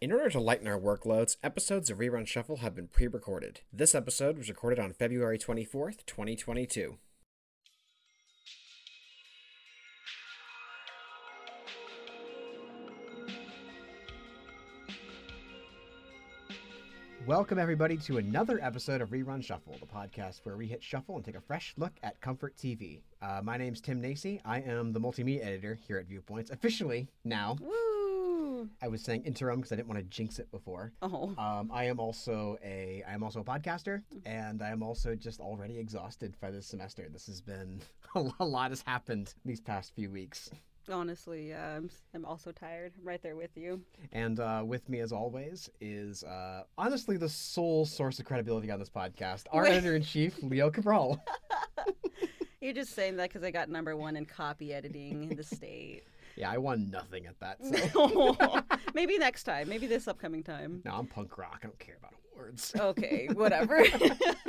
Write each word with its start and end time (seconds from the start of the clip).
In 0.00 0.12
order 0.12 0.30
to 0.30 0.38
lighten 0.38 0.68
our 0.68 0.78
workloads, 0.78 1.38
episodes 1.42 1.90
of 1.90 1.98
Rerun 1.98 2.24
Shuffle 2.24 2.58
have 2.58 2.76
been 2.76 2.86
pre 2.86 3.08
recorded. 3.08 3.62
This 3.72 3.96
episode 3.96 4.38
was 4.38 4.48
recorded 4.48 4.78
on 4.78 4.92
February 4.92 5.38
24th, 5.38 6.06
2022. 6.06 6.98
Welcome, 17.26 17.58
everybody, 17.58 17.96
to 17.96 18.18
another 18.18 18.60
episode 18.62 19.00
of 19.00 19.10
Rerun 19.10 19.42
Shuffle, 19.42 19.76
the 19.80 19.86
podcast 19.86 20.42
where 20.44 20.56
we 20.56 20.68
hit 20.68 20.80
shuffle 20.80 21.16
and 21.16 21.24
take 21.24 21.34
a 21.34 21.40
fresh 21.40 21.74
look 21.76 21.94
at 22.04 22.20
Comfort 22.20 22.56
TV. 22.56 23.00
Uh, 23.20 23.40
my 23.42 23.56
name's 23.56 23.80
Tim 23.80 24.00
Nacy. 24.00 24.40
I 24.44 24.60
am 24.60 24.92
the 24.92 25.00
multimedia 25.00 25.44
editor 25.44 25.74
here 25.74 25.98
at 25.98 26.06
Viewpoints, 26.06 26.52
officially 26.52 27.08
now. 27.24 27.56
Woo! 27.60 28.07
I 28.82 28.88
was 28.88 29.02
saying 29.02 29.24
interim 29.24 29.58
because 29.60 29.72
I 29.72 29.76
didn't 29.76 29.88
want 29.88 29.98
to 30.00 30.04
jinx 30.04 30.38
it 30.38 30.50
before. 30.50 30.92
Oh, 31.02 31.34
Um, 31.38 31.70
I 31.72 31.84
am 31.84 31.98
also 32.00 32.56
a 32.64 33.02
I 33.08 33.12
am 33.14 33.22
also 33.22 33.40
a 33.40 33.44
podcaster, 33.44 34.02
and 34.26 34.62
I 34.62 34.70
am 34.70 34.82
also 34.82 35.14
just 35.14 35.40
already 35.40 35.78
exhausted 35.78 36.34
by 36.40 36.50
this 36.50 36.66
semester. 36.66 37.08
This 37.12 37.26
has 37.26 37.40
been 37.40 37.80
a 38.40 38.44
lot 38.44 38.70
has 38.70 38.82
happened 38.86 39.34
these 39.44 39.60
past 39.60 39.94
few 39.94 40.10
weeks. 40.10 40.50
honestly, 40.90 41.50
yeah, 41.50 41.76
I'm, 41.76 41.90
I'm 42.14 42.24
also 42.24 42.50
tired. 42.50 42.92
I'm 42.98 43.06
right 43.06 43.22
there 43.22 43.36
with 43.36 43.54
you. 43.56 43.82
And 44.12 44.40
uh, 44.40 44.62
with 44.64 44.88
me, 44.88 45.00
as 45.00 45.12
always, 45.12 45.68
is 45.82 46.24
uh, 46.24 46.62
honestly 46.78 47.18
the 47.18 47.28
sole 47.28 47.84
source 47.84 48.18
of 48.18 48.24
credibility 48.24 48.70
on 48.70 48.78
this 48.78 48.88
podcast, 48.88 49.44
our 49.52 49.66
editor 49.66 49.94
in 49.96 50.02
chief, 50.02 50.42
Leo 50.42 50.70
Cabral. 50.70 51.22
You're 52.60 52.72
just 52.72 52.94
saying 52.94 53.16
that 53.16 53.28
because 53.28 53.44
I 53.44 53.50
got 53.50 53.68
number 53.68 53.96
one 53.96 54.16
in 54.16 54.24
copy 54.24 54.72
editing 54.74 55.30
in 55.30 55.36
the 55.36 55.42
state. 55.56 56.02
Yeah, 56.38 56.52
I 56.52 56.58
won 56.58 56.88
nothing 56.88 57.26
at 57.26 57.40
that. 57.40 57.58
So. 57.90 58.36
Maybe 58.94 59.18
next 59.18 59.42
time. 59.42 59.68
Maybe 59.68 59.88
this 59.88 60.06
upcoming 60.06 60.44
time. 60.44 60.82
no, 60.84 60.92
I'm 60.92 61.06
punk 61.06 61.36
rock. 61.36 61.60
I 61.64 61.66
don't 61.66 61.78
care 61.80 61.96
about 61.98 62.14
awards. 62.32 62.72
Okay, 62.78 63.28
whatever. 63.34 63.84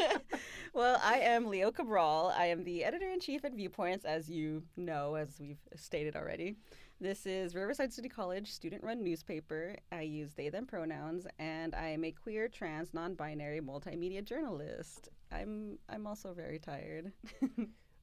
well, 0.73 1.01
I 1.03 1.17
am 1.19 1.47
Leo 1.47 1.71
Cabral. 1.71 2.31
I 2.37 2.45
am 2.45 2.63
the 2.63 2.83
editor 2.83 3.09
in 3.09 3.19
chief 3.19 3.43
at 3.43 3.55
Viewpoints, 3.55 4.05
as 4.05 4.29
you 4.29 4.61
know, 4.77 5.15
as 5.15 5.39
we've 5.39 5.57
stated 5.75 6.15
already. 6.15 6.57
This 7.01 7.25
is 7.25 7.55
Riverside 7.55 7.91
City 7.91 8.09
College 8.09 8.51
student 8.51 8.83
run 8.83 9.03
newspaper. 9.03 9.75
I 9.91 10.01
use 10.01 10.33
they, 10.33 10.49
them 10.49 10.67
pronouns, 10.67 11.25
and 11.39 11.73
I 11.73 11.87
am 11.87 12.03
a 12.03 12.11
queer, 12.11 12.49
trans, 12.49 12.93
non 12.93 13.15
binary 13.15 13.61
multimedia 13.61 14.23
journalist. 14.23 15.09
I'm, 15.31 15.79
I'm 15.89 16.05
also 16.05 16.33
very 16.33 16.59
tired. 16.59 17.13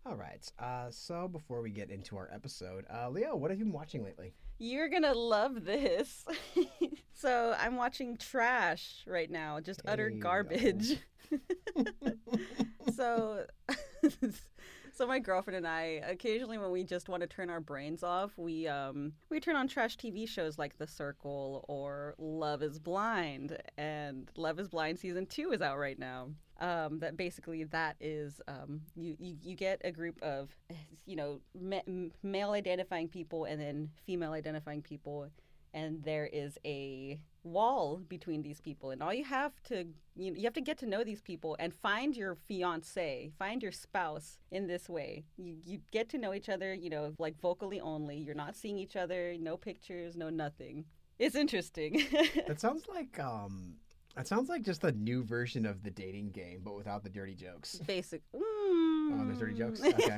All 0.08 0.14
right. 0.14 0.48
Uh, 0.58 0.86
so 0.90 1.26
before 1.26 1.62
we 1.62 1.70
get 1.70 1.90
into 1.90 2.16
our 2.16 2.30
episode, 2.32 2.84
uh, 2.92 3.08
Leo, 3.10 3.34
what 3.34 3.50
have 3.50 3.58
you 3.58 3.64
been 3.64 3.72
watching 3.72 4.04
lately? 4.04 4.34
You're 4.58 4.88
gonna 4.88 5.12
love 5.14 5.64
this. 5.64 6.24
so 7.12 7.54
I'm 7.58 7.74
watching 7.76 8.16
trash 8.16 9.02
right 9.06 9.30
now, 9.30 9.58
just 9.60 9.82
utter 9.86 10.08
Hey, 10.08 10.14
yo. 10.16 10.20
garbage. 10.22 10.98
so 12.94 13.46
so 14.94 15.06
my 15.06 15.18
girlfriend 15.18 15.56
and 15.58 15.66
I 15.66 16.00
occasionally 16.08 16.56
when 16.58 16.70
we 16.70 16.84
just 16.84 17.08
want 17.08 17.22
to 17.22 17.26
turn 17.26 17.50
our 17.50 17.60
brains 17.60 18.02
off, 18.04 18.30
we 18.38 18.68
um 18.68 19.12
we 19.28 19.40
turn 19.40 19.56
on 19.56 19.66
trash 19.66 19.96
TV 19.96 20.28
shows 20.28 20.56
like 20.56 20.78
The 20.78 20.86
Circle 20.86 21.64
or 21.68 22.14
Love 22.18 22.62
is 22.62 22.78
Blind 22.78 23.58
and 23.76 24.30
Love 24.36 24.60
is 24.60 24.68
Blind 24.68 24.98
season 25.00 25.26
2 25.26 25.50
is 25.52 25.60
out 25.60 25.78
right 25.78 25.98
now. 25.98 26.28
Um, 26.58 27.00
that 27.00 27.16
basically 27.16 27.64
that 27.64 27.96
is 28.00 28.40
um, 28.48 28.80
you, 28.94 29.14
you 29.18 29.36
you 29.42 29.54
get 29.54 29.80
a 29.84 29.92
group 29.92 30.22
of 30.22 30.56
you 31.04 31.14
know 31.14 31.40
ma- 31.60 31.80
male 32.22 32.52
identifying 32.52 33.08
people 33.08 33.44
and 33.44 33.60
then 33.60 33.90
female 34.06 34.32
identifying 34.32 34.82
people. 34.82 35.28
And 35.74 36.02
there 36.02 36.26
is 36.32 36.56
a 36.64 37.18
wall 37.44 38.00
between 38.08 38.42
these 38.42 38.60
people. 38.60 38.90
And 38.90 39.02
all 39.02 39.12
you 39.12 39.24
have 39.24 39.52
to 39.64 39.84
you, 40.16 40.32
you 40.34 40.44
have 40.44 40.54
to 40.54 40.60
get 40.60 40.78
to 40.78 40.86
know 40.86 41.04
these 41.04 41.20
people 41.20 41.56
and 41.58 41.74
find 41.74 42.16
your 42.16 42.34
fiance 42.34 43.30
find 43.38 43.62
your 43.62 43.72
spouse 43.72 44.38
in 44.50 44.66
this 44.66 44.88
way. 44.88 45.24
You, 45.36 45.56
you 45.64 45.80
get 45.92 46.08
to 46.10 46.18
know 46.18 46.32
each 46.34 46.48
other 46.48 46.72
you 46.72 46.90
know 46.90 47.12
like 47.18 47.38
vocally 47.40 47.80
only. 47.80 48.16
You're 48.16 48.34
not 48.34 48.56
seeing 48.56 48.78
each 48.78 48.96
other 48.96 49.34
no 49.38 49.56
pictures 49.56 50.16
no 50.16 50.30
nothing. 50.30 50.86
It's 51.18 51.34
interesting. 51.36 52.02
That 52.46 52.60
sounds 52.60 52.86
like 52.88 53.18
um, 53.18 53.74
that 54.16 54.26
sounds 54.26 54.48
like 54.48 54.62
just 54.62 54.82
a 54.84 54.92
new 54.92 55.22
version 55.22 55.66
of 55.66 55.82
the 55.82 55.90
dating 55.90 56.30
game, 56.30 56.60
but 56.64 56.74
without 56.74 57.04
the 57.04 57.10
dirty 57.10 57.34
jokes. 57.34 57.76
basic 57.86 58.22
Oh, 58.34 59.22
there's 59.26 59.38
dirty 59.38 59.54
jokes. 59.54 59.80
Okay. 59.82 60.16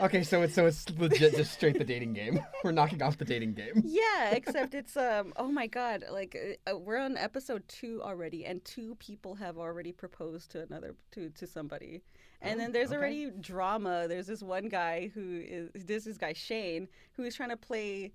okay, 0.00 0.22
so 0.22 0.42
it's 0.42 0.54
so 0.54 0.66
it's 0.66 0.88
legit 0.96 1.36
just 1.36 1.52
straight 1.52 1.76
the 1.78 1.84
dating 1.84 2.12
game. 2.14 2.40
We're 2.64 2.70
knocking 2.72 3.02
off 3.02 3.18
the 3.18 3.24
dating 3.24 3.54
game. 3.54 3.82
yeah 3.84 4.30
except 4.30 4.74
it's 4.74 4.96
um 4.96 5.32
oh 5.36 5.48
my 5.50 5.66
god 5.66 6.04
like 6.10 6.36
uh, 6.70 6.76
we're 6.78 6.98
on 6.98 7.16
episode 7.16 7.66
two 7.68 8.00
already 8.02 8.44
and 8.46 8.64
two 8.64 8.94
people 8.96 9.34
have 9.34 9.58
already 9.58 9.92
proposed 9.92 10.50
to 10.52 10.62
another 10.62 10.94
to 11.12 11.30
to 11.30 11.46
somebody 11.46 12.02
and 12.42 12.54
Oh, 12.60 12.62
then 12.62 12.72
there's 12.72 12.88
okay. 12.88 12.96
already 12.96 13.30
drama 13.40 14.06
there's 14.08 14.26
this 14.26 14.42
one 14.42 14.68
guy 14.68 15.10
who 15.14 15.40
is 15.44 15.70
this 15.84 16.04
this 16.04 16.16
guy 16.16 16.32
shane 16.32 16.88
who 17.12 17.22
is 17.24 17.34
trying 17.34 17.50
to 17.50 17.56
play 17.56 18.12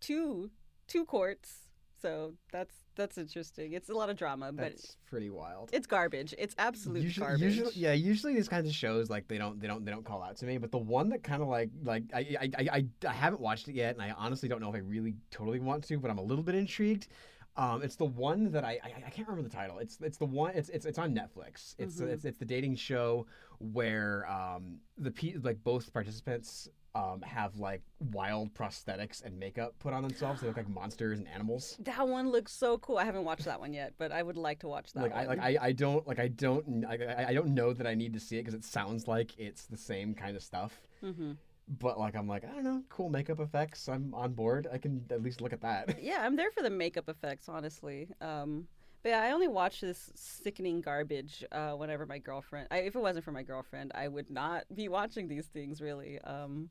two 0.00 0.50
two 0.86 1.04
courts 1.04 1.67
so 2.00 2.34
that's 2.52 2.74
that's 2.96 3.18
interesting 3.18 3.72
it's 3.72 3.88
a 3.88 3.94
lot 3.94 4.10
of 4.10 4.16
drama 4.16 4.52
but 4.52 4.62
That's 4.70 4.96
pretty 5.08 5.30
wild. 5.30 5.70
it's 5.72 5.86
garbage 5.86 6.34
it's 6.38 6.54
absolute 6.58 7.02
usually, 7.02 7.26
garbage 7.26 7.42
usually, 7.42 7.72
yeah. 7.74 7.92
Usually, 7.92 8.34
these 8.34 8.48
kinds 8.48 8.68
of 8.68 8.74
shows 8.74 9.10
like 9.10 9.28
they 9.28 9.38
don't, 9.38 9.60
they 9.60 9.66
don't, 9.66 9.84
they 9.84 9.90
don't 9.90 10.04
call 10.04 10.22
out 10.22 10.36
to 10.38 10.46
me. 10.46 10.58
But 10.58 10.70
the 10.70 10.78
one 10.78 11.08
that 11.10 11.22
kind 11.22 11.42
of 11.42 11.48
like, 11.48 11.70
like 11.82 12.04
I, 12.14 12.36
I, 12.40 12.50
I, 12.58 12.86
I, 13.08 13.12
haven't 13.12 13.40
watched 13.40 13.68
it 13.68 13.74
yet, 13.74 13.94
and 13.94 14.02
I 14.02 14.12
honestly 14.16 14.48
don't 14.48 14.60
know 14.60 14.68
if 14.68 14.74
I 14.74 14.78
really 14.78 15.14
totally 15.30 15.60
want 15.60 15.84
to, 15.84 15.98
but 15.98 16.10
I'm 16.10 16.18
a 16.18 16.22
little 16.22 16.44
bit 16.44 16.54
intrigued. 16.54 17.08
Um, 17.56 17.82
it's 17.82 17.96
the 17.96 18.04
one 18.04 18.52
that 18.52 18.64
I, 18.64 18.78
I, 18.84 18.92
I 19.06 19.10
can't 19.10 19.26
remember 19.26 19.48
the 19.48 19.54
title. 19.54 19.78
It's, 19.78 19.98
it's 20.00 20.16
the 20.16 20.26
one. 20.26 20.52
It's, 20.54 20.68
it's, 20.68 20.86
it's 20.86 20.98
on 20.98 21.12
Netflix. 21.12 21.74
It's, 21.78 22.00
Mhm. 22.00 22.08
it's, 22.08 22.24
it's 22.24 22.38
the 22.38 22.44
dating 22.44 22.76
show 22.76 23.26
where 23.58 24.28
um, 24.30 24.78
the 24.96 25.10
pe- 25.10 25.34
like 25.42 25.62
both 25.64 25.92
participants 25.92 26.68
um 26.94 27.20
have 27.22 27.56
like 27.58 27.82
wild 28.12 28.54
prosthetics 28.54 29.22
and 29.24 29.38
makeup 29.38 29.74
put 29.78 29.92
on 29.92 30.02
themselves. 30.02 30.40
They 30.40 30.46
look 30.48 30.56
like 30.56 30.68
monsters 30.68 31.18
and 31.18 31.28
animals. 31.28 31.76
that 31.80 32.06
one 32.08 32.30
looks 32.30 32.52
so 32.52 32.78
cool 32.78 32.98
i 32.98 33.04
haven't 33.04 33.24
watched 33.24 33.44
that 33.44 33.60
one 33.60 33.72
yet 33.72 33.92
but 33.98 34.10
i 34.12 34.22
would 34.22 34.36
like 34.36 34.58
to 34.60 34.68
watch 34.68 34.92
that 34.94 35.02
like 35.02 35.14
one 35.14 35.20
I 35.24 35.26
like 35.26 35.40
I, 35.40 35.58
I 35.68 35.72
don't 35.72 36.06
like 36.06 36.18
I 36.18 36.28
don't 36.28 36.84
I, 36.86 37.26
I- 37.28 37.34
don't 37.34 37.48
know 37.54 37.72
that 37.72 37.86
I 37.86 37.94
need 37.94 38.12
to 38.14 38.20
see 38.20 38.36
it 38.38 38.42
because 38.42 38.54
it 38.54 38.64
sounds 38.64 39.06
like 39.06 39.38
it's 39.38 39.66
the 39.66 39.76
same 39.76 40.14
kind 40.14 40.36
of 40.36 40.42
stuff. 40.42 40.80
hmm 41.00 41.32
But 41.68 41.98
like 41.98 42.16
I'm 42.16 42.26
like 42.26 42.44
I 42.44 42.48
don't 42.54 42.64
know, 42.64 42.82
cool 42.88 43.10
makeup 43.10 43.40
effects. 43.40 43.88
I'm 43.88 44.14
on 44.14 44.32
board. 44.32 44.66
I 44.72 44.78
can 44.78 45.04
at 45.10 45.22
least 45.22 45.40
look 45.42 45.52
at 45.52 45.60
that. 45.60 46.02
Yeah, 46.02 46.20
I'm 46.24 46.36
there 46.36 46.50
for 46.50 46.62
the 46.62 46.70
makeup 46.70 47.08
effects, 47.10 47.48
honestly. 47.48 48.08
Um, 48.22 48.66
but 49.02 49.10
yeah, 49.10 49.22
I 49.22 49.32
only 49.32 49.48
watch 49.48 49.80
this 49.80 50.10
sickening 50.14 50.80
garbage 50.80 51.44
uh, 51.52 51.72
whenever 51.72 52.06
my 52.06 52.18
girlfriend. 52.18 52.68
I, 52.70 52.78
if 52.78 52.94
it 52.94 53.00
wasn't 53.00 53.24
for 53.24 53.32
my 53.32 53.42
girlfriend, 53.42 53.92
I 53.94 54.08
would 54.08 54.30
not 54.30 54.64
be 54.74 54.88
watching 54.88 55.28
these 55.28 55.46
things 55.46 55.80
really. 55.80 56.18
Um, 56.20 56.70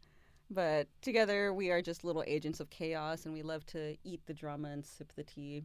but 0.50 0.88
together, 1.02 1.54
we 1.54 1.72
are 1.72 1.82
just 1.82 2.04
little 2.04 2.24
agents 2.26 2.60
of 2.60 2.70
chaos, 2.70 3.26
and 3.26 3.34
we 3.34 3.42
love 3.42 3.66
to 3.68 3.98
eat 4.04 4.22
the 4.26 4.34
drama 4.34 4.70
and 4.70 4.86
sip 4.86 5.12
the 5.16 5.24
tea. 5.24 5.64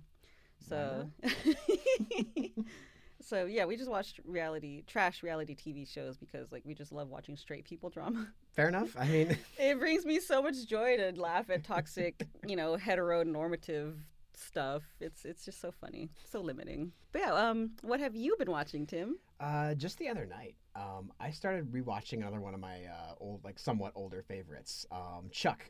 So, 0.69 1.11
so 3.21 3.47
yeah, 3.47 3.65
we 3.65 3.77
just 3.77 3.91
watch 3.91 4.21
reality, 4.25 4.83
trash 4.87 5.23
reality 5.23 5.55
TV 5.55 5.87
shows 5.89 6.17
because 6.17 6.51
like 6.53 6.63
we 6.65 6.75
just 6.75 6.93
love 6.93 7.09
watching 7.09 7.37
straight 7.37 7.65
people 7.65 7.91
drama. 7.91 8.29
Fair 8.53 8.69
enough. 8.69 8.97
I 8.99 9.07
mean, 9.07 9.37
It 9.59 9.79
brings 9.79 10.05
me 10.05 10.21
so 10.21 10.43
much 10.43 10.67
joy 10.67 10.97
to 10.97 11.13
laugh 11.21 11.49
at 11.51 11.65
toxic, 11.65 12.27
you 12.47 12.57
know, 12.57 12.77
heteronormative 12.81 13.95
stuff. 14.43 14.83
It's 15.01 15.25
it's 15.25 15.45
just 15.45 15.61
so 15.61 15.71
funny, 15.73 16.11
so 16.25 16.41
limiting. 16.41 16.93
But 17.13 17.23
yeah, 17.23 17.33
um, 17.35 17.73
what 17.83 18.01
have 18.01 18.15
you 18.17 18.37
been 18.39 18.51
watching, 18.51 18.87
Tim? 18.87 19.17
uh, 19.41 19.75
just 19.75 19.99
the 19.99 20.09
other 20.09 20.25
night, 20.25 20.55
um, 20.77 21.13
I 21.21 21.31
started 21.31 21.73
rewatching 21.73 22.19
another 22.19 22.41
one 22.41 22.55
of 22.55 22.61
my 22.61 22.85
uh, 22.85 23.15
old, 23.21 23.45
like 23.45 23.59
somewhat 23.59 23.93
older 23.95 24.23
favorites, 24.23 24.87
um, 24.93 25.29
Chuck. 25.33 25.65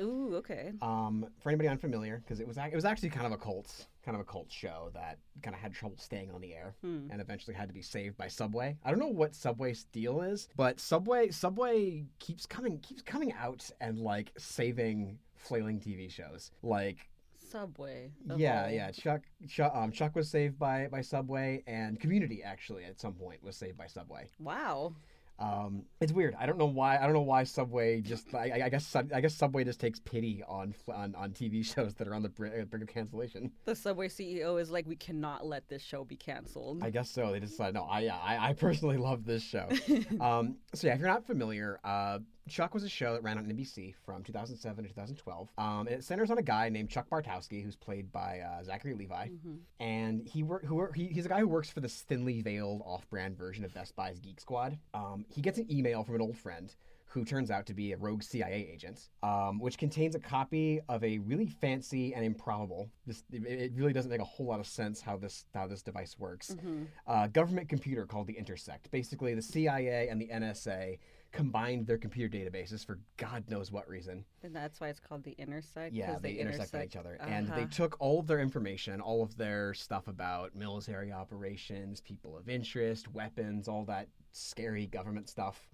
Ooh, 0.00 0.36
okay. 0.36 0.72
Um, 0.80 1.26
for 1.40 1.50
anybody 1.50 1.68
unfamiliar, 1.68 2.18
because 2.24 2.38
it 2.40 2.46
was 2.46 2.56
it 2.56 2.74
was 2.74 2.84
actually 2.84 3.10
kind 3.10 3.26
of 3.26 3.32
a 3.32 3.36
cult, 3.36 3.86
kind 4.04 4.14
of 4.14 4.20
a 4.20 4.24
cult 4.24 4.50
show 4.50 4.90
that 4.94 5.18
kind 5.42 5.54
of 5.54 5.60
had 5.60 5.74
trouble 5.74 5.96
staying 5.98 6.30
on 6.30 6.40
the 6.40 6.54
air. 6.54 6.74
Hmm. 6.82 7.08
and 7.10 7.20
eventually 7.20 7.54
had 7.54 7.68
to 7.68 7.74
be 7.74 7.82
saved 7.82 8.16
by 8.16 8.28
Subway. 8.28 8.76
I 8.84 8.90
don't 8.90 9.00
know 9.00 9.08
what 9.08 9.34
Subway's 9.34 9.84
deal 9.92 10.22
is, 10.22 10.48
but 10.56 10.78
Subway 10.80 11.30
Subway 11.30 12.04
keeps 12.20 12.46
coming 12.46 12.78
keeps 12.78 13.02
coming 13.02 13.32
out 13.32 13.68
and 13.80 13.98
like 13.98 14.32
saving 14.38 15.18
flailing 15.34 15.80
TV 15.80 16.10
shows. 16.10 16.52
Like 16.62 17.08
Subway. 17.50 18.10
yeah, 18.36 18.64
all. 18.64 18.70
yeah, 18.70 18.90
Chuck 18.90 19.22
Chuck 19.48 19.72
um, 19.74 19.92
Chuck 19.92 20.14
was 20.14 20.28
saved 20.28 20.58
by 20.58 20.88
by 20.90 21.00
Subway 21.00 21.62
and 21.66 21.98
Community 22.00 22.42
actually 22.42 22.84
at 22.84 23.00
some 23.00 23.14
point 23.14 23.42
was 23.42 23.56
saved 23.56 23.76
by 23.76 23.86
Subway. 23.86 24.28
Wow. 24.38 24.94
Um, 25.40 25.84
it's 26.00 26.12
weird. 26.12 26.34
I 26.36 26.46
don't 26.46 26.58
know 26.58 26.66
why. 26.66 26.98
I 26.98 27.02
don't 27.02 27.12
know 27.12 27.20
why 27.20 27.44
Subway 27.44 28.00
just. 28.00 28.34
I, 28.34 28.62
I- 28.64 28.68
guess. 28.68 28.96
I 28.96 29.20
guess 29.20 29.34
Subway 29.34 29.62
just 29.62 29.78
takes 29.78 30.00
pity 30.00 30.42
on 30.48 30.74
on, 30.92 31.14
on 31.14 31.30
TV 31.30 31.64
shows 31.74 31.94
that 31.94 32.08
are 32.08 32.14
on 32.14 32.22
the 32.22 32.28
br- 32.28 32.46
uh, 32.46 32.64
brink 32.64 32.88
of 32.88 32.92
cancellation. 32.92 33.52
The 33.64 33.76
Subway 33.76 34.08
CEO 34.08 34.60
is 34.60 34.70
like, 34.70 34.86
we 34.88 34.96
cannot 34.96 35.46
let 35.46 35.68
this 35.68 35.80
show 35.82 36.02
be 36.04 36.16
canceled. 36.16 36.82
I 36.82 36.90
guess 36.90 37.08
so. 37.08 37.30
They 37.30 37.38
decided, 37.38 37.74
no, 37.74 37.84
I, 37.84 38.06
I, 38.06 38.48
I 38.48 38.52
personally 38.54 38.96
love 38.96 39.24
this 39.24 39.42
show. 39.44 39.68
um, 40.20 40.56
so 40.74 40.88
yeah, 40.88 40.94
if 40.94 40.98
you're 40.98 41.08
not 41.08 41.24
familiar, 41.24 41.78
uh, 41.84 42.18
Chuck 42.48 42.74
was 42.74 42.82
a 42.84 42.88
show 42.88 43.12
that 43.14 43.22
ran 43.22 43.38
on 43.38 43.44
NBC 43.46 43.94
from 44.04 44.22
2007 44.22 44.84
to 44.84 44.88
2012. 44.90 45.48
Um, 45.58 45.86
and 45.86 45.90
it 45.90 46.04
centers 46.04 46.30
on 46.30 46.38
a 46.38 46.42
guy 46.42 46.68
named 46.68 46.90
Chuck 46.90 47.08
Bartowski, 47.10 47.62
who's 47.62 47.76
played 47.76 48.10
by 48.12 48.40
uh, 48.40 48.62
Zachary 48.64 48.94
Levi, 48.94 49.28
Mm-hmm. 49.28 49.54
and 49.80 50.26
he 50.26 50.42
work 50.42 50.64
who 50.64 50.74
wor- 50.76 50.92
he, 50.92 51.06
he's 51.06 51.26
a 51.26 51.28
guy 51.28 51.40
who 51.40 51.48
works 51.48 51.70
for 51.70 51.80
this 51.80 52.00
thinly 52.02 52.40
veiled 52.42 52.82
off-brand 52.84 53.36
version 53.36 53.64
of 53.64 53.72
Best 53.74 53.94
Buy's 53.96 54.18
Geek 54.20 54.40
Squad. 54.40 54.78
Um, 54.94 55.24
he 55.30 55.40
gets 55.40 55.58
an 55.58 55.66
email 55.70 56.04
from 56.04 56.14
an 56.16 56.20
old 56.20 56.36
friend 56.36 56.74
who 57.10 57.24
turns 57.24 57.50
out 57.50 57.64
to 57.64 57.72
be 57.72 57.92
a 57.92 57.96
rogue 57.96 58.22
CIA 58.22 58.68
agent, 58.70 59.08
um, 59.22 59.58
which 59.58 59.78
contains 59.78 60.14
a 60.14 60.18
copy 60.18 60.78
of 60.90 61.02
a 61.02 61.16
really 61.20 61.46
fancy 61.46 62.12
and 62.14 62.22
improbable. 62.22 62.90
This 63.06 63.24
it, 63.32 63.44
it 63.46 63.72
really 63.74 63.94
doesn't 63.94 64.10
make 64.10 64.20
a 64.20 64.24
whole 64.24 64.44
lot 64.46 64.60
of 64.60 64.66
sense 64.66 65.00
how 65.00 65.16
this 65.16 65.46
how 65.54 65.66
this 65.66 65.80
device 65.82 66.16
works. 66.18 66.50
Mm-hmm. 66.54 66.82
Uh, 67.06 67.26
government 67.28 67.68
computer 67.70 68.04
called 68.04 68.26
the 68.26 68.34
Intersect. 68.36 68.90
Basically, 68.90 69.34
the 69.34 69.40
CIA 69.42 70.08
and 70.08 70.20
the 70.20 70.28
NSA 70.28 70.98
combined 71.32 71.86
their 71.86 71.98
computer 71.98 72.34
databases 72.36 72.84
for 72.84 72.98
God 73.16 73.44
knows 73.48 73.70
what 73.70 73.88
reason. 73.88 74.24
And 74.42 74.54
that's 74.56 74.80
why 74.80 74.88
it's 74.88 75.00
called 75.00 75.24
the 75.24 75.34
intersect. 75.38 75.94
Yeah, 75.94 76.16
they, 76.20 76.32
intersect, 76.32 76.72
with 76.72 76.84
each 76.84 76.96
other. 76.96 77.18
And 77.20 77.46
they 77.48 77.52
Uh-huh. 77.52 77.66
took 77.70 77.96
all 78.00 78.20
of 78.20 78.26
their 78.26 78.40
information, 78.40 79.00
all 79.00 79.22
of 79.22 79.36
their 79.36 79.74
stuff 79.74 80.08
about 80.08 80.54
military 80.54 81.12
operations, 81.12 82.00
people 82.00 82.36
of 82.36 82.48
interest, 82.48 83.08
weapons, 83.12 83.68
all 83.68 83.84
that 83.84 84.08
scary 84.32 84.86
government 84.86 85.28
stuff. 85.28 85.68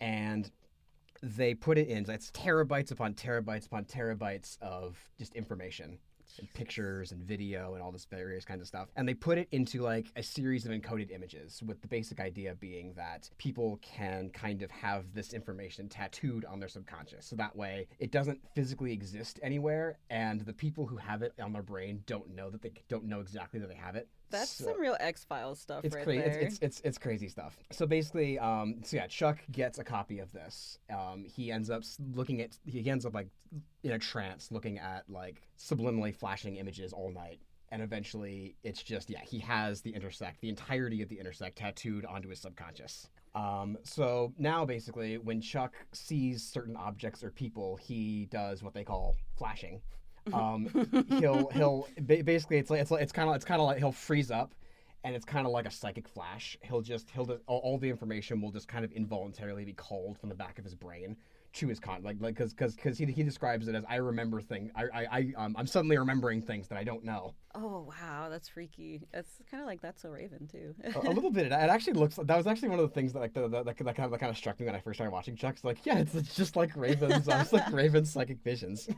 And 0.00 0.50
they 1.22 1.54
put 1.54 1.78
it 1.78 1.88
in. 1.88 2.08
It's 2.10 2.30
terabytes 2.32 2.90
upon 2.90 3.14
terabytes 3.14 3.66
upon 3.66 3.84
terabytes 3.84 4.58
of 4.60 4.98
just 5.18 5.34
information. 5.34 5.98
And 6.38 6.52
pictures 6.52 7.12
and 7.12 7.22
video 7.22 7.74
and 7.74 7.82
all 7.82 7.92
this 7.92 8.04
various 8.04 8.44
kinds 8.44 8.60
of 8.60 8.66
stuff. 8.66 8.88
And 8.96 9.08
they 9.08 9.14
put 9.14 9.38
it 9.38 9.48
into 9.52 9.82
like 9.82 10.06
a 10.16 10.22
series 10.22 10.66
of 10.66 10.72
encoded 10.72 11.10
images 11.10 11.62
with 11.64 11.80
the 11.80 11.88
basic 11.88 12.20
idea 12.20 12.54
being 12.54 12.92
that 12.94 13.30
people 13.38 13.78
can 13.82 14.30
kind 14.30 14.62
of 14.62 14.70
have 14.70 15.04
this 15.14 15.32
information 15.32 15.88
tattooed 15.88 16.44
on 16.44 16.58
their 16.60 16.68
subconscious. 16.68 17.26
So 17.26 17.36
that 17.36 17.54
way 17.54 17.86
it 17.98 18.10
doesn't 18.10 18.40
physically 18.54 18.92
exist 18.92 19.38
anywhere 19.42 19.98
and 20.10 20.40
the 20.40 20.52
people 20.52 20.86
who 20.86 20.96
have 20.96 21.22
it 21.22 21.32
on 21.40 21.52
their 21.52 21.62
brain 21.62 22.02
don't 22.06 22.34
know 22.34 22.50
that 22.50 22.62
they 22.62 22.72
don't 22.88 23.04
know 23.04 23.20
exactly 23.20 23.60
that 23.60 23.68
they 23.68 23.74
have 23.74 23.96
it. 23.96 24.08
That's 24.34 24.50
So- 24.50 24.64
some 24.66 24.80
real 24.80 24.96
X 25.00 25.24
Files 25.24 25.60
stuff 25.60 25.84
it's 25.84 25.94
right 25.94 26.04
crazy. 26.04 26.20
there. 26.22 26.38
It's, 26.40 26.54
it's 26.56 26.62
it's 26.62 26.80
it's 26.84 26.98
crazy 26.98 27.28
stuff. 27.28 27.56
So 27.70 27.86
basically, 27.86 28.38
um, 28.38 28.80
so 28.84 28.96
yeah, 28.96 29.06
Chuck 29.06 29.38
gets 29.52 29.78
a 29.78 29.84
copy 29.84 30.18
of 30.18 30.32
this. 30.32 30.78
Um, 30.90 31.24
he 31.24 31.50
ends 31.52 31.70
up 31.70 31.82
looking 32.14 32.40
at. 32.40 32.56
He 32.66 32.88
ends 32.90 33.06
up 33.06 33.14
like 33.14 33.28
in 33.82 33.92
a 33.92 33.98
trance, 33.98 34.50
looking 34.50 34.78
at 34.78 35.04
like 35.08 35.42
subliminally 35.58 36.14
flashing 36.14 36.56
images 36.56 36.92
all 36.92 37.10
night. 37.10 37.40
And 37.70 37.82
eventually, 37.82 38.54
it's 38.62 38.82
just 38.82 39.10
yeah, 39.10 39.22
he 39.24 39.38
has 39.40 39.80
the 39.80 39.90
intersect, 39.94 40.40
the 40.40 40.48
entirety 40.48 41.02
of 41.02 41.08
the 41.08 41.18
intersect 41.18 41.56
tattooed 41.58 42.04
onto 42.04 42.28
his 42.28 42.40
subconscious. 42.40 43.08
Um, 43.34 43.76
so 43.82 44.32
now, 44.38 44.64
basically, 44.64 45.18
when 45.18 45.40
Chuck 45.40 45.74
sees 45.92 46.44
certain 46.44 46.76
objects 46.76 47.24
or 47.24 47.30
people, 47.30 47.76
he 47.76 48.28
does 48.30 48.62
what 48.62 48.74
they 48.74 48.84
call 48.84 49.16
flashing. 49.36 49.80
Um, 50.32 50.68
he'll 51.20 51.48
he'll 51.52 51.86
basically 52.06 52.56
it's 52.56 52.70
like 52.70 52.80
it's 52.80 52.90
like 52.90 53.02
it's 53.02 53.12
kind 53.12 53.28
of 53.28 53.36
it's 53.36 53.44
kind 53.44 53.60
of 53.60 53.66
like 53.66 53.78
he'll 53.78 53.92
freeze 53.92 54.30
up, 54.30 54.54
and 55.04 55.14
it's 55.14 55.24
kind 55.24 55.46
of 55.46 55.52
like 55.52 55.66
a 55.66 55.70
psychic 55.70 56.08
flash. 56.08 56.56
He'll 56.62 56.80
just 56.80 57.10
he'll 57.10 57.26
just, 57.26 57.42
all, 57.46 57.58
all 57.58 57.78
the 57.78 57.90
information 57.90 58.40
will 58.40 58.50
just 58.50 58.66
kind 58.66 58.84
of 58.84 58.92
involuntarily 58.92 59.66
be 59.66 59.74
called 59.74 60.18
from 60.18 60.30
the 60.30 60.34
back 60.34 60.58
of 60.58 60.64
his 60.64 60.74
brain 60.74 61.16
to 61.54 61.68
his 61.68 61.78
con 61.78 62.02
like 62.02 62.16
like 62.20 62.34
because 62.34 62.52
because 62.52 62.74
because 62.74 62.98
he, 62.98 63.06
he 63.06 63.22
describes 63.22 63.68
it 63.68 63.76
as 63.76 63.84
I 63.88 63.96
remember 63.96 64.40
thing 64.40 64.72
I 64.74 64.82
I, 64.92 65.06
I 65.12 65.32
um, 65.36 65.54
I'm 65.56 65.68
suddenly 65.68 65.96
remembering 65.96 66.42
things 66.42 66.66
that 66.68 66.78
I 66.78 66.82
don't 66.82 67.04
know. 67.04 67.34
oh 67.54 67.86
wow, 67.88 68.28
that's 68.28 68.48
freaky. 68.48 69.06
It's 69.12 69.40
kind 69.48 69.62
of 69.62 69.66
like 69.66 69.80
that's 69.80 70.02
so 70.02 70.08
Raven 70.08 70.48
too. 70.50 70.74
a, 70.82 71.08
a 71.08 71.12
little 71.12 71.30
bit. 71.30 71.46
It 71.46 71.52
actually 71.52 71.92
looks. 71.92 72.16
That 72.16 72.36
was 72.36 72.48
actually 72.48 72.70
one 72.70 72.80
of 72.80 72.88
the 72.88 72.94
things 72.94 73.12
that 73.12 73.20
like 73.20 73.34
the, 73.34 73.42
the, 73.42 73.62
that, 73.62 73.78
that 73.78 73.94
kind 73.94 74.04
of 74.06 74.10
that 74.10 74.18
kind 74.18 74.30
of 74.30 74.36
struck 74.36 74.58
me 74.58 74.66
when 74.66 74.74
I 74.74 74.80
first 74.80 74.96
started 74.96 75.12
watching 75.12 75.36
Chuck. 75.36 75.54
It's 75.54 75.64
like, 75.64 75.86
yeah, 75.86 75.98
it's, 75.98 76.14
it's 76.16 76.34
just 76.34 76.56
like 76.56 76.74
Raven's. 76.74 77.28
uh, 77.28 77.38
it's 77.40 77.52
like 77.52 77.70
Raven's 77.70 78.10
psychic 78.10 78.42
visions. 78.42 78.88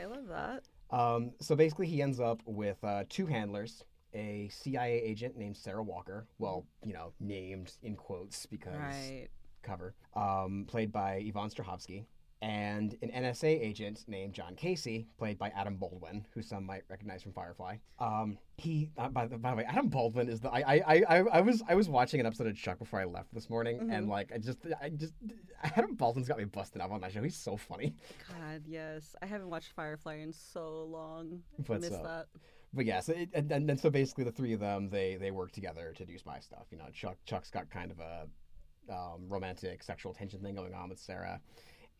I 0.00 0.06
love 0.06 0.26
that. 0.28 0.62
Um, 0.90 1.32
so 1.40 1.54
basically, 1.54 1.86
he 1.86 2.02
ends 2.02 2.20
up 2.20 2.40
with 2.46 2.82
uh, 2.82 3.04
two 3.08 3.26
handlers. 3.26 3.84
A 4.12 4.48
CIA 4.52 5.00
agent 5.00 5.36
named 5.36 5.56
Sarah 5.56 5.84
Walker. 5.84 6.26
Well, 6.38 6.66
you 6.84 6.92
know, 6.92 7.12
named 7.20 7.72
in 7.84 7.94
quotes 7.94 8.44
because 8.46 8.74
Right. 8.74 9.28
cover. 9.62 9.94
Um, 10.16 10.64
played 10.66 10.90
by 10.90 11.22
Yvonne 11.24 11.48
Strahovski. 11.50 12.06
And 12.42 12.96
an 13.02 13.10
NSA 13.10 13.44
agent 13.60 14.04
named 14.08 14.32
John 14.32 14.54
Casey, 14.56 15.06
played 15.18 15.38
by 15.38 15.50
Adam 15.50 15.76
Baldwin, 15.76 16.24
who 16.32 16.40
some 16.40 16.64
might 16.64 16.84
recognize 16.88 17.22
from 17.22 17.32
Firefly. 17.34 17.76
Um, 17.98 18.38
he, 18.56 18.90
uh, 18.96 19.10
by, 19.10 19.26
the, 19.26 19.36
by 19.36 19.50
the 19.50 19.56
way, 19.58 19.64
Adam 19.64 19.88
Baldwin 19.88 20.26
is 20.30 20.40
the. 20.40 20.48
I, 20.48 20.60
I, 20.60 20.82
I, 20.86 21.02
I- 21.18 21.24
I 21.32 21.40
was, 21.42 21.62
I 21.68 21.74
was 21.74 21.90
watching 21.90 22.18
an 22.18 22.24
episode 22.24 22.46
of 22.46 22.56
Chuck 22.56 22.78
before 22.78 22.98
I 22.98 23.04
left 23.04 23.34
this 23.34 23.50
morning, 23.50 23.90
and 23.92 24.08
like, 24.08 24.32
I 24.34 24.38
just, 24.38 24.58
I 24.82 24.88
just, 24.88 25.12
Adam 25.62 25.94
Baldwin's 25.96 26.28
got 26.28 26.38
me 26.38 26.44
busted 26.44 26.80
up 26.80 26.90
on 26.90 27.02
that 27.02 27.12
show. 27.12 27.22
He's 27.22 27.36
so 27.36 27.58
funny. 27.58 27.94
God, 28.30 28.62
yes. 28.66 29.14
I 29.20 29.26
haven't 29.26 29.50
watched 29.50 29.72
Firefly 29.72 30.14
in 30.20 30.32
so 30.32 30.84
long. 30.84 31.42
I 31.68 31.74
missed 31.76 31.92
up? 31.92 32.02
that. 32.04 32.26
But 32.72 32.86
yeah, 32.86 33.00
so 33.00 33.12
and, 33.34 33.52
and, 33.52 33.68
and 33.70 33.78
so 33.80 33.90
basically 33.90 34.24
the 34.24 34.30
three 34.32 34.52
of 34.54 34.60
them 34.60 34.88
they 34.88 35.16
they 35.16 35.30
work 35.32 35.50
together 35.52 35.92
to 35.96 36.06
do 36.06 36.16
spy 36.16 36.38
stuff. 36.38 36.68
You 36.70 36.78
know, 36.78 36.84
Chuck 36.94 37.16
Chuck's 37.26 37.50
got 37.50 37.68
kind 37.68 37.90
of 37.90 37.98
a 37.98 38.28
um, 38.90 39.28
romantic 39.28 39.82
sexual 39.82 40.14
tension 40.14 40.40
thing 40.40 40.54
going 40.54 40.72
on 40.72 40.88
with 40.88 40.98
Sarah, 41.00 41.40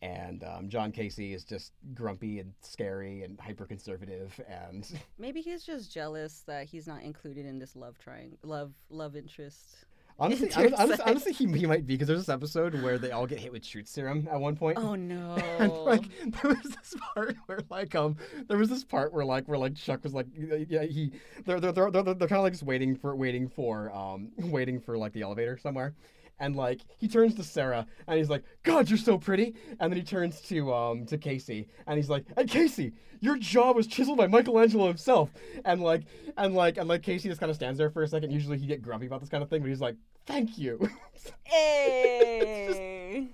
and 0.01 0.43
um, 0.43 0.69
John 0.69 0.91
Casey 0.91 1.33
is 1.33 1.43
just 1.43 1.73
grumpy 1.93 2.39
and 2.39 2.53
scary 2.61 3.23
and 3.23 3.39
hyper 3.39 3.65
conservative 3.65 4.39
and 4.49 4.87
Maybe 5.19 5.41
he's 5.41 5.63
just 5.63 5.93
jealous 5.93 6.43
that 6.47 6.65
he's 6.65 6.87
not 6.87 7.03
included 7.03 7.45
in 7.45 7.59
this 7.59 7.75
love 7.75 7.97
triangle, 7.99 8.37
love 8.43 8.73
love 8.89 9.15
interest. 9.15 9.85
honestly 10.17 10.51
honestly, 10.55 10.75
honestly, 10.77 11.05
honestly 11.05 11.33
he, 11.33 11.45
he 11.59 11.65
might 11.67 11.85
be 11.85 11.93
because 11.93 12.07
there's 12.07 12.21
this 12.21 12.29
episode 12.29 12.81
where 12.81 12.97
they 12.97 13.11
all 13.11 13.27
get 13.27 13.39
hit 13.39 13.51
with 13.51 13.63
truth 13.63 13.87
serum 13.87 14.27
at 14.31 14.39
one 14.39 14.55
point. 14.55 14.77
Oh 14.79 14.95
no. 14.95 15.35
And 15.59 15.71
like 15.71 16.03
there 16.25 16.51
was 16.51 16.63
this 16.63 16.95
part 17.13 17.35
where 17.45 17.59
like 17.69 17.93
um 17.93 18.15
there 18.47 18.57
was 18.57 18.69
this 18.69 18.83
part 18.83 19.13
where 19.13 19.25
like 19.25 19.47
where 19.47 19.59
like 19.59 19.75
Chuck 19.75 20.03
was 20.03 20.13
like 20.13 20.27
yeah 20.35 20.83
he 20.83 21.11
they're 21.45 21.59
they're 21.59 21.71
they're, 21.71 21.91
they're, 21.91 22.03
they're 22.03 22.27
kind 22.27 22.39
of 22.39 22.43
like 22.43 22.53
just 22.53 22.63
waiting 22.63 22.95
for 22.95 23.15
waiting 23.15 23.47
for 23.47 23.91
um 23.95 24.29
waiting 24.37 24.79
for 24.79 24.97
like 24.97 25.13
the 25.13 25.21
elevator 25.21 25.59
somewhere 25.59 25.93
and 26.41 26.57
like 26.57 26.81
he 26.97 27.07
turns 27.07 27.35
to 27.35 27.43
Sarah 27.43 27.87
and 28.07 28.17
he's 28.17 28.29
like 28.29 28.43
God 28.63 28.89
you're 28.89 28.97
so 28.97 29.17
pretty 29.17 29.55
and 29.79 29.91
then 29.91 29.97
he 29.97 30.03
turns 30.03 30.41
to 30.41 30.73
um 30.73 31.05
to 31.05 31.17
Casey 31.17 31.69
and 31.87 31.95
he's 31.95 32.09
like 32.09 32.25
"And 32.35 32.49
Casey 32.49 32.91
your 33.21 33.37
jaw 33.37 33.71
was 33.71 33.87
chiseled 33.87 34.17
by 34.17 34.27
Michelangelo 34.27 34.87
himself 34.87 35.29
and 35.63 35.81
like 35.81 36.03
and 36.35 36.53
like 36.53 36.77
and 36.77 36.89
like 36.89 37.03
Casey 37.03 37.29
just 37.29 37.39
kind 37.39 37.49
of 37.49 37.55
stands 37.55 37.77
there 37.77 37.89
for 37.89 38.03
a 38.03 38.07
second 38.07 38.31
usually 38.31 38.57
he 38.57 38.65
get 38.65 38.81
grumpy 38.81 39.05
about 39.05 39.21
this 39.21 39.29
kind 39.29 39.43
of 39.43 39.49
thing 39.49 39.61
but 39.61 39.69
he's 39.69 39.79
like 39.79 39.95
thank 40.25 40.57
you 40.57 40.89
hey. 41.43 43.29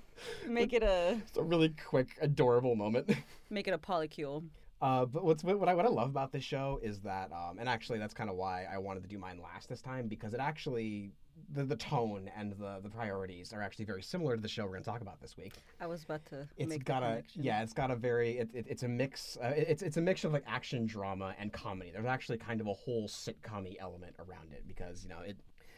Make 0.46 0.74
it 0.74 0.84
a 0.84 1.18
it's 1.28 1.38
a 1.38 1.44
really 1.44 1.70
quick 1.70 2.18
adorable 2.22 2.76
moment. 2.76 3.12
make 3.50 3.68
it 3.68 3.74
a 3.74 3.78
polycule. 3.78 4.44
Uh, 4.82 5.06
but 5.06 5.24
what's 5.24 5.44
what 5.44 5.68
I 5.68 5.74
what 5.74 5.86
I 5.86 5.90
love 5.90 6.10
about 6.10 6.32
this 6.32 6.44
show 6.44 6.80
is 6.84 7.00
that, 7.02 7.32
um, 7.32 7.58
and 7.60 7.68
actually 7.68 7.98
that's 7.98 8.14
kind 8.14 8.30
of 8.30 8.36
why 8.36 8.66
I 8.72 8.78
wanted 8.78 9.04
to 9.04 9.10
do 9.10 9.18
mine 9.18 9.40
last 9.42 9.70
this 9.70 9.82
time 9.82 10.08
because 10.08 10.34
it 10.34 10.40
actually 10.40 11.12
the 11.54 11.64
the 11.64 11.76
tone 11.76 12.30
and 12.36 12.52
the 12.54 12.80
the 12.82 12.90
priorities 12.90 13.54
are 13.54 13.62
actually 13.62 13.86
very 13.86 14.02
similar 14.04 14.36
to 14.36 14.42
the 14.42 14.48
show 14.48 14.64
we're 14.66 14.72
going 14.72 14.84
to 14.84 14.90
talk 14.90 15.02
about 15.02 15.20
this 15.22 15.38
week. 15.38 15.54
I 15.80 15.88
was 15.88 16.04
about 16.04 16.26
to 16.28 16.48
It's 16.58 16.70
make 16.70 16.84
got 16.86 17.04
a 17.04 17.08
connection. 17.08 17.44
yeah, 17.44 17.62
it's 17.64 17.74
got 17.74 17.92
a 17.92 17.96
very 17.96 18.40
it, 18.40 18.50
it, 18.54 18.66
it's 18.70 18.84
a 18.84 18.88
mix. 18.88 19.38
Uh, 19.42 19.54
it's 19.56 19.82
it's 19.82 19.98
a 19.98 20.02
mix 20.02 20.24
of 20.24 20.34
like 20.34 20.44
action 20.48 20.86
drama 20.86 21.36
and 21.40 21.52
comedy. 21.54 21.92
There's 21.92 22.06
actually 22.06 22.38
kind 22.38 22.62
of 22.62 22.68
a 22.68 22.74
whole 22.74 23.08
sitcom 23.08 23.76
element 23.80 24.16
around 24.20 24.52
it 24.54 24.64
because 24.68 25.04
you 25.04 25.10
know 25.10 25.20
it. 25.26 25.38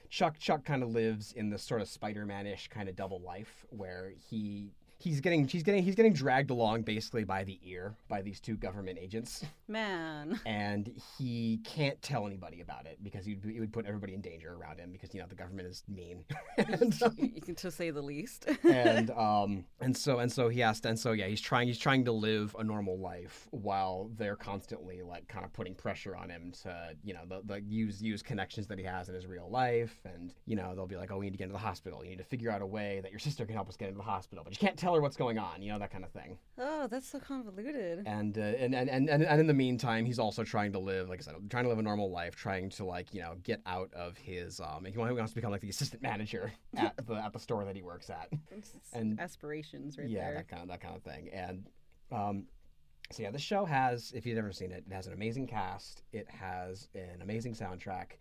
Chuck 0.10 0.40
Chuck 0.40 0.66
kind 0.66 0.82
of 0.82 0.90
lives 0.90 1.34
in 1.34 1.52
this 1.52 1.62
sort 1.62 1.82
of 1.82 1.88
Spider-Man-ish 1.88 2.70
kind 2.70 2.90
of 2.90 2.96
double 2.96 3.22
life 3.22 3.64
where 3.70 4.12
he 4.30 4.72
he's 5.00 5.22
getting 5.22 5.48
he's 5.48 5.64
getting 5.64 5.82
he's 5.82 5.96
getting 5.96 6.14
dragged 6.14 6.52
along 6.52 6.82
basically 6.82 7.24
by 7.24 7.44
the 7.44 7.58
ear 7.64 7.96
by 8.08 8.22
these 8.22 8.40
two 8.40 8.56
government 8.56 9.00
agents. 9.02 9.46
Man. 9.68 10.40
and 10.46 10.92
he 11.18 11.60
can't 11.64 12.00
tell 12.02 12.28
anybody 12.28 12.62
about 12.62 12.86
it 12.86 13.00
because 13.02 13.26
he'd, 13.26 13.42
he 13.44 13.60
would 13.60 13.72
put 13.72 13.86
everybody 13.86 14.14
in 14.14 14.22
danger 14.22 14.54
around 14.54 14.80
him 14.80 14.92
because 14.92 15.14
you 15.14 15.22
know 15.22 15.28
the 15.28 15.36
government 15.36 15.68
is 15.68 15.84
mean. 15.88 16.26
And, 16.58 17.02
um, 17.04 17.32
to 17.56 17.72
say 17.72 17.90
the 17.90 18.02
least. 18.02 18.48
and 18.64 19.10
um 19.12 19.64
and 19.80 19.96
so 19.96 20.20
and 20.20 20.32
so 20.32 20.50
he 20.50 20.60
has 20.60 20.80
to 20.82 20.90
and 20.90 21.00
so 21.00 21.14
yeah 21.14 21.28
he's 21.28 21.42
trying 21.42 21.68
he's 21.68 21.80
trying 21.80 22.04
to 22.06 22.12
live 22.12 22.56
a 22.60 22.64
normal 22.64 23.00
life 23.00 23.48
while 23.52 24.12
they're 24.18 24.36
constantly 24.36 25.02
like 25.02 25.28
kind 25.28 25.46
of 25.46 25.54
putting 25.54 25.74
pressure 25.74 26.16
on 26.16 26.30
him 26.30 26.52
to 26.64 26.90
you 27.04 27.14
know 27.14 27.22
the, 27.28 27.42
the 27.46 27.62
use 27.62 28.02
use 28.02 28.22
connections 28.22 28.68
that 28.68 28.78
he 28.78 28.84
has 28.84 29.08
in 29.08 29.16
his 29.16 29.26
real 29.26 29.50
life. 29.50 30.00
And 30.04 30.34
you 30.46 30.58
know 30.58 30.76
they'll 30.76 30.88
be 30.88 30.98
like 30.98 31.12
oh 31.12 31.18
we 31.18 31.26
need 31.28 31.32
to 31.32 31.38
get 31.38 31.46
into 31.46 31.54
the 31.54 31.60
hospital. 31.60 32.04
You 32.04 32.10
need 32.10 32.18
to 32.18 32.24
figure 32.24 32.52
out 32.52 32.62
a 32.62 32.68
way 32.68 33.00
that 33.02 33.12
your 33.12 33.20
sister 33.20 33.46
can 33.46 33.56
help 33.56 33.70
us 33.70 33.78
get 33.78 33.88
into 33.88 34.00
the 34.00 34.04
hospital. 34.04 34.44
But 34.44 34.54
you 34.54 34.60
can't 34.60 34.78
tell 34.78 34.89
her 34.96 35.02
what's 35.02 35.18
going 35.18 35.38
on 35.38 35.62
you 35.62 35.72
know 35.72 35.80
that 35.80 35.92
kind 35.92 36.04
of 36.04 36.12
thing 36.12 36.38
oh, 36.60 36.88
that's 36.88 37.10
so 37.10 37.20
convoluted. 37.20 38.04
and, 38.06 38.38
uh, 38.38 38.42
and, 38.42 38.76
and 38.76 38.90
and 38.90 39.24
and 39.24 39.40
in 39.40 39.48
the 39.48 39.54
meantime, 39.54 40.06
he's 40.06 40.20
also 40.20 40.44
trying 40.44 40.72
to 40.74 40.80
live, 40.80 41.10
like 41.10 41.20
I 41.20 41.24
said, 41.24 41.36
trying 41.50 41.64
to 41.64 41.70
live 41.70 41.80
a 41.80 41.84
normal 41.84 42.12
life, 42.12 42.36
trying 42.36 42.70
to 42.72 42.86
like 42.86 43.14
you 43.14 43.22
know 43.22 43.36
get 43.44 43.62
out 43.66 43.94
of 43.94 44.18
his. 44.18 44.60
Um, 44.60 44.86
he 44.86 44.98
wants 44.98 45.32
to 45.32 45.36
become 45.36 45.52
like 45.52 45.62
the 45.62 45.70
assistant 45.70 46.02
manager 46.02 46.52
at 46.76 46.96
the 47.06 47.16
at 47.16 47.34
the 47.34 47.40
store 47.40 47.66
that 47.66 47.76
he 47.76 47.82
works 47.82 48.10
at. 48.10 48.30
It's 48.52 48.74
and- 48.94 49.20
aspirations 49.20 49.98
right 49.98 50.10
yeah, 50.10 50.26
there. 50.26 50.36
that 50.36 50.48
kind 50.48 50.64
of 50.64 50.70
that 50.70 50.82
kind 50.82 50.96
of 50.96 51.04
thing. 51.04 51.30
And 51.34 51.68
um, 52.12 52.46
so 53.12 53.24
yeah, 53.24 53.32
the 53.32 53.40
show 53.40 53.66
has, 53.66 54.12
if 54.16 54.26
you've 54.26 54.36
never 54.36 54.52
seen 54.52 54.72
it, 54.72 54.84
it 54.88 54.94
has 54.94 55.08
an 55.08 55.14
amazing 55.14 55.48
cast. 55.48 56.04
It 56.14 56.28
has 56.30 56.90
an 56.94 57.22
amazing 57.22 57.54
soundtrack. 57.54 58.18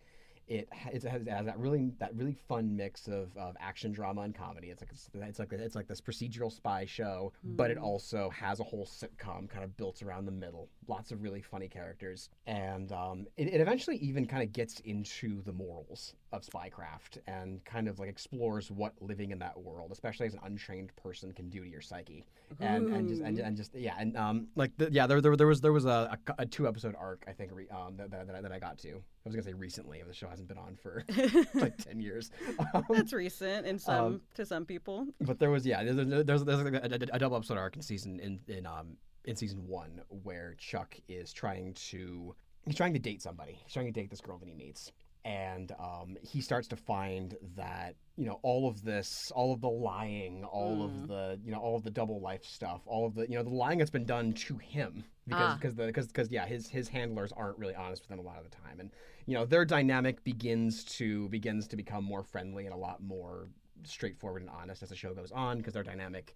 It, 0.49 0.67
it 0.71 1.03
has, 1.03 1.25
it 1.25 1.29
has 1.29 1.45
that 1.45 1.57
really 1.57 1.93
that 1.99 2.13
really 2.15 2.33
fun 2.33 2.75
mix 2.75 3.07
of, 3.07 3.35
of 3.37 3.55
action 3.59 3.91
drama 3.91 4.21
and 4.21 4.35
comedy. 4.35 4.69
It's 4.69 4.81
like 4.81 4.91
it's 5.29 5.39
like 5.39 5.53
it's 5.53 5.75
like 5.75 5.87
this 5.87 6.01
procedural 6.01 6.51
spy 6.51 6.85
show, 6.85 7.31
but 7.43 7.71
it 7.71 7.77
Hmm. 7.77 7.83
also 7.83 8.29
has 8.31 8.59
a 8.59 8.63
whole 8.63 8.85
sitcom 8.85 9.47
kind 9.49 9.63
of 9.63 9.77
built 9.77 10.01
around 10.01 10.25
the 10.25 10.31
middle. 10.31 10.67
Lots 10.87 11.11
of 11.11 11.21
really 11.21 11.41
funny 11.41 11.67
characters, 11.67 12.29
and 12.47 12.91
um, 12.91 13.27
it, 13.37 13.47
it 13.53 13.61
eventually 13.61 13.97
even 13.97 14.25
kind 14.25 14.43
of 14.43 14.51
gets 14.51 14.79
into 14.81 15.41
the 15.43 15.53
morals 15.53 16.15
of 16.31 16.43
spycraft 16.43 17.17
and 17.27 17.63
kind 17.65 17.87
of 17.87 17.99
like 17.99 18.09
explores 18.09 18.69
what 18.71 18.93
living 19.01 19.31
in 19.31 19.39
that 19.39 19.59
world, 19.59 19.91
especially 19.91 20.27
as 20.27 20.33
an 20.33 20.39
untrained 20.43 20.95
person, 20.95 21.31
can 21.33 21.49
do 21.49 21.63
to 21.63 21.69
your 21.69 21.81
psyche. 21.81 22.25
And 22.59 22.93
and 22.93 23.07
just 23.09 23.21
and, 23.21 23.37
and 23.39 23.57
just 23.57 23.75
yeah, 23.75 23.95
and 23.99 24.15
um 24.17 24.47
like 24.55 24.71
the, 24.77 24.91
yeah, 24.91 25.07
there, 25.07 25.21
there 25.21 25.35
there 25.35 25.47
was 25.47 25.61
there 25.61 25.73
was 25.73 25.85
a, 25.85 26.17
a, 26.27 26.33
a 26.39 26.45
two 26.45 26.67
episode 26.67 26.95
arc 26.97 27.23
I 27.27 27.31
think 27.31 27.51
re, 27.53 27.67
um 27.69 27.97
that, 27.97 28.11
that, 28.11 28.27
that, 28.27 28.35
I, 28.35 28.41
that 28.41 28.51
I 28.51 28.59
got 28.59 28.77
to. 28.79 28.89
I 28.89 28.93
was 29.25 29.35
gonna 29.35 29.43
say 29.43 29.53
recently, 29.53 30.01
the 30.07 30.13
show 30.13 30.27
hasn't 30.27 30.47
been 30.47 30.57
on 30.57 30.75
for 30.81 31.03
like 31.53 31.77
ten 31.77 31.99
years. 31.99 32.31
Um, 32.73 32.85
That's 32.89 33.13
recent 33.13 33.65
in 33.65 33.77
some 33.79 34.05
Um, 34.05 34.21
to 34.35 34.45
some 34.45 34.65
people. 34.65 35.07
but 35.21 35.39
there 35.39 35.51
was 35.51 35.65
yeah, 35.65 35.83
there's 35.83 36.25
there's, 36.25 36.43
there's 36.43 36.63
like 36.63 36.73
a, 36.73 36.87
a, 36.91 37.15
a 37.15 37.19
double 37.19 37.37
episode 37.37 37.57
arc 37.57 37.75
in 37.75 37.81
season 37.81 38.19
in 38.19 38.39
in 38.47 38.65
um 38.65 38.97
in 39.25 39.35
season 39.35 39.67
one 39.67 40.01
where 40.23 40.55
Chuck 40.57 40.95
is 41.07 41.33
trying 41.33 41.73
to 41.75 42.33
he's 42.65 42.75
trying 42.75 42.93
to 42.93 42.99
date 42.99 43.21
somebody. 43.21 43.59
He's 43.63 43.73
trying 43.73 43.85
to 43.87 43.91
date 43.91 44.09
this 44.09 44.21
girl 44.21 44.37
that 44.37 44.47
he 44.47 44.55
meets. 44.55 44.91
And 45.29 45.71
um, 45.79 46.17
he 46.23 46.41
starts 46.41 46.67
to 46.69 46.75
find 46.75 47.37
that 47.55 47.93
you 48.17 48.25
know 48.25 48.39
all 48.41 48.67
of 48.67 48.83
this, 48.83 49.31
all 49.35 49.53
of 49.53 49.61
the 49.61 49.69
lying, 49.69 50.43
all 50.43 50.79
Mm. 50.79 50.85
of 50.85 51.07
the 51.07 51.39
you 51.45 51.51
know 51.51 51.59
all 51.59 51.75
of 51.75 51.83
the 51.83 51.91
double 51.91 52.19
life 52.19 52.43
stuff, 52.43 52.81
all 52.87 53.05
of 53.05 53.13
the 53.13 53.29
you 53.29 53.35
know 53.37 53.43
the 53.43 53.49
lying 53.63 53.77
that's 53.77 53.91
been 53.91 54.05
done 54.05 54.33
to 54.33 54.57
him 54.57 55.03
because 55.27 55.51
Ah. 55.51 55.55
because 55.55 55.75
the 55.75 55.85
because 55.85 56.07
because 56.07 56.31
yeah 56.31 56.47
his 56.47 56.67
his 56.69 56.87
handlers 56.89 57.31
aren't 57.31 57.59
really 57.59 57.75
honest 57.75 58.01
with 58.01 58.11
him 58.11 58.19
a 58.19 58.27
lot 58.27 58.39
of 58.39 58.43
the 58.49 58.55
time, 58.55 58.79
and 58.79 58.89
you 59.27 59.35
know 59.35 59.45
their 59.45 59.65
dynamic 59.65 60.23
begins 60.23 60.83
to 60.97 61.29
begins 61.29 61.67
to 61.67 61.75
become 61.77 62.03
more 62.03 62.23
friendly 62.23 62.65
and 62.65 62.73
a 62.73 62.77
lot 62.77 62.99
more 63.03 63.49
straightforward 63.83 64.41
and 64.41 64.49
honest 64.49 64.81
as 64.81 64.89
the 64.89 64.95
show 64.95 65.13
goes 65.13 65.31
on 65.31 65.57
because 65.59 65.73
their 65.73 65.83
dynamic 65.83 66.35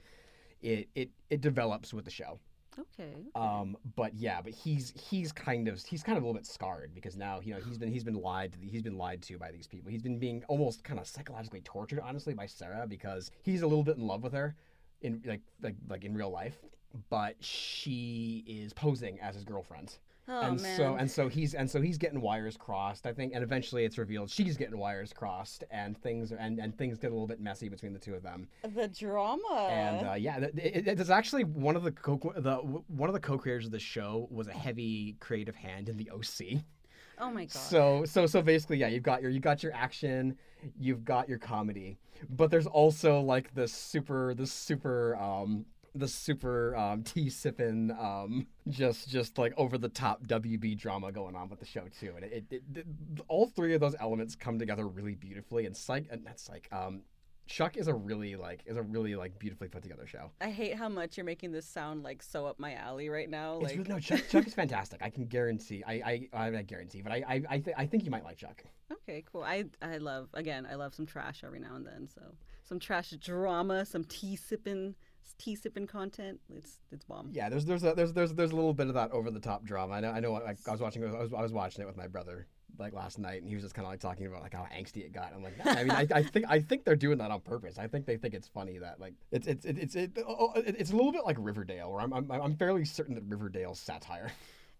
it, 0.62 0.88
it 0.94 1.10
it 1.32 1.42
develops 1.42 1.94
with 1.96 2.06
the 2.06 2.12
show 2.12 2.40
Okay. 2.80 3.14
um 3.36 3.78
but 3.96 4.14
yeah 4.16 4.42
but 4.42 4.52
he's 4.52 4.94
he's 5.10 5.32
kind 5.32 5.68
of 5.68 5.84
he's 5.84 6.04
kind 6.04 6.18
of 6.18 6.24
a 6.24 6.26
little 6.26 6.38
bit 6.40 6.46
scarred 6.46 6.92
because 6.94 7.16
now 7.16 7.40
you 7.44 7.54
know 7.54 7.60
he's 7.60 7.78
been 7.78 7.92
he's 7.92 8.04
been 8.04 8.22
lied 8.22 8.54
to 8.54 8.60
he's 8.60 8.82
been 8.82 8.98
lied 8.98 9.22
to 9.24 9.38
by 9.38 9.52
these 9.52 9.68
people 9.68 9.92
he's 9.92 10.02
been 10.02 10.18
being 10.20 10.44
almost 10.48 10.84
kind 10.84 11.00
of 11.00 11.08
psychologically 11.08 11.62
tortured 11.62 12.00
honestly 12.04 12.34
by 12.34 12.46
sarah 12.46 12.86
because 12.88 13.32
he's 13.44 13.62
a 13.62 13.68
little 13.68 13.84
bit 13.84 13.98
in 13.98 14.08
love 14.08 14.24
with 14.24 14.34
her 14.34 14.56
in 15.02 15.22
like 15.26 15.42
like 15.62 15.76
like 15.90 16.04
in 16.04 16.16
real 16.16 16.30
life 16.30 16.58
but 17.10 17.36
she 17.40 18.44
is 18.48 18.74
posing 18.74 19.20
as 19.20 19.36
his 19.36 19.44
girlfriend 19.44 19.98
oh 20.28 20.42
and 20.42 20.62
man. 20.62 20.78
so 20.78 20.96
and 20.96 21.10
so 21.10 21.28
he's 21.28 21.54
and 21.54 21.70
so 21.70 21.82
he's 21.82 21.98
getting 21.98 22.22
wires 22.22 22.56
crossed 22.56 23.06
i 23.06 23.14
think 23.14 23.34
and 23.34 23.44
eventually 23.44 23.84
it's 23.84 23.98
revealed 23.98 24.30
she's 24.30 24.56
getting 24.56 24.78
wires 24.78 25.12
crossed 25.12 25.64
and 25.72 25.98
things 26.02 26.32
are 26.32 26.38
and, 26.38 26.60
and 26.60 26.78
things 26.78 26.98
get 26.98 27.08
a 27.08 27.14
little 27.14 27.28
bit 27.28 27.42
messy 27.42 27.68
between 27.70 27.94
the 27.94 28.00
two 28.00 28.14
of 28.14 28.24
them 28.24 28.48
the 28.76 28.88
drama. 28.88 29.68
and 29.70 30.08
uh, 30.08 30.14
yeah 30.14 30.40
th- 30.40 30.54
it, 30.56 30.88
it, 30.88 31.00
it's 31.00 31.10
actually 31.10 31.44
one 31.44 31.76
of 31.76 31.84
the 31.84 31.92
co 31.92 32.18
the 32.38 32.56
one 32.56 33.10
of 33.10 33.14
the 33.14 33.20
co-creators 33.20 33.66
of 33.66 33.72
the 33.72 33.80
show 33.80 34.28
was 34.32 34.48
a 34.48 34.54
heavy 34.54 35.16
creative 35.20 35.56
hand 35.56 35.90
in 35.90 35.98
the 35.98 36.10
oc 36.10 36.64
oh 37.20 37.30
my 37.32 37.46
god. 37.46 37.52
so 37.52 38.06
so 38.06 38.26
so 38.26 38.42
basically 38.42 38.78
yeah 38.78 38.88
you've 38.88 39.04
got 39.04 39.22
your 39.22 39.32
you 39.32 39.40
got 39.40 39.62
your 39.62 39.74
action 39.74 40.38
you've 40.80 41.04
got 41.04 41.28
your 41.28 41.38
comedy 41.38 41.98
but 42.30 42.50
there's 42.50 42.68
also 42.68 43.20
like 43.20 43.54
the 43.54 43.68
super 43.68 44.34
the 44.34 44.48
super 44.48 45.16
um 45.18 45.66
the 45.96 46.08
super 46.08 46.76
um, 46.76 47.04
tea 47.04 47.30
sipping, 47.30 47.92
um, 47.92 48.48
just 48.70 49.10
just 49.10 49.38
like 49.38 49.54
over 49.58 49.78
the 49.78 49.90
top 49.90 50.26
WB 50.28 50.78
drama 50.78 51.12
going 51.12 51.36
on 51.36 51.50
with 51.50 51.60
the 51.60 51.66
show 51.66 51.84
too, 52.00 52.14
and 52.16 52.26
it, 52.26 52.46
it, 52.50 52.64
it 52.76 52.86
all 53.28 53.48
three 53.48 53.74
of 53.74 53.82
those 53.82 53.96
elements 54.00 54.36
come 54.36 54.60
together 54.60 54.88
really 54.88 55.16
beautifully. 55.16 55.66
And 55.66 55.76
psych, 55.76 56.08
and 56.12 56.26
that's 56.26 56.50
like 56.50 56.68
um, 56.72 57.02
Chuck 57.46 57.78
is 57.78 57.88
a 57.88 57.94
really 57.94 58.36
like 58.36 58.62
is 58.66 58.78
a 58.78 58.82
really 58.82 59.16
like 59.16 59.38
beautifully 59.38 59.68
put 59.68 59.84
together 59.84 60.08
show. 60.08 60.32
I 60.40 60.50
hate 60.50 60.76
how 60.76 60.88
much 60.88 61.18
you're 61.18 61.26
making 61.26 61.52
this 61.52 61.66
sound 61.66 62.04
like 62.04 62.24
so 62.24 62.46
up 62.46 62.58
my 62.58 62.74
alley 62.74 63.10
right 63.10 63.30
now. 63.30 63.56
Like 63.56 63.76
really, 63.76 63.90
no, 63.90 64.00
Chuck, 64.00 64.22
Chuck 64.30 64.48
is 64.48 64.54
fantastic. 64.54 65.02
I 65.04 65.10
can 65.10 65.26
guarantee. 65.26 65.84
I 65.86 65.94
I 66.34 66.46
I 66.46 66.50
not 66.50 66.68
guarantee, 66.68 67.02
but 67.02 67.12
I 67.12 67.24
I 67.28 67.42
I, 67.50 67.60
th- 67.60 67.76
I 67.78 67.86
think 67.86 68.06
you 68.06 68.12
might 68.12 68.24
like 68.24 68.38
Chuck. 68.38 68.64
Okay, 68.92 69.24
cool. 69.32 69.44
I 69.44 69.66
I 69.82 69.98
love 69.98 70.30
again. 70.34 70.66
I 70.70 70.76
love 70.76 70.96
some 70.96 71.06
trash 71.06 71.44
every 71.44 71.60
now 71.60 71.76
and 71.76 71.86
then. 71.86 72.08
So 72.08 72.22
some 72.64 72.80
trash 72.80 73.12
drama, 73.12 73.86
some 73.86 74.06
tea 74.06 74.38
sipping, 74.38 74.96
tea 75.38 75.56
sipping 75.56 75.88
content. 75.88 76.40
It's 76.56 76.80
it's 76.92 77.04
bomb. 77.04 77.30
Yeah, 77.32 77.50
there's 77.50 77.66
there's 77.66 77.84
a, 77.84 77.94
there's 77.94 78.14
there's 78.14 78.34
there's 78.34 78.52
a 78.52 78.56
little 78.56 78.74
bit 78.74 78.88
of 78.88 78.94
that 78.94 79.12
over 79.12 79.32
the 79.32 79.40
top 79.40 79.64
drama. 79.64 79.94
I 79.94 80.00
know 80.00 80.12
I 80.12 80.20
know. 80.20 80.34
Like, 80.34 80.58
I 80.68 80.72
was 80.72 80.82
watching 80.82 81.04
I 81.04 81.12
was 81.12 81.34
I 81.34 81.42
was 81.42 81.52
watching 81.52 81.82
it 81.82 81.86
with 81.86 81.98
my 81.98 82.08
brother 82.08 82.48
like 82.80 82.94
last 82.94 83.20
night, 83.20 83.42
and 83.42 83.50
he 83.50 83.56
was 83.56 83.64
just 83.64 83.76
kind 83.76 83.86
of 83.86 83.92
like 83.92 84.00
talking 84.00 84.26
about 84.26 84.42
like 84.42 84.54
how 84.54 84.68
angsty 84.76 85.06
it 85.06 85.14
got. 85.14 85.34
I'm 85.34 85.44
like, 85.44 85.64
nah, 85.64 85.72
I 85.72 85.84
mean, 85.84 85.92
I, 85.92 86.08
I 86.12 86.24
think 86.24 86.46
I 86.50 86.60
think 86.60 86.86
they're 86.86 86.96
doing 86.96 87.18
that 87.20 87.32
on 87.32 87.42
purpose. 87.42 87.78
I 87.78 87.88
think 87.88 88.06
they 88.06 88.18
think 88.18 88.34
it's 88.34 88.48
funny 88.48 88.78
that 88.80 89.00
like 89.00 89.14
it's 89.32 89.48
it's 89.48 89.66
it's 89.66 89.96
it's 89.96 90.20
oh, 90.26 90.52
oh, 90.56 90.60
it, 90.60 90.76
it's 90.80 90.92
a 90.92 90.96
little 90.96 91.12
bit 91.12 91.26
like 91.26 91.38
Riverdale, 91.40 91.92
where 91.92 92.02
I'm 92.02 92.14
I'm 92.14 92.32
I'm 92.32 92.56
fairly 92.56 92.86
certain 92.86 93.16
that 93.16 93.24
Riverdale's 93.28 93.80
satire. 93.80 94.32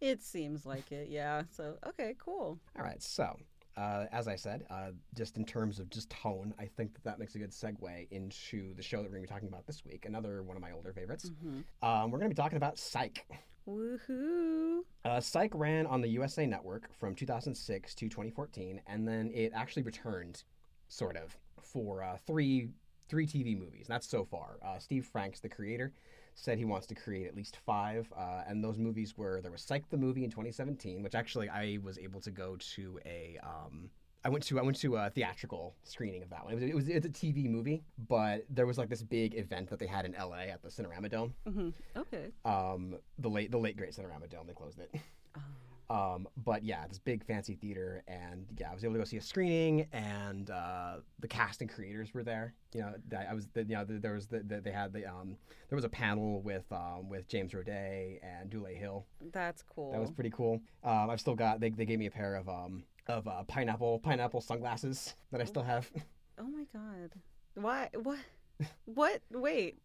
It 0.02 0.22
seems 0.22 0.66
like 0.66 0.92
it. 0.92 1.08
Yeah. 1.10 1.44
So 1.50 1.76
okay, 1.88 2.16
cool. 2.20 2.60
All 2.78 2.84
right, 2.84 3.02
so 3.02 3.38
uh, 3.78 4.06
as 4.12 4.28
I 4.28 4.36
said, 4.36 4.66
uh, 4.70 4.92
just 5.16 5.38
in 5.38 5.46
terms 5.46 5.80
of 5.80 5.90
just 5.90 6.10
tone, 6.10 6.54
I 6.60 6.66
think 6.66 6.94
that 6.94 7.04
that 7.04 7.20
makes 7.20 7.36
a 7.36 7.40
good 7.40 7.52
segue 7.52 8.08
into 8.12 8.74
the 8.76 8.84
show 8.84 8.98
that 8.98 9.06
we're 9.06 9.18
going 9.18 9.24
to 9.24 9.28
be 9.28 9.34
talking 9.34 9.48
about 9.48 9.66
this 9.66 9.84
week. 9.86 10.06
Another 10.06 10.44
one 10.44 10.56
of 10.56 10.62
my 10.62 10.72
older 10.72 10.94
favorites. 10.94 11.32
hmm 11.42 11.62
Um, 11.82 12.12
we're 12.12 12.20
going 12.20 12.30
to 12.30 12.36
be 12.36 12.42
talking 12.42 12.58
about 12.58 12.78
Psych. 12.78 13.26
Woohoo! 13.68 14.82
Uh, 15.06 15.20
Psych 15.20 15.52
ran 15.54 15.86
on 15.88 16.02
the 16.02 16.10
USA 16.10 16.46
Network 16.46 16.90
from 17.00 17.16
2006 17.16 17.96
to 17.96 18.10
2014, 18.10 18.82
and 18.88 19.08
then 19.08 19.32
it 19.34 19.52
actually 19.56 19.84
returned, 19.84 20.44
sort 20.88 21.18
of, 21.18 21.38
for 21.62 22.04
uh, 22.04 22.18
three 22.28 22.70
three 23.10 23.28
TV 23.28 23.58
movies. 23.58 23.86
That's 23.88 24.08
so 24.08 24.24
far. 24.26 24.58
Uh, 24.66 24.80
Steve 24.80 25.06
Franks, 25.06 25.40
the 25.40 25.50
creator, 25.50 25.94
said 26.36 26.58
he 26.58 26.66
wants 26.66 26.88
to 26.88 26.96
create 26.96 27.28
at 27.28 27.36
least 27.36 27.58
five, 27.66 28.12
uh, 28.18 28.42
and 28.48 28.64
those 28.64 28.78
movies 28.78 29.18
were 29.18 29.42
there 29.42 29.52
was 29.52 29.62
Psych 29.62 29.90
the 29.90 29.98
movie 29.98 30.24
in 30.24 30.30
2017, 30.30 31.04
which 31.04 31.16
actually 31.16 31.50
I 31.50 31.80
was 31.84 31.98
able 31.98 32.22
to 32.22 32.32
go 32.32 32.58
to 32.76 33.00
a. 33.06 33.38
Um, 33.44 33.90
I 34.26 34.30
went 34.30 34.44
to 34.46 34.60
I 34.60 34.64
went 34.64 34.78
to 34.78 34.96
a 34.96 35.10
theatrical 35.10 35.76
screening 35.84 36.24
of 36.24 36.30
that 36.30 36.46
one. 36.46 36.54
It 36.54 36.56
was, 36.56 36.64
it 36.64 36.76
was 36.76 36.88
it's 36.88 37.06
a 37.06 37.10
TV 37.10 37.50
movie, 37.50 37.84
but 38.08 38.46
there 38.50 38.66
was 38.66 38.78
like 38.78 38.90
this 38.90 39.04
big 39.04 39.36
event 39.36 39.70
that 39.70 39.80
they 39.80 39.88
had 39.88 40.06
in 40.06 40.14
LA 40.14 40.44
at 40.52 40.62
the 40.62 40.70
Cinerama 40.70 41.10
Dome. 41.10 41.34
hmm 41.46 41.70
Okay. 41.96 42.28
Um, 42.46 42.96
the 43.20 43.30
late 43.30 43.52
the 43.52 43.58
late 43.58 43.76
great 43.76 43.92
Cinerama 43.92 44.30
Dome. 44.30 44.48
They 44.48 44.54
closed 44.54 44.80
it. 44.80 44.94
Um, 45.90 46.28
but 46.46 46.64
yeah, 46.64 46.88
this 46.88 47.00
big 47.00 47.26
fancy 47.26 47.56
theater, 47.56 48.04
and 48.08 48.46
yeah, 48.58 48.72
I 48.72 48.74
was 48.74 48.84
able 48.84 48.94
to 48.94 49.00
go 49.00 49.06
see 49.06 49.18
a 49.18 49.22
screening, 49.22 49.88
and 49.92 50.50
uh, 50.50 50.96
the 51.20 51.28
cast 51.28 51.62
and 51.62 51.70
creators 51.70 52.14
were 52.14 52.24
there. 52.24 52.54
You 52.74 52.82
know, 52.82 52.94
I 53.30 53.34
was, 53.34 53.48
the, 53.54 53.64
you 53.64 53.76
know, 53.76 53.84
the, 53.84 54.00
there 54.00 54.14
was 54.14 54.28
the, 54.28 54.40
the, 54.40 54.62
they 54.62 54.72
had 54.72 54.94
the 54.94 55.06
um, 55.06 55.36
there 55.70 55.76
was 55.76 55.86
a 55.86 55.90
panel 55.90 56.42
with 56.42 56.64
um, 56.72 57.10
with 57.10 57.28
James 57.28 57.52
Roday 57.52 58.20
and 58.24 58.50
Dule 58.50 58.66
Hill. 58.66 59.06
That's 59.32 59.64
cool. 59.64 59.92
That 59.92 60.02
was 60.02 60.12
pretty 60.12 60.32
cool. 60.32 60.62
Um, 60.84 61.10
I've 61.10 61.20
still 61.20 61.36
got 61.36 61.60
they, 61.60 61.70
they 61.70 61.86
gave 61.86 62.00
me 62.00 62.08
a 62.08 62.12
pair 62.12 62.36
of 62.36 62.48
um 62.50 62.84
of 63.08 63.28
uh, 63.28 63.44
pineapple 63.44 64.00
pineapple 64.00 64.42
sunglasses 64.42 65.16
that 65.32 65.42
I 65.42 65.46
still 65.46 65.64
have. 65.64 65.92
oh 66.40 66.48
my 66.48 66.66
god. 66.74 67.12
Why? 67.56 67.90
What? 68.02 68.20
what? 68.86 69.22
Wait. 69.32 69.78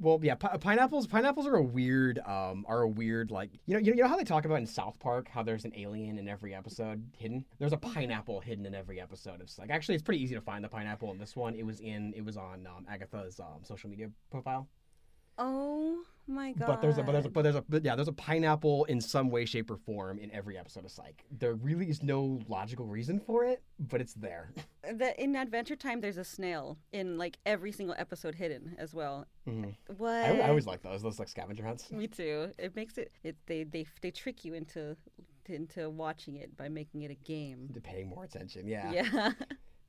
Well, 0.00 0.20
yeah, 0.22 0.36
pi- 0.36 0.56
pineapples. 0.58 1.06
Pineapples 1.06 1.46
are 1.46 1.56
a 1.56 1.62
weird, 1.62 2.18
um, 2.20 2.64
are 2.68 2.82
a 2.82 2.88
weird 2.88 3.30
like 3.30 3.50
you 3.66 3.74
know, 3.74 3.80
you 3.80 3.90
know, 3.90 3.96
you 3.96 4.02
know 4.02 4.08
how 4.08 4.16
they 4.16 4.24
talk 4.24 4.44
about 4.44 4.58
in 4.58 4.66
South 4.66 4.98
Park 5.00 5.28
how 5.28 5.42
there's 5.42 5.64
an 5.64 5.72
alien 5.76 6.18
in 6.18 6.28
every 6.28 6.54
episode 6.54 7.04
hidden. 7.16 7.44
There's 7.58 7.72
a 7.72 7.76
pineapple 7.76 8.40
hidden 8.40 8.64
in 8.64 8.74
every 8.74 9.00
episode. 9.00 9.40
It's 9.40 9.58
like 9.58 9.70
actually, 9.70 9.96
it's 9.96 10.02
pretty 10.02 10.22
easy 10.22 10.34
to 10.34 10.40
find 10.40 10.64
the 10.64 10.68
pineapple 10.68 11.10
in 11.10 11.18
this 11.18 11.34
one. 11.34 11.54
It 11.54 11.66
was 11.66 11.80
in, 11.80 12.12
it 12.16 12.24
was 12.24 12.36
on 12.36 12.66
um, 12.66 12.86
Agatha's 12.88 13.40
um, 13.40 13.64
social 13.64 13.90
media 13.90 14.10
profile. 14.30 14.68
Oh 15.44 16.04
my 16.28 16.52
god. 16.52 16.66
But 16.68 16.80
there's 16.82 16.98
a, 16.98 17.02
but 17.02 17.12
there's 17.12 17.24
a, 17.26 17.30
but 17.30 17.42
there's 17.42 17.56
a, 17.56 17.64
but 17.68 17.84
yeah, 17.84 17.96
there's 17.96 18.06
a 18.06 18.12
pineapple 18.12 18.84
in 18.84 19.00
some 19.00 19.28
way, 19.28 19.44
shape, 19.44 19.70
or 19.72 19.76
form 19.76 20.20
in 20.20 20.30
every 20.30 20.56
episode 20.56 20.84
of 20.84 20.92
Psych. 20.92 21.24
There 21.36 21.54
really 21.54 21.90
is 21.90 22.00
no 22.02 22.38
logical 22.48 22.86
reason 22.86 23.18
for 23.18 23.44
it, 23.44 23.60
but 23.80 24.00
it's 24.00 24.14
there. 24.14 24.52
that 24.92 25.18
in 25.18 25.34
Adventure 25.34 25.74
Time 25.74 26.00
there's 26.00 26.16
a 26.16 26.24
snail 26.24 26.78
in 26.92 27.18
like 27.18 27.38
every 27.44 27.72
single 27.72 27.96
episode 27.98 28.36
hidden 28.36 28.76
as 28.78 28.94
well. 28.94 29.26
Mhm. 29.48 29.74
What? 29.98 30.10
I, 30.10 30.38
I 30.38 30.48
always 30.48 30.66
like 30.66 30.82
those. 30.82 31.02
Those 31.02 31.18
like 31.18 31.28
scavenger 31.28 31.64
hunts. 31.64 31.90
Me 31.90 32.06
too. 32.06 32.52
It 32.58 32.76
makes 32.76 32.98
it. 32.98 33.10
It 33.24 33.36
they 33.46 33.64
they 33.64 33.84
they 34.00 34.12
trick 34.12 34.44
you 34.44 34.54
into 34.54 34.96
into 35.46 35.90
watching 35.90 36.36
it 36.36 36.56
by 36.56 36.68
making 36.68 37.02
it 37.02 37.10
a 37.10 37.14
game. 37.16 37.68
To 37.74 37.80
paying 37.80 38.08
more 38.08 38.22
attention, 38.22 38.68
yeah. 38.68 38.92
Yeah. 38.92 39.32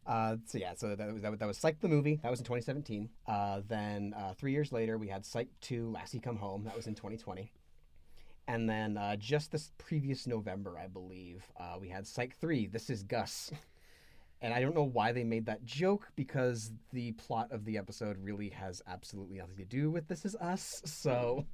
Uh, 0.06 0.38
so 0.46 0.58
yeah, 0.58 0.74
so 0.76 0.96
that 0.96 1.14
was, 1.14 1.22
that 1.22 1.32
was 1.32 1.40
that 1.40 1.48
was 1.48 1.58
Psych 1.58 1.80
the 1.80 1.88
movie. 1.88 2.20
That 2.24 2.30
was 2.30 2.40
in 2.40 2.46
2017. 2.46 3.10
Uh, 3.28 3.62
then 3.68 4.14
uh, 4.18 4.34
three 4.34 4.52
years 4.52 4.72
later, 4.72 4.98
we 4.98 5.08
had 5.08 5.26
Psych 5.26 5.50
2, 5.62 5.90
Lassie 5.92 6.20
Come 6.20 6.38
Home. 6.38 6.64
That 6.66 6.76
was 6.76 6.88
in 6.88 6.96
2020. 6.96 7.52
And 8.48 8.70
then 8.70 8.98
uh, 8.98 9.16
just 9.16 9.52
this 9.52 9.72
previous 9.78 10.28
November, 10.28 10.78
I 10.78 10.88
believe, 10.88 11.46
uh, 11.58 11.78
we 11.80 11.88
had 11.88 12.06
Psych 12.06 12.36
3, 12.36 12.68
This 12.68 12.90
Is 12.90 13.04
Gus. 13.04 13.52
And 14.42 14.54
I 14.54 14.60
don't 14.60 14.76
know 14.76 14.84
why 14.84 15.14
they 15.14 15.24
made 15.24 15.46
that 15.46 15.64
joke 15.64 16.10
because 16.18 16.74
the 16.92 17.14
plot 17.14 17.50
of 17.52 17.64
the 17.64 17.78
episode 17.78 18.18
really 18.22 18.50
has 18.50 18.82
absolutely 18.88 19.38
nothing 19.38 19.56
to 19.56 19.64
do 19.64 19.90
with 19.90 20.10
This 20.10 20.26
Is 20.26 20.36
Us. 20.36 20.82
So 20.84 21.46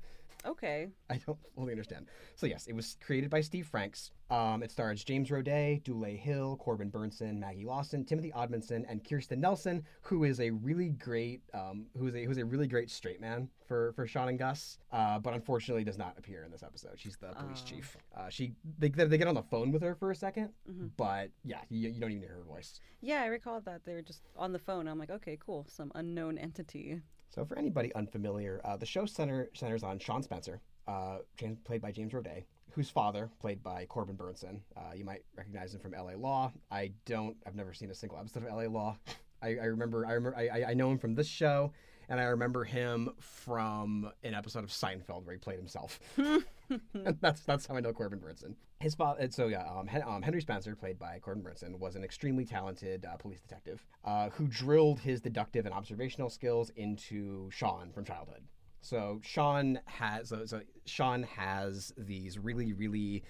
Okay. 0.46 0.88
I 1.10 1.18
don't 1.26 1.38
fully 1.56 1.72
understand. 1.72 2.08
So 2.36 2.46
yes, 2.46 2.68
it 2.68 2.74
was 2.74 2.96
created 3.06 3.30
by 3.30 3.42
Steve 3.42 3.68
Franks. 3.68 4.12
Um, 4.30 4.62
it 4.64 4.72
stars 4.72 5.04
James 5.04 5.30
Roday, 5.30 5.84
Dule 5.84 6.16
Hill, 6.16 6.56
Corbin 6.58 6.90
Bernsen, 6.92 7.40
Maggie 7.40 7.66
Lawson, 7.66 8.06
Timothy 8.06 8.32
Omundson, 8.36 8.86
and 8.88 9.04
Kirsten 9.04 9.42
Nelson, 9.42 9.84
who 10.02 10.24
is 10.24 10.40
a 10.40 10.52
really 10.52 10.90
great, 10.90 11.42
um, 11.54 11.88
who 11.98 12.08
is 12.08 12.16
a 12.16 12.24
who's 12.26 12.38
a 12.38 12.46
really 12.46 12.68
great 12.68 12.90
straight 12.92 13.20
man 13.20 13.50
for 13.68 13.92
for 13.94 14.06
Sean 14.08 14.30
and 14.30 14.38
Gus, 14.40 14.78
uh, 14.92 15.18
but 15.20 15.34
unfortunately 15.34 15.84
does 15.84 15.98
not 15.98 16.16
appear 16.18 16.44
in 16.44 16.52
this 16.52 16.64
episode. 16.64 16.94
She's 16.98 17.18
the 17.18 17.34
police 17.34 17.64
Oh. 17.66 17.70
chief. 17.70 17.98
Uh, 18.16 18.30
she 18.30 18.54
they, 18.78 18.90
they 18.90 19.18
get 19.18 19.28
on 19.28 19.36
the 19.36 19.44
phone 19.44 19.72
with 19.72 19.82
her 19.82 19.96
for 19.96 20.12
a 20.12 20.16
2nd 20.16 20.50
Mhm. 20.70 20.92
but 20.96 21.32
yeah, 21.44 21.62
you, 21.70 21.90
you 21.90 22.00
don't 22.00 22.12
even 22.12 22.24
hear 22.24 22.36
her 22.36 22.44
voice. 22.44 22.80
Yeah, 23.02 23.24
I 23.24 23.26
recall 23.28 23.62
that 23.62 23.84
they 23.84 23.94
were 23.94 24.02
just 24.04 24.22
on 24.38 24.54
the 24.54 24.60
phone. 24.60 24.88
I'm 24.88 25.00
like, 25.00 25.10
okay, 25.10 25.38
cool. 25.44 25.66
Some 25.70 25.92
unknown 25.96 26.38
entity. 26.38 27.02
So, 27.30 27.46
for 27.46 27.58
anybody 27.58 27.94
unfamiliar, 27.96 28.60
uh, 28.64 28.78
the 28.78 28.86
show 28.86 29.06
center 29.06 29.50
centers 29.54 29.84
on 29.84 30.00
Sean 30.00 30.24
Spencer, 30.24 30.62
uh, 30.88 31.20
played 31.64 31.82
by 31.82 31.92
James 31.92 32.12
Roday, 32.14 32.44
whose 32.72 32.90
father, 32.90 33.30
played 33.40 33.62
by 33.62 33.86
Corbin 33.86 34.16
Bernsen. 34.18 34.62
Uh, 34.76 34.94
you 34.96 35.06
might 35.06 35.24
recognize 35.38 35.74
him 35.74 35.80
from 35.80 35.94
L.A. 35.94 36.18
Law. 36.18 36.52
I 36.72 36.92
don't. 37.06 37.38
I've 37.46 37.56
never 37.56 37.74
seen 37.74 37.92
a 37.92 37.96
single 37.96 38.18
episode 38.18 38.44
of 38.44 38.50
L.A. 38.50 38.68
Law. 38.68 38.98
I, 39.42 39.50
I 39.58 39.66
remember. 39.66 40.06
I 40.06 40.14
remember. 40.14 40.38
I- 40.38 40.64
I 40.70 40.74
know 40.74 40.92
him 40.92 40.98
from 40.98 41.14
this 41.16 41.28
show, 41.28 41.72
and 42.10 42.20
I 42.20 42.24
remember 42.26 42.64
him 42.64 43.12
from 43.20 44.12
an 44.24 44.34
episode 44.34 44.64
of 44.64 44.72
Seinfeld 44.72 45.26
where 45.26 45.34
he 45.34 45.40
played 45.40 45.58
himself. 45.58 46.00
That's 47.22 47.42
that's 47.42 47.66
how 47.66 47.76
I 47.76 47.80
know 47.80 47.94
Corbin 47.94 48.20
Bernsen. 48.20 48.56
His 48.80 48.96
father, 48.96 49.28
so 49.32 49.48
yeah, 49.48 49.66
um, 49.68 49.88
Hen- 49.88 50.04
um, 50.06 50.22
Henry 50.22 50.42
Spencer, 50.42 50.76
played 50.76 51.00
by 51.00 51.20
Corbin 51.20 51.44
Bernsen, 51.44 51.78
was 51.80 51.96
an 51.96 52.04
extremely 52.04 52.46
talented 52.46 53.06
uh, 53.06 53.18
police 53.18 53.42
detective 53.42 53.86
uh, 54.06 54.30
who 54.30 54.48
drilled 54.48 55.00
his 55.00 55.20
deductive 55.20 55.66
and 55.66 55.74
observational 55.74 56.30
skills 56.30 56.70
into 56.76 57.50
Sean 57.52 57.92
from 57.92 58.06
childhood. 58.06 58.44
So 58.82 59.20
Sean 59.24 59.80
has 59.86 60.30
so, 60.30 60.46
so 60.46 60.62
Sean 60.86 61.24
has 61.24 61.92
these 61.98 62.38
really 62.38 62.74
really 62.74 63.24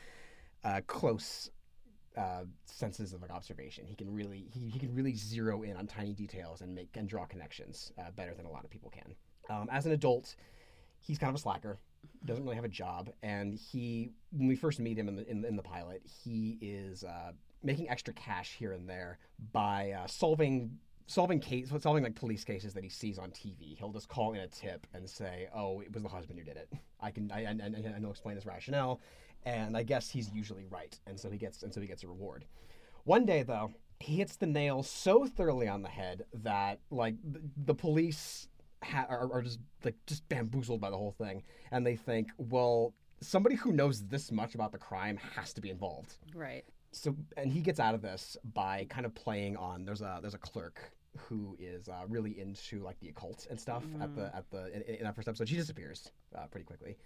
uh, 0.64 0.82
close 0.88 1.50
uh, 2.18 2.44
senses 2.66 3.14
of 3.14 3.22
like 3.22 3.32
observation. 3.32 3.86
He 3.86 3.96
can 3.96 4.14
really 4.14 4.48
he, 4.52 4.70
he 4.70 4.80
can 4.80 4.94
really 4.94 5.14
zero 5.14 5.62
in 5.62 5.78
on 5.78 5.88
tiny 5.88 6.14
details 6.14 6.62
and 6.62 6.74
make 6.74 6.90
and 6.96 7.08
draw 7.08 7.26
connections 7.26 7.92
uh, 8.00 8.12
better 8.12 8.34
than 8.34 8.46
a 8.46 8.52
lot 8.52 8.64
of 8.64 8.70
people 8.70 8.90
can. 8.90 9.16
Um, 9.50 9.68
as 9.72 9.86
an 9.86 9.92
adult, 9.92 10.36
he's 11.00 11.18
kind 11.18 11.30
of 11.30 11.36
a 11.36 11.40
slacker. 11.40 11.80
Doesn't 12.26 12.44
really 12.44 12.56
have 12.56 12.66
a 12.66 12.70
job, 12.70 13.10
and 13.24 13.54
he 13.54 14.12
when 14.32 14.48
we 14.48 14.56
first 14.56 14.80
meet 14.80 14.98
him 14.98 15.08
in 15.08 15.16
the 15.16 15.30
in, 15.30 15.44
in 15.44 15.56
the 15.56 15.64
pilot, 15.64 16.02
he 16.06 16.58
is 16.62 17.04
uh, 17.04 17.32
making 17.64 17.90
extra 17.90 18.14
cash 18.14 18.56
here 18.58 18.72
and 18.72 18.88
there 18.90 19.20
by 19.52 19.92
uh, 19.92 20.08
solving 20.08 20.78
solving 21.08 21.40
case 21.40 21.72
solving 21.80 22.04
like 22.04 22.16
police 22.16 22.44
cases 22.44 22.74
that 22.74 22.84
he 22.84 22.90
sees 22.90 23.18
on 23.18 23.32
TV. 23.32 23.78
He'll 23.78 23.92
just 23.92 24.08
call 24.08 24.34
in 24.34 24.40
a 24.40 24.48
tip 24.48 24.88
and 24.94 25.10
say, 25.10 25.50
"Oh, 25.54 25.82
it 25.82 25.94
was 25.94 26.04
the 26.04 26.10
husband 26.10 26.40
who 26.40 26.46
did 26.46 26.58
it." 26.58 26.72
I 27.02 27.12
can 27.12 27.32
I, 27.32 27.46
I, 27.46 27.50
I, 27.50 27.96
I 27.96 28.00
know 28.00 28.12
explain 28.12 28.36
his 28.36 28.46
rationale, 28.46 29.02
and 29.46 29.76
I 29.78 29.84
guess 29.84 30.10
he's 30.10 30.32
usually 30.32 30.66
right, 30.70 30.98
and 31.08 31.20
so 31.20 31.30
he 31.30 31.38
gets 31.38 31.64
and 31.64 31.74
so 31.74 31.82
he 31.82 31.88
gets 31.88 32.04
a 32.04 32.08
reward. 32.08 32.46
One 33.04 33.26
day 33.26 33.44
though, 33.44 33.72
he 34.00 34.18
hits 34.18 34.36
the 34.36 34.46
nail 34.48 34.84
so 34.84 35.26
thoroughly 35.26 35.68
on 35.68 35.82
the 35.82 35.90
head 35.90 36.24
that 36.34 36.80
like 36.90 37.16
the, 37.24 37.42
the 37.66 37.76
police 37.76 38.48
ha- 38.84 39.08
are, 39.10 39.32
are 39.32 39.42
just 39.42 39.60
like 39.84 39.96
just 40.08 40.28
bamboozled 40.30 40.82
by 40.82 40.90
the 40.90 40.98
whole 40.98 41.12
thing, 41.12 41.44
and 41.72 41.86
they 41.86 41.96
think, 41.96 42.30
well, 42.38 42.94
somebody 43.22 43.56
who 43.56 43.72
knows 43.72 44.06
this 44.08 44.32
much 44.32 44.56
about 44.56 44.72
the 44.72 44.78
crime 44.78 45.18
has 45.36 45.54
to 45.54 45.62
be 45.62 45.70
involved. 45.70 46.16
Right. 46.34 46.64
So 46.92 47.16
and 47.38 47.52
he 47.52 47.62
gets 47.62 47.80
out 47.80 47.94
of 47.96 48.02
this 48.02 48.38
by 48.54 48.86
kind 48.90 49.06
of 49.06 49.14
playing 49.14 49.58
on. 49.58 49.86
There's 49.86 50.02
a 50.02 50.20
there's 50.22 50.34
a 50.34 50.40
clerk 50.40 50.92
who 51.18 51.56
is 51.60 51.90
uh, 51.90 52.04
really 52.08 52.40
into 52.40 52.82
like 52.84 53.00
the 53.00 53.10
occult 53.10 53.48
and 53.50 53.60
stuff 53.60 53.84
at 54.02 54.16
the 54.16 54.36
at 54.36 54.50
the 54.52 54.74
in, 54.74 54.96
in 54.96 55.04
that 55.04 55.16
first 55.16 55.28
episode. 55.28 55.50
She 55.50 55.56
disappears 55.56 56.12
uh, 56.36 56.46
pretty 56.48 56.66
quickly. 56.66 56.98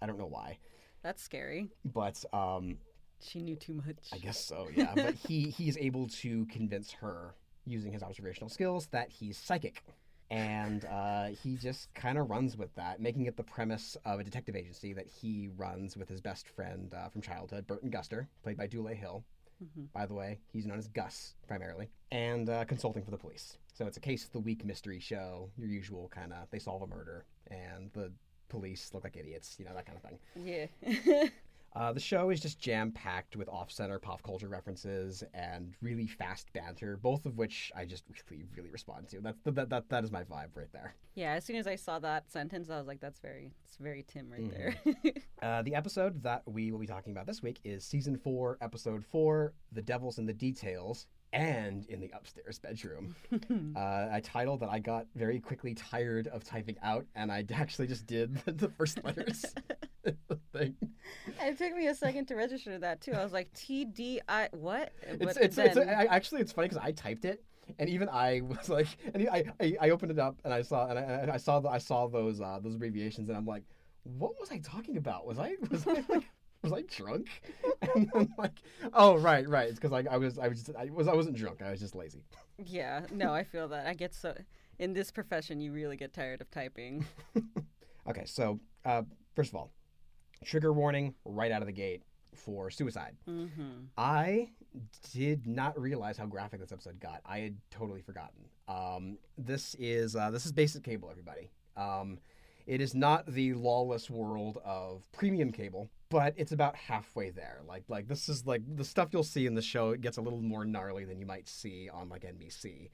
I 0.00 0.06
don't 0.06 0.18
know 0.18 0.26
why, 0.26 0.58
That's 1.02 1.22
scary. 1.22 1.68
but 1.84 2.24
um, 2.32 2.78
She 3.20 3.40
knew 3.42 3.56
too 3.56 3.74
much. 3.74 3.96
I 4.12 4.18
guess 4.18 4.42
so, 4.44 4.68
yeah. 4.74 4.92
but 4.96 5.14
he 5.14 5.50
he 5.50 5.68
is 5.68 5.76
able 5.78 6.08
to 6.08 6.46
convince 6.46 6.92
her 6.92 7.34
using 7.66 7.92
his 7.92 8.02
observational 8.02 8.48
skills 8.48 8.86
that 8.88 9.08
he's 9.10 9.36
psychic. 9.38 9.84
And 10.30 10.86
uh, 10.86 11.26
he 11.42 11.56
just 11.56 11.92
kind 11.94 12.16
of 12.16 12.30
runs 12.30 12.56
with 12.56 12.74
that, 12.76 13.00
making 13.00 13.26
it 13.26 13.36
the 13.36 13.42
premise 13.42 13.98
of 14.06 14.18
a 14.18 14.24
detective 14.24 14.56
agency 14.56 14.94
that 14.94 15.06
he 15.06 15.50
runs 15.58 15.94
with 15.94 16.08
his 16.08 16.22
best 16.22 16.48
friend 16.48 16.92
uh, 16.94 17.08
from 17.10 17.20
childhood, 17.20 17.66
Burton 17.66 17.90
Guster, 17.90 18.28
played 18.42 18.56
by 18.56 18.66
Dule 18.66 18.86
Hill. 18.94 19.24
Mhm. 19.62 19.92
By 19.92 20.06
the 20.06 20.14
way, 20.14 20.40
he's 20.50 20.64
known 20.66 20.78
as 20.78 20.88
Gus 20.88 21.34
primarily, 21.46 21.90
and 22.10 22.48
uh, 22.48 22.64
consulting 22.64 23.04
for 23.04 23.10
the 23.10 23.18
police. 23.18 23.58
So 23.74 23.86
it's 23.86 23.98
a 23.98 24.00
case 24.00 24.24
of 24.24 24.32
the 24.32 24.40
week 24.40 24.64
mystery 24.64 24.98
show, 25.00 25.50
your 25.56 25.68
usual 25.68 26.08
kind 26.08 26.32
of 26.32 26.50
they 26.50 26.58
solve 26.58 26.80
a 26.82 26.86
murder, 26.86 27.26
and 27.48 27.90
the 27.92 28.10
police 28.52 28.90
look 28.94 29.02
like 29.04 29.16
idiots, 29.16 29.56
you 29.58 29.64
know, 29.64 29.74
that 29.74 29.86
kind 29.86 29.98
of 29.98 30.04
thing. 30.08 30.68
Yeah. 30.82 31.24
Uh, 31.74 31.90
the 31.90 31.98
show 31.98 32.28
is 32.28 32.38
just 32.38 32.60
jam 32.60 32.92
packed 32.92 33.34
with 33.34 33.48
off 33.48 33.72
center 33.72 33.98
pop 33.98 34.22
culture 34.22 34.46
references 34.46 35.24
and 35.32 35.72
really 35.80 36.06
fast 36.06 36.52
banter, 36.52 36.98
both 36.98 37.24
of 37.24 37.38
which 37.38 37.72
I 37.74 37.86
just 37.86 38.04
really, 38.30 38.44
really 38.54 38.68
respond 38.68 39.08
to. 39.08 39.22
That's 39.22 39.38
that, 39.46 39.70
that, 39.70 39.88
that 39.88 40.04
is 40.04 40.12
my 40.12 40.22
vibe 40.22 40.48
right 40.54 40.70
there. 40.74 40.94
yeah. 41.14 41.32
As 41.32 41.46
soon 41.46 41.56
as 41.56 41.66
I 41.66 41.76
saw 41.76 41.98
that 42.00 42.30
sentence, 42.30 42.68
I 42.68 42.76
was 42.76 42.86
like, 42.86 43.00
"That's 43.00 43.20
very, 43.20 43.54
it's 43.64 43.78
very 43.78 44.04
Tim 44.06 44.30
right 44.30 44.42
Mhm. 44.42 44.50
there." 44.52 45.12
Uh, 45.42 45.62
the 45.62 45.74
episode 45.74 46.22
that 46.22 46.42
we 46.46 46.70
will 46.72 46.78
be 46.78 46.86
talking 46.86 47.10
about 47.10 47.26
this 47.26 47.42
week 47.42 47.58
is 47.64 47.84
season 47.86 48.18
four, 48.18 48.58
episode 48.60 49.02
four 49.02 49.54
The 49.72 49.80
Devil's 49.80 50.18
in 50.18 50.26
the 50.26 50.34
Details 50.34 51.06
and 51.32 51.86
in 51.86 52.00
the 52.00 52.10
upstairs 52.14 52.58
bedroom. 52.58 53.14
Uh, 53.76 54.08
a 54.12 54.20
title 54.20 54.56
that 54.58 54.68
I 54.70 54.78
got 54.78 55.06
very 55.14 55.40
quickly 55.40 55.74
tired 55.74 56.26
of 56.28 56.44
typing 56.44 56.76
out, 56.82 57.06
and 57.14 57.32
I 57.32 57.44
actually 57.52 57.86
just 57.86 58.06
did 58.06 58.34
the 58.46 58.68
first 58.68 59.02
letters. 59.04 59.44
thing. 60.52 60.76
it 61.40 61.58
took 61.58 61.74
me 61.74 61.86
a 61.86 61.94
second 61.94 62.26
to 62.26 62.34
register 62.34 62.78
that 62.78 63.00
too. 63.00 63.12
I 63.12 63.22
was 63.22 63.32
like, 63.32 63.52
"T 63.54 63.84
D 63.84 64.20
I 64.28 64.48
what?" 64.52 64.92
It's 65.02 65.36
it's, 65.36 65.58
it's 65.58 65.76
actually 65.78 66.40
it's 66.40 66.52
funny 66.52 66.68
because 66.68 66.82
I 66.82 66.92
typed 66.92 67.24
it 67.24 67.42
and 67.78 67.88
even 67.88 68.08
I 68.08 68.40
was 68.42 68.68
like 68.68 68.88
and 69.14 69.28
I, 69.30 69.44
I 69.60 69.76
I 69.80 69.90
opened 69.90 70.12
it 70.12 70.18
up 70.18 70.36
and 70.44 70.52
I 70.52 70.62
saw 70.62 70.88
and 70.88 70.98
I, 70.98 71.02
and 71.02 71.30
I 71.30 71.36
saw 71.36 71.60
the, 71.60 71.68
I 71.68 71.78
saw 71.78 72.06
those 72.08 72.40
uh, 72.40 72.58
those 72.62 72.74
abbreviations 72.74 73.28
and 73.28 73.36
I'm 73.36 73.46
like 73.46 73.64
what 74.04 74.32
was 74.40 74.50
I 74.50 74.58
talking 74.58 74.96
about 74.96 75.26
was 75.26 75.38
I 75.38 75.54
was 75.70 75.86
I 75.86 76.04
like 76.08 76.24
was 76.70 76.72
I 76.72 76.82
drunk 76.82 77.28
and 77.94 78.10
then 78.12 78.28
like 78.38 78.52
oh 78.92 79.16
right 79.16 79.48
right 79.48 79.68
it's 79.68 79.78
because 79.78 79.90
like 79.90 80.06
I 80.08 80.16
was 80.16 80.38
I 80.38 80.48
was 80.48 80.62
just, 80.62 80.76
I 80.76 80.88
was 80.90 81.08
I 81.08 81.14
wasn't 81.14 81.36
drunk 81.36 81.62
I 81.62 81.70
was 81.70 81.80
just 81.80 81.94
lazy 81.94 82.24
Yeah, 82.64 83.06
no, 83.12 83.32
I 83.32 83.44
feel 83.44 83.68
that. 83.68 83.86
I 83.86 83.94
get 83.94 84.14
so 84.14 84.36
in 84.78 84.92
this 84.92 85.10
profession, 85.10 85.60
you 85.60 85.72
really 85.72 85.96
get 85.96 86.12
tired 86.12 86.40
of 86.40 86.50
typing. 86.50 87.04
okay 88.08 88.24
so 88.26 88.60
uh, 88.84 89.02
first 89.34 89.50
of 89.50 89.56
all 89.56 89.72
trigger 90.44 90.72
warning 90.72 91.14
right 91.24 91.52
out 91.52 91.62
of 91.62 91.66
the 91.66 91.72
gate 91.72 92.02
for 92.34 92.70
suicide 92.70 93.14
Mm-hmm. 93.28 93.84
I 93.98 94.48
did 95.12 95.46
not 95.46 95.78
realize 95.78 96.16
how 96.16 96.26
graphic 96.26 96.60
this 96.60 96.72
episode 96.72 96.98
got. 97.00 97.20
I 97.26 97.40
had 97.40 97.56
totally 97.70 98.00
forgotten. 98.00 98.44
Um, 98.68 99.18
this 99.36 99.74
is 99.78 100.16
uh, 100.16 100.30
this 100.30 100.46
is 100.46 100.52
basic 100.52 100.82
cable, 100.82 101.10
everybody. 101.10 101.50
Um, 101.76 102.18
it 102.66 102.80
is 102.80 102.94
not 102.94 103.26
the 103.26 103.54
lawless 103.54 104.08
world 104.08 104.58
of 104.64 105.10
premium 105.12 105.50
cable, 105.52 105.90
but 106.12 106.34
it's 106.36 106.52
about 106.52 106.76
halfway 106.76 107.30
there. 107.30 107.62
Like 107.66 107.84
like 107.88 108.06
this 108.06 108.28
is 108.28 108.46
like 108.46 108.60
the 108.76 108.84
stuff 108.84 109.08
you'll 109.12 109.24
see 109.24 109.46
in 109.46 109.54
the 109.54 109.62
show. 109.62 109.90
It 109.90 110.02
gets 110.02 110.18
a 110.18 110.20
little 110.20 110.42
more 110.42 110.64
gnarly 110.64 111.06
than 111.06 111.18
you 111.18 111.24
might 111.26 111.48
see 111.48 111.88
on 111.88 112.10
like 112.10 112.22
NBC, 112.22 112.90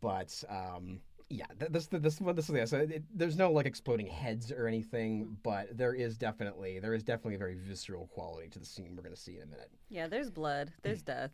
but 0.00 0.32
um, 0.48 1.00
yeah, 1.28 1.46
th- 1.58 1.72
this 1.72 1.86
this 1.86 2.20
this 2.20 2.48
is 2.48 2.54
yeah. 2.54 2.64
So 2.64 2.78
it, 2.78 3.02
there's 3.12 3.36
no 3.36 3.50
like 3.50 3.66
exploding 3.66 4.06
heads 4.06 4.52
or 4.52 4.68
anything, 4.68 5.36
but 5.42 5.76
there 5.76 5.92
is 5.92 6.16
definitely 6.16 6.78
there 6.78 6.94
is 6.94 7.02
definitely 7.02 7.34
a 7.34 7.38
very 7.38 7.56
visceral 7.56 8.06
quality 8.06 8.48
to 8.50 8.60
the 8.60 8.66
scene 8.66 8.94
we're 8.96 9.02
gonna 9.02 9.16
see 9.16 9.38
in 9.38 9.42
a 9.42 9.46
minute. 9.46 9.70
Yeah, 9.88 10.06
there's 10.06 10.30
blood, 10.30 10.72
there's 10.82 11.02
death. 11.02 11.32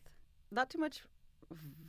Not 0.51 0.71
too 0.71 0.79
much 0.79 1.03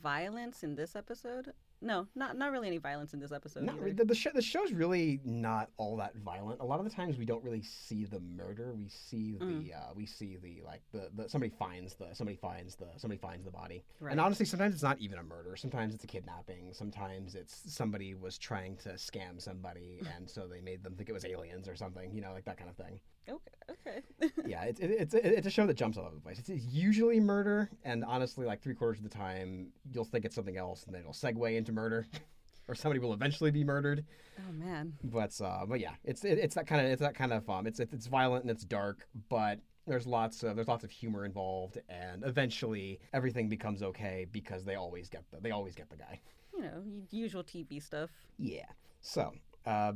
violence 0.02 0.62
in 0.62 0.74
this 0.74 0.94
episode. 0.94 1.54
No, 1.80 2.06
not 2.14 2.38
not 2.38 2.50
really 2.50 2.66
any 2.66 2.78
violence 2.78 3.12
in 3.12 3.20
this 3.20 3.32
episode. 3.32 3.64
Not 3.64 3.76
the, 3.96 4.04
the, 4.04 4.14
show, 4.14 4.30
the 4.34 4.40
show's 4.40 4.72
really 4.72 5.20
not 5.24 5.68
all 5.76 5.96
that 5.98 6.16
violent. 6.16 6.60
A 6.60 6.64
lot 6.64 6.78
of 6.78 6.84
the 6.84 6.90
times 6.90 7.18
we 7.18 7.24
don't 7.26 7.44
really 7.44 7.62
see 7.62 8.04
the 8.04 8.20
murder. 8.20 8.72
We 8.74 8.88
see 8.88 9.36
the 9.38 9.44
Mm. 9.44 9.74
uh, 9.74 9.92
we 9.94 10.06
see 10.06 10.36
the 10.36 10.62
like 10.64 10.80
the, 10.92 11.10
the 11.14 11.28
somebody 11.28 11.52
finds 11.58 11.94
the 11.94 12.14
somebody 12.14 12.36
finds 12.36 12.74
the 12.76 12.86
somebody 12.96 13.18
finds 13.18 13.44
the 13.44 13.50
body. 13.50 13.84
Right. 14.00 14.12
And 14.12 14.20
honestly, 14.20 14.46
sometimes 14.46 14.74
it's 14.74 14.82
not 14.82 14.98
even 14.98 15.18
a 15.18 15.22
murder. 15.22 15.56
Sometimes 15.56 15.94
it's 15.94 16.04
a 16.04 16.06
kidnapping. 16.06 16.72
Sometimes 16.72 17.34
it's 17.34 17.62
somebody 17.72 18.14
was 18.14 18.38
trying 18.38 18.76
to 18.78 18.90
scam 18.90 19.40
somebody, 19.40 20.00
and 20.16 20.28
so 20.28 20.46
they 20.46 20.60
made 20.60 20.82
them 20.82 20.94
think 20.94 21.08
it 21.08 21.12
was 21.12 21.24
aliens 21.26 21.68
or 21.68 21.76
something. 21.76 22.14
You 22.14 22.22
know, 22.22 22.32
like 22.32 22.44
that 22.46 22.56
kind 22.56 22.70
of 22.70 22.76
thing. 22.76 22.98
Okay, 23.28 24.02
okay. 24.18 24.30
yeah, 24.46 24.64
it's 24.64 24.80
it, 24.80 24.90
it's 24.90 25.14
it's 25.14 25.46
a 25.46 25.50
show 25.50 25.66
that 25.66 25.74
jumps 25.74 25.98
all 25.98 26.06
over 26.06 26.14
the 26.14 26.20
place. 26.20 26.38
It's, 26.38 26.48
it's 26.48 26.64
usually 26.64 27.20
murder, 27.20 27.70
and 27.84 28.04
honestly, 28.04 28.46
like 28.46 28.62
three 28.62 28.74
quarters 28.74 28.98
of 28.98 29.04
the 29.04 29.16
time, 29.16 29.68
you'll 29.92 30.04
think 30.04 30.24
it's 30.24 30.34
something 30.34 30.56
else, 30.56 30.84
and 30.84 30.94
then 30.94 31.00
it'll 31.00 31.12
segue 31.12 31.56
into 31.56 31.72
murder, 31.72 32.06
or 32.68 32.74
somebody 32.74 33.00
will 33.00 33.12
eventually 33.12 33.50
be 33.50 33.64
murdered. 33.64 34.04
oh 34.38 34.52
man. 34.52 34.94
But 35.02 35.38
uh, 35.40 35.66
but 35.66 35.80
yeah, 35.80 35.94
it's 36.04 36.24
it, 36.24 36.38
it's 36.38 36.54
that 36.54 36.66
kind 36.66 36.84
of 36.84 36.92
it's 36.92 37.00
that 37.00 37.14
kind 37.14 37.32
of 37.32 37.48
um, 37.48 37.66
it's 37.66 37.80
it's 37.80 38.06
violent 38.06 38.44
and 38.44 38.50
it's 38.50 38.64
dark, 38.64 39.06
but 39.28 39.60
there's 39.86 40.06
lots 40.06 40.42
of 40.42 40.56
there's 40.56 40.68
lots 40.68 40.84
of 40.84 40.90
humor 40.90 41.24
involved, 41.24 41.78
and 41.88 42.24
eventually 42.24 43.00
everything 43.12 43.48
becomes 43.48 43.82
okay 43.82 44.26
because 44.30 44.64
they 44.64 44.74
always 44.74 45.08
get 45.08 45.24
the 45.30 45.38
they 45.40 45.50
always 45.50 45.74
get 45.74 45.90
the 45.90 45.96
guy. 45.96 46.20
You 46.56 46.62
know, 46.62 46.82
usual 47.10 47.42
TV 47.42 47.82
stuff. 47.82 48.10
Yeah. 48.38 48.66
So, 49.00 49.32
uh, 49.66 49.92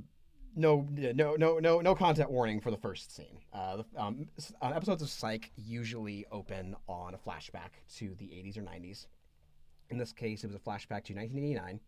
no, 0.57 0.87
no, 0.91 1.37
no, 1.37 1.59
no, 1.59 1.81
no 1.81 1.95
content 1.95 2.31
warning 2.31 2.61
for 2.61 2.71
the 2.71 2.77
first 2.77 3.15
scene. 3.15 3.39
Uh, 3.53 3.83
um, 3.97 4.29
uh, 4.61 4.73
episodes 4.75 5.03
of 5.03 5.09
Psych 5.09 5.51
usually 5.57 6.27
open 6.33 6.75
on 6.89 7.15
a 7.15 7.19
flashback 7.19 7.71
to 7.97 8.15
the 8.19 8.27
80s 8.27 8.57
or 8.59 8.63
90s. 8.63 9.07
In 9.91 9.99
this 9.99 10.13
case, 10.13 10.45
it 10.45 10.49
was 10.49 10.57
a 10.57 10.59
flashback 10.59 11.05
to 11.05 11.15
1989, 11.15 11.81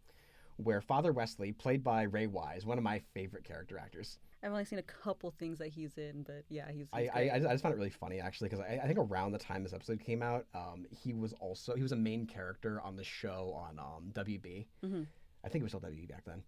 where 0.57 0.81
Father 0.81 1.13
Wesley, 1.13 1.53
played 1.53 1.83
by 1.85 2.03
Ray 2.03 2.27
Wise, 2.27 2.65
one 2.65 2.79
of 2.79 2.85
my 2.85 3.01
favorite 3.15 3.45
character 3.45 3.79
actors. 3.79 4.19
I've 4.43 4.53
only 4.53 4.65
seen 4.65 4.79
a 4.79 4.83
couple 4.83 5.31
things 5.33 5.59
that 5.59 5.69
he's 5.69 5.99
in, 5.99 6.23
but 6.23 6.45
yeah, 6.49 6.71
he's. 6.73 6.87
I, 6.95 7.03
he's 7.03 7.11
I. 7.13 7.21
I 7.21 7.39
just 7.39 7.47
I 7.47 7.53
just 7.53 7.63
found 7.63 7.75
it 7.75 7.79
really 7.79 7.91
funny 7.91 8.21
actually 8.21 8.49
because 8.49 8.65
I, 8.65 8.81
I 8.83 8.87
think 8.87 8.99
around 8.99 9.33
the 9.33 9.39
time 9.39 9.63
this 9.63 9.75
episode 9.75 10.01
came 10.01 10.23
out, 10.23 10.47
um, 10.55 10.87
he 10.91 11.13
was 11.13 11.35
also 11.35 11.75
he 11.75 11.83
was 11.83 11.93
a 11.93 11.97
main 11.97 12.27
character 12.27 12.81
on 12.81 12.97
the 12.97 13.05
show 13.05 13.53
on 13.55 13.79
um, 13.79 14.11
WB. 14.15 14.65
Mhm. 14.83 15.07
I 15.45 15.49
think 15.49 15.61
it 15.61 15.65
was 15.65 15.73
still 15.73 15.81
WB 15.81 16.09
back 16.09 16.25
then, 16.25 16.43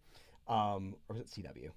um, 0.48 0.94
or 1.10 1.16
was 1.16 1.20
it 1.20 1.26
CW? 1.26 1.68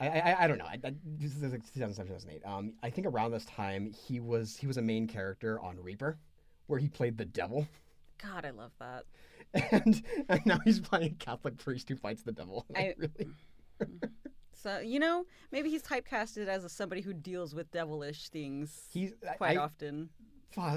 I, 0.00 0.06
I, 0.08 0.44
I 0.44 0.46
don't 0.46 0.58
know. 0.58 0.64
I, 0.64 0.78
I, 0.82 0.94
this 1.18 1.36
is 1.36 1.42
like 1.42 1.62
2007, 1.74 2.06
2008. 2.08 2.42
Um, 2.44 2.72
I 2.82 2.90
think 2.90 3.06
around 3.06 3.32
this 3.32 3.44
time 3.44 3.92
he 3.92 4.18
was 4.20 4.56
he 4.56 4.66
was 4.66 4.78
a 4.78 4.82
main 4.82 5.06
character 5.06 5.60
on 5.60 5.78
Reaper, 5.78 6.18
where 6.66 6.78
he 6.78 6.88
played 6.88 7.18
the 7.18 7.26
devil, 7.26 7.66
God, 8.22 8.44
I 8.44 8.50
love 8.50 8.72
that. 8.78 9.04
and, 9.72 10.02
and 10.28 10.46
now 10.46 10.60
he's 10.64 10.80
playing 10.80 11.12
a 11.12 11.24
Catholic 11.24 11.58
priest 11.58 11.88
who 11.88 11.96
fights 11.96 12.22
the 12.22 12.32
devil. 12.32 12.66
I 12.76 12.94
really 12.96 13.28
So 14.52 14.78
you 14.78 14.98
know, 14.98 15.24
maybe 15.52 15.70
he's 15.70 15.82
typecasted 15.82 16.46
as 16.46 16.64
a, 16.64 16.68
somebody 16.68 17.00
who 17.00 17.14
deals 17.14 17.54
with 17.54 17.70
devilish 17.70 18.28
things 18.28 18.88
he's 18.92 19.12
quite 19.38 19.56
I, 19.56 19.62
often. 19.62 20.10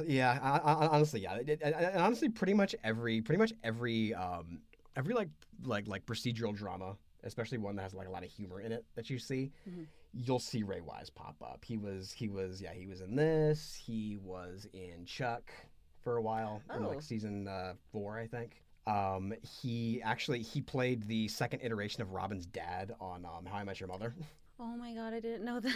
Yeah, 0.05 0.39
I, 0.41 0.57
I, 0.57 0.87
honestly, 0.87 1.21
yeah. 1.21 1.39
And 1.61 1.97
honestly, 1.97 2.29
pretty 2.29 2.53
much 2.53 2.75
every, 2.83 3.21
pretty 3.21 3.39
much 3.39 3.51
every, 3.63 4.13
um, 4.13 4.61
every 4.95 5.13
like, 5.15 5.29
like, 5.63 5.87
like 5.87 6.05
procedural 6.05 6.55
drama, 6.55 6.95
especially 7.23 7.57
one 7.57 7.75
that 7.75 7.83
has 7.83 7.93
like 7.93 8.07
a 8.07 8.11
lot 8.11 8.23
of 8.23 8.29
humor 8.29 8.61
in 8.61 8.71
it 8.71 8.85
that 8.95 9.09
you 9.09 9.17
see, 9.19 9.51
Mhm. 9.69 9.85
you'll 10.13 10.39
see 10.39 10.63
Ray 10.63 10.81
Wise 10.81 11.09
pop 11.09 11.35
up. 11.41 11.63
He 11.65 11.77
was, 11.77 12.11
he 12.11 12.27
was, 12.29 12.61
yeah, 12.61 12.73
he 12.73 12.87
was 12.87 13.01
in 13.01 13.15
this. 13.15 13.73
He 13.75 14.17
was 14.23 14.67
in 14.73 15.05
Chuck 15.05 15.51
for 16.01 16.17
a 16.17 16.21
while 16.21 16.61
in 16.75 16.83
Oh. 16.83 16.89
like 16.89 17.01
season 17.01 17.47
uh, 17.47 17.73
four, 17.91 18.17
I 18.17 18.27
think. 18.27 18.61
Um, 18.85 19.33
he 19.61 20.01
actually 20.03 20.41
he 20.41 20.59
played 20.61 21.03
the 21.07 21.29
second 21.29 21.61
iteration 21.63 22.01
of 22.01 22.11
Robin's 22.11 22.45
dad 22.45 22.93
on 22.99 23.23
um, 23.25 23.45
How 23.45 23.57
I 23.57 23.63
Met 23.63 23.79
Your 23.79 23.87
Mother. 23.89 24.13
Oh 24.59 24.77
my 24.77 24.93
God, 24.93 25.13
I 25.15 25.19
didn't 25.19 25.43
know 25.43 25.59
that. 25.59 25.75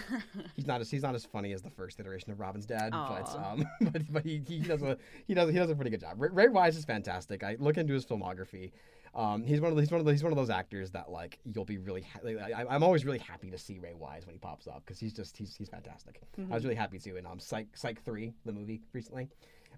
He's 0.56 0.68
not 0.68 0.82
as 0.82 0.92
he's 0.92 1.02
not 1.02 1.16
as 1.16 1.26
funny 1.26 1.52
as 1.52 1.64
the 1.64 1.70
first 1.72 2.00
iteration 2.00 2.32
of 2.32 2.40
Robin's 2.40 2.68
dad, 2.68 2.92
but 2.92 3.28
um, 3.36 3.66
but, 3.82 4.02
but 4.14 4.24
he, 4.24 4.40
he 4.48 4.60
does 4.60 4.84
a 4.84 4.98
he 5.26 5.34
does 5.34 5.50
he 5.50 5.58
does 5.58 5.72
a 5.72 5.76
pretty 5.76 5.90
good 5.90 6.00
job. 6.00 6.22
Ray, 6.22 6.30
Ray 6.32 6.48
Wise 6.48 6.78
is 6.78 6.86
fantastic. 6.86 7.44
I 7.44 7.58
look 7.60 7.78
into 7.78 7.96
his 7.96 8.06
filmography. 8.06 8.72
Um, 9.16 9.44
he's 9.44 9.60
one 9.62 9.72
of 9.72 9.76
the, 9.76 9.82
he's 9.82 9.92
one 9.92 10.00
of 10.00 10.06
the, 10.06 10.12
he's 10.12 10.24
one 10.24 10.32
of 10.32 10.38
those 10.38 10.50
actors 10.50 10.92
that 10.92 11.10
like 11.10 11.40
you'll 11.44 11.66
be 11.66 11.78
really 11.78 12.02
ha- 12.02 12.20
like, 12.24 12.38
I, 12.40 12.66
I'm 12.70 12.84
always 12.84 13.06
really 13.06 13.20
happy 13.20 13.50
to 13.50 13.58
see 13.58 13.80
Ray 13.80 13.94
Wise 13.94 14.26
when 14.26 14.34
he 14.34 14.40
pops 14.40 14.68
up 14.68 14.84
because 14.86 15.00
he's 15.00 15.14
just 15.14 15.36
he's 15.38 15.56
he's 15.56 15.70
fantastic. 15.70 16.22
I 16.52 16.54
was 16.54 16.64
really 16.64 16.76
happy 16.76 17.00
to 17.00 17.16
in 17.16 17.26
um 17.26 17.40
Psych 17.40 17.68
Psych 17.76 18.04
three 18.04 18.34
the 18.46 18.54
movie 18.54 18.82
recently. 18.94 19.30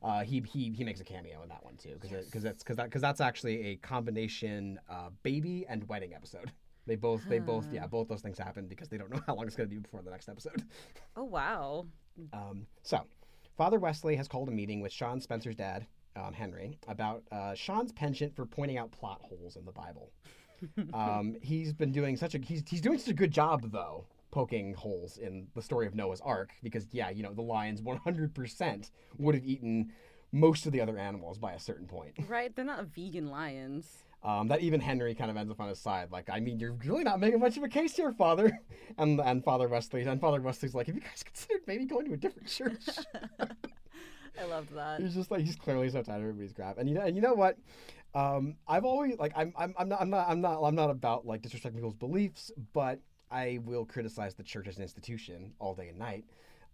Uh, 0.02 0.24
he 0.24 0.42
he 0.42 0.72
he 0.72 0.84
makes 0.84 1.02
a 1.02 1.04
cameo 1.04 1.42
in 1.44 1.50
that 1.50 1.64
one 1.64 1.76
too 1.76 1.98
because 2.00 2.26
because 2.26 2.44
that's 2.44 2.64
because 2.64 2.78
that 2.78 2.86
because 2.86 3.02
that's 3.02 3.22
actually 3.22 3.68
a 3.68 3.76
combination 3.78 4.80
uh, 4.90 5.10
baby 5.24 5.66
and 5.68 5.88
wedding 5.88 6.14
episode. 6.14 6.52
They 6.88 6.96
both 6.96 7.22
they 7.30 7.38
both 7.38 7.68
yeah 7.72 7.86
both 7.86 8.08
those 8.08 8.22
things 8.22 8.40
happen 8.40 8.66
because 8.66 8.88
they 8.90 8.98
don't 8.98 9.12
know 9.12 9.22
how 9.28 9.36
long 9.36 9.46
it's 9.46 9.56
going 9.56 9.70
to 9.70 9.76
be 9.76 9.80
before 9.80 10.02
the 10.02 10.10
next 10.10 10.28
episode. 10.28 10.64
oh 11.16 11.26
wow. 11.26 11.86
Um, 12.34 12.66
so, 12.84 13.06
Father 13.56 13.80
Wesley 13.80 14.18
has 14.18 14.28
called 14.28 14.50
a 14.50 14.52
meeting 14.52 14.82
with 14.82 14.92
Sean 14.92 15.22
Spencer's 15.22 15.56
dad, 15.56 15.86
um, 16.20 16.34
Henry, 16.34 16.78
about 16.88 17.24
uh, 17.32 17.54
Sean's 17.54 17.92
penchant 17.92 18.36
for 18.36 18.46
pointing 18.46 18.78
out 18.78 18.92
plot 18.92 19.22
holes 19.22 19.56
in 19.56 19.66
the 19.66 19.72
Bible. 19.72 20.12
um, 20.94 21.36
he's 21.42 21.74
been 21.74 21.92
doing 21.92 22.18
such 22.18 22.36
a 22.36 22.38
he's 22.38 22.64
he's 22.68 22.82
doing 22.82 23.00
such 23.00 23.10
a 23.10 23.14
good 23.14 23.32
job 23.32 23.72
though 23.72 24.06
poking 24.32 24.74
holes 24.74 25.18
in 25.18 25.48
the 25.56 25.62
story 25.62 25.88
of 25.88 25.96
Noah's 25.96 26.22
Ark 26.22 26.52
because 26.62 26.86
yeah 26.92 27.10
you 27.10 27.24
know 27.24 27.34
the 27.34 27.42
lions 27.42 27.82
100% 27.82 28.92
would 29.18 29.36
have 29.36 29.46
eaten 29.46 29.92
most 30.32 30.66
of 30.66 30.72
the 30.72 30.82
other 30.82 30.98
animals 30.98 31.38
by 31.38 31.54
a 31.54 31.60
certain 31.60 31.88
point. 31.88 32.14
Right? 32.30 32.56
They're 32.56 32.66
not 32.66 32.86
vegan 32.86 33.28
lions. 33.28 33.88
Um, 34.22 34.50
that 34.50 34.60
even 34.62 34.82
Henry 34.82 35.16
kind 35.16 35.32
of 35.32 35.38
ends 35.38 35.50
up 35.50 35.60
on 35.60 35.70
his 35.70 35.80
side. 35.80 36.12
Like, 36.12 36.30
I 36.30 36.40
mean, 36.40 36.60
you're 36.60 36.74
really 36.74 37.04
not 37.04 37.20
making 37.20 37.40
much 37.40 37.58
of 37.58 37.64
a 37.64 37.70
case 37.70 37.96
here, 37.96 38.12
Father. 38.12 38.60
And 38.98 39.20
and 39.22 39.44
Father 39.44 39.70
Wesley 39.70 40.02
and 40.02 40.20
Father 40.20 40.42
Wesley's 40.42 40.74
like, 40.74 40.88
have 40.88 40.96
you 40.96 41.02
guys 41.02 41.24
considered 41.24 41.62
maybe 41.68 41.86
going 41.86 42.06
to 42.08 42.14
a 42.14 42.18
different 42.18 42.50
church? 42.50 42.86
I 44.40 44.46
loved 44.46 44.74
that. 44.74 45.02
he's 45.02 45.16
just 45.16 45.32
like 45.32 45.42
he's 45.42 45.56
clearly 45.56 45.90
so 45.90 46.02
tired 46.02 46.18
of 46.18 46.24
everybody's 46.24 46.54
crap. 46.54 46.78
And 46.78 46.88
you 46.88 46.96
know, 46.96 47.02
and 47.02 47.16
you 47.16 47.22
know 47.22 47.34
what? 47.34 47.58
Um, 48.16 48.56
I've 48.68 48.86
always 48.86 49.18
like 49.18 49.34
I'm 49.36 49.54
I'm 49.58 49.74
I'm 49.78 49.90
not 49.90 50.02
I'm 50.02 50.10
not 50.10 50.30
I'm 50.30 50.42
not 50.42 50.64
I'm 50.64 50.76
not 50.76 50.90
about 50.90 51.26
like 51.26 51.42
disrespecting 51.42 51.76
people's 51.76 51.96
beliefs, 51.96 52.52
but 52.74 53.00
I 53.32 53.60
will 53.64 53.86
criticize 53.86 54.36
the 54.36 54.44
church 54.44 54.68
as 54.68 54.78
an 54.78 54.84
institution 54.84 55.54
all 55.60 55.76
day 55.76 55.90
and 55.90 56.00
night. 56.00 56.26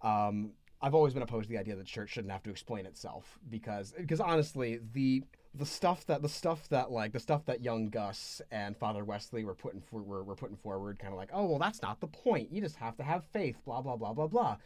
Um, 0.02 0.52
I've 0.82 0.94
always 0.94 1.14
been 1.14 1.24
opposed 1.24 1.48
to 1.48 1.50
the 1.50 1.60
idea 1.60 1.76
that 1.76 1.82
the 1.84 1.90
church 1.90 2.12
shouldn't 2.12 2.32
have 2.32 2.44
to 2.44 2.50
explain 2.50 2.86
itself 2.86 3.40
because 3.50 3.94
because 3.98 4.20
honestly 4.20 4.80
the 4.94 5.24
the 5.54 5.66
stuff 5.66 6.06
that 6.06 6.22
the 6.22 6.30
stuff 6.30 6.68
that 6.70 6.92
like 6.92 7.14
the 7.14 7.20
stuff 7.20 7.46
that 7.46 7.62
young 7.62 7.90
Gus 7.90 8.42
and 8.52 8.76
Father 8.76 9.04
Wesley 9.04 9.46
were 9.46 9.56
putting 9.56 9.82
for, 9.82 10.02
were, 10.02 10.24
were 10.24 10.36
putting 10.36 10.58
forward 10.58 11.00
kind 11.00 11.14
of 11.14 11.18
like 11.18 11.30
oh 11.34 11.46
well 11.46 11.60
that's 11.60 11.82
not 11.82 12.00
the 12.02 12.08
point 12.08 12.52
you 12.52 12.62
just 12.62 12.76
have 12.76 12.96
to 12.98 13.04
have 13.04 13.24
faith 13.26 13.58
blah 13.66 13.82
blah 13.82 13.96
blah 13.96 14.14
blah 14.14 14.28
blah 14.28 14.58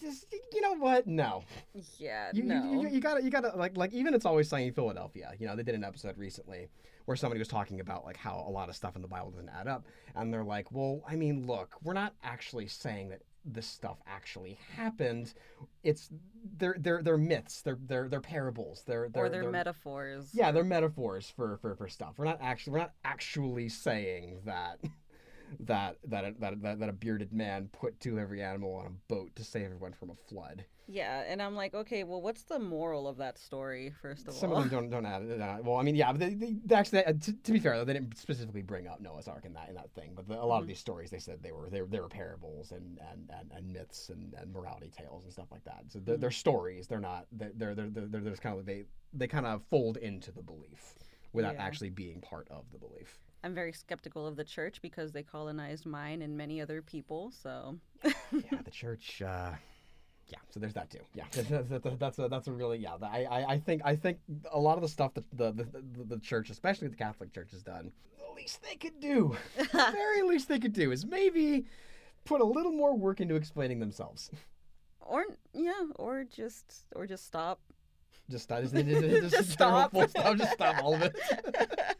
just 0.00 0.26
you 0.52 0.60
know 0.60 0.74
what 0.74 1.06
no 1.06 1.42
Yeah, 1.98 2.30
you, 2.32 2.42
no. 2.42 2.64
you, 2.64 2.82
you, 2.82 2.88
you 2.88 3.00
gotta 3.00 3.22
you 3.22 3.30
gotta 3.30 3.52
like 3.56 3.76
like 3.76 3.92
even 3.92 4.14
it's 4.14 4.26
always 4.26 4.48
sunny 4.48 4.66
in 4.68 4.72
Philadelphia. 4.72 5.32
You 5.38 5.46
know 5.46 5.56
they 5.56 5.62
did 5.62 5.74
an 5.74 5.84
episode 5.84 6.16
recently 6.18 6.68
where 7.06 7.16
somebody 7.16 7.38
was 7.38 7.48
talking 7.48 7.80
about 7.80 8.04
like 8.04 8.16
how 8.16 8.44
a 8.46 8.50
lot 8.50 8.68
of 8.68 8.76
stuff 8.76 8.96
in 8.96 9.02
the 9.02 9.08
Bible 9.08 9.30
doesn't 9.30 9.50
add 9.50 9.68
up, 9.68 9.84
and 10.14 10.32
they're 10.32 10.44
like, 10.44 10.72
well, 10.72 11.02
I 11.06 11.16
mean, 11.16 11.46
look, 11.46 11.74
we're 11.82 11.92
not 11.92 12.14
actually 12.22 12.66
saying 12.66 13.10
that 13.10 13.20
this 13.44 13.66
stuff 13.66 13.98
actually 14.06 14.58
happened. 14.74 15.34
It's 15.82 16.08
they're 16.56 16.76
they're 16.78 17.02
they're 17.02 17.18
myths. 17.18 17.60
They're 17.60 17.78
they're 17.86 18.08
they're 18.08 18.20
parables. 18.20 18.82
They're 18.86 19.08
they're 19.08 19.26
or 19.26 19.28
they're, 19.28 19.42
they're 19.42 19.50
metaphors. 19.50 20.30
yeah, 20.32 20.50
they're 20.50 20.64
metaphors 20.64 21.30
for, 21.34 21.58
for, 21.58 21.74
for 21.76 21.88
stuff. 21.88 22.14
We're 22.16 22.24
not 22.24 22.38
actually 22.40 22.72
we're 22.72 22.78
not 22.80 22.94
actually 23.04 23.68
saying 23.68 24.40
that 24.46 24.80
that 25.60 25.96
that 26.08 26.24
a, 26.24 26.34
that, 26.40 26.62
that 26.62 26.78
that 26.80 26.88
a 26.88 26.92
bearded 26.92 27.32
man 27.32 27.68
put 27.72 27.98
to 28.00 28.18
every 28.18 28.42
animal 28.42 28.74
on 28.74 28.86
a 28.86 29.12
boat 29.12 29.34
to 29.36 29.44
save 29.44 29.66
everyone 29.66 29.92
from 29.92 30.10
a 30.10 30.14
flood. 30.14 30.64
Yeah, 30.86 31.22
and 31.26 31.40
I'm 31.40 31.56
like, 31.56 31.72
okay, 31.72 32.04
well, 32.04 32.20
what's 32.20 32.42
the 32.42 32.58
moral 32.58 33.08
of 33.08 33.16
that 33.16 33.38
story? 33.38 33.90
First 34.02 34.28
of 34.28 34.34
Some 34.34 34.50
all, 34.52 34.56
some 34.56 34.64
of 34.66 34.70
them 34.70 34.90
don't 34.90 34.90
don't 34.90 35.06
add 35.06 35.22
it. 35.22 35.40
uh, 35.40 35.56
Well, 35.62 35.76
I 35.76 35.82
mean, 35.82 35.94
yeah, 35.94 36.12
but 36.12 36.20
they, 36.20 36.34
they, 36.34 36.74
actually, 36.74 37.02
uh, 37.06 37.14
to, 37.14 37.32
to 37.32 37.52
be 37.52 37.58
fair, 37.58 37.78
though, 37.78 37.86
they 37.86 37.94
didn't 37.94 38.18
specifically 38.18 38.60
bring 38.60 38.86
up 38.86 39.00
Noah's 39.00 39.26
Ark 39.26 39.46
in 39.46 39.54
that 39.54 39.70
in 39.70 39.76
that 39.76 39.94
thing. 39.94 40.12
But 40.14 40.28
the, 40.28 40.34
a 40.34 40.44
lot 40.44 40.58
of 40.58 40.64
Mhm. 40.64 40.68
these 40.68 40.78
stories, 40.80 41.10
they 41.10 41.18
said 41.18 41.42
they 41.42 41.52
were 41.52 41.70
they 41.70 41.80
were, 41.80 41.86
they 41.86 42.00
were 42.00 42.08
parables 42.08 42.72
and 42.72 43.00
and, 43.10 43.30
and, 43.40 43.50
and 43.56 43.72
myths 43.72 44.10
and, 44.10 44.34
and 44.34 44.52
morality 44.52 44.90
tales 44.94 45.24
and 45.24 45.32
stuff 45.32 45.48
like 45.50 45.64
that. 45.64 45.84
So 45.88 46.00
they're, 46.00 46.18
they're 46.18 46.30
stories. 46.30 46.86
They're 46.86 47.00
not. 47.00 47.28
They're 47.32 47.52
they're 47.54 47.74
they're, 47.74 47.88
they're, 47.88 48.06
they're 48.20 48.30
just 48.32 48.42
kind 48.42 48.58
of 48.58 48.66
they 48.66 48.84
they 49.14 49.26
kind 49.26 49.46
of 49.46 49.62
fold 49.70 49.96
into 49.96 50.32
the 50.32 50.42
belief 50.42 50.94
without 51.32 51.54
Yeah. 51.54 51.62
actually 51.62 51.90
being 51.90 52.20
part 52.20 52.46
of 52.50 52.64
the 52.72 52.78
belief. 52.78 53.18
I'm 53.44 53.54
very 53.54 53.72
skeptical 53.72 54.26
of 54.26 54.36
the 54.36 54.44
church 54.44 54.80
because 54.80 55.12
they 55.12 55.22
colonized 55.22 55.84
mine 55.84 56.22
and 56.22 56.36
many 56.36 56.62
other 56.62 56.80
people. 56.80 57.30
So 57.30 57.76
yeah, 58.02 58.58
the 58.64 58.70
church. 58.70 59.20
Uh, 59.20 59.52
yeah, 60.28 60.38
so 60.48 60.58
there's 60.58 60.72
that 60.72 60.88
too. 60.90 61.00
Yeah, 61.14 61.24
that's, 61.30 61.68
that's, 61.68 61.96
that's 61.98 62.18
a 62.18 62.28
that's 62.28 62.48
a 62.48 62.52
really 62.52 62.78
yeah. 62.78 62.96
I, 63.02 63.24
I 63.24 63.52
I 63.52 63.58
think 63.58 63.82
I 63.84 63.94
think 63.94 64.18
a 64.50 64.58
lot 64.58 64.76
of 64.76 64.82
the 64.82 64.88
stuff 64.88 65.12
that 65.14 65.24
the 65.36 65.52
the, 65.52 65.64
the, 65.64 66.04
the 66.16 66.18
church, 66.20 66.48
especially 66.48 66.88
the 66.88 66.96
Catholic 66.96 67.34
Church, 67.34 67.50
has 67.50 67.62
done. 67.62 67.92
The 68.18 68.34
least 68.34 68.62
they 68.62 68.76
could 68.76 68.98
do, 68.98 69.36
the 69.58 69.64
very 69.92 70.22
least 70.22 70.48
they 70.48 70.58
could 70.58 70.72
do, 70.72 70.90
is 70.90 71.04
maybe 71.04 71.66
put 72.24 72.40
a 72.40 72.44
little 72.44 72.72
more 72.72 72.96
work 72.96 73.20
into 73.20 73.34
explaining 73.34 73.78
themselves. 73.78 74.30
or 75.00 75.24
yeah, 75.52 75.84
or 75.96 76.24
just 76.24 76.86
or 76.96 77.06
just 77.06 77.26
stop. 77.26 77.60
Just 78.30 78.44
stop. 78.44 78.62
Just, 78.62 78.74
just, 78.74 78.88
just, 78.88 79.34
Just 79.34 79.50
stop. 79.50 79.92
full 79.92 80.08
stop. 80.08 80.36
Just 80.38 80.52
stop 80.52 80.82
all 80.82 80.94
of 80.94 81.02
it. 81.02 81.14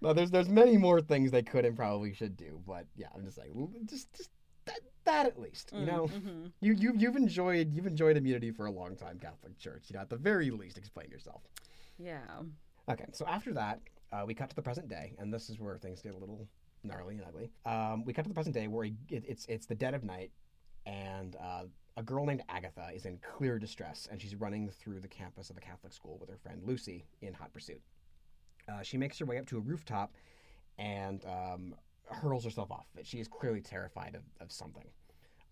no, 0.00 0.12
there's 0.12 0.30
there's 0.30 0.48
many 0.48 0.76
more 0.76 1.00
things 1.00 1.30
they 1.30 1.42
could 1.42 1.64
and 1.64 1.76
probably 1.76 2.12
should 2.14 2.36
do, 2.36 2.60
but 2.66 2.86
yeah, 2.96 3.08
I'm 3.14 3.24
just 3.24 3.38
like 3.38 3.50
just 3.86 4.12
just 4.14 4.30
that, 4.66 4.80
that 5.04 5.26
at 5.26 5.38
least, 5.38 5.72
you 5.76 5.86
know. 5.86 6.06
hmm 6.06 6.46
You 6.60 6.74
you 6.74 6.92
you've 6.96 7.16
enjoyed 7.16 7.72
you've 7.72 7.86
enjoyed 7.86 8.16
immunity 8.16 8.50
for 8.50 8.66
a 8.66 8.70
long 8.70 8.96
time, 8.96 9.18
Catholic 9.18 9.58
Church. 9.58 9.84
You 9.88 9.94
know, 9.94 10.00
at 10.00 10.10
the 10.10 10.16
very 10.16 10.50
least, 10.50 10.76
explain 10.78 11.10
yourself. 11.10 11.42
Yeah. 11.98 12.20
Okay, 12.88 13.06
so 13.12 13.26
after 13.26 13.52
that, 13.54 13.80
uh, 14.12 14.24
we 14.26 14.34
cut 14.34 14.50
to 14.50 14.56
the 14.56 14.62
present 14.62 14.88
day, 14.88 15.14
and 15.18 15.32
this 15.32 15.48
is 15.48 15.58
where 15.60 15.76
things 15.78 16.02
get 16.02 16.14
a 16.14 16.18
little 16.18 16.46
gnarly 16.82 17.16
and 17.16 17.24
ugly. 17.26 17.50
Um, 17.64 18.04
we 18.04 18.12
cut 18.12 18.22
to 18.22 18.28
the 18.28 18.34
present 18.34 18.54
day 18.54 18.68
where 18.68 18.84
he, 18.84 18.94
it, 19.08 19.24
it's 19.26 19.46
it's 19.46 19.66
the 19.66 19.74
dead 19.74 19.94
of 19.94 20.04
night, 20.04 20.32
and 20.86 21.36
uh, 21.36 21.64
a 21.96 22.02
girl 22.02 22.24
named 22.26 22.42
Agatha 22.48 22.88
is 22.94 23.04
in 23.06 23.18
clear 23.18 23.58
distress, 23.58 24.08
and 24.10 24.20
she's 24.20 24.34
running 24.34 24.68
through 24.70 25.00
the 25.00 25.08
campus 25.08 25.50
of 25.50 25.56
a 25.56 25.60
Catholic 25.60 25.92
school 25.92 26.18
with 26.20 26.28
her 26.30 26.38
friend 26.38 26.62
Lucy 26.64 27.04
in 27.22 27.32
hot 27.34 27.52
pursuit. 27.52 27.80
Uh, 28.70 28.82
she 28.82 28.96
makes 28.96 29.18
her 29.18 29.26
way 29.26 29.38
up 29.38 29.46
to 29.46 29.56
a 29.56 29.60
rooftop, 29.60 30.12
and 30.78 31.24
um, 31.24 31.74
hurls 32.10 32.44
herself 32.44 32.70
off 32.70 32.86
of 32.94 33.00
it. 33.00 33.06
She 33.06 33.18
is 33.18 33.28
clearly 33.28 33.60
terrified 33.60 34.14
of, 34.14 34.22
of 34.40 34.52
something. 34.52 34.86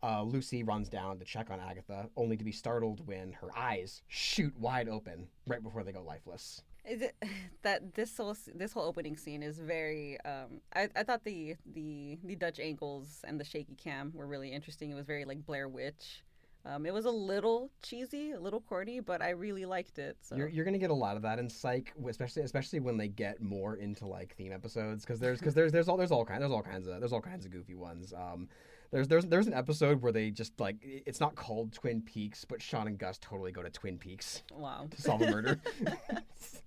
Uh, 0.02 0.22
Lucy 0.22 0.62
runs 0.62 0.88
down 0.88 1.18
to 1.18 1.24
check 1.24 1.50
on 1.50 1.58
Agatha, 1.58 2.08
only 2.16 2.36
to 2.36 2.44
be 2.44 2.52
startled 2.52 3.04
when 3.06 3.32
her 3.32 3.48
eyes 3.56 4.02
shoot 4.06 4.56
wide 4.56 4.88
open 4.88 5.26
right 5.46 5.62
before 5.62 5.82
they 5.82 5.92
go 5.92 6.02
lifeless. 6.02 6.62
It 6.84 7.14
that 7.62 7.94
this 7.94 8.16
whole 8.16 8.36
this 8.54 8.72
whole 8.72 8.84
opening 8.84 9.16
scene 9.16 9.42
is 9.42 9.58
very? 9.58 10.20
Um, 10.20 10.60
I 10.74 10.88
I 10.94 11.02
thought 11.02 11.24
the 11.24 11.56
the 11.74 12.18
the 12.22 12.36
Dutch 12.36 12.60
angles 12.60 13.24
and 13.26 13.40
the 13.40 13.44
shaky 13.44 13.74
cam 13.74 14.12
were 14.14 14.26
really 14.26 14.52
interesting. 14.52 14.92
It 14.92 14.94
was 14.94 15.06
very 15.06 15.24
like 15.24 15.44
Blair 15.44 15.68
Witch. 15.68 16.22
Um, 16.68 16.84
it 16.84 16.92
was 16.92 17.06
a 17.06 17.10
little 17.10 17.70
cheesy, 17.82 18.32
a 18.32 18.40
little 18.40 18.60
corny, 18.60 19.00
but 19.00 19.22
I 19.22 19.30
really 19.30 19.64
liked 19.64 19.98
it. 19.98 20.18
So 20.20 20.36
You're, 20.36 20.48
you're 20.48 20.64
gonna 20.64 20.78
get 20.78 20.90
a 20.90 20.94
lot 20.94 21.16
of 21.16 21.22
that 21.22 21.38
in 21.38 21.48
Psych, 21.48 21.92
especially 22.06 22.42
especially 22.42 22.80
when 22.80 22.96
they 22.96 23.08
get 23.08 23.40
more 23.40 23.76
into 23.76 24.06
like 24.06 24.34
theme 24.36 24.52
episodes, 24.52 25.04
because 25.04 25.18
there's 25.18 25.38
because 25.38 25.54
there's 25.54 25.72
there's 25.72 25.88
all 25.88 25.96
there's 25.96 26.10
all 26.10 26.24
kinds 26.24 26.40
there's 26.40 26.52
all 26.52 26.62
kinds 26.62 26.86
of 26.86 27.00
there's 27.00 27.12
all 27.12 27.22
kinds 27.22 27.46
of 27.46 27.52
goofy 27.52 27.74
ones. 27.74 28.12
Um, 28.12 28.48
there's 28.90 29.08
there's 29.08 29.24
there's 29.26 29.46
an 29.46 29.54
episode 29.54 30.02
where 30.02 30.12
they 30.12 30.30
just 30.30 30.60
like 30.60 30.76
it's 30.82 31.20
not 31.20 31.34
called 31.36 31.72
Twin 31.72 32.02
Peaks, 32.02 32.44
but 32.44 32.60
Sean 32.60 32.86
and 32.86 32.98
Gus 32.98 33.18
totally 33.18 33.52
go 33.52 33.62
to 33.62 33.70
Twin 33.70 33.96
Peaks 33.96 34.42
wow. 34.54 34.88
to 34.90 35.00
solve 35.00 35.22
a 35.22 35.30
murder. 35.30 35.60
it's 36.10 36.62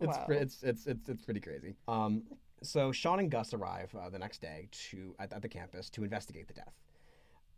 Wow. 0.00 0.26
it's 0.28 0.62
it's 0.62 0.86
it's 0.86 1.08
it's 1.08 1.24
pretty 1.24 1.40
crazy. 1.40 1.74
Um, 1.86 2.22
so 2.62 2.92
Sean 2.92 3.18
and 3.18 3.30
Gus 3.30 3.54
arrive 3.54 3.94
uh, 3.94 4.10
the 4.10 4.18
next 4.18 4.40
day 4.40 4.68
to 4.90 5.14
at, 5.18 5.32
at 5.32 5.42
the 5.42 5.48
campus 5.48 5.90
to 5.90 6.04
investigate 6.04 6.48
the 6.48 6.54
death. 6.54 6.74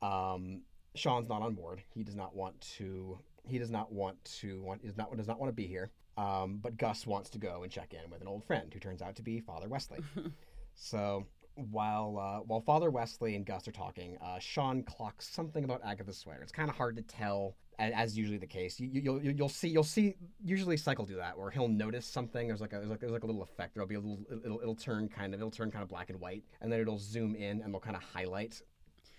Um, 0.02 0.62
Sean's 0.94 1.28
not 1.28 1.42
on 1.42 1.54
board. 1.54 1.82
He 1.94 2.02
does 2.02 2.16
not 2.16 2.34
want 2.34 2.60
to. 2.78 3.18
He 3.44 3.58
does 3.58 3.70
not 3.70 3.92
want 3.92 4.22
to. 4.40 4.62
Want 4.62 4.84
does 4.84 4.96
not 4.96 5.16
does 5.16 5.28
not 5.28 5.38
want 5.38 5.50
to 5.50 5.54
be 5.54 5.66
here. 5.66 5.90
Um, 6.16 6.58
but 6.62 6.76
Gus 6.76 7.06
wants 7.06 7.30
to 7.30 7.38
go 7.38 7.62
and 7.62 7.72
check 7.72 7.94
in 7.94 8.10
with 8.10 8.20
an 8.20 8.28
old 8.28 8.44
friend 8.44 8.70
who 8.72 8.80
turns 8.80 9.00
out 9.00 9.16
to 9.16 9.22
be 9.22 9.40
Father 9.40 9.68
Wesley. 9.68 10.00
so 10.74 11.26
while 11.54 12.18
uh, 12.18 12.42
while 12.44 12.60
Father 12.60 12.90
Wesley 12.90 13.36
and 13.36 13.44
Gus 13.44 13.66
are 13.68 13.72
talking, 13.72 14.16
uh, 14.22 14.38
Sean 14.38 14.82
clocks 14.82 15.28
something 15.28 15.64
about 15.64 15.80
Agatha's 15.84 16.18
sweater. 16.18 16.42
It's 16.42 16.52
kind 16.52 16.68
of 16.68 16.76
hard 16.76 16.96
to 16.96 17.02
tell, 17.02 17.56
as, 17.78 17.92
as 17.94 18.18
usually 18.18 18.38
the 18.38 18.46
case. 18.46 18.80
You, 18.80 18.88
you, 18.92 19.00
you'll 19.00 19.22
you'll 19.22 19.48
see 19.48 19.68
you'll 19.68 19.82
see 19.82 20.16
usually 20.42 20.76
Cycle 20.76 21.04
do 21.04 21.16
that, 21.16 21.38
where 21.38 21.50
he'll 21.50 21.68
notice 21.68 22.06
something. 22.06 22.48
There's 22.48 22.60
like 22.60 22.72
a 22.72 22.76
there's 22.76 22.90
like, 22.90 23.00
there's 23.00 23.12
like 23.12 23.24
a 23.24 23.26
little 23.26 23.42
effect. 23.42 23.74
There'll 23.74 23.88
be 23.88 23.96
a 23.96 24.00
little 24.00 24.18
it'll, 24.44 24.60
it'll 24.60 24.74
turn 24.74 25.08
kind 25.08 25.34
of 25.34 25.40
it'll 25.40 25.50
turn 25.50 25.70
kind 25.70 25.82
of 25.82 25.88
black 25.88 26.10
and 26.10 26.20
white, 26.20 26.44
and 26.60 26.72
then 26.72 26.80
it'll 26.80 26.98
zoom 26.98 27.34
in 27.34 27.62
and 27.62 27.72
they'll 27.72 27.80
kind 27.80 27.96
of 27.96 28.02
highlight 28.02 28.60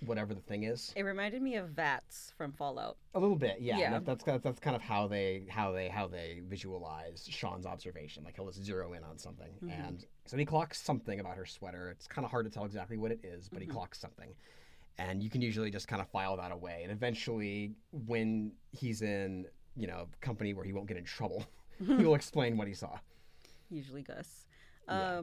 whatever 0.05 0.33
the 0.33 0.41
thing 0.41 0.63
is. 0.63 0.93
It 0.95 1.03
reminded 1.03 1.41
me 1.41 1.55
of 1.55 1.69
Vats 1.69 2.33
from 2.37 2.51
Fallout. 2.51 2.97
A 3.13 3.19
little 3.19 3.35
bit, 3.35 3.57
yeah. 3.59 3.77
Yeah. 3.77 3.91
That, 3.99 4.05
that's 4.05 4.23
that's 4.43 4.59
kind 4.59 4.75
of 4.75 4.81
how 4.81 5.07
they 5.07 5.45
how 5.49 5.71
they 5.71 5.87
how 5.89 6.07
they 6.07 6.41
visualize 6.47 7.25
Sean's 7.29 7.65
observation. 7.65 8.23
Like 8.23 8.35
he'll 8.35 8.47
just 8.47 8.63
zero 8.63 8.93
in 8.93 9.03
on 9.03 9.17
something, 9.17 9.51
Mhm. 9.63 9.87
and 9.87 10.05
so 10.25 10.37
he 10.37 10.45
clocks 10.45 10.81
something 10.81 11.19
about 11.19 11.37
her 11.37 11.45
sweater. 11.45 11.89
It's 11.89 12.07
kind 12.07 12.25
of 12.25 12.31
hard 12.31 12.45
to 12.45 12.51
tell 12.51 12.65
exactly 12.65 12.97
what 12.97 13.11
it 13.11 13.19
is, 13.23 13.47
but 13.49 13.59
Mhm. 13.59 13.63
he 13.63 13.67
clocks 13.67 13.99
something, 13.99 14.33
and 14.97 15.21
you 15.21 15.29
can 15.29 15.41
usually 15.41 15.71
just 15.71 15.87
kind 15.87 16.01
of 16.01 16.09
file 16.09 16.37
that 16.37 16.51
away. 16.51 16.81
And 16.83 16.91
eventually, 16.91 17.75
when 17.91 18.53
he's 18.71 19.01
in 19.01 19.47
you 19.75 19.87
know 19.87 20.07
company 20.19 20.53
where 20.53 20.65
he 20.65 20.73
won't 20.73 20.87
get 20.87 20.97
in 20.97 21.05
trouble, 21.05 21.45
he 21.79 21.85
will 22.05 22.15
explain 22.15 22.57
what 22.57 22.67
he 22.67 22.73
saw. 22.73 22.97
Usually 23.69 24.01
Gus. 24.01 24.45
Yeah. 24.87 25.21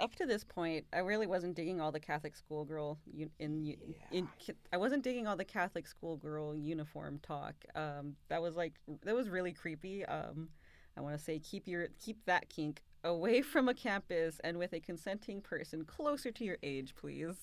Up 0.00 0.14
to 0.16 0.26
this 0.26 0.44
point, 0.44 0.86
I 0.92 0.98
really 0.98 1.26
wasn't 1.26 1.56
digging 1.56 1.80
all 1.80 1.90
the 1.90 1.98
Catholic 1.98 2.36
schoolgirl 2.36 2.98
u- 3.12 3.30
in 3.40 3.64
u- 3.64 3.76
in. 4.12 4.28
I 4.72 4.76
wasn't 4.76 5.02
digging 5.02 5.26
all 5.26 5.36
the 5.36 5.44
Catholic 5.44 5.88
schoolgirl 5.88 6.54
uniform 6.54 7.18
talk. 7.20 7.54
Um, 7.74 8.14
that 8.28 8.40
was 8.40 8.54
like 8.54 8.74
that 9.02 9.14
was 9.14 9.28
really 9.28 9.52
creepy. 9.52 10.04
Um, 10.06 10.50
I 10.96 11.00
want 11.00 11.16
to 11.18 11.22
say 11.22 11.38
keep 11.40 11.66
your 11.66 11.88
keep 12.00 12.24
that 12.26 12.48
kink 12.48 12.82
away 13.02 13.42
from 13.52 13.68
a 13.68 13.74
campus 13.74 14.40
and 14.44 14.58
with 14.58 14.72
a 14.72 14.80
consenting 14.80 15.40
person 15.40 15.84
closer 15.84 16.30
to 16.30 16.44
your 16.44 16.58
age, 16.62 16.94
please. 16.94 17.36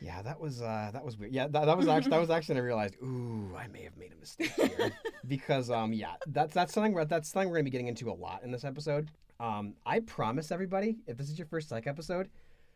Yeah, 0.00 0.14
yeah, 0.16 0.22
that 0.22 0.40
was 0.40 0.62
uh, 0.62 0.90
that 0.92 1.04
was 1.04 1.18
weird. 1.18 1.32
Yeah, 1.32 1.48
that, 1.48 1.66
that 1.66 1.76
was 1.76 1.86
actually 1.86 2.10
that 2.10 2.20
was 2.20 2.30
actually 2.30 2.54
when 2.54 2.62
I 2.62 2.66
realized, 2.66 2.96
ooh, 3.02 3.54
I 3.56 3.66
may 3.68 3.82
have 3.84 3.96
made 3.96 4.12
a 4.12 4.16
mistake 4.16 4.52
here 4.52 4.92
because 5.28 5.70
um, 5.70 5.92
yeah, 5.92 6.14
that's 6.26 6.54
that's 6.54 6.72
something 6.72 6.92
we're, 6.92 7.04
that's 7.04 7.30
something 7.30 7.50
we're 7.50 7.56
gonna 7.56 7.64
be 7.64 7.70
getting 7.70 7.88
into 7.88 8.10
a 8.10 8.14
lot 8.14 8.42
in 8.42 8.50
this 8.50 8.64
episode. 8.64 9.10
Um, 9.40 9.74
I 9.84 10.00
promise 10.00 10.50
everybody, 10.52 10.98
if 11.06 11.16
this 11.16 11.28
is 11.30 11.38
your 11.38 11.46
first 11.46 11.68
psych 11.68 11.86
episode, 11.86 12.28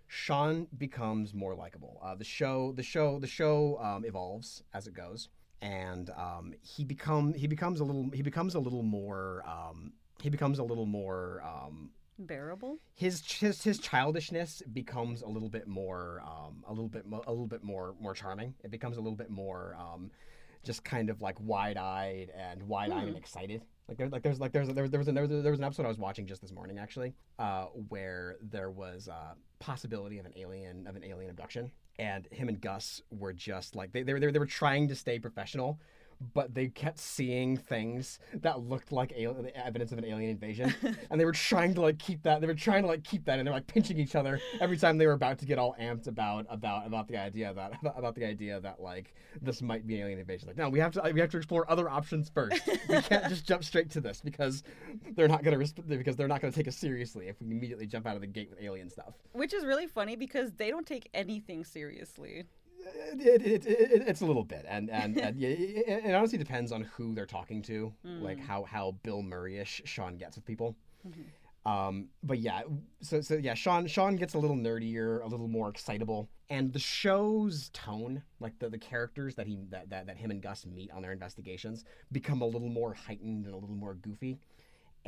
Sean 0.07 0.67
becomes 0.77 1.35
more 1.35 1.55
likable. 1.55 2.01
Uh, 2.03 2.15
the 2.15 2.25
show, 2.25 2.73
the 2.73 2.83
show, 2.83 3.19
the 3.19 3.27
show 3.27 3.79
um, 3.81 4.05
evolves 4.05 4.63
as 4.75 4.87
it 4.87 4.95
goes, 4.95 5.29
and 5.63 6.11
um, 6.11 6.55
he 6.63 6.85
become 6.85 7.35
he 7.35 7.47
becomes 7.47 7.81
a 7.81 7.85
little 7.85 8.09
he 8.13 8.23
becomes 8.23 8.55
a 8.55 8.59
little 8.59 8.83
more 8.83 9.45
um, 9.47 9.93
he 10.23 10.31
becomes 10.31 10.59
a 10.59 10.63
little 10.65 10.87
more 10.87 11.43
um, 11.45 11.91
Bearable. 12.19 12.79
his 12.95 13.23
his 13.31 13.63
his 13.63 13.79
childishness 13.79 14.63
becomes 14.73 15.23
a 15.23 15.29
little 15.29 15.49
bit 15.51 15.69
more 15.69 16.23
um, 16.27 16.65
a 16.67 16.71
little 16.73 16.89
bit 16.89 17.07
mo- 17.07 17.23
a 17.27 17.31
little 17.31 17.47
bit 17.47 17.63
more 17.63 17.95
more 18.01 18.15
charming. 18.15 18.55
It 18.65 18.71
becomes 18.71 18.97
a 18.97 19.01
little 19.01 19.17
bit 19.17 19.31
more 19.31 19.77
um, 19.79 20.11
just 20.65 20.83
kind 20.85 21.11
of 21.11 21.21
like 21.23 21.37
wide 21.39 21.77
eyed 21.77 22.31
and 22.37 22.63
wide 22.65 22.91
eyed 22.91 23.03
Hmm. 23.03 23.09
and 23.09 23.17
excited. 23.17 23.63
Like 23.89 23.97
there's 23.97 24.13
like 24.13 24.23
there's 24.23 24.39
like 24.39 24.53
there's 24.53 24.69
there 24.69 24.83
was 24.83 24.91
there 24.91 24.99
was, 24.99 25.09
an, 25.09 25.15
there 25.15 25.27
was 25.27 25.43
there 25.43 25.51
was 25.51 25.61
an 25.61 25.65
episode 25.65 25.87
I 25.87 25.89
was 25.89 25.99
watching 25.99 26.27
just 26.27 26.43
this 26.43 26.53
morning 26.53 26.79
actually 26.79 27.15
uh, 27.39 27.67
where 27.89 28.37
there 28.43 28.71
was 28.71 29.09
a 29.09 29.35
possibility 29.61 30.19
of 30.19 30.27
an 30.27 30.33
alien 30.37 30.87
of 30.87 30.95
an 30.95 31.05
alien 31.05 31.31
abduction 31.31 31.71
and 31.99 32.29
him 32.31 32.49
and 32.49 32.61
Gus 32.61 33.03
were 33.11 33.33
just 33.33 33.75
like 33.75 33.93
they 33.93 34.03
they 34.03 34.13
were, 34.13 34.21
they 34.31 34.39
were 34.39 34.47
trying 34.47 34.89
to 34.89 34.95
stay 34.95 35.19
professional. 35.19 35.81
But 36.35 36.55
they 36.55 36.69
kept 36.69 36.99
seeing 36.99 37.57
things 37.57 38.19
that 38.35 38.61
looked 38.61 38.91
like 38.91 39.13
alien, 39.17 39.51
evidence 39.55 39.93
of 39.93 39.99
an 39.99 40.05
alien 40.05 40.31
invasion, 40.31 40.75
and 41.11 41.21
they 41.21 41.25
were 41.25 41.33
trying 41.33 41.75
to 41.75 41.81
like 41.81 41.99
keep 41.99 42.23
that. 42.25 42.41
They 42.41 42.47
were 42.47 42.55
trying 42.55 42.83
to 42.83 42.89
like 42.89 43.05
keep 43.05 43.25
that, 43.27 43.39
and 43.39 43.47
they're 43.47 43.55
like 43.55 43.67
pinching 43.67 43.99
each 43.99 44.17
other 44.17 44.41
every 44.61 44.77
time 44.77 44.99
they 44.99 45.07
were 45.07 45.13
about 45.13 45.39
to 45.39 45.47
get 45.47 45.59
all 45.59 45.77
amped 45.81 46.09
about 46.09 46.47
about 46.51 46.87
about 46.87 47.09
the 47.09 47.17
idea 47.17 47.53
that 47.55 47.73
about 47.97 48.15
the 48.15 48.25
idea 48.25 48.61
that 48.61 48.81
like 48.81 49.15
this 49.41 49.63
might 49.63 49.87
be 49.87 49.97
an 49.97 50.03
alien 50.03 50.19
invasion. 50.19 50.49
Like, 50.49 50.57
no, 50.57 50.69
we 50.69 50.81
have 50.81 50.93
to 50.93 51.11
we 51.13 51.21
have 51.21 51.31
to 51.31 51.37
explore 51.37 51.71
other 51.71 51.89
options 51.89 52.29
first. 52.29 52.61
We 52.89 53.01
can't 53.03 53.29
just 53.29 53.47
jump 53.47 53.63
straight 53.65 53.91
to 53.91 54.01
this 54.01 54.21
because 54.21 54.63
they're 55.15 55.29
not 55.29 55.45
gonna 55.45 55.65
because 55.87 56.17
they're 56.17 56.29
not 56.29 56.41
gonna 56.41 56.53
take 56.53 56.69
us 56.69 56.77
seriously 56.77 57.29
if 57.29 57.41
we 57.41 57.47
immediately 57.47 57.87
jump 57.87 58.07
out 58.07 58.17
of 58.17 58.21
the 58.21 58.27
gate 58.27 58.51
with 58.51 58.61
alien 58.61 58.91
stuff. 58.91 59.15
Which 59.33 59.53
is 59.55 59.65
really 59.65 59.87
funny 59.87 60.17
because 60.17 60.53
they 60.53 60.71
don't 60.71 60.87
take 60.87 61.09
anything 61.15 61.65
seriously. 61.65 62.45
It, 62.87 63.43
it, 63.43 63.67
it, 63.67 63.67
it, 63.67 64.03
it's 64.07 64.21
a 64.21 64.27
little 64.27 64.45
bit, 64.45 64.65
and 64.69 64.91
and, 64.91 65.17
and 65.19 65.37
yeah, 65.41 65.49
it, 65.49 66.05
it 66.07 66.15
honestly 66.15 66.39
depends 66.39 66.73
on 66.73 66.83
who 66.83 67.15
they're 67.15 67.27
talking 67.27 67.63
to, 67.63 67.93
like 68.05 68.39
Mm. 68.39 68.47
how 68.47 68.65
how 68.65 68.93
Bill 69.03 69.23
Murray-ish 69.23 69.83
Sean 69.85 70.17
gets 70.17 70.37
with 70.37 70.45
people. 70.45 70.77
Mhm. 71.07 71.25
Um, 71.71 72.09
but 72.23 72.39
yeah, 72.39 72.63
so 73.01 73.21
so 73.21 73.35
yeah, 73.35 73.55
Sean 73.55 73.87
Sean 73.87 74.17
gets 74.17 74.35
a 74.35 74.39
little 74.39 74.57
nerdier, 74.57 75.23
a 75.23 75.27
little 75.27 75.49
more 75.49 75.69
excitable, 75.69 76.29
and 76.49 76.73
the 76.73 76.79
show's 76.79 77.69
tone, 77.71 78.23
like 78.41 78.59
the, 78.59 78.71
the 78.71 78.79
characters 78.79 79.35
that 79.35 79.47
he 79.47 79.59
that, 79.71 79.91
that 79.91 80.07
that 80.07 80.17
him 80.17 80.31
and 80.31 80.41
Gus 80.41 80.65
meet 80.65 80.91
on 80.93 81.03
their 81.03 81.13
investigations, 81.13 81.85
become 82.13 82.41
a 82.41 82.47
little 82.47 82.69
more 82.71 82.95
heightened 82.95 83.45
and 83.47 83.55
a 83.55 83.59
little 83.59 83.75
more 83.77 83.95
goofy. 83.95 84.39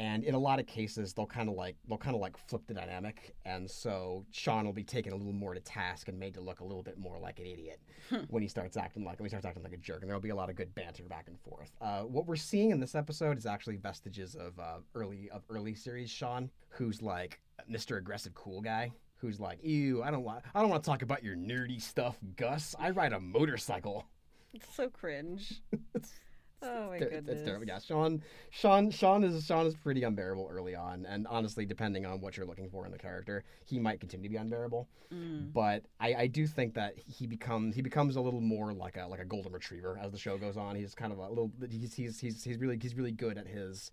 And 0.00 0.24
in 0.24 0.34
a 0.34 0.38
lot 0.38 0.58
of 0.58 0.66
cases, 0.66 1.12
they'll 1.12 1.26
kind 1.26 1.50
of 1.50 1.56
like 1.56 1.76
they'll 1.86 1.98
kind 1.98 2.16
of 2.16 2.22
like 2.22 2.34
flip 2.48 2.62
the 2.66 2.72
dynamic, 2.72 3.34
and 3.44 3.70
so 3.70 4.24
Sean 4.30 4.64
will 4.64 4.72
be 4.72 4.82
taken 4.82 5.12
a 5.12 5.14
little 5.14 5.34
more 5.34 5.52
to 5.52 5.60
task 5.60 6.08
and 6.08 6.18
made 6.18 6.32
to 6.34 6.40
look 6.40 6.60
a 6.60 6.64
little 6.64 6.82
bit 6.82 6.96
more 6.96 7.18
like 7.18 7.38
an 7.38 7.44
idiot 7.44 7.82
when 8.30 8.42
he 8.42 8.48
starts 8.48 8.78
acting 8.78 9.04
like 9.04 9.18
when 9.20 9.26
he 9.26 9.28
starts 9.28 9.44
acting 9.44 9.62
like 9.62 9.74
a 9.74 9.76
jerk, 9.76 10.00
and 10.00 10.08
there'll 10.08 10.18
be 10.18 10.30
a 10.30 10.34
lot 10.34 10.48
of 10.48 10.56
good 10.56 10.74
banter 10.74 11.02
back 11.02 11.28
and 11.28 11.38
forth. 11.38 11.70
Uh, 11.82 12.00
what 12.00 12.24
we're 12.24 12.34
seeing 12.34 12.70
in 12.70 12.80
this 12.80 12.94
episode 12.94 13.36
is 13.36 13.44
actually 13.44 13.76
vestiges 13.76 14.34
of 14.36 14.58
uh, 14.58 14.78
early 14.94 15.28
of 15.34 15.42
early 15.50 15.74
series 15.74 16.08
Sean, 16.08 16.48
who's 16.70 17.02
like 17.02 17.38
Mr. 17.70 17.98
Aggressive 17.98 18.32
Cool 18.32 18.62
Guy, 18.62 18.90
who's 19.16 19.38
like, 19.38 19.62
"Ew, 19.62 20.02
I 20.02 20.10
don't 20.10 20.24
want 20.24 20.44
I 20.54 20.62
don't 20.62 20.70
want 20.70 20.82
to 20.82 20.88
talk 20.88 21.02
about 21.02 21.22
your 21.22 21.36
nerdy 21.36 21.78
stuff, 21.78 22.16
Gus. 22.36 22.74
I 22.78 22.88
ride 22.88 23.12
a 23.12 23.20
motorcycle." 23.20 24.06
It's 24.54 24.74
so 24.74 24.88
cringe. 24.88 25.60
Oh 26.62 26.88
my 26.88 26.98
goodness. 26.98 27.24
It's 27.26 27.42
terrible. 27.42 27.66
Yeah, 27.66 27.78
Sean, 27.78 28.22
Sean, 28.50 28.90
Sean 28.90 29.24
is 29.24 29.44
Sean 29.44 29.66
is 29.66 29.74
pretty 29.74 30.02
unbearable 30.02 30.48
early 30.50 30.74
on, 30.74 31.06
and 31.06 31.26
honestly, 31.26 31.64
depending 31.64 32.04
on 32.04 32.20
what 32.20 32.36
you're 32.36 32.46
looking 32.46 32.68
for 32.68 32.84
in 32.84 32.92
the 32.92 32.98
character, 32.98 33.44
he 33.64 33.78
might 33.78 34.00
continue 34.00 34.28
to 34.28 34.32
be 34.32 34.36
unbearable. 34.36 34.86
Mm. 35.12 35.52
But 35.52 35.84
I, 35.98 36.14
I 36.14 36.26
do 36.26 36.46
think 36.46 36.74
that 36.74 36.94
he 37.06 37.26
becomes 37.26 37.74
he 37.74 37.82
becomes 37.82 38.16
a 38.16 38.20
little 38.20 38.40
more 38.40 38.72
like 38.72 38.96
a 38.96 39.06
like 39.06 39.20
a 39.20 39.24
golden 39.24 39.52
retriever 39.52 39.98
as 40.02 40.12
the 40.12 40.18
show 40.18 40.36
goes 40.36 40.56
on. 40.56 40.76
He's 40.76 40.94
kind 40.94 41.12
of 41.12 41.18
a 41.18 41.28
little 41.28 41.50
he's 41.70 41.94
he's 41.94 42.20
he's, 42.20 42.44
he's 42.44 42.58
really 42.58 42.78
he's 42.80 42.94
really 42.94 43.12
good 43.12 43.38
at 43.38 43.46
his. 43.46 43.90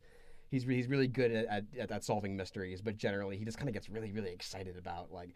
He's, 0.50 0.66
re- 0.66 0.78
he's 0.78 0.88
really 0.88 1.10
good 1.10 1.30
at, 1.34 1.66
at, 1.78 1.92
at 1.92 2.06
solving 2.06 2.38
mysteries, 2.38 2.80
but 2.82 2.96
generally 2.96 3.36
he 3.36 3.44
just 3.44 3.58
kind 3.58 3.68
of 3.68 3.74
gets 3.74 3.90
really 3.90 4.14
really 4.14 4.32
excited 4.32 4.78
about 4.78 5.12
like 5.12 5.32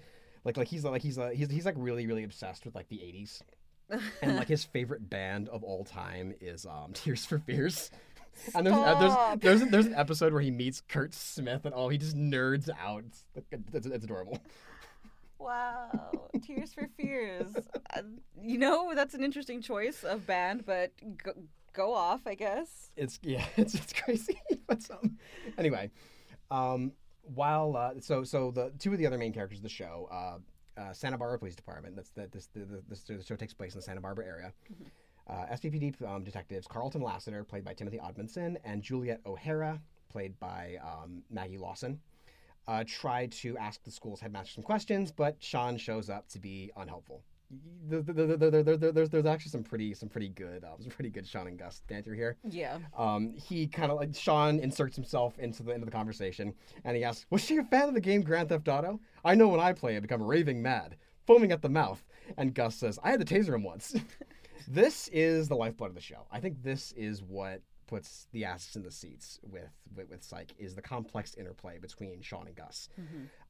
like 0.46 0.56
like 0.56 0.70
he's 0.70 0.86
like 0.86 1.02
he's 1.02 1.17
uh, 1.17 1.30
he's 1.30 1.52
he's 1.52 1.65
like 1.65 1.76
really 1.78 2.08
really 2.08 2.24
obsessed 2.24 2.65
with 2.65 2.76
like 2.76 2.88
the 2.88 2.98
80s 2.98 3.41
and 4.21 4.36
like 4.36 4.47
his 4.49 4.63
favorite 4.63 5.10
band 5.10 5.49
of 5.49 5.63
all 5.63 5.84
time 5.84 6.34
is 6.41 6.65
um 6.65 6.91
Tears 6.93 7.25
for 7.25 7.39
Fears. 7.39 7.91
And 8.56 8.65
there's, 8.65 8.75
uh, 8.75 8.95
there's 8.99 9.41
there's 9.41 9.62
an, 9.62 9.71
there's 9.71 9.86
an 9.86 9.95
episode 9.95 10.34
where 10.34 10.41
he 10.41 10.51
meets 10.51 10.82
Kurt 10.88 11.13
Smith 11.13 11.65
and 11.65 11.73
oh 11.75 11.89
he 11.89 11.97
just 11.97 12.15
nerds 12.15 12.69
out. 12.82 13.04
It's, 13.36 13.45
it's, 13.73 13.86
it's 13.86 14.06
adorable. 14.06 14.39
Wow, 15.41 16.12
Tears 16.41 16.73
for 16.73 16.88
Fears. 16.97 17.54
Uh, 17.95 18.01
you 18.41 18.58
know, 18.58 18.93
that's 18.93 19.15
an 19.15 19.23
interesting 19.23 19.62
choice 19.62 20.04
of 20.04 20.27
band, 20.27 20.65
but 20.65 20.91
go, 21.23 21.34
go 21.73 21.93
off, 21.93 22.21
I 22.27 22.36
guess. 22.36 22.91
It's 22.95 23.19
yeah, 23.23 23.45
it's 23.58 23.73
it's 23.73 23.91
crazy. 23.91 24.39
but 24.67 24.80
um, 24.91 25.17
anyway, 25.58 25.89
um, 26.51 26.91
while 27.23 27.75
uh, 27.75 27.93
so 28.01 28.23
so 28.23 28.51
the 28.51 28.71
two 28.77 28.91
of 28.93 28.99
the 28.99 29.08
other 29.08 29.17
main 29.17 29.34
characters 29.34 29.60
of 29.60 29.63
the 29.63 29.69
show, 29.69 30.08
uh, 30.12 30.38
uh, 30.82 30.94
Santa 30.94 31.17
Barbara 31.17 31.39
Police 31.39 31.56
Department. 31.56 31.96
That's 31.96 32.10
that 32.12 32.32
this 32.32 32.48
the, 32.48 32.62
the, 32.62 32.84
this, 32.88 33.04
the 33.04 33.24
show 33.24 33.36
takes 33.36 33.54
place 33.54 33.74
in 33.74 33.80
the 33.80 33.84
Santa 33.84 34.02
Barbara 34.02 34.26
area. 34.26 34.54
Uh, 35.30 35.46
SBPD 35.54 36.02
um, 36.08 36.24
detectives 36.24 36.67
Carlton 36.67 37.02
Lassiter, 37.02 37.44
played 37.44 37.63
by 37.63 37.74
Timothy 37.74 38.00
Omundson, 38.00 38.58
and 38.65 38.82
Juliet 38.82 39.22
O'Hara, 39.26 39.80
played 40.10 40.38
by 40.39 40.78
um, 40.84 41.24
Maggie 41.30 41.58
Lawson, 41.58 42.00
uh, 42.67 42.84
try 42.88 43.28
to 43.28 43.58
ask 43.58 43.84
the 43.84 43.91
school's 43.91 44.20
headmaster 44.20 44.54
some 44.54 44.63
questions, 44.63 45.12
but 45.12 45.36
Sean 45.39 45.78
shows 45.78 46.10
up 46.10 46.28
to 46.30 46.39
be 46.39 46.72
unhelpful. 46.76 47.24
There- 47.90 48.02
there- 48.02 48.14
there- 48.38 48.38
there- 48.38 48.64
there- 48.64 48.78
there- 48.78 48.92
There's, 48.92 49.10
there's 49.10 49.26
actually 49.26 49.52
some 49.52 49.64
pretty 49.64 49.94
some 49.94 50.08
pretty 50.10 50.30
good 50.30 50.64
um, 50.64 50.82
some 50.82 50.92
pretty 50.92 51.10
good 51.10 51.28
Sean 51.28 51.48
and 51.48 51.58
Gus 51.60 51.82
banter 51.88 52.14
here. 52.16 52.38
Yeah. 52.50 52.80
Um, 52.98 53.34
he 53.34 53.68
kind 53.68 53.92
of 53.92 53.98
like 53.98 54.16
Sean 54.16 54.60
inserts 54.60 54.96
himself 54.96 55.38
into 55.40 55.64
the 55.64 55.72
into 55.74 55.86
the 55.86 55.92
conversation, 55.92 56.54
and 56.86 56.96
he 56.96 57.04
asks, 57.04 57.26
"Was 57.30 57.44
she 57.44 57.58
a 57.58 57.64
fan 57.64 57.90
of 57.90 57.94
the 57.94 58.02
game 58.02 58.22
Grand 58.22 58.50
Theft 58.50 58.68
Auto? 58.68 59.00
I 59.26 59.36
know 59.36 59.50
when 59.50 59.60
I 59.60 59.74
play, 59.74 59.98
I 59.98 60.00
become 60.00 60.22
raving 60.24 60.62
mad, 60.62 60.96
foaming 61.28 61.52
at 61.52 61.62
the 61.62 61.70
mouth." 61.70 62.04
And 62.38 62.54
Gus 62.54 62.76
says, 62.76 62.98
"I 63.04 63.12
had 63.12 63.26
to 63.26 63.36
taser 63.36 63.54
him 63.56 63.64
once." 63.64 63.94
this 64.68 65.08
is 65.10 65.48
the 65.48 65.56
lifeblood 65.56 65.90
of 65.90 65.96
the 65.96 66.02
show. 66.02 66.26
I 66.32 66.40
think 66.40 66.64
this 66.64 66.92
is 66.94 67.22
what 67.24 67.62
puts 67.88 68.28
the 68.32 68.46
asses 68.46 68.78
in 68.78 68.84
the 68.84 68.92
seats 68.92 69.40
with 69.44 69.70
with, 69.96 70.10
with 70.10 70.24
Psych 70.24 70.54
is 70.58 70.76
the 70.76 70.82
complex 70.82 71.36
interplay 71.36 71.78
between 71.78 72.22
Sean 72.22 72.48
and 72.48 72.56
Gus. 72.56 72.88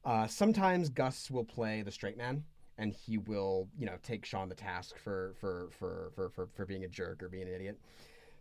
Uh, 0.04 0.26
sometimes 0.26 0.88
Gus 0.88 1.30
will 1.30 1.44
play 1.44 1.82
the 1.82 1.92
straight 1.92 2.16
man, 2.16 2.42
and 2.82 2.92
he 2.92 3.16
will, 3.16 3.68
you 3.78 3.86
know, 3.86 3.94
take 4.02 4.24
Sean 4.24 4.48
the 4.48 4.56
task 4.56 4.98
for 4.98 5.34
for 5.40 5.68
for 5.78 6.10
for 6.16 6.28
for, 6.30 6.48
for 6.48 6.66
being 6.66 6.82
a 6.84 6.88
jerk 6.88 7.22
or 7.22 7.28
being 7.28 7.46
an 7.46 7.54
idiot. 7.54 7.78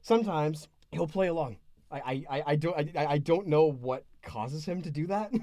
Sometimes 0.01 0.67
he'll 0.91 1.08
play 1.08 1.27
along. 1.27 1.58
I 1.91 2.25
I, 2.30 2.43
I, 2.47 2.56
don't 2.56 2.97
I, 2.97 3.06
I 3.06 3.17
don't 3.19 3.47
know 3.47 3.65
what 3.71 4.04
causes 4.23 4.65
him 4.65 4.82
to 4.82 4.91
do 4.91 5.08
that. 5.08 5.32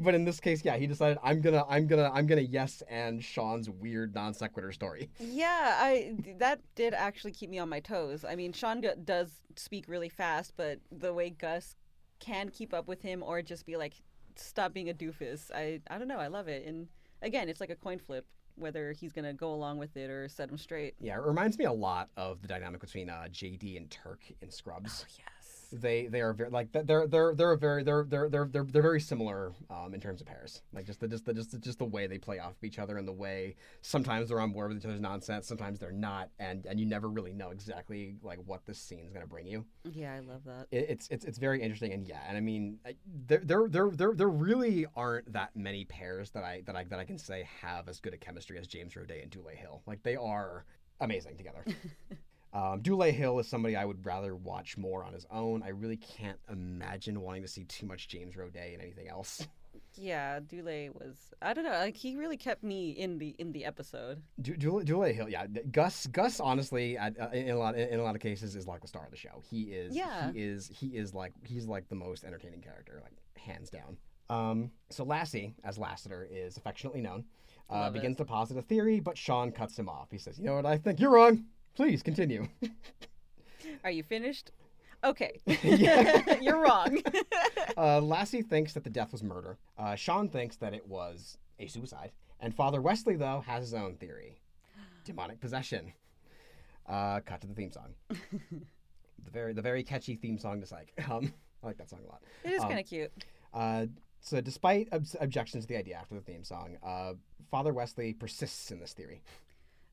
But 0.00 0.16
in 0.16 0.24
this 0.24 0.40
case, 0.40 0.64
yeah, 0.64 0.76
he 0.76 0.88
decided 0.88 1.16
I'm 1.22 1.40
gonna, 1.40 1.64
I'm 1.68 1.86
gonna, 1.86 2.10
I'm 2.12 2.26
gonna 2.26 2.40
yes 2.40 2.82
and 2.90 3.22
Sean's 3.22 3.70
weird 3.70 4.16
non 4.16 4.34
sequitur 4.34 4.72
story. 4.72 5.08
Yeah, 5.20 5.76
I 5.78 6.16
that 6.38 6.58
did 6.74 6.92
actually 6.92 7.30
keep 7.30 7.50
me 7.50 7.60
on 7.60 7.68
my 7.68 7.78
toes. 7.78 8.24
I 8.24 8.34
mean, 8.34 8.52
Sean 8.52 8.80
d- 8.80 8.88
does 9.04 9.30
speak 9.54 9.84
really 9.86 10.08
fast, 10.08 10.54
but 10.56 10.80
the 10.90 11.14
way 11.14 11.30
Gus 11.30 11.76
can 12.18 12.48
keep 12.48 12.74
up 12.74 12.88
with 12.88 13.00
him 13.00 13.22
or 13.22 13.42
just 13.42 13.64
be 13.64 13.76
like, 13.76 13.94
"Stop 14.34 14.72
being 14.72 14.90
a 14.90 14.92
doofus." 14.92 15.52
I 15.54 15.80
I 15.88 15.98
don't 15.98 16.08
know. 16.08 16.18
I 16.18 16.26
love 16.26 16.48
it. 16.48 16.66
And 16.66 16.88
again, 17.22 17.48
it's 17.48 17.60
like 17.60 17.70
a 17.70 17.76
coin 17.76 18.00
flip 18.00 18.26
whether 18.56 18.92
he's 18.92 19.12
gonna 19.12 19.32
go 19.32 19.52
along 19.52 19.78
with 19.78 19.96
it 19.96 20.10
or 20.10 20.28
set 20.28 20.48
him 20.50 20.58
straight. 20.58 20.94
Yeah, 21.00 21.14
it 21.16 21.22
reminds 21.22 21.58
me 21.58 21.64
a 21.66 21.72
lot 21.72 22.08
of 22.16 22.42
the 22.42 22.48
dynamic 22.48 22.80
between 22.80 23.10
uh, 23.10 23.26
JD 23.30 23.76
and 23.76 23.90
Turk 23.90 24.20
in 24.40 24.50
Scrubs. 24.50 25.04
yes. 25.18 25.26
They 25.72 26.06
they 26.06 26.20
are 26.20 26.32
very 26.32 26.50
like 26.50 26.70
they're 26.72 27.06
they're 27.06 27.34
they're 27.34 27.52
a 27.52 27.58
very 27.58 27.82
they're 27.82 28.04
they're 28.08 28.28
they're 28.28 28.46
they're, 28.46 28.64
they're 28.64 28.82
very 28.82 29.00
similar 29.00 29.52
um, 29.70 29.94
in 29.94 30.00
terms 30.00 30.20
of 30.20 30.26
pairs 30.26 30.62
like 30.72 30.84
just 30.86 31.00
the 31.00 31.08
just 31.08 31.24
the 31.24 31.34
just 31.34 31.58
just 31.60 31.78
the 31.78 31.84
way 31.84 32.06
they 32.06 32.18
play 32.18 32.38
off 32.38 32.52
of 32.52 32.64
each 32.64 32.78
other 32.78 32.96
and 32.98 33.06
the 33.06 33.12
way 33.12 33.54
sometimes 33.82 34.28
they're 34.28 34.40
on 34.40 34.52
board 34.52 34.68
with 34.68 34.78
each 34.78 34.84
other's 34.84 35.00
nonsense 35.00 35.46
sometimes 35.46 35.78
they're 35.78 35.92
not 35.92 36.30
and 36.38 36.66
and 36.66 36.78
you 36.78 36.86
never 36.86 37.08
really 37.08 37.32
know 37.32 37.50
exactly 37.50 38.16
like 38.22 38.38
what 38.46 38.64
this 38.66 38.78
scene's 38.78 39.12
gonna 39.12 39.26
bring 39.26 39.46
you 39.46 39.64
Yeah, 39.84 40.14
I 40.14 40.20
love 40.20 40.44
that. 40.44 40.66
it, 40.70 40.86
it's 40.88 41.08
it's 41.08 41.24
it's 41.24 41.38
very 41.38 41.60
interesting 41.62 41.92
and 41.92 42.06
yeah 42.06 42.20
and 42.28 42.36
I 42.36 42.40
mean 42.40 42.78
there 43.26 43.40
there 43.44 43.68
there 43.68 43.90
there 43.90 44.12
there 44.14 44.28
really 44.28 44.86
aren't 44.94 45.32
that 45.32 45.54
many 45.56 45.84
pairs 45.84 46.30
that 46.30 46.44
I 46.44 46.62
that 46.66 46.76
I 46.76 46.84
that 46.84 46.98
I 46.98 47.04
can 47.04 47.18
say 47.18 47.48
have 47.62 47.88
as 47.88 48.00
good 48.00 48.14
a 48.14 48.18
chemistry 48.18 48.58
as 48.58 48.66
James 48.66 48.94
Roday 48.94 49.22
and 49.22 49.30
Dule 49.30 49.48
Hill 49.54 49.82
like 49.86 50.02
they 50.02 50.16
are 50.16 50.64
amazing 51.00 51.36
together. 51.36 51.64
Um, 52.52 52.80
Dule 52.80 53.12
Hill 53.12 53.38
is 53.38 53.48
somebody 53.48 53.76
I 53.76 53.84
would 53.84 54.04
rather 54.06 54.34
watch 54.34 54.78
more 54.78 55.04
on 55.04 55.12
his 55.12 55.26
own. 55.30 55.62
I 55.62 55.68
really 55.68 55.96
can't 55.98 56.38
imagine 56.50 57.20
wanting 57.20 57.42
to 57.42 57.48
see 57.48 57.64
too 57.64 57.86
much 57.86 58.08
James 58.08 58.34
Roday 58.34 58.72
and 58.72 58.82
anything 58.82 59.08
else. 59.08 59.46
Yeah, 59.98 60.40
Dule 60.40 60.90
was. 60.92 61.32
I 61.40 61.54
don't 61.54 61.64
know. 61.64 61.70
Like 61.70 61.96
he 61.96 62.16
really 62.16 62.36
kept 62.36 62.62
me 62.62 62.90
in 62.90 63.16
the 63.18 63.34
in 63.38 63.52
the 63.52 63.64
episode. 63.64 64.22
Du- 64.42 64.56
Dule, 64.56 64.82
Dule 64.84 65.04
Hill, 65.04 65.28
yeah. 65.30 65.46
Gus, 65.70 66.06
Gus, 66.08 66.38
honestly, 66.38 66.98
at, 66.98 67.18
uh, 67.18 67.28
in 67.32 67.48
a 67.50 67.56
lot 67.56 67.76
in 67.76 67.98
a 67.98 68.02
lot 68.02 68.14
of 68.14 68.20
cases, 68.20 68.56
is 68.56 68.66
like 68.66 68.82
the 68.82 68.88
star 68.88 69.04
of 69.06 69.10
the 69.10 69.16
show. 69.16 69.42
He 69.48 69.64
is. 69.64 69.94
Yeah. 69.96 70.32
He 70.32 70.42
is. 70.42 70.68
He 70.72 70.88
is 70.88 71.14
like 71.14 71.32
he's 71.44 71.66
like 71.66 71.88
the 71.88 71.94
most 71.94 72.24
entertaining 72.24 72.60
character, 72.60 73.00
like 73.02 73.12
hands 73.42 73.70
down. 73.70 73.96
Um, 74.28 74.70
so 74.90 75.04
Lassie, 75.04 75.54
as 75.64 75.78
Lassiter 75.78 76.26
is 76.30 76.56
affectionately 76.58 77.00
known, 77.00 77.24
uh, 77.70 77.74
Love 77.74 77.94
it. 77.94 77.98
begins 77.98 78.16
to 78.18 78.24
posit 78.26 78.58
a 78.58 78.62
theory, 78.62 79.00
but 79.00 79.16
Sean 79.16 79.50
cuts 79.50 79.78
him 79.78 79.88
off. 79.88 80.10
He 80.10 80.18
says, 80.18 80.38
"You 80.38 80.44
know 80.46 80.56
what? 80.56 80.66
I 80.66 80.76
think 80.76 81.00
you're 81.00 81.10
wrong. 81.12 81.44
Please 81.76 82.02
continue." 82.02 82.48
Are 83.84 83.90
you 83.90 84.02
finished? 84.02 84.50
Okay. 85.04 85.40
You're 86.40 86.60
wrong. 86.62 87.00
Uh, 87.76 88.00
Lassie 88.00 88.42
thinks 88.42 88.72
that 88.72 88.82
the 88.84 88.90
death 88.90 89.12
was 89.12 89.22
murder. 89.22 89.58
Uh, 89.78 89.94
Sean 89.94 90.28
thinks 90.28 90.56
that 90.56 90.74
it 90.74 90.86
was 90.86 91.36
a 91.58 91.66
suicide. 91.66 92.12
And 92.40 92.54
Father 92.54 92.80
Wesley, 92.80 93.16
though, 93.16 93.42
has 93.46 93.62
his 93.64 93.74
own 93.74 93.96
theory 93.96 94.40
demonic 95.04 95.40
possession. 95.40 95.92
Uh, 96.86 97.20
cut 97.20 97.40
to 97.42 97.46
the 97.46 97.54
theme 97.54 97.70
song. 97.72 97.94
the 98.08 99.30
very 99.30 99.52
the 99.52 99.62
very 99.62 99.82
catchy 99.82 100.14
theme 100.16 100.38
song 100.38 100.60
to 100.60 100.66
Psych. 100.66 100.92
Um, 101.10 101.32
I 101.62 101.66
like 101.68 101.78
that 101.78 101.90
song 101.90 102.00
a 102.04 102.08
lot. 102.08 102.22
it 102.44 102.52
is 102.52 102.62
Um, 102.62 102.68
kind 102.68 102.80
of 102.80 102.86
cute. 102.86 103.12
Uh, 103.52 103.86
so, 104.20 104.40
despite 104.40 104.88
ob- 104.92 105.06
objections 105.20 105.64
to 105.64 105.68
the 105.68 105.76
idea 105.78 105.96
after 105.96 106.14
the 106.14 106.20
theme 106.20 106.44
song, 106.44 106.76
uh, 106.82 107.14
Father 107.50 107.72
Wesley 107.72 108.12
persists 108.12 108.70
in 108.70 108.80
this 108.80 108.92
theory. 108.92 109.22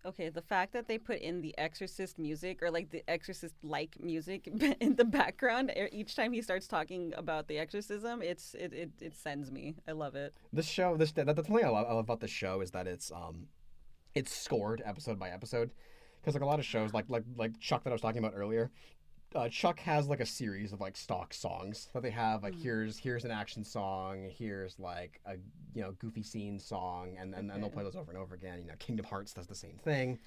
Okay, 0.05 0.29
the 0.29 0.41
fact 0.41 0.73
that 0.73 0.87
they 0.87 0.97
put 0.97 1.19
in 1.19 1.41
the 1.41 1.57
Exorcist 1.57 2.19
music 2.19 2.61
or 2.61 2.69
like 2.69 2.89
the 2.89 3.03
Exorcist 3.09 3.55
like 3.63 3.95
music 4.01 4.47
in 4.81 4.95
the 4.95 5.05
background 5.05 5.71
each 5.93 6.15
time 6.15 6.33
he 6.33 6.41
starts 6.41 6.67
talking 6.67 7.13
about 7.15 7.47
the 7.47 7.57
exorcism, 7.57 8.21
it's 8.21 8.53
it, 8.55 8.73
it, 8.73 8.91
it 8.99 9.15
sends 9.15 9.49
me. 9.49 9.75
I 9.87 9.93
love 9.93 10.15
it. 10.15 10.33
This 10.51 10.67
show, 10.67 10.97
this 10.97 11.13
that, 11.13 11.25
that's 11.25 11.37
the 11.37 11.43
thing 11.43 11.63
I 11.63 11.69
love, 11.69 11.87
I 11.87 11.93
love 11.93 12.03
about 12.03 12.19
the 12.19 12.27
show 12.27 12.59
is 12.59 12.71
that 12.71 12.85
it's 12.85 13.11
um, 13.11 13.47
it's 14.13 14.35
scored 14.35 14.81
episode 14.85 15.17
by 15.17 15.29
episode, 15.29 15.71
because 16.21 16.33
like 16.33 16.43
a 16.43 16.47
lot 16.47 16.59
of 16.59 16.65
shows, 16.65 16.93
like 16.93 17.05
like 17.07 17.23
like 17.37 17.57
Chuck 17.61 17.85
that 17.85 17.91
I 17.91 17.93
was 17.93 18.01
talking 18.01 18.19
about 18.19 18.33
earlier, 18.35 18.71
uh, 19.35 19.49
Chuck 19.49 19.79
has 19.79 20.07
like 20.07 20.19
a 20.19 20.25
series 20.25 20.73
of 20.73 20.81
like 20.81 20.95
stock 20.95 21.33
songs 21.33 21.89
that 21.93 22.03
they 22.03 22.11
have. 22.11 22.43
Like 22.43 22.53
Mm. 22.55 22.61
here's 22.63 22.97
here's 22.97 23.25
an 23.25 23.31
action 23.31 23.63
song, 23.63 24.29
here's 24.37 24.79
like 24.79 25.19
a 25.25 25.33
you 25.73 25.81
know 25.81 25.91
goofy 25.99 26.23
scene 26.23 26.59
song, 26.59 27.15
and 27.19 27.33
and, 27.33 27.51
and 27.51 27.61
they'll 27.63 27.69
play 27.69 27.83
those 27.83 27.95
over 27.95 28.11
and 28.11 28.19
over 28.19 28.35
again. 28.35 28.59
You 28.61 28.67
know, 28.69 28.75
Kingdom 28.79 29.05
Hearts 29.05 29.33
does 29.33 29.47
the 29.47 29.55
same 29.55 29.77
thing. 29.83 30.19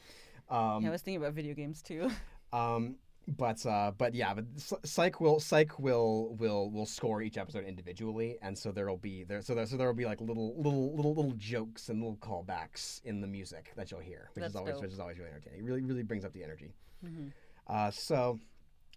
Um, 0.48 0.82
yeah, 0.82 0.88
I 0.88 0.92
was 0.92 1.02
thinking 1.02 1.20
about 1.22 1.34
video 1.34 1.54
games 1.54 1.82
too. 1.82 2.10
um, 2.52 2.96
but 3.28 3.64
uh, 3.66 3.90
but 3.98 4.14
yeah, 4.14 4.32
but 4.34 4.44
Psy- 4.56 4.76
Psych 4.84 5.20
will 5.20 5.40
Psych 5.40 5.78
will 5.80 6.36
will 6.36 6.70
will 6.70 6.86
score 6.86 7.22
each 7.22 7.36
episode 7.38 7.64
individually, 7.64 8.38
and 8.42 8.56
so 8.56 8.70
there'll 8.70 8.96
be 8.96 9.24
there 9.24 9.42
so 9.42 9.54
there 9.56 9.66
so 9.66 9.76
there'll 9.76 9.94
be 9.94 10.04
like 10.04 10.20
little 10.20 10.54
little 10.56 10.94
little 10.94 11.12
little 11.14 11.32
jokes 11.32 11.88
and 11.88 12.00
little 12.00 12.16
callbacks 12.18 13.02
in 13.04 13.20
the 13.20 13.26
music 13.26 13.72
that 13.76 13.90
you'll 13.90 13.98
hear, 14.00 14.30
which 14.34 14.44
is 14.44 14.54
always 14.54 14.74
dope. 14.74 14.82
which 14.82 14.92
is 14.92 15.00
always 15.00 15.18
really 15.18 15.30
entertaining. 15.30 15.58
It 15.60 15.64
really 15.64 15.82
really 15.82 16.04
brings 16.04 16.24
up 16.24 16.32
the 16.32 16.44
energy. 16.44 16.72
Mhm. 17.04 17.32
Uh, 17.66 17.90
so 17.90 18.38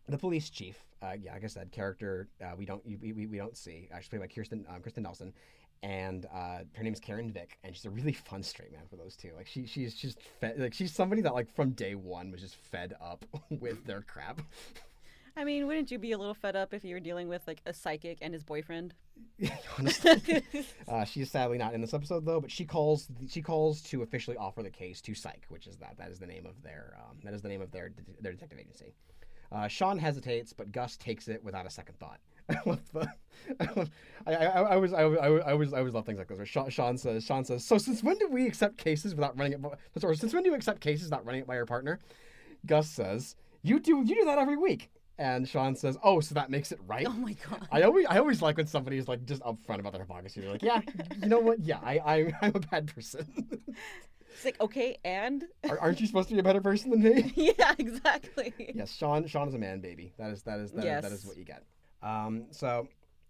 the 0.10 0.18
police 0.18 0.50
chief, 0.50 0.84
uh, 1.02 1.14
yeah, 1.22 1.34
like 1.34 1.44
I 1.44 1.48
said, 1.48 1.72
character 1.72 2.28
uh, 2.42 2.56
we 2.58 2.66
don't 2.66 2.86
we, 2.86 3.14
we, 3.14 3.28
we 3.28 3.38
don't 3.38 3.56
see 3.56 3.88
actually 3.92 4.20
played 4.20 4.30
by 4.30 4.34
Kirsten 4.34 4.66
um, 4.70 4.82
Kristen 4.82 5.04
Nelson, 5.04 5.34
and 5.84 6.26
uh, 6.34 6.60
her 6.76 6.84
name's 6.84 7.00
Karen 7.00 7.32
Vick, 7.32 7.58
and 7.64 7.76
she's 7.76 7.86
a 7.86 7.90
really 7.90 8.14
fun 8.30 8.44
straight 8.44 8.72
man 8.72 8.84
for 8.90 8.96
those 8.96 9.16
two. 9.16 9.32
Like 9.36 9.48
she 9.48 9.66
she's 9.66 9.94
just 9.94 10.20
fed, 10.40 10.60
like 10.60 10.74
she's 10.74 10.94
somebody 10.94 11.22
that 11.22 11.34
like 11.34 11.50
from 11.54 11.72
day 11.72 11.96
one 11.96 12.32
was 12.32 12.42
just 12.42 12.56
fed 12.56 12.96
up 13.02 13.26
with 13.50 13.86
their 13.86 14.02
crap. 14.02 14.42
I 15.38 15.46
mean, 15.46 15.68
wouldn't 15.68 15.90
you 15.90 15.98
be 15.98 16.12
a 16.12 16.18
little 16.18 16.34
fed 16.34 16.58
up 16.58 16.74
if 16.74 16.84
you 16.84 16.94
were 16.96 17.00
dealing 17.00 17.30
with 17.30 17.48
like 17.48 17.62
a 17.66 17.74
psychic 17.74 18.18
and 18.22 18.34
his 18.34 18.44
boyfriend? 18.44 18.94
Honestly. 19.78 20.44
Uh, 20.88 21.06
she 21.06 21.22
is 21.22 21.32
sadly 21.32 21.58
not 21.58 21.74
in 21.74 21.82
this 21.82 21.94
episode 21.94 22.26
though, 22.26 22.42
but 22.42 22.52
she 22.52 22.66
calls 22.66 23.08
she 23.30 23.42
calls 23.42 23.82
to 23.84 24.02
officially 24.02 24.36
offer 24.36 24.64
the 24.64 24.70
case 24.70 25.02
to 25.02 25.14
Psych, 25.14 25.46
which 25.50 25.68
is 25.68 25.78
that 25.78 25.98
that 25.98 26.12
is 26.12 26.20
the 26.20 26.28
name 26.28 26.46
of 26.46 26.62
their 26.62 26.98
um, 26.98 27.18
that 27.24 27.34
is 27.34 27.42
the 27.42 27.48
name 27.48 27.62
of 27.62 27.72
their 27.72 27.92
their 28.20 28.34
detective 28.34 28.60
agency. 28.60 28.94
Uh, 29.52 29.68
Sean 29.68 29.98
hesitates, 29.98 30.54
but 30.54 30.72
Gus 30.72 30.96
takes 30.98 31.28
it 31.28 31.44
without 31.44 31.66
a 31.66 31.70
second 31.70 31.98
thought. 32.00 32.20
I 32.50 32.58
love 32.66 32.82
the, 32.94 33.08
I, 33.60 33.70
love, 33.76 33.90
I, 34.26 34.34
I, 34.36 34.46
I 34.62 34.76
was 34.78 34.94
I, 34.94 35.02
I, 35.04 35.28
I 35.52 35.54
was 35.54 35.74
I 35.74 35.80
always 35.80 35.94
love 35.94 36.06
things 36.06 36.18
like 36.18 36.28
this. 36.28 36.38
Where 36.38 36.46
Sean, 36.46 36.70
Sean 36.70 36.98
says 36.98 37.24
Sean 37.24 37.46
says 37.46 37.64
so 37.64 37.78
since 37.78 38.04
when 38.04 38.18
do 38.18 38.28
we 38.28 38.46
accept 38.48 38.78
cases 38.78 39.14
without 39.16 39.38
running 39.38 39.54
it? 39.54 39.62
by- 39.62 39.70
Or 40.04 40.16
since 40.16 40.34
when 40.34 40.44
do 40.44 40.50
you 40.50 40.56
accept 40.56 40.82
cases 40.82 41.06
without 41.06 41.26
running 41.26 41.42
it 41.42 41.48
by 41.48 41.56
your 41.56 41.66
partner? 41.68 42.00
Gus 42.66 42.90
says 42.90 43.36
you 43.62 43.80
do 43.80 44.04
you 44.06 44.16
do 44.16 44.26
that 44.26 44.38
every 44.40 44.58
week, 44.58 44.90
and 45.20 45.48
Sean 45.48 45.76
says 45.76 45.96
oh 46.04 46.20
so 46.22 46.34
that 46.36 46.50
makes 46.50 46.72
it 46.72 46.80
right. 46.88 47.06
oh 47.08 47.14
my 47.14 47.34
god. 47.50 47.68
I 47.72 47.84
always 47.84 48.06
I 48.10 48.18
always 48.18 48.42
like 48.42 48.58
when 48.58 48.68
somebody's 48.68 49.08
like 49.08 49.26
just 49.26 49.42
upfront 49.44 49.80
about 49.80 49.92
their 49.94 50.02
hypocrisy. 50.02 50.42
They're 50.42 50.52
like, 50.52 50.64
yeah, 50.64 50.82
you 51.22 51.30
know 51.30 51.40
what? 51.40 51.60
Yeah, 51.60 51.80
I, 51.84 52.00
I 52.00 52.32
I'm 52.42 52.56
a 52.56 52.60
bad 52.60 52.94
person. 52.94 53.28
It's 54.34 54.46
like 54.46 54.60
okay, 54.62 54.98
and 55.04 55.44
Are- 55.70 55.80
Aren't 55.80 56.00
you 56.00 56.08
supposed 56.08 56.30
to 56.30 56.36
be 56.36 56.40
a 56.40 56.44
better 56.44 56.62
person 56.62 56.92
than 56.92 57.02
me? 57.02 57.34
yeah, 57.58 57.74
exactly. 57.78 58.54
yes, 58.76 58.94
Sean. 58.96 59.28
Sean 59.28 59.48
is 59.48 59.54
a 59.54 59.60
man, 59.60 59.82
baby. 59.82 60.14
That 60.18 60.32
is 60.32 60.44
that 60.44 60.60
is 60.60 60.72
that, 60.72 60.86
is, 60.86 61.04
that 61.04 61.12
is 61.12 61.26
what 61.26 61.38
you 61.38 61.46
get. 61.46 61.64
Um, 62.02 62.46
so 62.52 62.88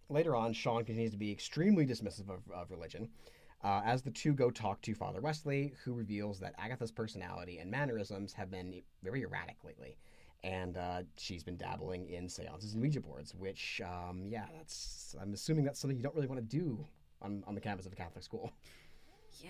later 0.09 0.35
on, 0.35 0.53
Sean 0.53 0.83
continues 0.83 1.11
to 1.11 1.17
be 1.17 1.31
extremely 1.31 1.85
dismissive 1.85 2.29
of, 2.29 2.41
of 2.53 2.71
religion. 2.71 3.09
Uh, 3.61 3.81
as 3.83 4.01
the 4.01 4.11
two 4.11 4.33
go 4.33 4.49
talk 4.49 4.81
to 4.81 4.93
Father 4.93 5.19
Wesley, 5.19 5.73
who 5.83 5.93
reveals 5.93 6.39
that 6.39 6.55
Agatha's 6.57 6.91
personality 6.91 7.57
and 7.59 7.69
mannerisms 7.69 8.31
have 8.33 8.49
been 8.49 8.81
very 9.03 9.23
erratic 9.23 9.57
lately. 9.65 9.97
And 10.43 10.77
uh, 10.77 11.01
she's 11.17 11.43
been 11.43 11.57
dabbling 11.57 12.07
in 12.07 12.29
seances 12.29 12.73
and 12.73 12.81
Ouija 12.81 13.01
boards, 13.01 13.35
which, 13.35 13.81
um, 13.83 14.23
yeah, 14.29 14.45
that's, 14.55 15.13
I'm 15.21 15.33
assuming 15.33 15.65
that's 15.65 15.79
something 15.79 15.97
you 15.97 16.03
don't 16.03 16.15
really 16.15 16.27
want 16.27 16.39
to 16.39 16.57
do 16.57 16.87
on, 17.21 17.43
on 17.45 17.55
the 17.55 17.59
campus 17.59 17.85
of 17.85 17.91
a 17.91 17.97
Catholic 17.97 18.23
school. 18.23 18.53
Yeah, 19.43 19.49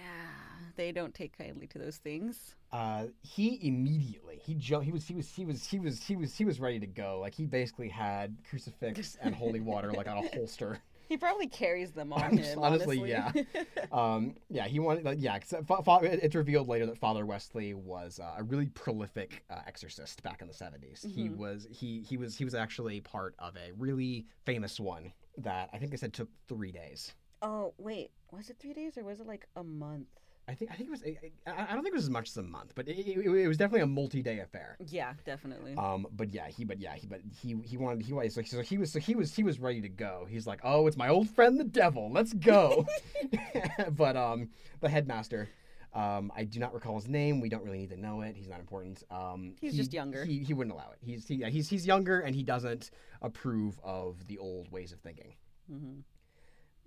they 0.76 0.92
don't 0.92 1.14
take 1.14 1.38
kindly 1.38 1.68
to 1.68 1.80
those 1.80 1.98
things. 1.98 2.56
Uh, 2.72 3.06
he 3.22 3.60
immediately 3.68 4.40
he 4.46 4.54
jumped. 4.54 4.86
He 4.86 4.92
was 4.92 5.06
he 5.08 5.16
was 5.16 5.30
he 5.34 5.46
was 5.46 5.66
he 5.66 5.80
was 5.80 6.04
he 6.04 6.16
was 6.16 6.36
he 6.36 6.46
was 6.46 6.60
ready 6.60 6.80
to 6.80 6.88
go. 6.88 7.20
Like 7.20 7.34
he 7.34 7.46
basically 7.46 7.90
had 7.90 8.38
crucifix 8.50 9.18
and 9.22 9.34
holy 9.34 9.60
water 9.60 9.92
like 9.92 10.08
on 10.08 10.18
a 10.18 10.22
holster. 10.36 10.80
He 11.08 11.18
probably 11.18 11.48
carries 11.48 11.92
them 11.92 12.14
on 12.14 12.38
him. 12.38 12.60
honestly, 12.60 13.14
Honestly, 13.16 13.56
Um, 13.92 14.36
yeah, 14.50 14.68
he 14.68 14.78
wanted. 14.80 15.06
Like, 15.06 15.18
yeah, 15.20 15.40
'cause, 15.40 15.54
uh, 15.54 15.64
fa- 15.64 15.82
fa- 15.84 16.00
it's 16.04 16.36
revealed 16.36 16.68
later 16.68 16.86
that 16.86 17.00
Father 17.00 17.26
Wesley 17.26 17.74
was 17.74 18.20
uh, 18.20 18.36
a 18.38 18.44
really 18.44 18.68
prolific 18.68 19.44
uh, 19.50 19.62
exorcist 19.66 20.22
back 20.22 20.42
in 20.44 20.48
the 20.48 20.54
70s 20.54 21.04
He 21.04 21.30
Mhm. 21.30 21.38
was 21.38 21.68
he 21.72 22.02
he 22.08 22.16
was 22.18 22.38
he 22.38 22.46
was 22.46 22.54
actually 22.54 23.02
part 23.02 23.34
of 23.40 23.56
a 23.58 23.72
really 23.74 24.28
famous 24.46 24.80
one 24.80 25.12
that 25.40 25.70
I 25.74 25.80
think 25.80 25.90
they 25.90 25.98
said 25.98 26.14
took 26.14 26.30
three 26.48 26.72
days. 26.72 27.14
Oh 27.42 27.74
wait, 27.78 28.12
was 28.32 28.50
it 28.50 28.58
three 28.60 28.74
days 28.74 28.98
or 28.98 29.04
was 29.04 29.20
it 29.20 29.28
like 29.28 29.48
a 29.56 29.64
month? 29.64 30.08
I 30.48 30.56
think 30.56 30.72
I 30.72 30.76
think 30.76 30.88
it 30.88 30.92
was. 30.92 31.04
I, 31.46 31.52
I 31.70 31.74
don't 31.74 31.84
think 31.84 31.94
it 31.94 31.98
was 31.98 32.06
as 32.06 32.10
much 32.10 32.30
as 32.30 32.38
a 32.38 32.42
month, 32.42 32.72
but 32.74 32.88
it, 32.88 32.98
it, 32.98 33.20
it 33.20 33.48
was 33.48 33.58
definitely 33.58 33.82
a 33.82 33.88
multi-day 33.88 34.40
affair. 34.40 34.78
Yeah, 34.88 35.14
definitely. 35.24 35.76
Um, 35.76 36.08
but 36.12 36.34
yeah, 36.34 36.48
he, 36.48 36.66
but 36.66 36.80
yeah, 36.80 36.96
he, 36.96 37.06
but 37.06 37.22
he, 37.40 37.56
he 37.64 37.78
wanted, 37.78 38.04
he 38.04 38.14
was, 38.14 38.34
so, 38.34 38.42
so 38.42 38.62
he 38.62 38.80
was, 38.80 38.92
so 38.92 39.00
he 39.00 39.14
was, 39.14 39.36
he 39.36 39.44
was 39.44 39.60
ready 39.60 39.80
to 39.82 39.90
go. 39.90 40.26
He's 40.28 40.48
like, 40.48 40.62
oh, 40.64 40.88
it's 40.88 40.98
my 40.98 41.08
old 41.08 41.30
friend 41.30 41.60
the 41.60 41.66
devil, 41.66 42.10
let's 42.12 42.34
go. 42.34 42.88
but 43.92 44.18
um, 44.18 44.50
the 44.80 44.90
headmaster, 44.90 45.50
um, 45.94 46.32
I 46.36 46.46
do 46.46 46.60
not 46.60 46.74
recall 46.74 46.96
his 46.96 47.08
name. 47.08 47.42
We 47.42 47.50
don't 47.50 47.64
really 47.64 47.78
need 47.78 47.92
to 47.92 47.98
know 48.02 48.22
it. 48.22 48.36
He's 48.36 48.50
not 48.50 48.60
important. 48.60 49.04
Um, 49.12 49.54
He's 49.62 49.74
he- 49.74 49.78
just 49.78 49.94
younger. 49.94 50.26
He, 50.26 50.40
he 50.40 50.56
wouldn't 50.56 50.74
allow 50.74 50.90
it. 50.94 50.98
He's, 51.00 51.28
he, 51.28 51.36
yeah, 51.36 51.50
he's, 51.50 51.70
he's 51.70 51.86
younger 51.86 52.22
and 52.22 52.34
he 52.34 52.42
doesn't 52.42 52.90
approve 53.22 53.80
of 53.84 54.26
the 54.28 54.40
old 54.40 54.72
ways 54.72 54.92
of 54.94 55.00
thinking. 55.02 55.36
hmm 55.70 56.00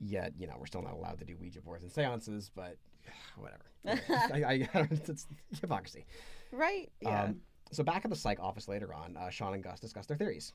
Yet, 0.05 0.33
you 0.37 0.47
know, 0.47 0.55
we're 0.59 0.67
still 0.67 0.83
not 0.83 0.95
allowed 0.95 1.19
to 1.21 1.25
do 1.25 1.37
Ouija 1.41 1.61
boards 1.61 1.85
and 1.85 1.93
seances, 1.93 2.51
but 2.55 2.77
whatever. 3.37 3.65
I, 4.35 4.45
I, 4.45 4.69
it's 4.91 5.27
hypocrisy. 5.61 6.05
Right? 6.51 6.91
Yeah. 7.01 7.25
Um, 7.25 7.41
so 7.71 7.83
back 7.83 8.05
at 8.05 8.11
the 8.11 8.17
psych 8.17 8.41
office 8.41 8.69
later 8.69 8.93
on, 8.93 9.17
uh, 9.17 9.31
Sean 9.31 9.55
and 9.55 9.63
Gus 9.63 9.81
discuss 9.81 10.07
their 10.07 10.17
theories. 10.17 10.53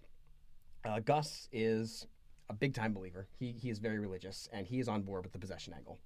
Uh, 0.85 0.99
Gus 0.99 1.49
is 1.51 2.05
a 2.49 2.53
big 2.53 2.73
time 2.73 2.93
believer. 2.93 3.27
He 3.39 3.51
he 3.51 3.69
is 3.69 3.79
very 3.79 3.99
religious 3.99 4.47
and 4.53 4.67
he 4.67 4.79
is 4.79 4.87
on 4.87 5.01
board 5.01 5.23
with 5.23 5.33
the 5.33 5.39
possession 5.39 5.73
angle. 5.73 5.97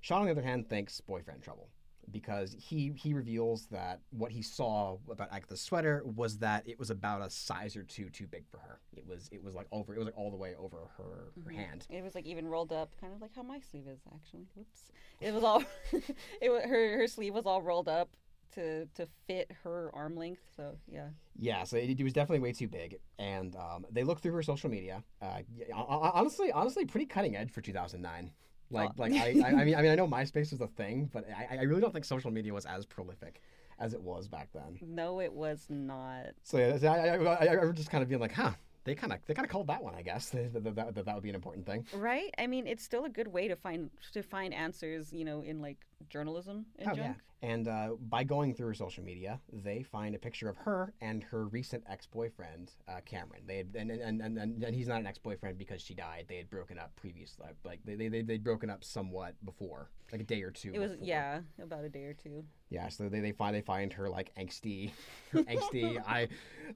Sean, 0.00 0.20
on 0.20 0.26
the 0.26 0.32
other 0.32 0.42
hand, 0.42 0.68
thinks 0.68 1.00
boyfriend 1.00 1.42
trouble 1.42 1.68
because 2.10 2.54
he 2.58 2.92
he 2.96 3.14
reveals 3.14 3.66
that 3.66 4.00
what 4.10 4.32
he 4.32 4.42
saw 4.42 4.98
about 5.10 5.32
Agatha's 5.32 5.60
sweater 5.60 6.02
was 6.04 6.38
that 6.38 6.68
it 6.68 6.78
was 6.78 6.90
about 6.90 7.22
a 7.22 7.30
size 7.30 7.76
or 7.76 7.82
two 7.84 8.10
too 8.10 8.26
big 8.26 8.44
for 8.48 8.58
her. 8.58 8.80
It 8.96 9.06
was 9.06 9.28
it 9.32 9.42
was 9.42 9.54
like 9.54 9.66
over 9.72 9.94
it 9.94 9.98
was 9.98 10.06
like 10.06 10.16
all 10.18 10.30
the 10.30 10.36
way 10.36 10.54
over 10.58 10.78
her, 10.96 11.32
her 11.44 11.50
Mhm. 11.52 11.54
hand. 11.54 11.86
It 11.90 12.02
was 12.02 12.14
like 12.14 12.26
even 12.26 12.48
rolled 12.48 12.72
up, 12.72 12.94
kind 13.00 13.12
of 13.14 13.20
like 13.20 13.34
how 13.34 13.42
my 13.42 13.60
sleeve 13.60 13.86
is 13.86 14.00
actually. 14.14 14.46
Whoops. 14.54 14.90
It 15.20 15.32
was 15.32 15.44
all, 15.44 15.62
it 16.40 16.50
was, 16.50 16.62
her 16.64 16.98
her 16.98 17.06
sleeve 17.06 17.34
was 17.34 17.46
all 17.46 17.62
rolled 17.62 17.88
up 17.88 18.10
to 18.54 18.86
to 18.96 19.06
fit 19.26 19.50
her 19.62 19.90
arm 19.94 20.16
length. 20.16 20.42
So 20.56 20.76
yeah. 20.88 21.08
Yeah, 21.38 21.64
so 21.64 21.76
it, 21.78 21.98
it 21.98 22.02
was 22.04 22.12
definitely 22.12 22.40
way 22.40 22.52
too 22.52 22.68
big, 22.68 22.98
and 23.18 23.56
um, 23.56 23.86
they 23.90 24.04
looked 24.04 24.22
through 24.22 24.34
her 24.34 24.42
social 24.42 24.68
media. 24.68 25.02
Uh, 25.22 25.38
y- 25.56 25.64
hon- 25.72 25.86
hon- 25.88 26.10
honestly, 26.12 26.52
honestly, 26.52 26.84
pretty 26.84 27.06
cutting 27.06 27.36
edge 27.36 27.50
for 27.50 27.62
2009. 27.62 28.30
Like, 28.72 28.90
Oh. 28.90 29.02
like 29.02 29.12
I, 29.12 29.28
I, 29.28 29.64
mean, 29.64 29.74
I 29.74 29.82
mean, 29.82 29.90
I 29.92 29.94
know 29.94 30.08
MySpace 30.08 30.50
was 30.52 30.60
a 30.60 30.66
thing, 30.66 31.10
but 31.12 31.28
I, 31.30 31.58
I 31.58 31.62
really 31.62 31.80
don't 31.80 31.92
think 31.92 32.04
social 32.04 32.30
media 32.30 32.52
was 32.52 32.64
as 32.66 32.86
prolific 32.86 33.42
as 33.78 33.94
it 33.94 34.00
was 34.02 34.28
back 34.28 34.48
then. 34.52 34.78
No, 34.80 35.20
it 35.20 35.32
was 35.32 35.66
not. 35.68 36.30
So 36.42 36.58
yeah, 36.58 36.90
I, 36.90 37.08
I, 37.08 37.46
I, 37.56 37.68
I 37.68 37.72
just 37.72 37.90
kind 37.90 38.02
of 38.02 38.08
being 38.08 38.20
like, 38.20 38.32
huh, 38.32 38.52
they 38.84 38.94
kind 38.94 39.12
of, 39.12 39.18
they 39.26 39.34
kind 39.34 39.44
of 39.44 39.50
called 39.50 39.66
that 39.68 39.82
one, 39.82 39.94
I 39.94 40.02
guess. 40.02 40.30
That, 40.30 40.52
that, 40.64 40.74
that, 40.74 40.94
that, 40.94 41.04
that 41.04 41.14
would 41.14 41.22
be 41.22 41.28
an 41.28 41.34
important 41.34 41.66
thing. 41.66 41.86
Right? 41.94 42.32
I 42.38 42.46
mean, 42.46 42.66
it's 42.66 42.82
still 42.82 43.04
a 43.04 43.08
good 43.10 43.28
way 43.28 43.48
to 43.48 43.56
find 43.56 43.90
to 44.12 44.22
find 44.22 44.52
answers, 44.54 45.12
you 45.12 45.24
know, 45.24 45.42
in 45.42 45.60
like 45.60 45.78
journalism 46.08 46.66
and 46.78 46.90
Oh, 46.90 46.94
junk. 46.94 47.16
And 47.44 47.66
uh, 47.66 47.88
by 48.08 48.22
going 48.22 48.54
through 48.54 48.68
her 48.68 48.74
social 48.74 49.02
media, 49.02 49.40
they 49.52 49.82
find 49.82 50.14
a 50.14 50.18
picture 50.18 50.48
of 50.48 50.56
her 50.58 50.94
and 51.00 51.24
her 51.24 51.46
recent 51.46 51.82
ex-boyfriend, 51.90 52.70
uh, 52.88 53.00
Cameron. 53.04 53.42
They 53.48 53.56
had, 53.56 53.70
and, 53.74 53.90
and, 53.90 54.20
and, 54.22 54.38
and, 54.38 54.62
and 54.62 54.76
he's 54.76 54.86
not 54.86 55.00
an 55.00 55.08
ex-boyfriend 55.08 55.58
because 55.58 55.82
she 55.82 55.92
died. 55.92 56.26
They 56.28 56.36
had 56.36 56.48
broken 56.48 56.78
up 56.78 56.94
previously, 56.94 57.46
like 57.64 57.80
they 57.84 57.96
they 57.96 58.06
they 58.06 58.22
they'd 58.22 58.44
broken 58.44 58.70
up 58.70 58.84
somewhat 58.84 59.34
before, 59.44 59.90
like 60.12 60.20
a 60.20 60.24
day 60.24 60.42
or 60.42 60.52
two. 60.52 60.70
It 60.72 60.78
was 60.78 60.92
before. 60.92 61.06
yeah, 61.08 61.40
about 61.60 61.82
a 61.84 61.88
day 61.88 62.04
or 62.04 62.14
two. 62.14 62.44
Yeah, 62.70 62.88
so 62.88 63.08
they, 63.08 63.18
they 63.18 63.32
find 63.32 63.56
they 63.56 63.60
find 63.60 63.92
her 63.94 64.08
like 64.08 64.32
angsty, 64.36 64.92
her 65.32 65.42
angsty. 65.42 66.00
I, 66.06 66.28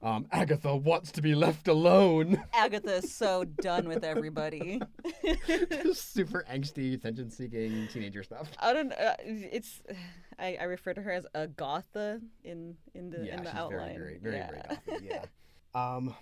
um, 0.03 0.27
Agatha 0.33 0.75
wants 0.75 1.13
to 1.13 1.21
be 1.21 1.33
left 1.33 1.69
alone. 1.69 2.43
Agatha 2.53 2.95
is 2.95 3.13
so 3.13 3.45
done 3.45 3.87
with 3.87 4.03
everybody. 4.03 4.81
Super 5.93 6.45
angsty, 6.51 6.93
attention-seeking 6.93 7.87
teenager 7.93 8.21
stuff. 8.23 8.49
I 8.59 8.73
don't. 8.73 8.91
Uh, 8.91 9.15
it's. 9.19 9.81
I, 10.39 10.55
I 10.61 10.65
refer 10.65 10.93
to 10.93 11.01
her 11.01 11.11
as 11.11 11.25
a 11.33 11.47
Gotha 11.47 12.21
in 12.43 12.75
in 12.93 13.09
the 13.09 13.25
yeah, 13.25 13.37
in 13.37 13.43
the 13.43 13.49
she's 13.49 13.59
outline. 13.59 13.97
very, 13.97 14.19
very, 14.19 14.19
very, 14.19 14.35
yeah. 14.35 14.51
very 14.51 14.61
gothic. 14.69 15.01
Yeah. 15.03 15.25
um, 15.95 16.13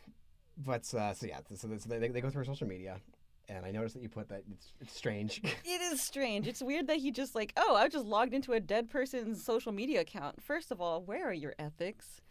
but 0.58 0.94
uh, 0.94 1.14
so 1.14 1.26
yeah, 1.26 1.40
so, 1.54 1.68
so 1.78 1.90
they, 1.90 2.08
they 2.08 2.22
go 2.22 2.30
through 2.30 2.40
her 2.40 2.46
social 2.46 2.66
media, 2.66 3.02
and 3.50 3.66
I 3.66 3.72
noticed 3.72 3.96
that 3.96 4.02
you 4.02 4.10
put 4.10 4.30
that 4.30 4.44
it's 4.50 4.74
it's 4.80 4.96
strange. 4.96 5.42
It 5.66 5.82
is 5.82 6.02
strange. 6.02 6.48
It's 6.48 6.62
weird 6.62 6.88
that 6.88 6.98
he 6.98 7.12
just 7.12 7.36
like, 7.36 7.52
oh, 7.58 7.76
I 7.76 7.90
just 7.90 8.06
logged 8.06 8.34
into 8.34 8.54
a 8.54 8.60
dead 8.60 8.90
person's 8.90 9.44
social 9.44 9.72
media 9.72 10.02
account. 10.02 10.42
First 10.42 10.72
of 10.72 10.80
all, 10.80 11.02
where 11.02 11.28
are 11.28 11.34
your 11.34 11.54
ethics? 11.60 12.22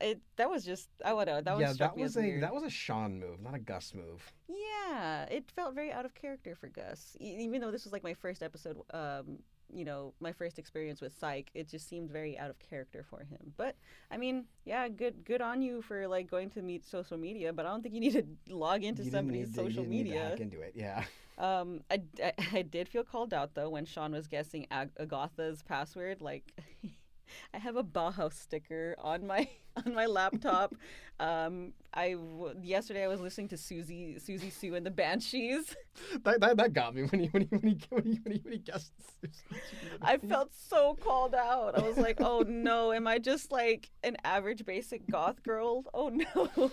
It 0.00 0.20
that 0.36 0.50
was 0.50 0.64
just 0.64 0.88
I 1.04 1.12
would 1.12 1.28
know 1.28 1.40
that 1.40 1.58
yeah, 1.58 1.68
was 1.68 1.78
that 1.78 1.96
was 1.96 2.16
a 2.16 2.20
weird. 2.20 2.42
that 2.42 2.54
was 2.54 2.64
a 2.64 2.70
Sean 2.70 3.20
move, 3.20 3.40
not 3.40 3.54
a 3.54 3.58
Gus 3.58 3.94
move. 3.94 4.32
Yeah, 4.48 5.24
it 5.24 5.50
felt 5.50 5.74
very 5.74 5.92
out 5.92 6.04
of 6.04 6.14
character 6.14 6.56
for 6.56 6.68
Gus. 6.68 7.16
E- 7.20 7.36
even 7.40 7.60
though 7.60 7.70
this 7.70 7.84
was 7.84 7.92
like 7.92 8.02
my 8.02 8.14
first 8.14 8.42
episode, 8.42 8.78
um, 8.92 9.38
you 9.72 9.84
know, 9.84 10.14
my 10.20 10.32
first 10.32 10.58
experience 10.58 11.00
with 11.00 11.16
Psych, 11.18 11.50
it 11.54 11.68
just 11.68 11.88
seemed 11.88 12.10
very 12.10 12.38
out 12.38 12.50
of 12.50 12.58
character 12.58 13.04
for 13.08 13.20
him. 13.20 13.52
But 13.56 13.76
I 14.10 14.16
mean, 14.16 14.44
yeah, 14.64 14.88
good 14.88 15.24
good 15.24 15.40
on 15.40 15.62
you 15.62 15.82
for 15.82 16.06
like 16.08 16.30
going 16.30 16.50
to 16.50 16.62
meet 16.62 16.84
social 16.86 17.16
media, 17.18 17.52
but 17.52 17.66
I 17.66 17.70
don't 17.70 17.82
think 17.82 17.94
you 17.94 18.00
need 18.00 18.12
to 18.14 18.54
log 18.54 18.84
into 18.84 19.02
You 19.02 19.10
somebody's 19.10 19.52
to- 19.54 19.62
you 19.62 19.68
social 19.70 19.82
didn't 19.84 19.90
need 19.90 20.04
to 20.04 20.10
media. 20.10 20.28
hack 20.30 20.40
into 20.40 20.60
it. 20.60 20.72
Yeah. 20.74 21.04
Um, 21.36 21.80
I, 21.90 22.00
I, 22.22 22.32
I 22.52 22.62
did 22.62 22.88
feel 22.88 23.02
called 23.02 23.34
out 23.34 23.56
though 23.56 23.68
when 23.68 23.86
Sean 23.86 24.12
was 24.12 24.28
guessing 24.28 24.68
Ag- 24.70 24.92
Agatha's 25.00 25.64
password. 25.64 26.20
Like, 26.20 26.44
I 27.52 27.58
have 27.58 27.76
a 27.76 27.84
Bauhaus 27.84 28.34
sticker 28.34 28.96
on 28.98 29.26
my 29.26 29.48
on 29.84 29.94
my 29.94 30.06
laptop. 30.06 30.74
um, 31.20 31.72
I 31.92 32.12
w- 32.12 32.54
yesterday 32.62 33.04
I 33.04 33.08
was 33.08 33.20
listening 33.20 33.48
to 33.48 33.56
Siouxsie 33.56 34.22
Siouxsie 34.22 34.52
Sioux 34.52 34.74
and 34.74 34.84
the 34.84 34.90
Banshees. 34.90 35.74
that, 36.24 36.40
that, 36.40 36.56
that 36.56 36.72
got 36.72 36.94
me 36.94 37.04
when 37.04 37.20
he 37.20 37.26
when 37.28 37.42
he 37.42 37.48
when 37.48 37.62
he 37.62 37.80
when 37.90 38.04
he 38.04 38.20
when 38.22 38.32
he, 38.32 38.40
when 38.42 38.52
he 38.52 38.58
guessed. 38.58 38.92
I 40.02 40.18
felt 40.18 40.50
so 40.54 40.96
called 41.00 41.34
out. 41.34 41.78
I 41.78 41.82
was 41.82 41.96
like, 41.96 42.20
oh 42.20 42.44
no, 42.46 42.92
am 42.92 43.06
I 43.06 43.18
just 43.18 43.52
like 43.52 43.90
an 44.02 44.16
average 44.24 44.64
basic 44.64 45.08
goth 45.10 45.42
girl? 45.42 45.84
Oh 45.94 46.08
no. 46.08 46.70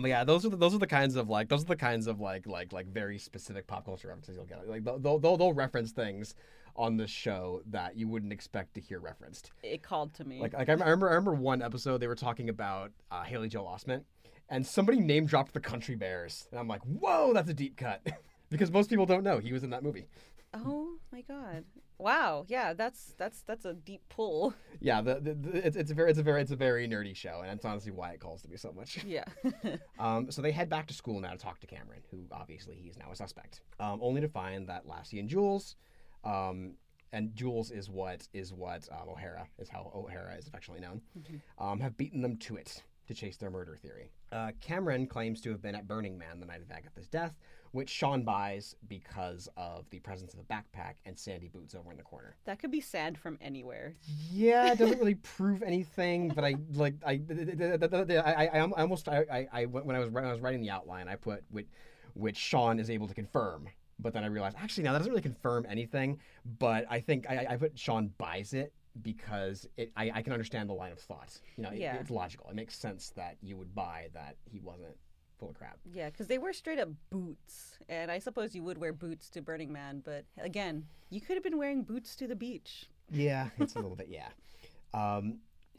But 0.00 0.08
yeah, 0.08 0.24
those 0.24 0.46
are 0.46 0.48
the, 0.48 0.56
those 0.56 0.74
are 0.74 0.78
the 0.78 0.86
kinds 0.86 1.16
of 1.16 1.28
like 1.28 1.48
those 1.48 1.62
are 1.62 1.66
the 1.66 1.76
kinds 1.76 2.06
of 2.06 2.20
like 2.20 2.46
like 2.46 2.72
like 2.72 2.86
very 2.86 3.18
specific 3.18 3.66
pop 3.66 3.84
culture 3.84 4.08
references 4.08 4.36
you'll 4.36 4.46
get. 4.46 4.66
Like 4.68 4.84
they'll 4.84 5.18
they'll, 5.18 5.36
they'll 5.36 5.52
reference 5.52 5.92
things 5.92 6.34
on 6.76 6.96
this 6.96 7.10
show 7.10 7.62
that 7.66 7.96
you 7.96 8.08
wouldn't 8.08 8.32
expect 8.32 8.74
to 8.74 8.80
hear 8.80 8.98
referenced. 9.00 9.50
it 9.62 9.82
called 9.82 10.14
to 10.14 10.24
me. 10.24 10.40
Like 10.40 10.54
like 10.54 10.68
I 10.68 10.72
remember 10.72 11.08
I 11.08 11.14
remember 11.14 11.34
one 11.34 11.62
episode 11.62 11.98
they 11.98 12.06
were 12.06 12.14
talking 12.14 12.48
about 12.48 12.92
uh, 13.10 13.22
Haley 13.22 13.48
Joel 13.48 13.66
Osment, 13.66 14.04
and 14.48 14.66
somebody 14.66 15.00
name 15.00 15.26
dropped 15.26 15.52
the 15.52 15.60
Country 15.60 15.94
Bears, 15.96 16.46
and 16.50 16.58
I'm 16.58 16.68
like, 16.68 16.82
whoa, 16.82 17.32
that's 17.32 17.50
a 17.50 17.54
deep 17.54 17.76
cut, 17.76 18.06
because 18.50 18.70
most 18.70 18.90
people 18.90 19.06
don't 19.06 19.24
know 19.24 19.38
he 19.38 19.52
was 19.52 19.62
in 19.64 19.70
that 19.70 19.82
movie. 19.82 20.06
oh 20.54 20.96
my 21.12 21.22
god. 21.22 21.64
Wow. 21.98 22.46
Yeah, 22.48 22.72
that's 22.72 23.14
that's 23.18 23.42
that's 23.42 23.66
a 23.66 23.74
deep 23.74 24.00
pull. 24.08 24.54
Yeah, 24.80 25.02
the, 25.02 25.20
the, 25.20 25.34
the 25.34 25.66
it's, 25.66 25.76
it's 25.76 25.90
a 25.90 25.94
very 25.94 26.08
it's 26.08 26.18
a 26.18 26.22
very 26.22 26.40
it's 26.40 26.50
a 26.50 26.56
very 26.56 26.88
nerdy 26.88 27.14
show, 27.14 27.40
and 27.42 27.50
that's 27.50 27.66
honestly 27.66 27.92
why 27.92 28.12
it 28.12 28.20
calls 28.20 28.40
to 28.40 28.48
me 28.48 28.56
so 28.56 28.72
much. 28.72 29.04
Yeah. 29.04 29.24
Um, 29.98 30.30
so 30.30 30.40
they 30.40 30.50
head 30.50 30.70
back 30.70 30.86
to 30.86 30.94
school 30.94 31.20
now 31.20 31.32
to 31.32 31.36
talk 31.36 31.60
to 31.60 31.66
Cameron, 31.66 32.00
who 32.10 32.20
obviously 32.32 32.74
he 32.76 32.88
is 32.88 32.96
now 32.96 33.10
a 33.12 33.16
suspect. 33.16 33.60
Um, 33.78 33.98
only 34.02 34.22
to 34.22 34.28
find 34.28 34.66
that 34.70 34.88
Lassie 34.88 35.20
and 35.20 35.28
Jules, 35.28 35.76
um, 36.24 36.74
and 37.12 37.34
Jules 37.34 37.70
is 37.70 37.90
what 37.90 38.28
is 38.32 38.52
what 38.52 38.88
um, 38.92 39.08
O'Hara 39.08 39.46
is 39.58 39.68
how 39.68 39.90
O'Hara 39.94 40.36
is 40.36 40.46
affectionately 40.46 40.86
known, 40.86 41.00
um, 41.58 41.80
have 41.80 41.96
beaten 41.96 42.22
them 42.22 42.36
to 42.38 42.56
it 42.56 42.82
to 43.08 43.14
chase 43.14 43.36
their 43.36 43.50
murder 43.50 43.76
theory. 43.76 44.12
Uh, 44.30 44.52
Cameron 44.60 45.06
claims 45.06 45.40
to 45.40 45.50
have 45.50 45.60
been 45.60 45.74
at 45.74 45.88
Burning 45.88 46.16
Man 46.16 46.38
the 46.38 46.46
night 46.46 46.62
of 46.62 46.70
Agatha's 46.70 47.08
death, 47.08 47.34
which 47.72 47.90
Sean 47.90 48.22
buys 48.22 48.76
because 48.88 49.48
of 49.56 49.90
the 49.90 49.98
presence 49.98 50.32
of 50.32 50.38
a 50.38 50.44
backpack 50.44 50.94
and 51.04 51.18
sandy 51.18 51.48
boots 51.48 51.74
over 51.74 51.90
in 51.90 51.96
the 51.96 52.04
corner. 52.04 52.36
That 52.44 52.60
could 52.60 52.70
be 52.70 52.80
sand 52.80 53.18
from 53.18 53.36
anywhere. 53.40 53.96
Yeah, 54.30 54.70
it 54.72 54.78
doesn't 54.78 55.00
really 55.00 55.14
prove 55.36 55.64
anything, 55.64 56.28
but 56.28 56.44
I 56.44 56.54
like 56.74 56.94
I 57.04 57.20
I, 58.14 58.22
I, 58.36 58.46
I 58.54 58.60
almost 58.60 59.08
I, 59.08 59.24
I, 59.32 59.48
I 59.52 59.64
when 59.66 59.96
I 59.96 59.98
was 59.98 60.10
when 60.10 60.24
I 60.24 60.30
was 60.30 60.40
writing 60.40 60.60
the 60.60 60.70
outline, 60.70 61.08
I 61.08 61.16
put 61.16 61.42
which 61.50 61.66
which 62.14 62.36
Sean 62.36 62.78
is 62.78 62.90
able 62.90 63.08
to 63.08 63.14
confirm. 63.14 63.68
But 64.02 64.12
then 64.12 64.24
I 64.24 64.28
realized 64.28 64.56
actually 64.60 64.84
now 64.84 64.92
that 64.92 64.98
doesn't 64.98 65.12
really 65.12 65.22
confirm 65.22 65.66
anything. 65.68 66.18
But 66.58 66.86
I 66.90 67.00
think 67.00 67.28
I, 67.28 67.46
I 67.50 67.56
put 67.56 67.78
Sean 67.78 68.12
buys 68.18 68.52
it 68.52 68.72
because 69.02 69.66
it 69.76 69.92
I, 69.96 70.10
I 70.16 70.22
can 70.22 70.32
understand 70.32 70.68
the 70.68 70.74
line 70.74 70.92
of 70.92 70.98
thought. 70.98 71.38
You 71.56 71.62
know, 71.64 71.70
it- 71.70 71.78
Yeah. 71.78 71.96
it's 71.96 72.10
logical. 72.10 72.48
It 72.50 72.56
makes 72.56 72.76
sense 72.76 73.10
that 73.10 73.36
you 73.42 73.56
would 73.56 73.74
buy 73.74 74.08
that 74.14 74.36
he 74.50 74.60
wasn't 74.60 74.96
full 75.38 75.50
of 75.50 75.56
crap. 75.56 75.78
Yeah, 75.92 76.10
because 76.10 76.26
they 76.26 76.38
wear 76.38 76.52
straight 76.52 76.78
up 76.78 76.90
boots, 77.10 77.78
and 77.88 78.10
I 78.10 78.18
suppose 78.18 78.54
you 78.54 78.62
would 78.64 78.76
wear 78.78 78.92
boots 78.92 79.30
to 79.30 79.40
Burning 79.40 79.72
Man, 79.72 80.02
but 80.04 80.24
again, 80.38 80.84
you 81.08 81.20
could 81.20 81.34
have 81.36 81.42
been 81.42 81.56
wearing 81.56 81.82
boots 81.82 82.14
to 82.16 82.26
the 82.26 82.36
beach. 82.36 82.90
Yeah, 83.10 83.48
it's 83.58 83.74
a 83.74 83.78
little 83.80 83.96
bit 83.96 84.08
yeah. 84.10 84.28
Um, 84.92 85.38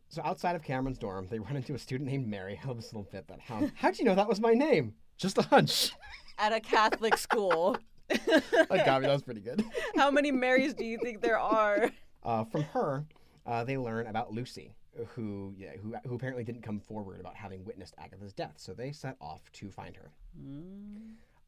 so 0.09 0.22
outside 0.26 0.55
of 0.55 0.63
Cameron's 0.63 0.97
dorm, 0.97 1.28
they 1.30 1.38
run 1.47 1.55
into 1.55 1.74
a 1.76 1.80
student 1.80 2.09
named 2.09 2.28
Mary. 2.28 2.59
I 2.63 2.67
love 2.67 2.78
this 2.78 2.91
little 2.93 3.07
bit 3.11 3.28
that 3.28 3.39
how 3.39 3.69
how'd 3.76 3.99
you 3.99 4.05
know 4.05 4.15
that 4.15 4.28
was 4.28 4.39
my 4.39 4.53
name? 4.53 4.93
Just 5.17 5.38
a 5.38 5.43
hunch. 5.43 5.91
At 6.39 6.53
a 6.53 6.59
Catholic 6.59 7.17
school. 7.17 7.78
That 8.70 8.86
got 8.86 9.01
me. 9.01 9.07
That 9.07 9.14
was 9.14 9.22
pretty 9.24 9.41
good. 9.41 9.64
How 9.95 10.12
many 10.12 10.32
Marys 10.32 10.74
do 10.74 10.86
you 10.86 10.97
think 10.97 11.22
there 11.22 11.39
are? 11.39 11.91
Uh, 12.24 12.43
from 12.45 12.64
her, 12.64 13.05
uh, 13.45 13.64
they 13.64 13.78
learn 13.78 14.07
about 14.07 14.32
Lucy, 14.32 14.74
who 15.16 15.53
yeah, 15.57 15.72
who 15.82 15.95
who 16.07 16.16
apparently 16.16 16.43
didn't 16.43 16.62
come 16.62 16.80
forward 16.80 17.20
about 17.20 17.36
having 17.36 17.66
witnessed 17.66 17.95
Agatha's 17.97 18.34
death. 18.34 18.53
So 18.57 18.74
they 18.74 18.91
set 18.91 19.16
off 19.20 19.41
to 19.53 19.70
find 19.72 19.95
her. 19.95 20.12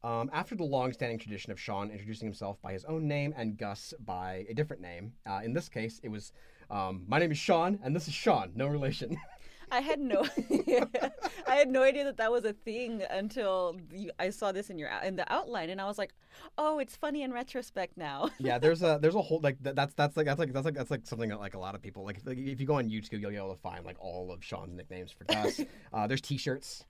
Um, 0.02 0.30
after 0.34 0.54
the 0.54 0.64
long-standing 0.64 1.18
tradition 1.18 1.50
of 1.50 1.58
Sean 1.58 1.90
introducing 1.90 2.26
himself 2.26 2.60
by 2.60 2.74
his 2.74 2.84
own 2.84 3.08
name 3.08 3.32
and 3.38 3.56
Gus 3.56 3.94
by 4.04 4.44
a 4.50 4.54
different 4.54 4.82
name, 4.82 5.14
uh, 5.26 5.40
in 5.42 5.54
this 5.54 5.68
case, 5.70 5.98
it 6.02 6.10
was, 6.10 6.32
um, 6.70 7.04
"My 7.08 7.18
name 7.18 7.32
is 7.32 7.38
Sean, 7.38 7.78
and 7.82 7.96
this 7.96 8.06
is 8.06 8.12
Sean, 8.14 8.52
no 8.54 8.66
relation." 8.66 9.16
I 9.74 9.80
had 9.80 9.98
no, 9.98 10.24
I 11.48 11.56
had 11.56 11.68
no 11.68 11.82
idea 11.82 12.04
that 12.04 12.16
that 12.18 12.30
was 12.30 12.44
a 12.44 12.52
thing 12.52 13.02
until 13.10 13.76
you, 13.92 14.12
I 14.20 14.30
saw 14.30 14.52
this 14.52 14.70
in 14.70 14.78
your 14.78 14.88
in 15.04 15.16
the 15.16 15.30
outline, 15.32 15.68
and 15.70 15.80
I 15.80 15.86
was 15.86 15.98
like, 15.98 16.14
"Oh, 16.56 16.78
it's 16.78 16.94
funny 16.94 17.22
in 17.22 17.32
retrospect 17.32 17.96
now." 17.96 18.30
yeah, 18.38 18.58
there's 18.58 18.84
a 18.84 19.00
there's 19.02 19.16
a 19.16 19.20
whole 19.20 19.40
like 19.40 19.60
that, 19.64 19.74
that's 19.74 19.92
that's 19.94 20.16
like 20.16 20.26
that's 20.26 20.38
like 20.38 20.52
that's 20.52 20.64
like 20.64 20.74
that's 20.74 20.92
like 20.92 21.06
something 21.06 21.28
that 21.30 21.40
like 21.40 21.54
a 21.54 21.58
lot 21.58 21.74
of 21.74 21.82
people 21.82 22.04
like, 22.04 22.20
like 22.24 22.38
if 22.38 22.60
you 22.60 22.66
go 22.68 22.74
on 22.74 22.88
YouTube, 22.88 23.20
you'll 23.20 23.32
be 23.32 23.36
able 23.36 23.52
to 23.52 23.60
find 23.60 23.84
like 23.84 23.96
all 23.98 24.30
of 24.30 24.44
Sean's 24.44 24.76
nicknames 24.76 25.10
for 25.10 25.24
Gus. 25.24 25.60
uh, 25.92 26.06
there's 26.06 26.20
T-shirts 26.20 26.84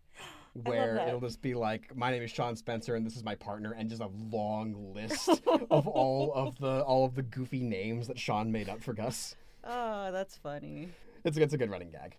where 0.53 0.99
it'll 1.09 1.20
just 1.20 1.41
be 1.41 1.55
like, 1.55 1.97
"My 1.97 2.11
name 2.11 2.22
is 2.22 2.30
Sean 2.30 2.55
Spencer, 2.55 2.97
and 2.97 3.07
this 3.07 3.16
is 3.16 3.24
my 3.24 3.35
partner," 3.35 3.72
and 3.72 3.89
just 3.89 4.03
a 4.03 4.11
long 4.30 4.93
list 4.93 5.41
of 5.70 5.89
all 5.89 6.35
of 6.35 6.59
the 6.59 6.82
all 6.82 7.07
of 7.07 7.14
the 7.14 7.22
goofy 7.22 7.62
names 7.62 8.09
that 8.09 8.18
Sean 8.18 8.53
made 8.53 8.68
up 8.68 8.82
for 8.82 8.93
Gus. 8.93 9.37
Oh, 9.64 10.12
that's 10.12 10.37
funny. 10.37 10.91
It's 11.24 11.39
it's 11.39 11.55
a 11.55 11.59
good 11.59 11.70
running 11.70 11.91
gag. 11.91 12.18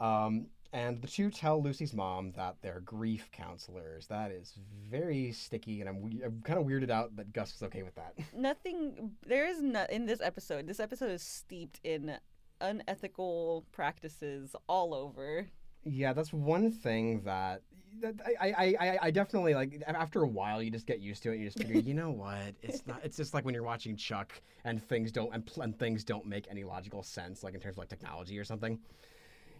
Um, 0.00 0.46
and 0.72 1.00
the 1.00 1.06
two 1.06 1.30
tell 1.30 1.62
Lucy's 1.62 1.94
mom 1.94 2.32
that 2.32 2.56
they're 2.60 2.80
grief 2.80 3.30
counselors. 3.30 4.08
That 4.08 4.32
is 4.32 4.54
very 4.90 5.30
sticky, 5.30 5.80
and 5.80 5.88
I'm 5.88 6.02
we- 6.02 6.22
I'm 6.24 6.42
kind 6.42 6.58
of 6.58 6.66
weirded 6.66 6.90
out 6.90 7.14
that 7.16 7.32
Gus 7.32 7.52
was 7.54 7.62
okay 7.68 7.84
with 7.84 7.94
that. 7.94 8.14
Nothing. 8.36 9.12
There 9.24 9.46
is 9.46 9.62
no 9.62 9.86
in 9.88 10.06
this 10.06 10.20
episode. 10.20 10.66
This 10.66 10.80
episode 10.80 11.12
is 11.12 11.22
steeped 11.22 11.78
in 11.84 12.16
unethical 12.60 13.64
practices 13.72 14.56
all 14.68 14.94
over. 14.94 15.46
Yeah, 15.84 16.12
that's 16.14 16.32
one 16.32 16.70
thing 16.72 17.20
that, 17.24 17.60
that 18.00 18.14
I, 18.40 18.48
I, 18.50 18.74
I, 18.80 18.98
I 19.02 19.10
definitely 19.10 19.54
like. 19.54 19.82
After 19.86 20.22
a 20.22 20.28
while, 20.28 20.62
you 20.62 20.70
just 20.70 20.86
get 20.86 20.98
used 21.00 21.22
to 21.24 21.32
it. 21.32 21.38
You 21.38 21.44
just 21.44 21.58
figure, 21.58 21.78
you 21.80 21.94
know 21.94 22.10
what? 22.10 22.54
It's 22.62 22.84
not. 22.86 23.00
It's 23.04 23.16
just 23.16 23.32
like 23.34 23.44
when 23.44 23.54
you're 23.54 23.62
watching 23.62 23.96
Chuck 23.96 24.32
and 24.64 24.82
things 24.82 25.12
don't 25.12 25.32
and, 25.32 25.44
pl- 25.46 25.62
and 25.62 25.78
things 25.78 26.02
don't 26.02 26.26
make 26.26 26.46
any 26.50 26.64
logical 26.64 27.02
sense, 27.02 27.44
like 27.44 27.54
in 27.54 27.60
terms 27.60 27.74
of 27.74 27.78
like 27.78 27.88
technology 27.90 28.38
or 28.38 28.44
something. 28.44 28.80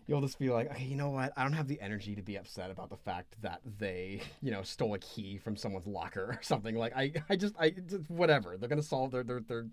You'll 0.07 0.21
just 0.21 0.39
be 0.39 0.51
like, 0.51 0.71
okay, 0.71 0.85
you 0.85 0.97
know 0.97 1.11
what? 1.11 1.33
I 1.37 1.43
don't 1.43 1.55
have 1.55 1.69
the 1.69 1.81
energy 1.81 2.15
to 2.15 2.23
be 2.23 2.37
upset 2.37 2.71
about 2.71 2.91
the 2.91 2.97
fact 2.97 3.37
that 3.41 3.61
they, 3.79 4.21
you 4.43 4.51
know, 4.51 4.63
stole 4.63 4.95
a 4.95 4.99
key 4.99 5.39
from 5.39 5.57
someone's 5.57 5.87
locker 5.87 6.23
or 6.23 6.41
something. 6.43 6.75
Like, 6.77 6.95
I, 6.95 7.13
I 7.31 7.37
just, 7.37 7.55
I, 7.59 7.71
just, 7.71 8.11
whatever. 8.11 8.57
They're 8.57 8.69
gonna 8.69 8.83
solve. 8.83 9.13
They're, 9.13 9.25
they're, 9.25 9.41
they're. 9.41 9.67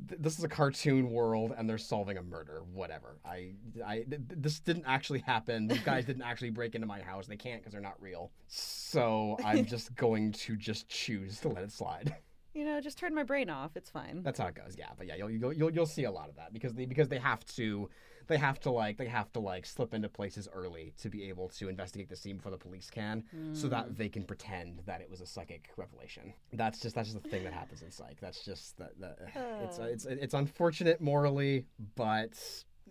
This 0.00 0.38
is 0.38 0.44
a 0.44 0.48
cartoon 0.48 1.10
world, 1.10 1.54
and 1.56 1.68
they're 1.68 1.78
solving 1.78 2.16
a 2.16 2.22
murder. 2.22 2.62
Whatever. 2.72 3.18
I, 3.24 3.52
I, 3.84 3.96
th- 3.96 4.08
th- 4.08 4.20
this 4.28 4.60
didn't 4.60 4.84
actually 4.86 5.20
happen. 5.20 5.66
These 5.68 5.80
guys 5.80 6.06
didn't 6.06 6.22
actually 6.22 6.50
break 6.50 6.74
into 6.74 6.86
my 6.86 7.00
house. 7.02 7.26
They 7.26 7.36
can't 7.36 7.60
because 7.60 7.72
they're 7.72 7.82
not 7.82 8.00
real. 8.00 8.30
So 8.48 9.36
I'm 9.44 9.64
just 9.66 9.94
going 9.94 10.32
to 10.32 10.56
just 10.56 10.88
choose 10.88 11.40
to 11.40 11.48
let 11.48 11.62
it 11.64 11.72
slide. 11.72 12.14
You 12.54 12.64
know, 12.64 12.80
just 12.80 12.96
turn 12.96 13.14
my 13.14 13.22
brain 13.22 13.50
off. 13.50 13.76
It's 13.76 13.90
fine. 13.90 14.22
That's 14.22 14.38
how 14.38 14.46
it 14.46 14.54
goes. 14.54 14.76
Yeah, 14.78 14.86
but 14.96 15.06
yeah, 15.06 15.16
you'll 15.16 15.30
you'll 15.30 15.52
you'll, 15.52 15.70
you'll 15.70 15.84
see 15.84 16.04
a 16.04 16.10
lot 16.10 16.30
of 16.30 16.36
that 16.36 16.54
because 16.54 16.72
they 16.72 16.86
because 16.86 17.08
they 17.08 17.18
have 17.18 17.44
to 17.56 17.90
they 18.28 18.36
have 18.38 18.58
to 18.60 18.70
like 18.70 18.96
they 18.96 19.06
have 19.06 19.32
to 19.32 19.40
like 19.40 19.66
slip 19.66 19.94
into 19.94 20.08
places 20.08 20.48
early 20.52 20.92
to 20.98 21.08
be 21.08 21.28
able 21.28 21.48
to 21.50 21.68
investigate 21.68 22.08
the 22.08 22.16
scene 22.16 22.36
before 22.36 22.50
the 22.52 22.58
police 22.58 22.90
can, 22.90 23.24
so 23.52 23.68
that 23.68 23.96
they 23.96 24.08
can 24.08 24.24
pretend 24.24 24.80
that 24.86 25.00
it 25.00 25.10
was 25.10 25.20
a 25.20 25.26
psychic 25.26 25.70
revelation. 25.76 26.32
That's 26.52 26.80
just 26.80 26.94
that's 26.94 27.10
just 27.12 27.22
the 27.22 27.28
thing 27.28 27.44
that 27.44 27.52
happens 27.52 27.82
in 27.82 27.90
psych. 27.90 28.18
That's 28.20 28.44
just 28.44 28.76
that 28.78 28.92
that 29.00 29.18
it's 29.64 29.78
it's 29.78 30.04
it's 30.06 30.34
unfortunate 30.34 31.00
morally, 31.00 31.66
but 31.94 32.32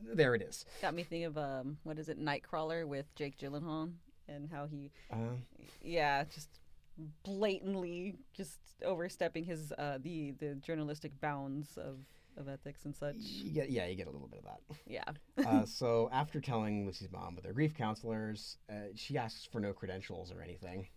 there 0.02 0.36
it 0.36 0.42
is. 0.42 0.66
Got 0.82 0.94
me 0.94 1.04
thinking 1.04 1.26
of 1.26 1.38
um, 1.38 1.78
what 1.84 1.98
is 2.00 2.10
it, 2.10 2.20
Nightcrawler 2.20 2.86
with 2.88 3.14
Jake 3.16 3.38
Gyllenhaal 3.38 3.92
and 4.28 4.50
how 4.52 4.66
he, 4.68 4.92
Uh, 5.12 5.36
yeah, 5.82 6.24
just 6.26 6.50
blatantly 7.24 8.16
just 8.34 8.60
overstepping 8.84 9.44
his 9.44 9.74
uh 9.78 9.98
the 10.02 10.32
the 10.40 10.56
journalistic 10.56 11.20
bounds 11.20 11.78
of 11.78 11.98
of 12.38 12.48
ethics 12.48 12.86
and 12.86 12.96
such. 12.96 13.16
you 13.18 13.52
get, 13.52 13.70
yeah, 13.70 13.88
you 13.88 13.96
get 13.96 14.08
a 14.08 14.12
little 14.12 14.28
bit 14.28 14.40
of 14.40 14.46
that. 14.46 14.78
Yeah. 14.88 15.48
uh, 15.48 15.66
so 15.66 16.10
after 16.12 16.40
telling 16.40 16.86
Lucy's 16.86 17.12
mom 17.12 17.36
with 17.36 17.46
her 17.46 17.54
grief 17.54 17.74
counselors, 17.76 18.58
uh, 18.70 18.90
she 18.96 19.18
asks 19.18 19.46
for 19.46 19.60
no 19.60 19.74
credentials 19.74 20.32
or 20.32 20.42
anything. 20.42 20.88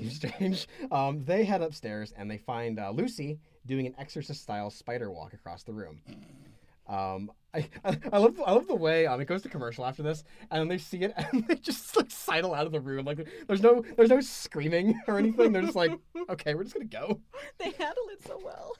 seems 0.00 0.16
strange. 0.28 0.68
Um, 0.90 1.24
they 1.24 1.44
head 1.44 1.62
upstairs 1.62 2.12
and 2.16 2.30
they 2.30 2.38
find 2.38 2.78
uh, 2.78 2.90
Lucy 2.90 3.38
doing 3.66 3.86
an 3.86 3.94
exorcist-style 3.98 4.70
spider 4.70 5.10
walk 5.10 5.32
across 5.34 5.62
the 5.62 5.72
room. 5.72 6.00
Um, 6.86 7.30
I, 7.52 7.68
I, 7.84 7.98
I 8.12 8.18
love 8.18 8.40
I 8.44 8.52
love 8.52 8.66
the 8.66 8.74
way 8.74 9.06
um, 9.06 9.20
it 9.20 9.26
goes 9.26 9.42
to 9.42 9.48
commercial 9.48 9.84
after 9.84 10.02
this, 10.02 10.24
and 10.50 10.70
they 10.70 10.78
see 10.78 10.98
it 10.98 11.12
and 11.32 11.46
they 11.46 11.56
just 11.56 11.96
like 11.96 12.10
sidle 12.10 12.54
out 12.54 12.66
of 12.66 12.72
the 12.72 12.80
room. 12.80 13.04
Like 13.04 13.26
there's 13.46 13.62
no 13.62 13.84
there's 13.96 14.10
no 14.10 14.20
screaming 14.20 14.98
or 15.06 15.18
anything. 15.18 15.52
They're 15.52 15.62
just 15.62 15.76
like, 15.76 15.92
okay, 16.30 16.54
we're 16.54 16.64
just 16.64 16.74
gonna 16.74 16.86
go. 16.86 17.20
They 17.58 17.70
handle 17.70 18.04
it 18.10 18.22
so 18.26 18.40
well. 18.42 18.74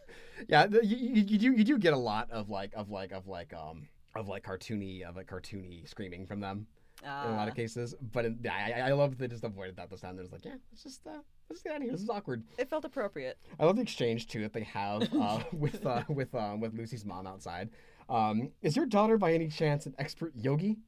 Yeah, 0.49 0.67
you, 0.83 0.97
you, 0.97 1.25
you 1.27 1.39
do 1.39 1.53
you 1.53 1.65
do 1.65 1.79
get 1.79 1.93
a 1.93 1.99
lot 1.99 2.31
of 2.31 2.49
like 2.51 2.73
of 2.75 2.91
like 2.91 3.13
of 3.13 3.27
like 3.27 3.53
um 3.55 3.89
of 4.15 4.29
like 4.29 4.45
cartoony 4.45 5.03
of 5.03 5.17
like 5.17 5.27
cartoony 5.27 5.89
screaming 5.89 6.27
from 6.27 6.41
them 6.41 6.67
in 7.03 7.09
a 7.09 7.37
lot 7.37 7.47
Uh, 7.47 7.51
of 7.51 7.57
cases. 7.57 7.95
But 8.13 8.25
in, 8.25 8.39
I 8.51 8.73
I 8.89 8.93
love 8.93 9.11
that 9.11 9.19
they 9.19 9.29
just 9.29 9.45
avoided 9.45 9.77
that 9.77 9.91
this 9.91 10.01
time. 10.01 10.17
They're 10.17 10.25
just 10.25 10.33
like, 10.33 10.45
yeah, 10.45 10.57
let's 10.73 10.83
just 10.83 11.07
uh, 11.07 11.11
let's 11.49 11.61
just 11.61 11.65
get 11.65 11.73
out 11.73 11.77
of 11.77 11.83
here. 11.83 11.93
This 11.93 12.03
is 12.03 12.11
awkward. 12.11 12.45
it 12.59 12.69
felt 12.69 12.85
appropriate. 12.85 13.39
I 13.59 13.65
love 13.65 13.77
the 13.77 13.83
exchange 13.83 14.27
too 14.29 14.41
that 14.43 14.53
they 14.53 14.65
have 14.65 15.09
uh, 15.15 15.41
with 15.53 15.85
uh, 15.87 16.03
with 16.09 16.35
um, 16.35 16.61
with 16.61 16.75
Lucy's 16.75 17.05
mom 17.05 17.27
outside. 17.27 17.71
Um, 18.09 18.51
is 18.63 18.75
your 18.77 18.87
daughter 18.87 19.19
by 19.19 19.33
any 19.35 19.49
chance 19.49 19.87
an 19.87 19.95
expert 19.99 20.33
yogi? 20.35 20.79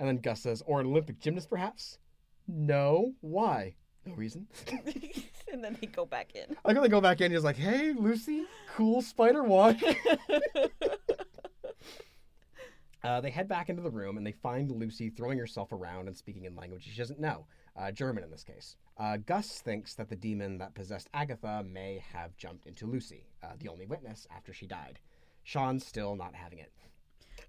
And 0.00 0.08
then 0.08 0.16
Gus 0.16 0.40
says, 0.40 0.62
or 0.66 0.80
an 0.80 0.86
Olympic 0.86 1.20
gymnast, 1.20 1.48
perhaps? 1.48 1.98
No. 2.48 3.12
Why? 3.20 3.76
No 4.06 4.14
reason. 4.14 4.46
and 5.52 5.62
then 5.64 5.76
they 5.80 5.86
go 5.86 6.04
back 6.04 6.34
in. 6.34 6.56
I 6.64 6.72
gonna 6.74 6.88
go 6.88 7.00
back 7.00 7.20
in. 7.20 7.32
He's 7.32 7.44
like, 7.44 7.56
"Hey, 7.56 7.92
Lucy, 7.92 8.44
cool 8.76 9.02
spider 9.02 9.42
walk." 9.42 9.76
uh, 13.04 13.20
they 13.20 13.30
head 13.30 13.48
back 13.48 13.68
into 13.68 13.82
the 13.82 13.90
room 13.90 14.16
and 14.16 14.26
they 14.26 14.32
find 14.32 14.70
Lucy 14.70 15.10
throwing 15.10 15.38
herself 15.38 15.72
around 15.72 16.08
and 16.08 16.16
speaking 16.16 16.44
in 16.44 16.56
language 16.56 16.84
she 16.90 16.96
doesn't 16.98 17.20
know, 17.20 17.46
uh, 17.76 17.90
German 17.90 18.24
in 18.24 18.30
this 18.30 18.44
case. 18.44 18.76
Uh, 18.98 19.16
Gus 19.18 19.60
thinks 19.60 19.94
that 19.94 20.08
the 20.08 20.16
demon 20.16 20.58
that 20.58 20.74
possessed 20.74 21.08
Agatha 21.14 21.64
may 21.70 22.02
have 22.12 22.36
jumped 22.36 22.66
into 22.66 22.86
Lucy, 22.86 23.26
uh, 23.42 23.48
the 23.58 23.68
only 23.68 23.86
witness 23.86 24.26
after 24.34 24.52
she 24.52 24.66
died. 24.66 24.98
Sean's 25.42 25.84
still 25.86 26.16
not 26.16 26.34
having 26.34 26.58
it. 26.58 26.72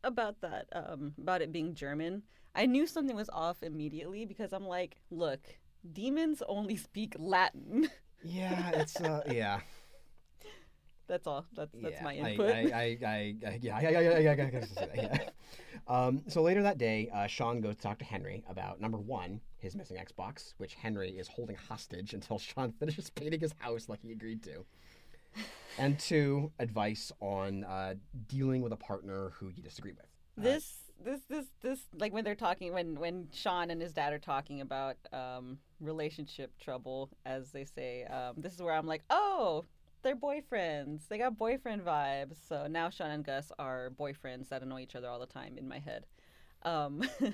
about 0.03 0.39
that 0.41 0.67
um 0.73 1.13
about 1.19 1.41
it 1.41 1.51
being 1.51 1.73
german 1.73 2.21
i 2.53 2.65
knew 2.65 2.85
something 2.85 3.15
was 3.15 3.29
off 3.31 3.63
immediately 3.63 4.25
because 4.25 4.53
i'm 4.53 4.65
like 4.65 4.97
look 5.09 5.39
demons 5.93 6.41
only 6.47 6.75
speak 6.75 7.15
Latin. 7.17 7.89
yeah, 8.23 8.71
it's 8.71 8.99
uh, 8.99 9.21
yeah. 9.31 9.59
That's 11.07 11.27
all. 11.27 11.45
That's 11.55 11.71
that's 11.81 11.95
yeah, 11.97 12.03
my 12.03 12.15
input. 12.15 12.51
I, 12.51 12.59
I, 12.59 12.97
I, 13.05 13.35
I 13.45 13.59
yeah, 13.61 13.79
yeah, 13.79 13.89
yeah, 13.89 14.19
yeah, 14.19 14.33
yeah, 14.33 14.65
yeah, 14.75 14.87
yeah. 14.95 15.29
Um, 15.87 16.23
so 16.27 16.41
later 16.41 16.63
that 16.63 16.79
day, 16.79 17.09
uh, 17.13 17.27
Sean 17.27 17.61
goes 17.61 17.75
to 17.75 17.81
talk 17.81 17.99
to 17.99 18.05
Henry 18.05 18.43
about 18.49 18.81
number 18.81 18.97
one, 18.97 19.39
his 19.57 19.75
missing 19.75 19.97
Xbox, 19.97 20.53
which 20.57 20.73
Henry 20.73 21.11
is 21.11 21.27
holding 21.27 21.55
hostage 21.55 22.13
until 22.13 22.39
Sean 22.39 22.71
finishes 22.71 23.09
painting 23.11 23.39
his 23.39 23.53
house 23.59 23.87
like 23.87 24.01
he 24.01 24.11
agreed 24.11 24.41
to, 24.43 24.65
and 25.77 25.99
two, 25.99 26.51
advice 26.59 27.11
on 27.19 27.63
uh, 27.65 27.93
dealing 28.27 28.61
with 28.61 28.73
a 28.73 28.77
partner 28.77 29.31
who 29.35 29.49
you 29.49 29.61
disagree 29.61 29.91
with. 29.91 30.07
Uh, 30.39 30.49
this, 30.49 30.73
this, 31.03 31.21
this, 31.29 31.45
this, 31.61 31.79
like 31.99 32.11
when 32.13 32.23
they're 32.23 32.33
talking, 32.33 32.73
when 32.73 32.95
when 32.95 33.27
Sean 33.31 33.69
and 33.69 33.79
his 33.79 33.93
dad 33.93 34.11
are 34.11 34.19
talking 34.19 34.61
about. 34.61 34.97
Um, 35.13 35.59
relationship 35.79 36.51
trouble 36.59 37.09
as 37.25 37.51
they 37.51 37.65
say 37.65 38.05
um 38.05 38.33
this 38.37 38.53
is 38.53 38.61
where 38.61 38.73
i'm 38.73 38.87
like 38.87 39.03
oh 39.09 39.65
they're 40.05 40.15
boyfriends. 40.15 41.07
They 41.07 41.17
got 41.17 41.35
boyfriend 41.35 41.83
vibes. 41.83 42.35
So 42.47 42.67
now 42.67 42.91
sean 42.91 43.09
and 43.09 43.25
gus 43.25 43.51
are 43.57 43.89
boyfriends 43.89 44.49
that 44.49 44.61
annoy 44.61 44.81
each 44.81 44.95
other 44.95 45.07
all 45.07 45.19
the 45.19 45.25
time 45.25 45.57
in 45.57 45.67
my 45.67 45.79
head. 45.79 46.05
Um 46.61 47.01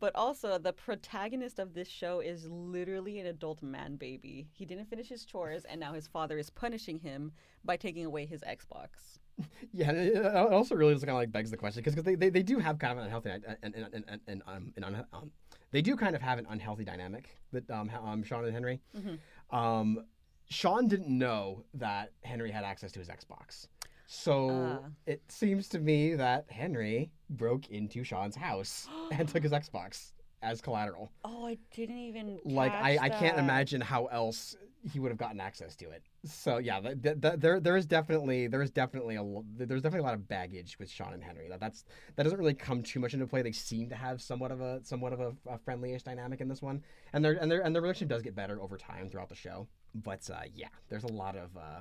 but 0.00 0.14
also 0.14 0.56
the 0.56 0.72
protagonist 0.72 1.58
of 1.58 1.74
this 1.74 1.88
show 1.88 2.20
is 2.20 2.48
literally 2.48 3.18
an 3.18 3.26
adult 3.26 3.64
man 3.64 3.96
baby. 3.96 4.46
He 4.52 4.64
didn't 4.64 4.88
finish 4.88 5.08
his 5.08 5.24
chores 5.24 5.64
and 5.64 5.80
now 5.80 5.92
his 5.92 6.06
father 6.06 6.38
is 6.38 6.50
punishing 6.50 7.00
him 7.00 7.32
by 7.64 7.76
taking 7.76 8.06
away 8.06 8.26
his 8.26 8.42
xbox 8.42 9.18
Yeah, 9.72 9.90
it 9.90 10.36
also 10.36 10.76
really 10.76 10.94
just 10.94 11.04
kind 11.04 11.16
of 11.16 11.20
like 11.20 11.32
begs 11.32 11.50
the 11.50 11.56
question 11.56 11.82
because 11.82 12.00
they, 12.04 12.14
they, 12.14 12.30
they 12.30 12.42
do 12.44 12.58
have 12.60 12.78
kind 12.78 12.92
of 12.92 12.98
an 12.98 13.04
unhealthy 13.04 13.30
and 13.30 13.44
and, 13.62 13.74
and, 13.74 14.04
and, 14.06 14.20
and 14.28 14.42
um, 14.46 14.72
an 14.76 14.84
un, 14.84 15.04
um 15.12 15.30
they 15.72 15.82
do 15.82 15.96
kind 15.96 16.14
of 16.14 16.22
have 16.22 16.38
an 16.38 16.46
unhealthy 16.48 16.84
dynamic 16.84 17.28
that 17.52 17.68
um, 17.70 17.88
ha- 17.88 18.00
um 18.04 18.22
Sean 18.22 18.44
and 18.44 18.52
Henry. 18.52 18.80
Mhm. 18.96 19.18
Um, 19.50 20.04
Sean 20.48 20.86
didn't 20.86 21.08
know 21.08 21.64
that 21.74 22.12
Henry 22.22 22.50
had 22.52 22.62
access 22.64 22.92
to 22.92 22.98
his 23.00 23.08
Xbox, 23.08 23.66
so 24.06 24.80
Ah. 24.84 24.88
it 25.06 25.22
seems 25.28 25.68
to 25.70 25.80
me 25.80 26.14
that 26.14 26.44
Henry 26.50 27.10
broke 27.30 27.68
into 27.70 28.04
Sean's 28.04 28.36
house 28.36 28.86
and 29.12 29.28
took 29.28 29.42
his 29.42 29.52
Xbox 29.52 30.12
as 30.42 30.60
collateral. 30.60 31.10
Oh, 31.24 31.46
I 31.46 31.56
didn't 31.74 31.98
even. 31.98 32.38
Like 32.44 32.72
I, 32.72 32.98
I 33.00 33.08
can't 33.08 33.38
imagine 33.38 33.80
how 33.80 34.06
else 34.06 34.54
he 34.92 35.00
would 35.00 35.10
have 35.10 35.18
gotten 35.18 35.40
access 35.40 35.74
to 35.76 35.90
it. 35.90 36.02
So 36.24 36.58
yeah, 36.58 36.78
th- 36.80 37.02
th- 37.02 37.20
th- 37.20 37.34
there 37.38 37.58
there 37.60 37.76
is 37.76 37.86
definitely 37.86 38.46
there 38.48 38.62
is 38.62 38.70
definitely 38.70 39.16
a 39.16 39.24
there's 39.56 39.82
definitely 39.82 40.00
a 40.00 40.08
lot 40.10 40.14
of 40.14 40.28
baggage 40.28 40.78
with 40.78 40.90
Sean 40.90 41.12
and 41.14 41.22
Henry. 41.24 41.48
That 41.48 41.60
that's 41.60 41.84
that 42.16 42.24
doesn't 42.24 42.38
really 42.38 42.54
come 42.54 42.82
too 42.82 43.00
much 43.00 43.14
into 43.14 43.26
play. 43.26 43.42
They 43.42 43.52
seem 43.52 43.88
to 43.88 43.94
have 43.94 44.20
somewhat 44.20 44.50
of 44.52 44.60
a 44.60 44.80
somewhat 44.84 45.12
of 45.12 45.20
a, 45.20 45.34
a 45.48 45.58
friendly-ish 45.58 46.02
dynamic 46.02 46.40
in 46.40 46.48
this 46.48 46.60
one, 46.62 46.82
and 47.12 47.24
their 47.24 47.32
and 47.32 47.50
their 47.50 47.60
and 47.64 47.74
their 47.74 47.82
relationship 47.82 48.08
does 48.10 48.22
get 48.22 48.34
better 48.36 48.60
over 48.60 48.76
time 48.76 49.08
throughout 49.08 49.28
the 49.28 49.34
show. 49.34 49.66
But 49.94 50.28
uh, 50.30 50.40
yeah, 50.54 50.68
there's 50.88 51.04
a 51.04 51.12
lot 51.12 51.36
of 51.36 51.56
uh, 51.56 51.80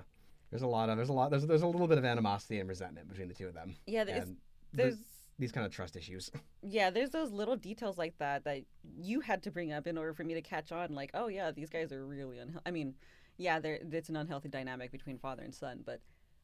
there's 0.49 0.62
a 0.64 0.68
lot 0.68 0.89
of 0.89 0.97
there's 0.97 1.10
a 1.10 1.14
lot 1.14 1.30
there's 1.32 1.45
there's 1.45 1.62
a 1.64 1.68
little 1.68 1.88
bit 1.88 1.97
of 1.97 2.06
animosity 2.06 2.60
and 2.60 2.70
resentment 2.70 3.10
between 3.10 3.28
the 3.28 3.34
two 3.34 3.47
of 3.47 3.54
them. 3.54 3.76
Yeah, 3.86 4.04
there's, 4.04 4.26
the- 4.30 4.36
there's 4.74 4.97
these 5.40 5.52
kind 5.52 5.66
of 5.66 5.72
trust 5.72 5.96
issues. 5.96 6.32
yeah, 6.62 6.90
there's 6.90 7.10
those 7.10 7.32
little 7.32 7.56
details 7.56 7.98
like 7.98 8.18
that 8.20 8.44
that 8.46 8.64
you 8.98 9.22
had 9.22 9.44
to 9.44 9.52
bring 9.52 9.72
up 9.72 9.88
in 9.88 9.98
order 9.98 10.14
for 10.14 10.24
me 10.24 10.34
to 10.34 10.42
catch 10.42 10.72
on. 10.72 10.94
Like, 10.94 11.12
oh 11.14 11.28
yeah, 11.28 11.52
these 11.52 11.70
guys 11.70 11.92
are 11.92 12.06
really 12.06 12.40
unhealthy. 12.40 12.64
I 12.66 12.72
mean, 12.72 12.96
yeah, 13.38 13.60
there 13.60 13.80
it's 13.92 14.10
an 14.10 14.16
unhealthy 14.16 14.50
dynamic 14.50 14.92
between 14.92 15.18
father 15.18 15.44
and 15.44 15.54
son, 15.54 15.82
but 15.86 16.02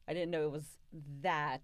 I 0.08 0.14
didn't 0.14 0.30
know 0.30 0.42
it 0.44 0.50
was 0.50 0.78
that 1.22 1.62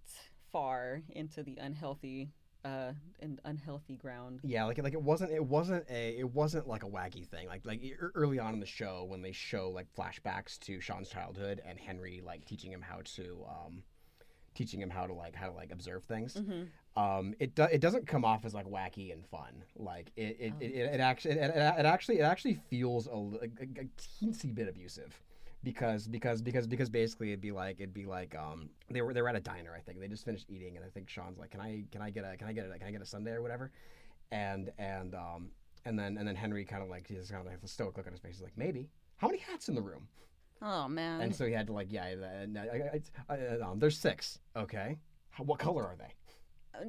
far 0.53 1.03
into 1.11 1.43
the 1.43 1.57
unhealthy 1.57 2.31
uh 2.65 2.93
and 3.21 3.41
unhealthy 3.45 3.97
ground. 3.97 4.41
Yeah, 4.43 4.65
like 4.65 4.83
like 4.83 4.95
it 4.95 5.03
wasn't 5.03 5.33
it 5.33 5.45
wasn't 5.45 5.85
a 5.91 6.19
it 6.19 6.33
wasn't 6.33 6.67
like 6.69 6.85
a 6.85 6.89
waggy 6.89 7.27
thing. 7.27 7.49
Like 7.49 7.67
like 7.67 7.81
early 8.15 8.39
on 8.39 8.55
in 8.55 8.61
the 8.61 8.67
show 8.67 9.05
when 9.09 9.23
they 9.23 9.33
show 9.33 9.71
like 9.71 9.87
flashbacks 9.97 10.59
to 10.61 10.81
Sean's 10.81 11.09
childhood 11.09 11.61
and 11.67 11.79
Henry 11.79 12.23
like 12.25 12.45
teaching 12.45 12.73
him 12.73 12.83
how 12.83 13.01
to 13.17 13.45
um 13.49 13.83
teaching 14.55 14.81
him 14.81 14.91
how 14.91 15.07
to 15.07 15.13
like 15.13 15.35
how 15.35 15.47
to 15.47 15.53
like 15.53 15.73
observe 15.73 16.05
things. 16.05 16.35
hmm 16.35 16.63
Um 16.97 17.35
it 17.39 17.55
do, 17.55 17.65
it 17.65 17.81
doesn't 17.81 18.07
come 18.07 18.25
off 18.25 18.45
as 18.45 18.55
like 18.55 18.67
wacky 18.67 19.13
and 19.13 19.27
fun. 19.27 19.63
Like 19.77 20.11
it 20.17 20.37
it, 20.41 20.53
Oh. 20.55 20.61
it, 20.61 20.67
it, 20.67 20.95
it 20.95 21.01
actually 21.01 21.35
it, 21.35 21.51
it, 21.55 21.85
actually 21.87 22.19
it 22.19 22.23
actually 22.23 22.55
feels 22.71 23.07
a, 23.07 23.11
a, 23.11 23.45
a 23.45 23.89
teensy 23.99 24.55
bit 24.55 24.69
abusive. 24.69 25.21
Because 25.65 26.07
because 26.07 26.43
because 26.43 26.67
because 26.67 26.89
basically 26.89 27.29
it'd 27.31 27.41
be 27.41 27.51
like 27.51 27.77
it'd 27.81 27.93
be 27.93 28.07
like 28.07 28.35
um 28.37 28.71
they 28.91 29.03
were 29.03 29.13
they 29.13 29.21
were 29.21 29.29
at 29.29 29.37
a 29.37 29.41
diner 29.41 29.75
I 29.77 29.81
think 29.81 29.99
they 30.01 30.07
just 30.09 30.25
finished 30.25 30.47
eating 30.49 30.77
and 30.77 30.85
I 30.85 30.89
think 30.89 31.09
Sean's 31.09 31.39
like 31.39 31.51
can 31.51 31.61
I 31.61 31.85
can 31.91 32.03
I 32.03 32.11
get 32.11 32.25
a 32.25 32.37
can 32.37 32.47
I 32.47 32.53
get 32.53 32.67
a 32.71 32.79
can 32.79 32.87
I 32.89 32.91
get 32.93 33.03
a 33.03 33.07
sundae 33.07 33.33
or 33.33 33.43
whatever 33.43 33.73
and 34.31 34.71
and 34.79 35.15
um 35.15 35.51
and 35.85 35.99
then 35.99 36.17
and 36.19 36.27
then 36.29 36.37
Henry 36.37 36.65
kind 36.65 36.83
of 36.83 36.89
like 36.89 37.07
he's 37.09 37.31
kind 37.31 37.41
of 37.45 37.47
like 37.51 37.59
a 37.63 37.69
stoic 37.69 37.97
look 37.97 38.07
on 38.07 38.13
his 38.13 38.21
face. 38.21 38.35
He's 38.37 38.43
like, 38.43 38.57
maybe. 38.57 38.89
How 39.19 39.27
many 39.29 39.39
hats 39.39 39.69
in 39.69 39.75
the 39.75 39.83
room? 39.83 40.07
Oh 40.63 40.89
man. 40.89 41.21
And 41.21 41.35
so 41.35 41.45
he 41.47 41.53
had 41.53 41.67
to 41.69 41.73
like, 41.73 41.91
yeah, 41.91 42.07
and 42.07 42.59
I, 42.59 42.63
I, 42.63 43.35
I, 43.35 43.37
I, 43.37 43.61
um, 43.61 43.79
there's 43.79 43.97
six. 43.99 44.39
Okay, 44.57 44.99
How, 45.31 45.45
what 45.45 45.59
color 45.59 45.85
are 45.85 45.97
they? 45.97 46.13
Uh, 46.81 46.85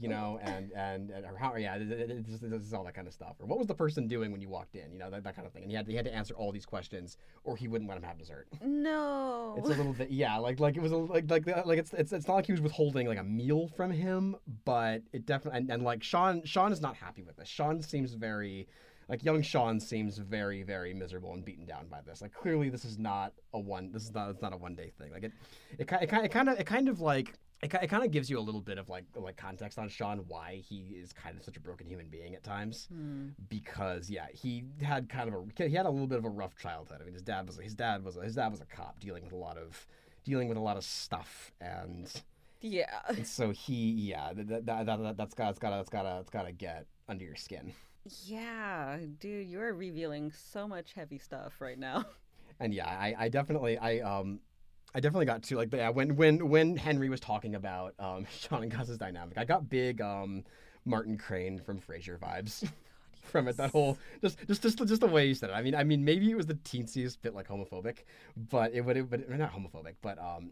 You 0.00 0.08
know, 0.08 0.38
and 0.42 0.70
and, 0.72 1.10
and 1.10 1.26
or 1.26 1.36
how? 1.36 1.56
Yeah, 1.56 1.76
this 1.76 2.62
is 2.68 2.72
all 2.72 2.84
that 2.84 2.94
kind 2.94 3.08
of 3.08 3.12
stuff. 3.12 3.34
Or 3.40 3.46
what 3.46 3.58
was 3.58 3.66
the 3.66 3.74
person 3.74 4.06
doing 4.06 4.30
when 4.30 4.40
you 4.40 4.48
walked 4.48 4.76
in? 4.76 4.92
You 4.92 4.98
know, 5.00 5.10
that, 5.10 5.24
that 5.24 5.34
kind 5.34 5.46
of 5.46 5.52
thing. 5.52 5.62
And 5.64 5.70
he 5.70 5.76
had 5.76 5.86
he 5.88 5.96
had 5.96 6.04
to 6.04 6.14
answer 6.14 6.32
all 6.34 6.52
these 6.52 6.64
questions, 6.64 7.16
or 7.42 7.56
he 7.56 7.66
wouldn't 7.66 7.88
let 7.90 7.98
him 7.98 8.04
have 8.04 8.16
dessert. 8.16 8.46
no. 8.62 9.56
It's 9.58 9.66
a 9.66 9.70
little 9.70 9.92
bit, 9.92 10.10
yeah, 10.10 10.36
like 10.36 10.60
like 10.60 10.76
it 10.76 10.82
was 10.82 10.92
a, 10.92 10.96
like 10.96 11.28
like 11.28 11.44
like 11.66 11.78
it's 11.78 11.92
it's 11.92 12.12
it's 12.12 12.28
not 12.28 12.34
like 12.36 12.46
he 12.46 12.52
was 12.52 12.60
withholding 12.60 13.08
like 13.08 13.18
a 13.18 13.24
meal 13.24 13.66
from 13.76 13.90
him, 13.90 14.36
but 14.64 15.02
it 15.12 15.26
definitely 15.26 15.58
and, 15.58 15.70
and 15.70 15.82
like 15.82 16.02
Sean 16.04 16.44
Sean 16.44 16.72
is 16.72 16.80
not 16.80 16.94
happy 16.94 17.22
with 17.22 17.36
this. 17.36 17.48
Sean 17.48 17.82
seems 17.82 18.14
very 18.14 18.68
like 19.08 19.24
young 19.24 19.42
Sean 19.42 19.80
seems 19.80 20.18
very 20.18 20.62
very 20.62 20.94
miserable 20.94 21.32
and 21.34 21.44
beaten 21.44 21.66
down 21.66 21.88
by 21.88 22.00
this. 22.06 22.22
Like 22.22 22.32
clearly 22.32 22.70
this 22.70 22.84
is 22.84 22.96
not 22.96 23.32
a 23.52 23.58
one 23.58 23.90
this 23.92 24.04
is 24.04 24.14
not 24.14 24.30
it's 24.30 24.40
not 24.40 24.52
a 24.54 24.56
one 24.56 24.76
day 24.76 24.92
thing. 24.98 25.10
Like 25.12 25.24
it 25.24 25.32
it 25.80 25.88
kind 25.88 26.02
it 26.04 26.06
kind 26.06 26.24
it 26.24 26.30
kind 26.30 26.48
of 26.48 26.60
it 26.60 26.66
kind 26.66 26.88
of 26.88 27.00
like 27.00 27.34
it, 27.62 27.72
it 27.74 27.88
kind 27.88 28.04
of 28.04 28.10
gives 28.10 28.30
you 28.30 28.38
a 28.38 28.40
little 28.40 28.60
bit 28.60 28.78
of 28.78 28.88
like 28.88 29.04
like 29.14 29.36
context 29.36 29.78
on 29.78 29.88
Sean 29.88 30.24
why 30.28 30.62
he 30.66 30.96
is 31.02 31.12
kind 31.12 31.36
of 31.36 31.44
such 31.44 31.56
a 31.56 31.60
broken 31.60 31.86
human 31.86 32.08
being 32.08 32.34
at 32.34 32.42
times 32.42 32.88
Hmm. 32.92 33.28
because 33.48 34.08
yeah, 34.08 34.26
he 34.32 34.64
had 34.82 35.08
kind 35.08 35.28
of 35.28 35.34
a 35.34 35.68
he 35.68 35.74
had 35.74 35.86
a 35.86 35.90
little 35.90 36.06
bit 36.06 36.18
of 36.18 36.24
a 36.24 36.30
rough 36.30 36.56
childhood. 36.56 36.98
I 37.00 37.04
mean, 37.04 37.14
his 37.14 37.22
dad 37.22 37.46
was 37.46 37.56
his 37.58 37.74
dad 37.74 38.04
was 38.04 38.16
his 38.16 38.34
dad 38.36 38.48
was 38.50 38.60
a 38.60 38.66
cop 38.66 38.98
dealing 39.00 39.24
with 39.24 39.32
a 39.32 39.36
lot 39.36 39.58
of 39.58 39.86
dealing 40.24 40.48
with 40.48 40.56
a 40.58 40.60
lot 40.60 40.76
of 40.76 40.84
stuff, 40.84 41.50
and, 41.60 42.12
Yeah. 42.60 43.00
and 43.08 43.26
so 43.26 43.50
he 43.50 43.90
yeah 43.92 44.32
that, 44.34 44.66
that, 44.66 44.86
that, 44.86 45.02
that 45.02 45.16
that's 45.16 45.34
got 45.34 45.50
it's 45.50 45.58
got 45.58 45.78
it's 45.80 45.90
got 45.90 46.02
to 46.02 46.18
it's 46.20 46.30
got 46.30 46.42
to 46.44 46.52
get 46.52 46.86
under 47.08 47.24
your 47.24 47.36
skin. 47.36 47.72
Yeah, 48.24 48.98
dude, 49.18 49.46
you're 49.48 49.74
revealing 49.74 50.32
so 50.32 50.66
much 50.66 50.94
heavy 50.94 51.18
stuff 51.18 51.60
right 51.60 51.78
now. 51.78 52.06
And 52.58 52.74
yeah, 52.74 52.86
I, 52.88 53.14
I 53.18 53.28
definitely 53.30 53.78
I 53.78 54.00
um 54.00 54.40
I 54.94 55.00
definitely 55.00 55.26
got 55.26 55.42
to 55.44 55.56
like 55.56 55.72
yeah 55.72 55.90
when 55.90 56.16
when 56.16 56.48
when 56.48 56.76
Henry 56.76 57.08
was 57.08 57.20
talking 57.20 57.54
about 57.54 57.94
um 57.98 58.26
Sean 58.40 58.62
and 58.62 58.72
Gus's 58.72 58.98
dynamic, 58.98 59.38
I 59.38 59.44
got 59.44 59.68
big 59.68 60.00
um 60.00 60.44
Martin 60.84 61.18
Crane 61.18 61.60
from 61.60 61.80
Frasier 61.80 62.18
vibes. 62.18 62.68
from 63.30 63.48
it. 63.48 63.56
That 63.56 63.70
whole 63.70 63.98
just 64.20 64.38
just 64.46 64.62
just 64.62 64.78
just 64.86 65.00
the 65.00 65.06
way 65.06 65.26
you 65.26 65.34
said 65.34 65.50
it. 65.50 65.54
I 65.54 65.62
mean, 65.62 65.74
I 65.74 65.84
mean, 65.84 66.04
maybe 66.04 66.30
it 66.30 66.36
was 66.36 66.46
the 66.46 66.54
teensiest 66.54 67.18
bit 67.22 67.34
like 67.34 67.48
homophobic, 67.48 67.98
but 68.36 68.72
it 68.72 68.80
would 68.80 68.96
it, 68.96 69.10
but 69.10 69.28
not 69.28 69.52
homophobic, 69.52 69.94
but 70.02 70.18
um, 70.18 70.50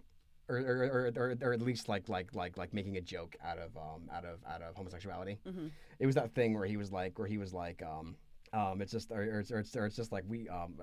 or 0.49 0.57
or, 0.57 0.63
or, 0.63 1.13
or, 1.17 1.37
or 1.41 1.53
at 1.53 1.61
least 1.61 1.89
like 1.89 2.09
like 2.09 2.35
like 2.35 2.57
like 2.57 2.73
making 2.73 2.97
a 2.97 3.01
joke 3.01 3.37
out 3.45 3.59
of 3.59 3.77
um 3.77 4.09
out 4.13 4.25
of 4.25 4.39
out 4.49 4.63
of 4.63 4.75
homosexuality. 4.75 5.39
Mhm. 5.47 5.71
It 5.99 6.07
was 6.07 6.15
that 6.15 6.35
thing 6.35 6.55
where 6.55 6.67
he 6.67 6.77
was 6.77 6.93
like 6.93 7.19
where 7.19 7.29
he 7.29 7.39
was 7.39 7.53
like 7.53 7.83
um 7.83 8.17
um 8.53 8.81
it's 8.81 8.93
just 8.93 9.11
or, 9.11 9.23
or, 9.23 9.41
it's, 9.41 9.51
or, 9.51 9.59
it's, 9.59 9.77
or 9.77 9.87
it's 9.87 9.97
just 9.97 10.13
like 10.13 10.25
we 10.29 10.49
um 10.49 10.75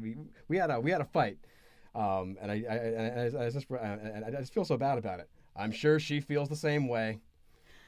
we 0.00 0.16
we 0.48 0.56
had 0.56 0.70
a 0.70 0.80
we 0.80 0.90
had 0.90 1.00
a 1.00 1.06
fight. 1.06 1.38
Um, 1.96 2.36
and 2.40 2.52
I, 2.52 2.62
I, 2.68 2.74
I, 2.74 3.42
I, 3.42 3.46
I 3.46 3.50
just, 3.50 3.66
I, 3.72 4.22
I 4.26 4.30
just 4.40 4.52
feel 4.52 4.64
so 4.64 4.76
bad 4.76 4.98
about 4.98 5.18
it. 5.18 5.28
I'm 5.56 5.72
sure 5.72 5.98
she 5.98 6.20
feels 6.20 6.48
the 6.48 6.56
same 6.56 6.86
way. 6.88 7.20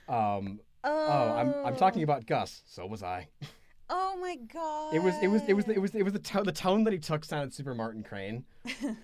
Um, 0.09 0.61
Oh, 0.85 1.33
I'm 1.37 1.55
I'm 1.67 1.77
talking 1.77 2.03
about 2.03 2.27
Gus. 2.27 2.63
So 2.67 2.87
was 2.87 3.03
I. 3.03 3.29
Oh 3.91 4.19
my 4.21 4.37
god. 4.37 4.95
It 4.95 5.03
was 5.03 5.15
it 5.23 5.29
was 5.29 5.43
it 5.49 5.55
was 5.55 5.67
it 5.69 5.81
was 5.81 5.95
it 5.95 6.03
was 6.03 6.13
the 6.13 6.19
tone 6.19 6.45
the 6.45 6.53
tone 6.53 6.85
that 6.85 6.93
he 6.93 6.99
took 6.99 7.25
sounded 7.25 7.55
super 7.55 7.75
Martin 7.75 8.03
Crane. 8.03 8.45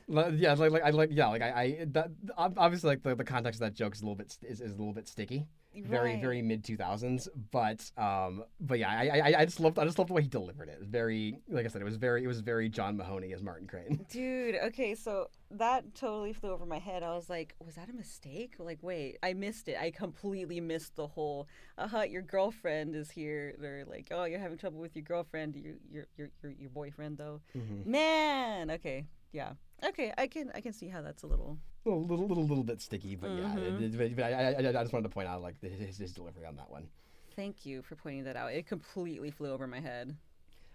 Yeah, 0.08 0.54
like 0.54 0.70
like 0.72 0.82
I 0.82 0.90
like 0.90 1.10
yeah, 1.12 1.28
like 1.28 1.42
I, 1.42 1.48
I 1.48 1.86
that 1.92 2.10
obviously 2.36 2.88
like 2.88 3.02
the, 3.02 3.14
the 3.14 3.24
context 3.24 3.60
of 3.60 3.66
that 3.66 3.74
joke 3.74 3.94
is 3.94 4.02
a 4.02 4.04
little 4.04 4.14
bit 4.16 4.36
is, 4.42 4.60
is 4.60 4.72
a 4.72 4.76
little 4.76 4.92
bit 4.92 5.08
sticky. 5.08 5.46
Very 5.82 6.12
Right. 6.14 6.20
very 6.20 6.42
mid 6.42 6.62
two 6.64 6.76
thousands, 6.76 7.28
but 7.50 7.90
um 7.96 8.44
but 8.60 8.78
yeah, 8.78 8.90
I, 8.90 9.20
I 9.24 9.34
I 9.40 9.44
just 9.44 9.60
loved 9.60 9.78
I 9.78 9.84
just 9.84 9.98
loved 9.98 10.10
the 10.10 10.14
way 10.14 10.22
he 10.22 10.28
delivered 10.28 10.68
it. 10.68 10.78
It 10.80 10.88
very 10.88 11.38
like 11.48 11.64
I 11.64 11.68
said, 11.68 11.82
it 11.82 11.84
was 11.84 11.96
very 11.96 12.22
it 12.24 12.26
was 12.26 12.40
very 12.40 12.68
John 12.68 12.96
Mahoney 12.96 13.32
as 13.32 13.42
Martin 13.42 13.66
Crane. 13.66 14.06
Dude, 14.10 14.56
okay, 14.64 14.94
so 14.94 15.28
that 15.50 15.94
totally 15.94 16.32
flew 16.32 16.50
over 16.50 16.66
my 16.66 16.78
head. 16.78 17.02
I 17.02 17.14
was 17.14 17.28
like, 17.30 17.54
was 17.64 17.74
that 17.76 17.88
a 17.88 17.92
mistake? 17.92 18.54
Like, 18.58 18.78
wait, 18.82 19.18
I 19.22 19.34
missed 19.34 19.68
it. 19.68 19.76
I 19.80 19.90
completely 19.90 20.60
missed 20.60 20.96
the 20.96 21.06
whole, 21.06 21.46
uh 21.78 21.86
huh, 21.88 22.02
your 22.02 22.22
girlfriend 22.22 22.94
is 22.96 23.10
here. 23.10 23.54
They're 23.58 23.84
like, 23.86 24.08
oh, 24.10 24.24
you're 24.24 24.40
having 24.40 24.58
trouble 24.58 24.80
with 24.80 24.96
your 24.96 25.04
girlfriend, 25.04 25.54
your 25.56 25.74
your 25.90 26.06
your 26.16 26.30
your, 26.42 26.52
your 26.52 26.70
boyfriend 26.70 27.18
though. 27.18 27.40
Man, 27.84 28.70
okay, 28.70 29.06
yeah, 29.34 29.52
okay, 29.84 30.12
I 30.16 30.26
can 30.28 30.50
I 30.54 30.60
can 30.62 30.72
see 30.72 30.88
how 30.88 31.02
that's 31.02 31.22
a 31.24 31.26
little. 31.26 31.58
little 31.84 32.06
little 32.06 32.26
little, 32.26 32.46
little 32.46 32.64
bit 32.64 32.80
sticky, 32.80 33.16
but 33.16 33.30
yeah, 33.32 33.54
Mhm. 33.54 33.82
it- 33.94 34.00
it- 34.00 34.16
but 34.16 34.24
I, 34.24 34.52
I, 34.54 34.58
I 34.58 34.82
just 34.84 34.92
wanted 34.92 35.08
to 35.08 35.14
point 35.14 35.28
out 35.28 35.42
like 35.42 35.60
his, 35.60 35.98
his 35.98 36.12
delivery 36.12 36.46
on 36.46 36.56
that 36.56 36.70
one. 36.70 36.88
Thank 37.36 37.66
you 37.66 37.82
for 37.82 37.96
pointing 37.96 38.24
that 38.24 38.36
out. 38.36 38.52
It 38.52 38.66
completely 38.66 39.30
flew 39.30 39.50
over 39.52 39.66
my 39.66 39.80
head. 39.80 40.16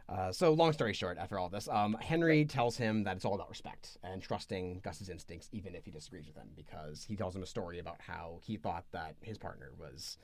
Uh, 0.09 0.31
so, 0.31 0.51
long 0.53 0.73
story 0.73 0.91
short, 0.91 1.17
after 1.19 1.37
all 1.39 1.49
this, 1.49 1.67
um, 1.69 1.95
Henry 2.01 2.43
tells 2.43 2.75
him 2.75 3.03
that 3.03 3.15
it's 3.15 3.25
all 3.25 3.35
about 3.35 3.47
respect 3.49 3.95
and 4.03 4.21
trusting 4.21 4.79
Gus's 4.83 5.07
instincts, 5.07 5.47
even 5.51 5.75
if 5.75 5.85
he 5.85 5.91
disagrees 5.91 6.25
with 6.25 6.35
them, 6.35 6.49
because 6.55 7.03
he 7.05 7.15
tells 7.15 7.35
him 7.35 7.43
a 7.43 7.45
story 7.45 7.77
about 7.79 8.01
how 8.01 8.39
he 8.43 8.57
thought 8.57 8.85
that 8.91 9.15
his 9.21 9.37
partner 9.37 9.71
was 9.79 10.17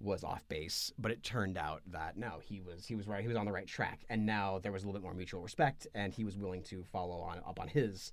was 0.00 0.22
off 0.22 0.46
base, 0.48 0.92
but 0.98 1.10
it 1.10 1.22
turned 1.22 1.58
out 1.58 1.82
that 1.86 2.16
no, 2.16 2.40
he 2.42 2.60
was 2.60 2.86
he 2.86 2.94
was 2.94 3.08
right, 3.08 3.22
he 3.22 3.28
was 3.28 3.36
on 3.36 3.46
the 3.46 3.52
right 3.52 3.66
track, 3.66 4.00
and 4.08 4.24
now 4.24 4.58
there 4.62 4.72
was 4.72 4.82
a 4.82 4.86
little 4.86 5.00
bit 5.00 5.04
more 5.04 5.14
mutual 5.14 5.42
respect, 5.42 5.86
and 5.94 6.12
he 6.12 6.24
was 6.24 6.36
willing 6.36 6.62
to 6.64 6.84
follow 6.84 7.20
on 7.20 7.38
up 7.46 7.58
on 7.60 7.68
his 7.68 8.12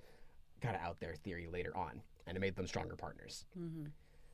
kind 0.62 0.76
of 0.76 0.82
out 0.82 1.00
there 1.00 1.16
theory 1.16 1.48
later 1.52 1.76
on, 1.76 2.02
and 2.26 2.36
it 2.36 2.40
made 2.40 2.56
them 2.56 2.68
stronger 2.68 2.96
partners. 2.96 3.46
hmm 3.56 3.86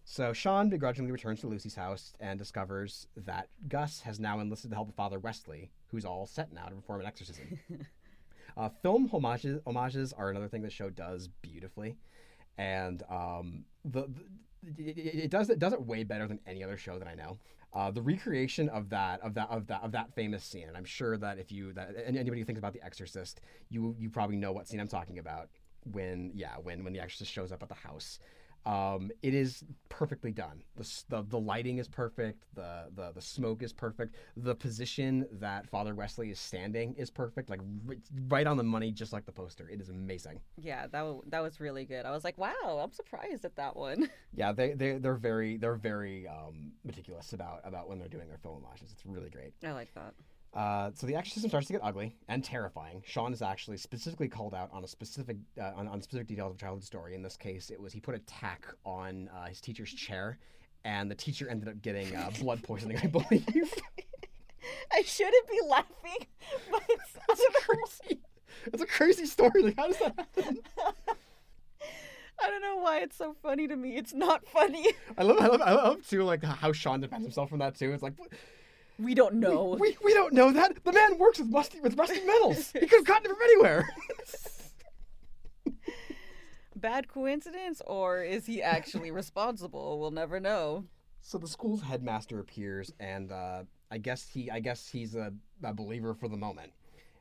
So 0.06 0.34
Sean 0.34 0.70
begrudgingly 0.70 1.12
returns 1.12 1.42
to 1.42 1.48
Lucy's 1.48 1.76
house 1.76 2.14
and 2.20 2.40
discovers 2.40 3.08
that 3.18 3.50
Gus 3.68 4.02
has 4.02 4.20
now 4.20 4.40
enlisted 4.40 4.72
the 4.72 4.76
help 4.76 4.90
of 4.90 4.96
Father 4.96 5.20
Wesley, 5.20 5.72
who's 5.88 6.06
all 6.06 6.26
set 6.26 6.54
now 6.54 6.66
to 6.66 6.76
perform 6.76 7.02
an 7.02 7.08
exorcism. 7.08 7.60
uh, 8.58 8.70
film 8.82 9.10
homages, 9.10 9.60
homages 9.66 10.14
are 10.14 10.30
another 10.30 10.48
thing 10.48 10.62
the 10.62 10.70
show 10.70 10.90
does 10.90 11.28
beautifully, 11.42 11.98
and 12.58 13.04
um, 13.10 13.66
the, 13.84 14.04
the 14.04 14.24
it, 14.78 15.30
does 15.32 15.50
it 15.50 15.60
does 15.60 15.74
it 15.74 15.82
way 15.86 16.04
better 16.04 16.28
than 16.28 16.40
any 16.46 16.64
other 16.64 16.78
show 16.78 17.00
that 17.00 17.08
I 17.08 17.16
know. 17.16 17.38
Uh, 17.74 17.90
the 17.90 18.02
recreation 18.02 18.68
of 18.70 18.90
that 18.90 19.22
of 19.22 19.34
that 19.34 19.50
of 19.50 19.68
that 19.68 19.82
of 19.82 19.92
that 19.94 20.14
famous 20.14 20.44
scene, 20.44 20.68
and 20.68 20.76
I'm 20.76 20.86
sure 20.86 21.18
that 21.18 21.40
if 21.40 21.52
you 21.52 21.74
that 21.74 21.96
anybody 22.06 22.42
who 22.42 22.46
thinks 22.46 22.60
about 22.60 22.74
The 22.74 22.84
Exorcist, 22.84 23.42
you 23.70 23.96
you 23.98 24.10
probably 24.10 24.36
know 24.36 24.52
what 24.52 24.68
scene 24.68 24.80
I'm 24.80 24.88
talking 24.88 25.20
about. 25.20 25.50
When 25.92 26.32
yeah, 26.36 26.56
when 26.62 26.84
when 26.84 26.94
the 26.94 27.00
Exorcist 27.00 27.32
shows 27.32 27.52
up 27.52 27.64
at 27.64 27.70
the 27.70 27.76
house, 27.76 28.20
Um, 28.66 29.12
it 29.24 29.34
is 29.34 29.64
perfectly 29.90 30.32
done. 30.32 30.64
The, 30.76 31.04
the 31.10 31.22
the 31.24 31.40
lighting 31.40 31.80
is 31.80 31.88
perfect. 31.88 32.44
The, 32.54 32.90
the 32.96 33.12
the 33.14 33.22
smoke 33.22 33.64
is 33.64 33.74
perfect. 33.74 34.16
The 34.38 34.54
position 34.56 35.26
that 35.34 35.68
Father 35.70 35.96
Wesley 35.96 36.30
is 36.30 36.40
standing 36.40 36.94
is 36.96 37.10
perfect. 37.10 37.50
Like 37.50 37.60
r- 37.88 37.96
right 38.28 38.46
on 38.46 38.58
the 38.58 38.64
money, 38.64 38.92
just 38.92 39.14
like 39.14 39.26
the 39.26 39.32
poster. 39.32 39.68
It 39.70 39.82
is 39.82 39.90
amazing. 39.90 40.40
Yeah, 40.58 40.82
that 40.88 40.92
w- 41.00 41.24
that 41.28 41.42
was 41.42 41.60
really 41.60 41.86
good. 41.86 42.06
I 42.06 42.12
was 42.12 42.24
like, 42.24 42.38
wow, 42.38 42.80
I'm 42.84 42.92
surprised 42.92 43.46
at 43.46 43.56
that 43.56 43.76
one. 43.76 44.10
Yeah, 44.34 44.54
they 44.54 44.74
they 44.74 44.94
they're 44.98 45.16
very 45.16 45.58
they're 45.58 45.76
very 45.76 46.26
um, 46.28 46.72
meticulous 46.86 47.34
about 47.34 47.60
about 47.66 47.90
when 47.90 48.00
they're 48.00 48.08
doing 48.08 48.30
their 48.30 48.38
film 48.38 48.64
homages. 48.64 48.92
It's 48.94 49.06
really 49.06 49.30
great. 49.30 49.54
I 49.66 49.74
like 49.74 49.94
that. 49.96 50.14
Uh, 50.54 50.92
so 50.94 51.08
the 51.08 51.16
exorcism 51.16 51.50
starts 51.50 51.68
to 51.68 51.74
get 51.74 51.82
ugly 51.84 52.14
and 52.28 52.44
terrifying. 52.44 53.02
Sean 53.06 53.32
is 53.32 53.42
actually 53.42 53.78
specifically 53.78 54.28
called 54.28 54.54
out 54.54 54.70
on 54.74 54.84
a 54.84 54.88
specific 54.88 55.38
uh, 55.60 55.72
on, 55.76 55.88
on 55.88 56.02
specific 56.02 56.28
details 56.28 56.52
of 56.52 56.58
a 56.58 56.60
childhood 56.60 56.84
story. 56.84 57.16
In 57.16 57.22
this 57.22 57.38
case, 57.38 57.70
it 57.70 57.80
was 57.80 57.94
he 57.94 58.02
put 58.02 58.16
a 58.16 58.20
tack 58.20 58.66
on 58.86 59.30
uh, 59.30 59.46
his 59.46 59.62
teacher's 59.62 59.94
chair, 59.94 60.40
and 60.84 61.10
the 61.10 61.16
teacher 61.16 61.48
ended 61.50 61.70
up 61.70 61.82
getting 61.82 62.14
uh, 62.16 62.32
blood 62.42 62.62
poisoning, 62.64 62.98
I 63.02 63.08
believe. 63.08 63.74
I 64.94 65.02
shouldn't 65.04 65.50
be 65.50 65.60
laughing, 65.68 66.28
but 66.70 66.84
it's, 66.90 67.18
don't 67.28 67.56
crazy. 67.56 68.22
It's 68.66 68.82
a 68.82 68.86
crazy 68.86 69.26
story. 69.26 69.64
Like, 69.64 69.78
how 69.78 69.88
does 69.88 69.98
that 70.00 70.14
happen? 70.18 70.60
I 72.44 72.50
don't 72.50 72.62
know 72.62 72.78
why 72.78 73.00
it's 73.00 73.16
so 73.16 73.36
funny 73.42 73.68
to 73.68 73.76
me. 73.76 73.96
It's 73.98 74.14
not 74.14 74.46
funny. 74.48 74.88
I 75.18 75.24
love, 75.24 75.38
I 75.40 75.48
love, 75.48 75.62
I 75.62 75.74
love 75.74 76.08
too, 76.08 76.24
like 76.24 76.44
how 76.44 76.72
Sean 76.72 77.00
defends 77.00 77.26
himself 77.26 77.50
from 77.50 77.60
that 77.60 77.76
too. 77.76 77.94
It's 77.94 78.04
like, 78.04 78.18
what? 78.18 78.30
We 79.02 79.16
don't 79.16 79.36
know. 79.36 79.76
we, 79.80 79.98
we 80.04 80.14
don't 80.14 80.34
know 80.34 80.52
that. 80.52 80.84
The 80.84 80.92
man 80.92 81.18
works 81.18 81.40
with 81.40 81.48
musty 81.50 81.80
with 81.82 81.98
rusty 81.98 82.22
metals. 82.26 82.72
He 82.72 82.82
could 82.82 82.92
have 83.00 83.06
gotten 83.06 83.26
it 83.26 83.30
from 83.30 83.42
anywhere. 83.44 83.90
Bad 86.76 87.08
coincidence, 87.08 87.82
or 87.86 88.24
is 88.24 88.46
he 88.46 88.62
actually 88.62 89.12
responsible? 89.12 90.00
We'll 90.00 90.12
never 90.12 90.40
know. 90.40 90.86
So 91.22 91.38
the 91.38 91.48
school's 91.48 91.82
headmaster 91.84 92.40
appears, 92.40 92.92
and 93.00 93.32
uh, 93.32 93.64
I 93.92 93.98
guess 94.00 94.28
he, 94.28 94.50
I 94.50 94.60
guess 94.60 94.88
he's 94.88 95.14
a, 95.16 95.32
a 95.64 95.74
believer 95.74 96.16
for 96.16 96.28
the 96.28 96.38
moment. 96.38 96.72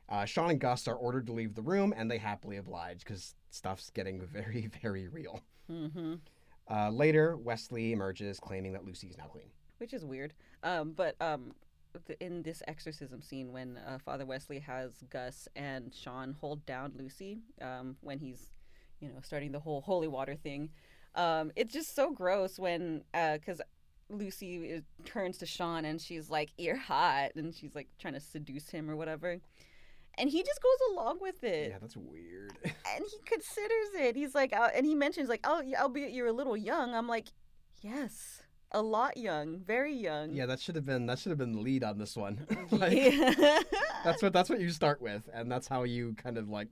Uh, 0.09 0.25
Sean 0.25 0.49
and 0.49 0.59
Gus 0.59 0.87
are 0.87 0.95
ordered 0.95 1.27
to 1.27 1.33
leave 1.33 1.53
the 1.53 1.61
room, 1.61 1.93
and 1.95 2.09
they 2.09 2.17
happily 2.17 2.57
oblige 2.57 2.99
because 2.99 3.35
stuff's 3.51 3.89
getting 3.91 4.21
very, 4.21 4.69
very 4.81 5.07
real. 5.07 5.41
hmm 5.67 6.15
Uh, 6.69 6.89
later, 6.89 7.37
Wesley 7.37 7.91
emerges, 7.91 8.39
claiming 8.39 8.73
that 8.73 8.85
Lucy 8.85 9.07
is 9.07 9.17
now 9.17 9.25
clean. 9.25 9.49
Which 9.77 9.93
is 9.93 10.03
weird. 10.05 10.33
Um, 10.63 10.93
but 10.93 11.15
um, 11.21 11.43
th- 11.43 11.53
in 12.19 12.43
this 12.43 12.61
exorcism 12.67 13.21
scene, 13.21 13.51
when 13.51 13.77
uh, 13.77 13.97
Father 14.03 14.25
Wesley 14.25 14.59
has 14.59 14.91
Gus 15.09 15.47
and 15.55 15.93
Sean 15.93 16.35
hold 16.39 16.65
down 16.65 16.93
Lucy, 16.95 17.39
um, 17.61 17.97
when 18.01 18.19
he's, 18.19 18.49
you 18.99 19.07
know, 19.07 19.19
starting 19.23 19.51
the 19.51 19.59
whole 19.59 19.81
holy 19.81 20.07
water 20.07 20.35
thing, 20.35 20.69
um, 21.15 21.51
it's 21.55 21.73
just 21.73 21.95
so 21.95 22.11
gross 22.11 22.57
when, 22.57 23.03
because 23.13 23.61
Lucy 24.09 24.57
is, 24.69 24.83
turns 25.05 25.37
to 25.39 25.45
Sean 25.45 25.85
and 25.85 26.01
she's 26.01 26.29
like, 26.29 26.49
"You're 26.57 26.77
hot," 26.77 27.31
and 27.35 27.53
she's 27.53 27.75
like 27.75 27.87
trying 27.97 28.13
to 28.13 28.19
seduce 28.19 28.69
him 28.69 28.89
or 28.89 28.95
whatever, 28.95 29.39
and 30.17 30.29
he 30.29 30.43
just 30.43 30.61
goes 30.61 30.89
along 30.91 31.19
with 31.21 31.43
it. 31.43 31.71
Yeah, 31.71 31.77
that's 31.79 31.97
weird. 31.97 32.57
and 32.63 33.05
he 33.09 33.17
considers 33.25 33.89
it. 33.95 34.15
He's 34.15 34.35
like, 34.35 34.53
uh, 34.53 34.69
and 34.75 34.85
he 34.85 34.95
mentions 34.95 35.29
like, 35.29 35.41
"Oh, 35.43 35.61
yeah, 35.61 35.81
albeit 35.81 36.11
you're 36.11 36.27
a 36.27 36.33
little 36.33 36.57
young." 36.57 36.93
I'm 36.93 37.07
like, 37.07 37.27
"Yes, 37.81 38.40
a 38.71 38.81
lot 38.81 39.17
young, 39.17 39.59
very 39.59 39.93
young." 39.93 40.33
yeah, 40.33 40.45
that 40.45 40.59
should 40.59 40.75
have 40.75 40.85
been 40.85 41.05
that 41.07 41.19
should 41.19 41.29
have 41.29 41.39
been 41.39 41.53
the 41.53 41.59
lead 41.61 41.83
on 41.83 41.97
this 41.97 42.15
one. 42.15 42.45
like, 42.71 42.93
that's 44.03 44.21
what 44.21 44.33
that's 44.33 44.49
what 44.49 44.59
you 44.59 44.69
start 44.69 45.01
with, 45.01 45.29
and 45.33 45.51
that's 45.51 45.67
how 45.67 45.83
you 45.83 46.13
kind 46.15 46.37
of 46.37 46.49
like 46.49 46.69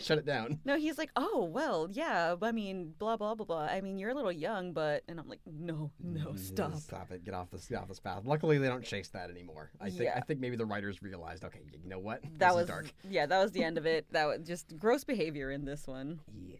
shut 0.00 0.16
it 0.18 0.24
down. 0.24 0.58
no, 0.64 0.76
he's 0.76 0.96
like, 0.98 1.10
"Oh, 1.16 1.44
well, 1.52 1.88
yeah. 1.92 2.34
I 2.40 2.52
mean, 2.52 2.94
blah 2.98 3.16
blah 3.16 3.34
blah 3.34 3.44
blah. 3.46 3.64
I 3.66 3.80
mean, 3.80 3.98
you're 3.98 4.10
a 4.10 4.14
little 4.14 4.32
young, 4.32 4.72
but," 4.72 5.02
and 5.08 5.20
I'm 5.20 5.28
like, 5.28 5.40
"No, 5.46 5.90
no, 6.02 6.28
Mm, 6.30 6.38
stop." 6.38 6.74
Stop 6.76 7.10
it. 7.12 7.24
Get 7.24 7.34
off 7.34 7.50
this. 7.50 7.66
Get 7.66 7.78
off 7.78 7.88
this 7.88 8.00
path. 8.00 8.24
Luckily, 8.24 8.58
they 8.58 8.68
don't 8.68 8.84
chase 8.84 9.08
that 9.10 9.28
anymore. 9.30 9.70
I 9.80 9.90
think. 9.90 10.10
I 10.14 10.20
think 10.20 10.40
maybe 10.40 10.56
the 10.56 10.66
writers 10.66 11.02
realized. 11.02 11.44
Okay, 11.44 11.60
you 11.82 11.88
know 11.88 11.98
what? 11.98 12.22
That 12.38 12.48
this 12.48 12.56
was 12.56 12.66
dark. 12.66 12.92
yeah, 13.08 13.26
that 13.26 13.42
was 13.42 13.52
the 13.52 13.62
end 13.62 13.76
of 13.78 13.86
it. 13.86 14.06
That 14.12 14.26
was 14.26 14.40
just 14.46 14.76
gross 14.78 15.04
behavior 15.04 15.50
in 15.50 15.64
this 15.64 15.86
one. 15.86 16.20
Yeah. 16.34 16.56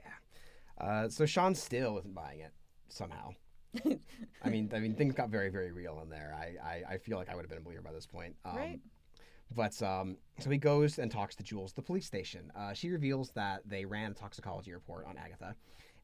Uh, 0.80 1.08
so 1.08 1.26
Sean 1.26 1.54
still 1.56 1.98
isn't 1.98 2.14
buying 2.14 2.38
it 2.40 2.52
somehow. 2.88 3.30
I 4.42 4.48
mean, 4.48 4.70
I 4.74 4.78
mean, 4.78 4.94
things 4.94 5.14
got 5.14 5.28
very, 5.30 5.50
very 5.50 5.72
real 5.72 6.00
in 6.02 6.08
there. 6.08 6.34
I, 6.38 6.66
I, 6.66 6.94
I 6.94 6.98
feel 6.98 7.16
like 7.18 7.28
I 7.28 7.34
would 7.34 7.42
have 7.42 7.50
been 7.50 7.58
a 7.58 7.62
believer 7.62 7.82
by 7.82 7.92
this 7.92 8.06
point. 8.06 8.34
Um, 8.44 8.56
Right. 8.56 8.80
But 9.54 9.80
um, 9.82 10.18
so 10.38 10.50
he 10.50 10.58
goes 10.58 10.98
and 10.98 11.10
talks 11.10 11.34
to 11.36 11.42
Jules, 11.42 11.72
the 11.72 11.82
police 11.82 12.06
station. 12.06 12.52
Uh, 12.54 12.74
she 12.74 12.90
reveals 12.90 13.30
that 13.30 13.62
they 13.64 13.84
ran 13.84 14.10
a 14.10 14.14
toxicology 14.14 14.72
report 14.72 15.06
on 15.06 15.16
Agatha, 15.16 15.54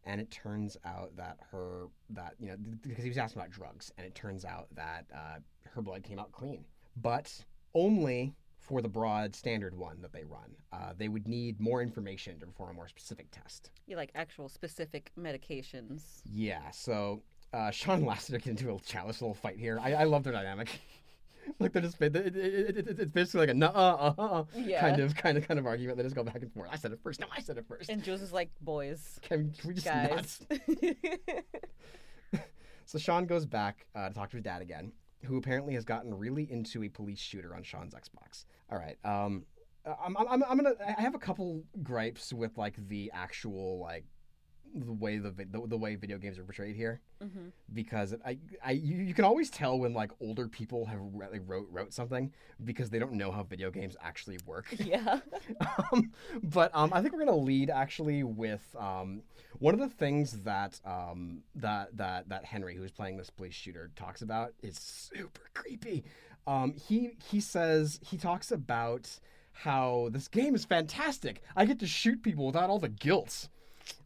and 0.04 0.20
it 0.20 0.30
turns 0.30 0.76
out 0.84 1.14
that 1.16 1.36
her 1.50 1.88
that 2.10 2.34
you 2.40 2.48
know 2.48 2.56
because 2.82 3.04
he 3.04 3.10
was 3.10 3.18
asking 3.18 3.42
about 3.42 3.50
drugs, 3.50 3.92
and 3.98 4.06
it 4.06 4.14
turns 4.14 4.46
out 4.46 4.68
that 4.74 5.04
uh, 5.14 5.38
her 5.74 5.82
blood 5.82 6.02
came 6.02 6.18
out 6.18 6.32
clean, 6.32 6.64
but 6.96 7.30
only 7.74 8.32
for 8.58 8.80
the 8.80 8.88
broad 8.88 9.34
standard 9.36 9.76
one 9.76 10.00
that 10.00 10.12
they 10.12 10.24
run. 10.24 10.56
Uh, 10.72 10.94
they 10.96 11.08
would 11.08 11.28
need 11.28 11.60
more 11.60 11.82
information 11.82 12.40
to 12.40 12.46
perform 12.46 12.70
a 12.70 12.72
more 12.72 12.88
specific 12.88 13.26
test. 13.30 13.70
You 13.86 13.96
like 13.96 14.10
actual 14.14 14.48
specific 14.48 15.10
medications. 15.20 16.22
Yeah, 16.24 16.70
so 16.70 17.22
uh, 17.54 17.70
Sean 17.70 17.98
and 17.98 18.06
Lassiter 18.06 18.38
get 18.38 18.48
into 18.50 18.74
a 18.74 18.78
childish 18.80 19.20
little 19.20 19.34
fight 19.34 19.58
here. 19.58 19.78
I, 19.80 19.92
I 19.94 20.04
love 20.04 20.24
their 20.24 20.32
dynamic. 20.32 20.80
like 21.58 21.72
they're 21.72 21.82
just 21.82 22.00
it, 22.00 22.16
it, 22.16 22.36
it, 22.36 22.76
it, 22.78 23.00
it's 23.00 23.12
basically 23.12 23.46
like 23.46 23.56
a 23.56 23.64
uh 23.74 24.14
uh 24.18 24.22
uh 24.22 24.44
Yeah. 24.54 24.80
kind 24.80 25.00
of 25.00 25.14
kind 25.14 25.36
of 25.38 25.46
kind 25.46 25.60
of 25.60 25.66
argument. 25.66 25.98
They 25.98 26.04
just 26.04 26.16
go 26.16 26.24
back 26.24 26.42
and 26.42 26.52
forth. 26.52 26.68
I 26.72 26.76
said 26.76 26.92
it 26.92 27.00
first. 27.02 27.20
No, 27.20 27.26
I 27.34 27.40
said 27.40 27.58
it 27.58 27.66
first. 27.68 27.90
And 27.90 28.02
Jules 28.02 28.22
is 28.22 28.32
like, 28.32 28.50
"Boys, 28.60 29.18
Can, 29.22 29.52
can 29.58 29.68
we 29.68 29.74
just 29.74 29.86
guys." 29.86 30.40
So 32.86 32.98
Sean 32.98 33.24
goes 33.26 33.46
back 33.46 33.86
uh, 33.94 34.08
to 34.08 34.14
talk 34.14 34.30
to 34.30 34.36
his 34.36 34.44
dad 34.44 34.60
again, 34.60 34.92
who 35.24 35.38
apparently 35.38 35.72
has 35.74 35.84
gotten 35.86 36.12
really 36.14 36.50
into 36.50 36.82
a 36.84 36.88
police 36.90 37.18
shooter 37.18 37.54
on 37.54 37.62
Sean's 37.62 37.94
Xbox. 37.94 38.44
All 38.70 38.78
right. 38.78 38.98
Um, 39.04 39.44
I'm, 39.86 40.14
I'm, 40.16 40.42
I'm 40.44 40.56
gonna. 40.56 40.74
I 40.96 41.00
have 41.00 41.14
a 41.14 41.18
couple 41.18 41.64
gripes 41.82 42.32
with 42.32 42.56
like 42.58 42.74
the 42.88 43.10
actual 43.14 43.78
like 43.80 44.04
the 44.74 44.92
way 44.92 45.18
the, 45.18 45.30
the 45.30 45.66
the 45.66 45.76
way 45.76 45.94
video 45.94 46.18
games 46.18 46.38
are 46.38 46.44
portrayed 46.44 46.74
here 46.74 47.00
hmm 47.22 47.48
because 47.72 48.14
I, 48.24 48.38
I 48.64 48.72
you, 48.72 48.96
you 48.96 49.14
can 49.14 49.24
always 49.24 49.50
tell 49.50 49.78
when 49.78 49.94
like 49.94 50.10
older 50.20 50.48
people 50.48 50.84
have 50.86 51.00
like, 51.14 51.42
wrote 51.46 51.66
wrote 51.70 51.92
something 51.92 52.32
because 52.62 52.90
they 52.90 52.98
don't 52.98 53.12
know 53.12 53.30
how 53.30 53.42
video 53.42 53.70
games 53.70 53.96
actually 54.02 54.38
work. 54.46 54.66
Yeah. 54.84 55.20
um, 55.92 56.12
but 56.42 56.70
um, 56.74 56.92
I 56.92 57.00
think 57.00 57.14
we're 57.14 57.24
gonna 57.24 57.36
lead 57.36 57.70
actually 57.70 58.22
with 58.22 58.64
um, 58.78 59.22
one 59.58 59.72
of 59.72 59.80
the 59.80 59.88
things 59.88 60.42
that 60.42 60.78
um, 60.84 61.42
that 61.54 61.96
that 61.96 62.28
that 62.28 62.44
Henry, 62.44 62.76
who's 62.76 62.90
playing 62.90 63.16
this 63.16 63.30
police 63.30 63.54
shooter, 63.54 63.90
talks 63.96 64.20
about 64.20 64.52
is 64.62 64.78
super 64.78 65.42
creepy. 65.54 66.04
Um, 66.46 66.74
he 66.74 67.12
he 67.30 67.40
says 67.40 67.98
he 68.02 68.16
talks 68.18 68.52
about 68.52 69.08
how 69.52 70.08
this 70.12 70.28
game 70.28 70.54
is 70.54 70.64
fantastic. 70.64 71.42
I 71.56 71.64
get 71.64 71.78
to 71.80 71.86
shoot 71.86 72.22
people 72.22 72.46
without 72.46 72.68
all 72.68 72.78
the 72.78 72.88
guilt, 72.88 73.48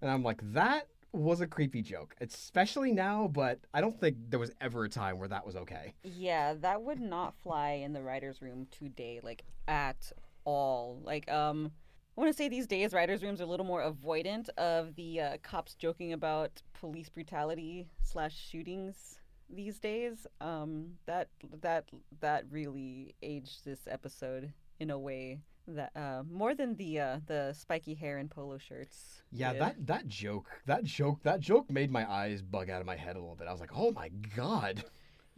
and 0.00 0.10
I'm 0.10 0.22
like 0.22 0.40
that 0.52 0.88
was 1.12 1.40
a 1.40 1.46
creepy 1.46 1.82
joke, 1.82 2.14
especially 2.20 2.92
now. 2.92 3.28
But 3.28 3.60
I 3.72 3.80
don't 3.80 3.98
think 3.98 4.16
there 4.28 4.38
was 4.38 4.52
ever 4.60 4.84
a 4.84 4.88
time 4.88 5.18
where 5.18 5.28
that 5.28 5.44
was 5.44 5.56
okay. 5.56 5.94
Yeah, 6.02 6.54
that 6.54 6.82
would 6.82 7.00
not 7.00 7.34
fly 7.42 7.70
in 7.70 7.92
the 7.92 8.02
writers' 8.02 8.42
room 8.42 8.66
today, 8.70 9.20
like 9.22 9.44
at 9.66 10.12
all. 10.44 11.00
Like, 11.04 11.30
um, 11.30 11.72
I 12.16 12.20
want 12.20 12.32
to 12.32 12.36
say 12.36 12.48
these 12.48 12.66
days 12.66 12.92
writers' 12.92 13.22
rooms 13.22 13.40
are 13.40 13.44
a 13.44 13.46
little 13.46 13.66
more 13.66 13.82
avoidant 13.82 14.48
of 14.58 14.94
the 14.96 15.20
uh, 15.20 15.36
cops 15.42 15.74
joking 15.74 16.12
about 16.12 16.62
police 16.78 17.08
brutality 17.08 17.86
slash 18.02 18.36
shootings 18.36 19.18
these 19.48 19.78
days. 19.78 20.26
Um, 20.40 20.94
that 21.06 21.28
that 21.62 21.84
that 22.20 22.44
really 22.50 23.14
aged 23.22 23.64
this 23.64 23.80
episode 23.88 24.52
in 24.80 24.90
a 24.90 24.98
way 24.98 25.38
that 25.68 25.92
uh, 25.94 26.22
more 26.30 26.54
than 26.54 26.74
the 26.76 27.00
uh, 27.00 27.20
the 27.26 27.52
spiky 27.52 27.94
hair 27.94 28.18
and 28.18 28.30
polo 28.30 28.58
shirts. 28.58 29.22
Yeah, 29.30 29.52
did. 29.52 29.62
that 29.62 29.86
that 29.86 30.08
joke, 30.08 30.48
that 30.66 30.84
joke, 30.84 31.22
that 31.22 31.40
joke 31.40 31.70
made 31.70 31.90
my 31.90 32.10
eyes 32.10 32.42
bug 32.42 32.70
out 32.70 32.80
of 32.80 32.86
my 32.86 32.96
head 32.96 33.16
a 33.16 33.18
little 33.18 33.36
bit. 33.36 33.46
I 33.46 33.52
was 33.52 33.60
like, 33.60 33.72
"Oh 33.74 33.90
my 33.92 34.08
god!" 34.36 34.84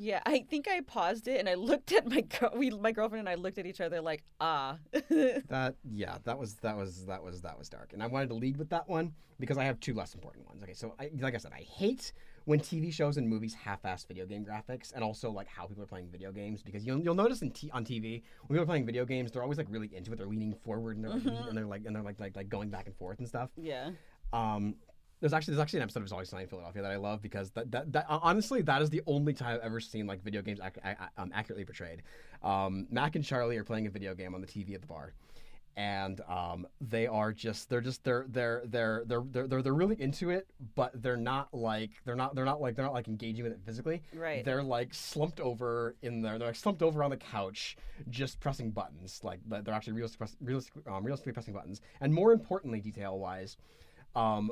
Yeah, 0.02 0.20
I 0.24 0.46
think 0.48 0.66
I 0.66 0.80
paused 0.80 1.28
it 1.28 1.40
and 1.40 1.46
I 1.46 1.56
looked 1.56 1.92
at 1.92 2.08
my 2.08 2.22
girl. 2.22 2.52
We, 2.56 2.70
my 2.70 2.90
girlfriend 2.90 3.20
and 3.20 3.28
I 3.28 3.34
looked 3.34 3.58
at 3.58 3.66
each 3.66 3.82
other 3.82 4.00
like, 4.00 4.22
ah. 4.40 4.78
That 5.10 5.74
yeah, 5.92 6.16
that 6.24 6.38
was 6.38 6.54
that 6.62 6.74
was 6.74 7.04
that 7.04 7.22
was 7.22 7.42
that 7.42 7.58
was 7.58 7.68
dark, 7.68 7.92
and 7.92 8.02
I 8.02 8.06
wanted 8.06 8.30
to 8.30 8.34
lead 8.34 8.56
with 8.56 8.70
that 8.70 8.88
one 8.88 9.12
because 9.38 9.58
I 9.58 9.64
have 9.64 9.78
two 9.78 9.92
less 9.92 10.14
important 10.14 10.46
ones. 10.46 10.62
Okay, 10.62 10.72
so 10.72 10.94
I, 10.98 11.10
like 11.18 11.34
I 11.34 11.38
said, 11.38 11.52
I 11.52 11.62
hate 11.62 12.12
when 12.44 12.60
TV 12.60 12.92
shows 12.92 13.16
and 13.16 13.28
movies 13.28 13.54
half-ass 13.54 14.04
video 14.04 14.26
game 14.26 14.44
graphics, 14.44 14.92
and 14.94 15.04
also 15.04 15.30
like 15.30 15.46
how 15.48 15.66
people 15.66 15.82
are 15.82 15.86
playing 15.86 16.08
video 16.08 16.32
games 16.32 16.62
because 16.62 16.86
you'll 16.86 17.00
you'll 17.00 17.14
notice 17.14 17.42
in 17.42 17.50
t- 17.50 17.70
on 17.72 17.84
TV 17.84 18.22
when 18.46 18.48
people 18.56 18.62
are 18.62 18.66
playing 18.66 18.86
video 18.86 19.04
games, 19.04 19.30
they're 19.30 19.42
always 19.42 19.58
like 19.58 19.66
really 19.70 19.90
into 19.94 20.12
it. 20.12 20.16
They're 20.16 20.26
leaning 20.26 20.54
forward 20.54 20.96
and 20.96 21.04
they're 21.04 21.12
like, 21.12 21.22
Mhm. 21.22 21.48
and 21.48 21.56
they're 21.56 21.66
like 21.66 21.84
and 21.86 21.94
they're 21.94 22.02
like, 22.02 22.18
like 22.20 22.36
like 22.36 22.48
going 22.48 22.70
back 22.70 22.86
and 22.86 22.96
forth 22.96 23.18
and 23.18 23.28
stuff. 23.28 23.50
yeah. 23.56 23.90
Um, 24.32 24.76
there's 25.20 25.34
actually 25.34 25.52
there's 25.54 25.62
actually 25.62 25.80
an 25.80 25.82
episode 25.82 26.02
of 26.02 26.12
Always 26.12 26.30
Sunny 26.30 26.44
in 26.44 26.48
Philadelphia 26.48 26.80
that 26.80 26.90
I 26.92 26.96
love 26.96 27.20
because 27.20 27.50
that, 27.50 27.70
that, 27.72 27.92
that 27.92 28.06
honestly 28.08 28.62
that 28.62 28.80
is 28.80 28.88
the 28.88 29.02
only 29.06 29.34
time 29.34 29.56
I've 29.56 29.60
ever 29.66 29.78
seen 29.78 30.06
like 30.06 30.22
video 30.22 30.40
games 30.40 30.60
ac- 30.64 30.80
ac- 30.82 30.96
um, 31.18 31.30
accurately 31.34 31.64
portrayed. 31.66 32.02
Um, 32.42 32.86
Mac 32.90 33.16
and 33.16 33.24
Charlie 33.24 33.58
are 33.58 33.64
playing 33.64 33.86
a 33.86 33.90
video 33.90 34.14
game 34.14 34.34
on 34.34 34.40
the 34.40 34.46
TV 34.46 34.74
at 34.74 34.80
the 34.80 34.86
bar, 34.86 35.12
and 35.76 36.20
um, 36.28 36.66
they 36.80 37.06
are 37.06 37.32
just 37.32 37.68
they're 37.68 37.80
just 37.80 38.04
they're 38.04 38.26
they're 38.28 38.62
they're 38.66 39.02
they're 39.06 39.24
they're 39.30 39.46
they're, 39.46 39.62
they're 39.62 39.74
really 39.74 40.00
into 40.00 40.30
it, 40.30 40.48
but 40.74 40.90
they're 41.02 41.16
not 41.16 41.52
like 41.52 41.90
they're 42.04 42.16
not 42.16 42.34
they're 42.34 42.44
not 42.44 42.60
like 42.60 42.76
they're 42.76 42.84
not 42.84 42.94
like 42.94 43.08
engaging 43.08 43.44
with 43.44 43.52
it 43.52 43.60
physically. 43.64 44.02
Right. 44.14 44.44
They're 44.44 44.62
like 44.62 44.92
slumped 44.92 45.40
over 45.40 45.96
in 46.02 46.22
there. 46.22 46.38
They're 46.38 46.48
like 46.48 46.56
slumped 46.56 46.82
over 46.82 47.02
on 47.02 47.10
the 47.10 47.16
couch, 47.16 47.76
just 48.08 48.40
pressing 48.40 48.70
buttons. 48.70 49.20
Like 49.22 49.40
they're 49.46 49.74
actually 49.74 49.94
realistic, 49.94 50.28
realistic, 50.40 50.74
um, 50.88 51.04
realistically 51.04 51.32
pressing 51.32 51.54
buttons. 51.54 51.80
And 52.00 52.12
more 52.12 52.32
importantly, 52.32 52.80
detail 52.80 53.18
wise, 53.18 53.56
um, 54.14 54.50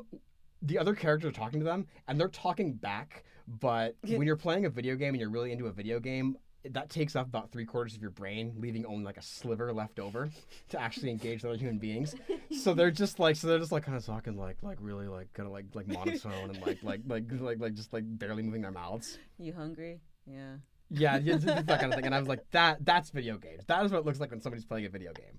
the 0.63 0.79
other 0.79 0.95
characters 0.95 1.29
are 1.29 1.33
talking 1.33 1.61
to 1.61 1.65
them, 1.65 1.87
and 2.07 2.19
they're 2.19 2.29
talking 2.29 2.73
back. 2.73 3.25
But 3.61 3.97
when 4.03 4.27
you're 4.27 4.37
playing 4.37 4.67
a 4.67 4.71
video 4.71 4.95
game 4.95 5.15
and 5.15 5.21
you're 5.21 5.31
really 5.31 5.53
into 5.53 5.67
a 5.67 5.73
video 5.73 6.01
game, 6.01 6.37
that 6.75 6.91
takes 6.91 7.17
up 7.17 7.27
about 7.27 7.51
three 7.51 7.65
quarters 7.65 7.95
of 7.95 8.03
your 8.03 8.11
brain, 8.11 8.55
leaving 8.59 8.85
only 8.87 9.05
like 9.05 9.17
a 9.17 9.23
sliver 9.23 9.73
left 9.73 9.99
over 9.99 10.31
to 10.71 10.81
actually 10.81 11.11
engage 11.11 11.43
with 11.43 11.51
other 11.51 11.59
human 11.59 11.79
beings. 11.79 12.15
So 12.63 12.75
they're 12.75 12.91
just 12.91 13.19
like, 13.19 13.37
so 13.37 13.47
they're 13.47 13.59
just 13.59 13.73
like 13.73 13.85
kind 13.85 13.97
of 13.97 14.05
talking 14.05 14.37
like, 14.37 14.57
like 14.63 14.79
really 14.81 15.09
like 15.09 15.33
kind 15.33 15.47
of 15.47 15.53
like 15.53 15.67
like 15.75 15.87
monotone 15.89 16.51
and 16.51 16.61
like 16.61 16.83
like 16.83 17.01
like 17.07 17.25
like 17.41 17.61
like 17.61 17.75
just 17.75 17.93
like 17.93 18.05
barely 18.07 18.43
moving 18.43 18.63
their 18.63 18.73
mouths. 18.73 19.19
You 19.39 19.53
hungry? 19.53 20.01
Yeah. 20.27 20.57
Yeah, 20.91 21.19
yeah, 21.19 21.37
that 21.37 21.81
kind 21.81 21.93
of 21.93 21.97
thing. 21.97 22.07
And 22.07 22.15
I 22.15 22.19
was 22.19 22.29
like, 22.29 22.49
that 22.53 22.85
that's 22.85 23.11
video 23.11 23.37
games. 23.37 23.65
That 23.67 23.85
is 23.85 23.93
what 23.93 23.99
it 23.99 24.07
looks 24.07 24.21
like 24.21 24.31
when 24.31 24.41
somebody's 24.41 24.65
playing 24.65 24.87
a 24.87 24.89
video 24.89 25.13
game. 25.13 25.39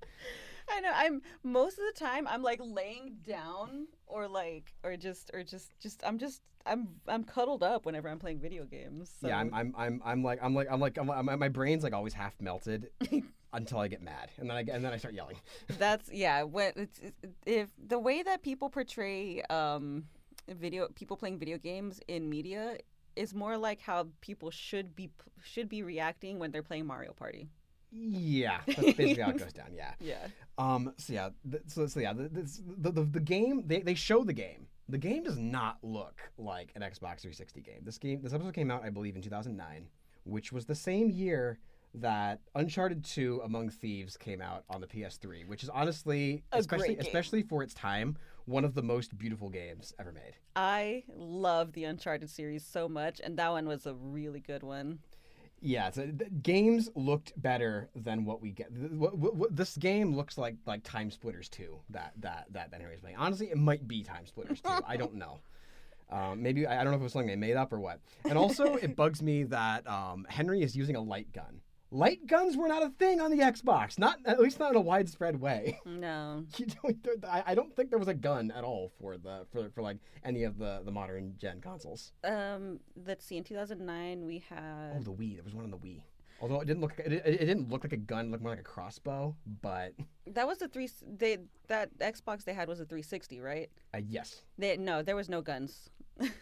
I 0.72 0.80
know. 0.82 0.92
I'm 0.94 1.22
most 1.44 1.80
of 1.80 1.86
the 1.94 2.00
time 2.00 2.28
I'm 2.28 2.44
like 2.44 2.60
laying 2.64 3.18
down 3.28 3.88
or 4.08 4.28
like 4.28 4.74
or 4.84 4.96
just 4.98 5.32
or 5.34 5.44
just 5.44 5.72
just 5.80 6.04
I'm 6.06 6.18
just 6.18 6.42
I'm 6.66 6.90
I'm 7.08 7.24
cuddled 7.24 7.64
up 7.64 7.86
whenever 7.86 8.10
I'm 8.10 8.20
playing 8.20 8.40
video 8.40 8.66
games. 8.66 9.12
So. 9.22 9.28
Yeah, 9.28 9.40
I'm, 9.40 9.54
I'm 9.54 9.74
I'm 9.78 10.02
I'm 10.06 10.24
like 10.24 10.40
I'm 10.42 10.54
like 10.54 10.68
I'm 10.70 10.80
like 10.80 10.98
I'm, 10.98 11.08
like- 11.08 11.40
my, 11.40 11.50
brain's 11.50 11.84
like 11.84 11.94
always 11.94 12.14
half 12.14 12.40
melted 12.40 12.90
until 13.54 13.80
I 13.80 13.88
get 13.88 14.02
mad, 14.02 14.30
and 14.38 14.50
then 14.50 14.58
I 14.58 14.60
and 14.62 14.84
then 14.84 14.94
I 14.94 14.98
start 14.98 15.14
yelling. 15.14 15.38
That's 15.80 16.12
yeah. 16.12 16.44
When 16.44 16.74
it's, 16.76 17.00
it's- 17.00 17.32
if 17.46 17.70
the 17.88 18.00
way 18.00 18.22
that 18.24 18.44
people 18.44 18.70
portray 18.70 19.42
um 19.50 20.06
video 20.48 20.88
people 20.96 21.18
playing 21.18 21.38
video 21.40 21.58
games 21.58 22.00
in 22.08 22.30
media 22.30 22.78
is 23.16 23.34
more 23.34 23.58
like 23.58 23.82
how 23.82 24.08
people 24.22 24.52
should 24.52 24.96
be 24.96 25.10
should 25.44 25.70
be 25.70 25.84
reacting 25.84 26.40
when 26.40 26.52
they're 26.52 26.64
playing 26.64 26.86
Mario 26.86 27.14
Party. 27.14 27.50
Yeah, 27.92 28.60
that's 28.68 28.94
basically 28.94 29.22
how 29.24 29.32
it 29.32 29.38
goes 29.40 29.54
down. 29.54 29.68
Yeah. 29.74 29.94
Yeah. 30.00 30.28
Um. 30.58 30.94
So 30.98 31.14
yeah. 31.14 31.30
th- 31.50 31.64
So, 31.68 31.88
so 31.88 32.00
yeah. 32.00 32.14
The, 32.14 32.30
this- 32.30 32.62
the, 32.78 32.92
the 32.92 33.04
the 33.04 33.20
game 33.20 33.64
they 33.66 33.82
they 33.82 33.96
show 33.96 34.24
the 34.24 34.34
game. 34.34 34.68
The 34.88 34.98
game 34.98 35.24
does 35.24 35.38
not 35.38 35.78
look 35.84 36.20
like 36.40 36.72
an 36.76 36.82
Xbox 36.82 37.22
360 37.22 37.62
game. 37.62 37.82
This 37.84 37.98
game 38.00 38.22
this 38.24 38.34
episode 38.34 38.54
came 38.56 38.72
out 38.72 38.84
I 38.84 38.90
believe 38.90 39.16
in 39.16 39.22
2009, 39.22 39.88
which 40.24 40.52
was 40.52 40.66
the 40.66 40.74
same 40.76 41.10
year 41.12 41.60
that 41.96 42.40
Uncharted 42.56 43.04
2 43.04 43.42
Among 43.44 43.70
Thieves 43.70 44.16
came 44.16 44.42
out 44.42 44.64
on 44.70 44.80
the 44.82 44.86
PS3, 44.88 45.48
which 45.48 45.64
is 45.64 45.70
honestly 45.70 46.44
A 46.52 46.58
especially 46.60 46.98
especially 46.98 47.42
for 47.44 47.64
its 47.64 47.74
time 47.74 48.18
one 48.46 48.66
of 48.66 48.74
the 48.74 48.82
most 48.82 49.16
beautiful 49.18 49.50
games 49.50 49.94
ever 50.00 50.12
made. 50.12 50.34
I 50.56 51.04
love 51.08 51.74
the 51.74 51.84
Uncharted 51.86 52.30
series 52.30 52.66
so 52.66 52.90
much, 52.90 53.22
and 53.24 53.38
that 53.38 53.50
one 53.52 53.68
was 53.68 53.86
a 53.86 53.94
really 53.94 54.40
good 54.40 54.64
one. 54.64 55.00
Yeah, 55.62 55.90
so 55.90 56.08
games 56.42 56.90
looked 56.96 57.34
better 57.42 57.90
than 57.96 58.24
what 58.26 58.42
we 58.42 58.52
get. 58.52 58.72
What, 58.72 59.18
what, 59.18 59.36
what, 59.36 59.56
this 59.56 59.76
game 59.78 60.16
looks 60.16 60.38
like 60.38 60.56
like 60.66 60.84
TimeSplitters 60.84 61.50
2 61.50 61.80
that 61.90 62.14
that 62.18 62.46
that 62.52 62.72
that 62.72 62.82
Henry's 62.82 63.02
playing. 63.02 63.18
Honestly, 63.18 63.50
it 63.50 63.58
might 63.58 63.88
be 63.88 64.04
TimeSplitters 64.04 64.62
2. 64.62 64.84
I 64.88 64.98
don't 64.98 65.16
know. 65.16 65.40
Um, 66.12 66.42
maybe 66.42 66.66
I, 66.66 66.82
I 66.82 66.84
don't 66.84 66.92
know 66.92 66.96
if 66.96 67.02
it 67.02 67.04
was 67.04 67.14
something 67.14 67.28
they 67.28 67.36
made 67.36 67.56
up 67.56 67.72
or 67.72 67.80
what. 67.80 68.00
And 68.26 68.36
also, 68.36 68.76
it 68.78 68.96
bugs 68.96 69.22
me 69.22 69.44
that 69.44 69.88
um, 69.88 70.26
Henry 70.28 70.64
is 70.64 70.76
using 70.76 70.96
a 70.96 71.02
light 71.02 71.32
gun. 71.34 71.62
Light 71.92 72.28
guns 72.28 72.56
were 72.56 72.68
not 72.68 72.84
a 72.84 72.90
thing 72.90 73.20
on 73.20 73.32
the 73.32 73.40
Xbox, 73.40 73.98
not 73.98 74.20
at 74.26 74.40
least 74.40 74.60
not 74.60 74.72
in 74.72 74.78
a 74.78 74.82
widespread 74.82 75.40
way. 75.42 75.80
No. 75.86 76.46
You 76.58 76.68
don't, 76.68 77.26
I, 77.28 77.56
don't 77.56 77.76
think 77.76 77.90
there 77.90 77.98
was 78.00 78.08
a 78.08 78.14
gun 78.14 78.52
at 78.52 78.64
all 78.64 78.92
for 79.02 79.18
the 79.18 79.46
for, 79.52 79.70
for 79.72 79.82
like 79.82 79.98
any 80.24 80.44
of 80.44 80.58
the 80.60 80.82
the 80.86 80.92
modern 80.92 81.34
gen 81.40 81.62
consoles. 81.62 82.14
Um, 82.24 82.80
let's 83.08 83.26
see. 83.26 83.38
In 83.38 83.44
2009, 83.44 84.26
we 84.26 84.44
had 84.50 84.98
Oh, 84.98 85.04
the 85.04 85.12
Wii. 85.12 85.36
There 85.36 85.44
was 85.44 85.54
one 85.56 85.66
on 85.66 85.72
the 85.72 85.78
Wii. 85.78 86.02
Although 86.42 86.62
it 86.62 86.66
didn't 86.66 86.82
look, 86.82 86.94
it, 87.00 87.12
it, 87.12 87.26
it 87.26 87.46
didn't 87.46 87.70
look 87.70 87.84
like 87.84 87.92
a 87.92 87.98
gun. 87.98 88.28
It 88.28 88.32
looked 88.32 88.44
more 88.44 88.52
like 88.52 88.60
a 88.62 88.64
crossbow. 88.64 89.36
But 89.62 89.94
that 90.28 90.48
was 90.48 90.60
the 90.60 90.68
three. 90.68 90.90
They 91.06 91.40
that 91.68 91.98
Xbox 92.00 92.44
they 92.46 92.54
had 92.54 92.68
was 92.70 92.80
a 92.80 92.86
360, 92.86 93.42
right? 93.42 93.70
uh, 93.94 94.00
yes, 94.08 94.44
They 94.58 94.78
no, 94.78 95.02
there 95.02 95.16
was 95.16 95.28
no 95.28 95.42
guns. 95.42 95.90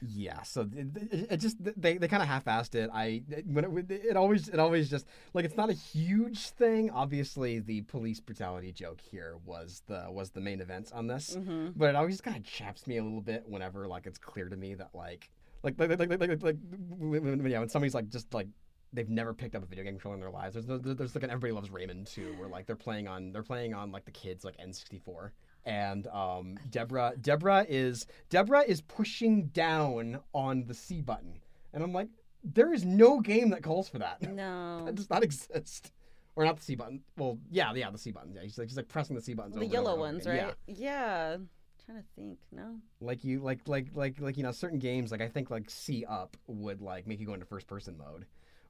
Yeah. 0.07 0.41
So 0.43 0.67
it, 0.73 0.88
it, 1.32 1.38
just 1.38 1.57
they, 1.59 1.97
they 1.97 2.07
kind 2.07 2.21
of 2.23 2.30
half-assed 2.30 2.75
it. 2.75 2.89
I 2.93 3.23
when 3.45 3.65
it, 3.65 3.91
it 3.91 4.17
always 4.17 4.47
it 4.47 4.59
always 4.59 4.89
just 4.89 5.07
like 5.34 5.45
it's 5.45 5.57
not 5.57 5.69
a 5.69 5.73
huge 5.73 6.49
thing. 6.49 6.89
Obviously, 6.91 7.59
the 7.59 7.82
police 7.82 8.19
brutality 8.19 8.71
joke 8.71 8.99
here 9.01 9.36
was 9.45 9.84
the 9.88 10.05
was 10.09 10.32
the 10.32 10.41
main 10.41 10.61
event 10.61 10.91
on 10.93 11.07
this. 11.07 11.36
Mm-hmm. 11.38 11.69
But 11.75 11.89
it 11.89 11.95
always 11.95 12.21
kind 12.21 12.38
of 12.38 12.43
chaps 12.43 12.88
me 12.88 12.97
a 12.97 13.03
little 13.03 13.21
bit 13.21 13.43
whenever 13.47 13.88
like 13.88 14.05
it's 14.05 14.17
clear 14.17 14.49
to 14.49 14.57
me 14.57 14.73
that 14.75 14.89
like 14.93 15.30
like 15.63 15.80
like 15.80 15.89
like 15.89 16.09
like 16.09 16.19
like, 16.19 16.43
like 16.43 16.57
when- 16.71 17.45
yeah 17.45 17.59
when 17.59 17.69
somebody's 17.69 17.95
like 17.95 18.09
just 18.09 18.34
like 18.34 18.47
they've 18.93 19.09
never 19.09 19.34
picked 19.34 19.55
up 19.55 19.63
a 19.63 19.65
video 19.65 19.84
game 19.84 19.93
controller 19.93 20.15
in 20.15 20.21
their 20.21 20.32
lives. 20.32 20.53
There's 20.55 20.65
there's, 20.65 20.95
there's 20.95 21.15
like 21.15 21.23
an 21.23 21.30
Everybody 21.30 21.53
Loves 21.53 21.69
Raymond 21.69 22.07
too, 22.07 22.36
where 22.38 22.49
like 22.49 22.65
they're 22.65 22.75
playing 22.75 23.07
on 23.07 23.32
they're 23.32 23.43
playing 23.43 23.73
on 23.73 23.91
like 23.91 24.05
the 24.05 24.11
kids 24.11 24.43
like 24.43 24.57
N64. 24.57 25.32
And 25.68 26.07
um, 26.07 26.57
Deborah, 26.70 27.13
Deborah 27.20 27.65
is 27.68 28.05
Deborah 28.30 28.61
is 28.61 28.82
pushing 28.82 29.47
down 29.47 30.20
on 30.34 30.63
the 30.65 30.74
C 30.74 31.01
button, 31.01 31.39
and 31.74 31.84
I'm 31.84 31.91
like, 31.91 32.07
there 32.43 32.74
is 32.74 32.86
no 32.86 33.20
game 33.20 33.49
that 33.49 33.63
calls 33.63 33.89
for 33.89 33.99
that. 33.99 34.22
No. 34.22 34.82
That 34.86 34.95
does 34.95 35.09
not 35.09 35.24
exist. 35.24 35.91
Or 36.38 36.45
not 36.45 36.55
the 36.57 36.63
C 36.63 36.76
button. 36.76 37.01
Well, 37.18 37.38
yeah, 37.49 37.74
yeah, 37.74 37.89
the 37.89 37.97
C 37.97 38.11
buttons. 38.11 38.36
Yeah, 38.36 38.43
she's 38.43 38.57
like, 38.57 38.70
she's 38.70 38.78
like 38.78 38.88
pressing 38.88 39.15
the 39.15 39.22
C 39.22 39.34
buttons. 39.34 39.55
The 39.55 39.65
yellow 39.65 39.97
ones, 39.97 40.26
again. 40.26 40.45
right? 40.45 40.55
Yeah. 40.68 41.38
trying 41.86 41.97
to 41.97 42.03
think. 42.15 42.38
No. 42.51 42.76
like 43.01 43.24
you 43.24 43.39
like 43.41 43.68
like 43.68 43.88
like 43.93 44.22
like 44.22 44.38
you 44.38 44.43
know 44.43 44.51
certain 44.51 44.80
games 44.80 45.11
like 45.11 45.22
i 45.22 45.28
think 45.28 45.49
like 45.49 45.70
c 45.70 46.05
up 46.05 46.38
would 46.47 46.82
like 46.82 47.07
make 47.07 47.20
you 47.20 47.26
go 47.26 47.34
into 47.34 47.45
first 47.45 47.68
person 47.68 47.97
mode 47.97 48.26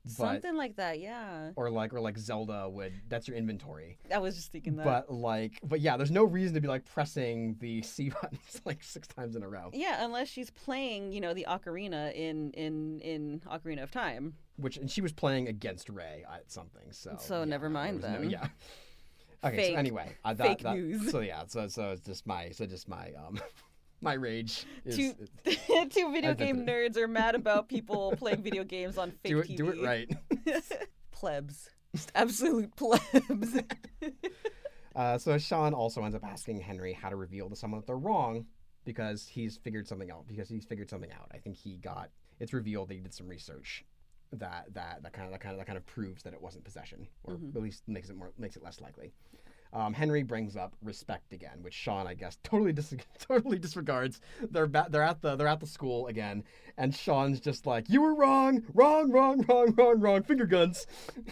Something 0.10 0.56
like 0.56 0.76
that. 0.78 1.00
Yeah. 1.00 1.52
or 1.56 1.70
like 1.70 1.94
or 1.94 2.00
like 2.00 2.18
zelda 2.18 2.68
would 2.70 2.94
that's 3.10 3.28
your 3.28 3.38
inventory 3.38 3.98
I 4.14 4.18
was 4.20 4.36
just 4.36 4.52
thinking 4.52 4.76
that. 4.78 4.86
but 4.86 5.12
like 5.14 5.60
but 5.64 5.80
yeah 5.82 5.98
there's 5.98 6.12
no 6.12 6.24
reason 6.24 6.54
to 6.56 6.62
be 6.62 6.68
like 6.68 6.86
pressing 6.86 7.56
the 7.60 7.82
c 7.94 8.10
buttons 8.10 8.62
like 8.66 8.84
six 8.84 9.08
times 9.08 9.36
in 9.36 9.44
a 9.44 9.48
row 9.50 9.70
yeah, 9.74 10.04
unless 10.06 10.28
she's 10.28 10.50
playing, 10.50 11.12
you 11.12 11.22
know, 11.22 11.34
the 11.34 11.46
ocarina 11.50 12.14
in 12.14 12.52
in 12.52 13.00
in 13.02 13.42
Ocarina 13.52 13.84
of 13.84 13.92
Time. 13.92 14.34
which 14.58 14.78
and 14.78 14.90
she 14.90 15.02
was 15.02 15.12
playing 15.14 15.48
against 15.48 15.90
ray 15.90 16.24
at 16.34 16.50
something 16.52 16.92
so 16.92 17.16
So 17.20 17.40
yeah, 17.40 17.46
never 17.46 17.70
mind 17.70 17.98
was 17.98 18.06
no- 18.06 18.20
then. 18.20 18.30
yeah 18.30 18.48
okay 19.44 19.58
Fake- 19.58 19.74
so 19.74 19.78
anyway 19.80 20.16
uh, 20.26 20.34
that, 20.34 20.48
fake 20.48 20.60
that- 20.64 20.76
news. 20.76 21.12
so 21.12 21.20
yeah 21.20 21.44
so 21.48 21.68
so 21.68 21.92
it's 21.92 22.02
just 22.02 22.26
my 22.26 22.50
so 22.52 22.66
just 22.66 22.88
my 22.90 23.12
um 23.14 23.40
my 24.02 24.14
rage 24.14 24.66
is, 24.86 24.96
Two 24.96 25.14
two 25.90 26.12
video 26.12 26.34
game 26.34 26.66
nerds 26.66 26.98
are 26.98 27.08
mad 27.08 27.36
about 27.36 27.68
people 27.70 28.14
playing 28.18 28.44
video 28.44 28.64
games 28.64 28.98
on 28.98 29.12
fake 29.12 29.32
do 29.32 29.40
it 29.40 29.48
TV. 29.50 29.58
do 29.58 29.70
it 29.70 29.82
right 29.84 30.12
plebs. 31.12 31.70
Just 31.96 32.12
absolute 32.16 32.76
plebs. 32.76 33.60
Uh, 34.96 35.18
so 35.18 35.38
Sean 35.38 35.74
also 35.74 36.04
ends 36.04 36.16
up 36.16 36.24
asking 36.26 36.60
Henry 36.60 36.94
how 36.94 37.10
to 37.10 37.16
reveal 37.16 37.50
to 37.50 37.56
someone 37.56 37.80
that 37.80 37.88
they're 37.88 37.98
wrong 37.98 38.46
because 38.84 39.28
he's 39.28 39.58
figured 39.58 39.88
something 39.88 40.10
out. 40.12 40.28
Because 40.28 40.50
he's 40.50 40.66
figured 40.66 40.90
something 40.90 41.12
out. 41.12 41.30
I 41.34 41.38
think 41.38 41.56
he 41.56 41.78
got 41.78 42.10
it's 42.40 42.54
revealed 42.54 42.90
that 42.90 42.96
he 42.96 43.00
did 43.00 43.14
some 43.14 43.28
research 43.28 43.84
that 44.34 44.66
that 44.74 45.02
that 45.04 45.14
kind 45.14 45.26
of 45.28 45.32
that 45.32 45.40
kind 45.40 45.54
of 45.54 45.60
that 45.60 45.66
kind 45.66 45.78
of 45.78 45.86
proves 45.86 46.24
that 46.24 46.34
it 46.34 46.42
wasn't 46.42 46.64
possession, 46.66 47.08
or 47.24 47.36
Mhm. 47.36 47.56
at 47.56 47.62
least 47.62 47.84
makes 47.88 48.10
it 48.10 48.16
more 48.16 48.32
makes 48.38 48.56
it 48.58 48.64
less 48.64 48.82
likely. 48.82 49.14
Um, 49.78 49.94
Henry 49.94 50.24
brings 50.24 50.56
up 50.56 50.74
respect 50.82 51.34
again, 51.34 51.60
which 51.62 51.76
Sean, 51.76 52.08
I 52.08 52.16
guess, 52.16 52.40
totally 52.44 52.74
dis- 52.74 52.96
totally 53.20 53.60
disregards. 53.60 54.20
They're 54.50 54.66
ba- 54.66 54.88
they're 54.90 55.04
at 55.04 55.22
the 55.22 55.36
they're 55.36 55.48
at 55.48 55.60
the 55.60 55.68
school 55.68 56.08
again, 56.08 56.44
and 56.80 56.96
Sean's 56.96 57.40
just 57.40 57.68
like, 57.68 57.88
"You 57.88 58.02
were 58.02 58.16
wrong, 58.16 58.64
wrong, 58.74 59.12
wrong, 59.12 59.46
wrong, 59.48 59.76
wrong, 59.76 60.00
wrong, 60.00 60.24
finger 60.24 60.48
guns." 60.48 60.88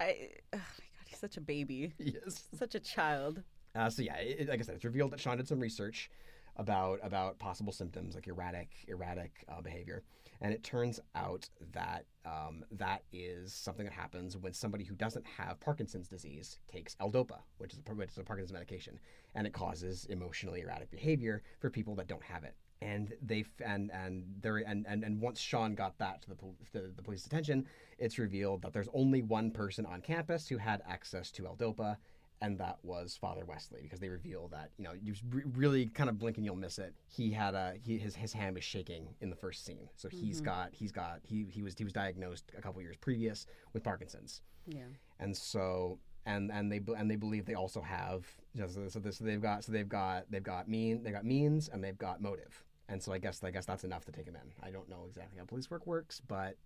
I 0.00 0.28
oh 0.52 0.56
my 0.56 0.58
god, 0.58 1.06
he's 1.06 1.18
such 1.18 1.36
a 1.36 1.40
baby. 1.40 1.92
yes. 1.98 2.44
Such 2.56 2.76
a 2.76 2.80
child. 2.80 3.42
Uh, 3.74 3.90
so 3.90 4.02
yeah, 4.02 4.18
it, 4.18 4.48
like 4.48 4.60
I 4.60 4.62
said, 4.62 4.76
it's 4.76 4.84
revealed 4.84 5.10
that 5.10 5.18
Sean 5.18 5.36
did 5.36 5.48
some 5.48 5.58
research 5.58 6.12
about 6.56 7.00
about 7.02 7.40
possible 7.40 7.72
symptoms 7.72 8.14
like 8.14 8.28
erratic 8.28 8.68
erratic 8.86 9.44
uh, 9.48 9.60
behavior, 9.60 10.04
and 10.40 10.52
it 10.52 10.62
turns 10.62 11.00
out 11.14 11.48
that 11.72 12.04
um, 12.24 12.64
that 12.72 13.02
is 13.12 13.52
something 13.52 13.84
that 13.84 13.92
happens 13.92 14.36
when 14.36 14.52
somebody 14.52 14.84
who 14.84 14.94
doesn't 14.94 15.26
have 15.26 15.58
Parkinson's 15.60 16.08
disease 16.08 16.58
takes 16.70 16.96
L-Dopa, 17.00 17.38
which 17.58 17.72
is 17.72 17.80
a, 17.88 17.94
which 17.94 18.10
is 18.10 18.18
a 18.18 18.22
Parkinson's 18.22 18.52
medication, 18.52 18.98
and 19.34 19.46
it 19.46 19.52
causes 19.52 20.06
emotionally 20.10 20.60
erratic 20.60 20.90
behavior 20.90 21.42
for 21.60 21.70
people 21.70 21.94
that 21.96 22.06
don't 22.06 22.22
have 22.22 22.44
it. 22.44 22.54
And 22.80 23.14
they 23.20 23.44
and 23.64 23.90
and 23.92 24.24
there 24.40 24.58
and, 24.58 24.86
and 24.88 25.02
and 25.02 25.20
once 25.20 25.40
Sean 25.40 25.74
got 25.74 25.98
that 25.98 26.22
to 26.22 26.28
the, 26.72 26.92
the 26.94 27.02
police's 27.02 27.26
attention, 27.26 27.66
it's 27.98 28.18
revealed 28.18 28.62
that 28.62 28.72
there's 28.72 28.88
only 28.94 29.22
one 29.22 29.50
person 29.50 29.84
on 29.84 30.00
campus 30.00 30.46
who 30.46 30.58
had 30.58 30.82
access 30.88 31.32
to 31.32 31.46
L-Dopa, 31.46 31.96
and 32.40 32.58
that 32.58 32.78
was 32.82 33.16
Father 33.16 33.44
Wesley 33.44 33.80
because 33.82 34.00
they 34.00 34.08
reveal 34.08 34.48
that 34.48 34.70
you 34.78 34.84
know 34.84 34.92
you 34.92 35.14
really 35.54 35.86
kind 35.86 36.08
of 36.08 36.18
blink 36.18 36.36
and 36.36 36.46
you'll 36.46 36.56
miss 36.56 36.78
it. 36.78 36.94
He 37.08 37.30
had 37.32 37.54
a 37.54 37.74
he 37.82 37.98
his 37.98 38.14
his 38.14 38.32
hand 38.32 38.54
was 38.54 38.64
shaking 38.64 39.14
in 39.20 39.30
the 39.30 39.36
first 39.36 39.64
scene, 39.64 39.88
so 39.96 40.08
he's 40.08 40.40
Mhm. 40.40 40.44
got 40.44 40.74
he's 40.74 40.92
got 40.92 41.20
he 41.24 41.44
he 41.50 41.62
was 41.62 41.74
he 41.76 41.84
was 41.84 41.92
diagnosed 41.92 42.52
a 42.56 42.60
couple 42.60 42.80
years 42.82 42.96
previous 42.96 43.46
with 43.72 43.82
Parkinson's, 43.82 44.42
Yeah. 44.66 44.84
and 45.18 45.36
so 45.36 45.98
and 46.26 46.50
and 46.52 46.70
they 46.70 46.80
and 46.96 47.10
they 47.10 47.16
believe 47.16 47.44
they 47.46 47.54
also 47.54 47.80
have 47.80 48.26
you 48.54 48.60
know, 48.62 48.66
so, 48.68 48.88
so, 48.88 48.98
this, 48.98 49.18
so 49.18 49.24
they've 49.24 49.40
got 49.42 49.64
so 49.64 49.72
they've 49.72 49.88
got 49.88 50.30
they've 50.30 50.42
got 50.42 50.68
mean 50.68 51.02
they 51.02 51.10
got 51.10 51.24
means 51.24 51.68
and 51.68 51.82
they've 51.82 51.98
got 51.98 52.20
motive. 52.20 52.64
And 52.90 53.02
so 53.02 53.12
I 53.12 53.18
guess 53.18 53.42
I 53.44 53.50
guess 53.50 53.66
that's 53.66 53.84
enough 53.84 54.04
to 54.06 54.12
take 54.12 54.26
him 54.26 54.34
in. 54.36 54.52
I 54.66 54.70
don't 54.70 54.88
know 54.88 55.04
exactly 55.06 55.38
how 55.38 55.44
police 55.44 55.70
work 55.70 55.86
works, 55.86 56.20
but 56.26 56.56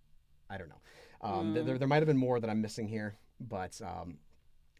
I 0.49 0.57
don't 0.57 0.69
know. 0.69 0.81
Um, 1.21 1.53
Mm. 1.53 1.65
there, 1.65 1.77
there 1.79 1.87
might 1.87 1.97
have 1.97 2.07
been 2.07 2.17
more 2.17 2.39
that 2.39 2.49
I'm 2.49 2.61
missing 2.61 2.87
here, 2.87 3.15
but 3.39 3.79
um, 3.81 4.19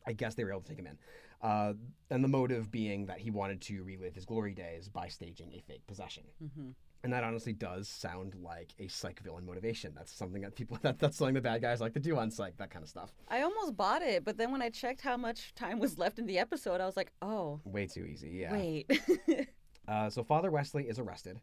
I 0.05 0.13
guess 0.13 0.35
they 0.35 0.43
were 0.43 0.51
able 0.51 0.61
to 0.61 0.69
take 0.69 0.79
him 0.79 0.87
in. 0.87 0.97
Uh, 1.41 1.73
and 2.09 2.23
the 2.23 2.27
motive 2.29 2.71
being 2.71 3.05
that 3.07 3.19
he 3.19 3.29
wanted 3.29 3.59
to 3.61 3.83
relive 3.83 4.15
his 4.15 4.25
glory 4.25 4.53
days 4.53 4.87
by 4.87 5.07
staging 5.09 5.51
a 5.53 5.59
fake 5.67 5.85
possession. 5.87 6.23
hmm 6.39 6.69
And 7.03 7.11
that 7.11 7.23
honestly 7.25 7.51
does 7.51 7.89
sound 7.89 8.35
like 8.41 8.73
a 8.79 8.87
psych 8.87 9.19
villain 9.19 9.45
motivation. 9.45 9.93
That's 9.93 10.13
something 10.13 10.41
that 10.43 10.55
people 10.55 10.77
that, 10.83 10.99
that's 10.99 11.17
something 11.17 11.33
the 11.35 11.41
bad 11.41 11.61
guys 11.61 11.81
like 11.81 11.93
to 11.95 11.99
do 11.99 12.17
on 12.17 12.31
psych, 12.31 12.55
that 12.57 12.69
kind 12.69 12.81
of 12.83 12.89
stuff. 12.89 13.11
I 13.27 13.41
almost 13.41 13.75
bought 13.75 14.01
it, 14.01 14.23
but 14.23 14.37
then 14.37 14.51
when 14.53 14.61
I 14.61 14.69
checked 14.69 15.01
how 15.01 15.17
much 15.17 15.53
time 15.53 15.79
was 15.79 15.97
left 15.97 16.17
in 16.17 16.25
the 16.27 16.39
episode, 16.39 16.79
I 16.79 16.85
was 16.85 16.95
like, 16.95 17.11
oh, 17.21 17.59
Way 17.65 17.87
too 17.87 18.05
easy, 18.05 18.29
yeah. 18.29 18.53
wait. 18.53 18.89
Uh, 19.85 20.09
so 20.09 20.23
Father 20.23 20.49
Wesley 20.49 20.85
is 20.87 20.97
arrested, 20.97 21.41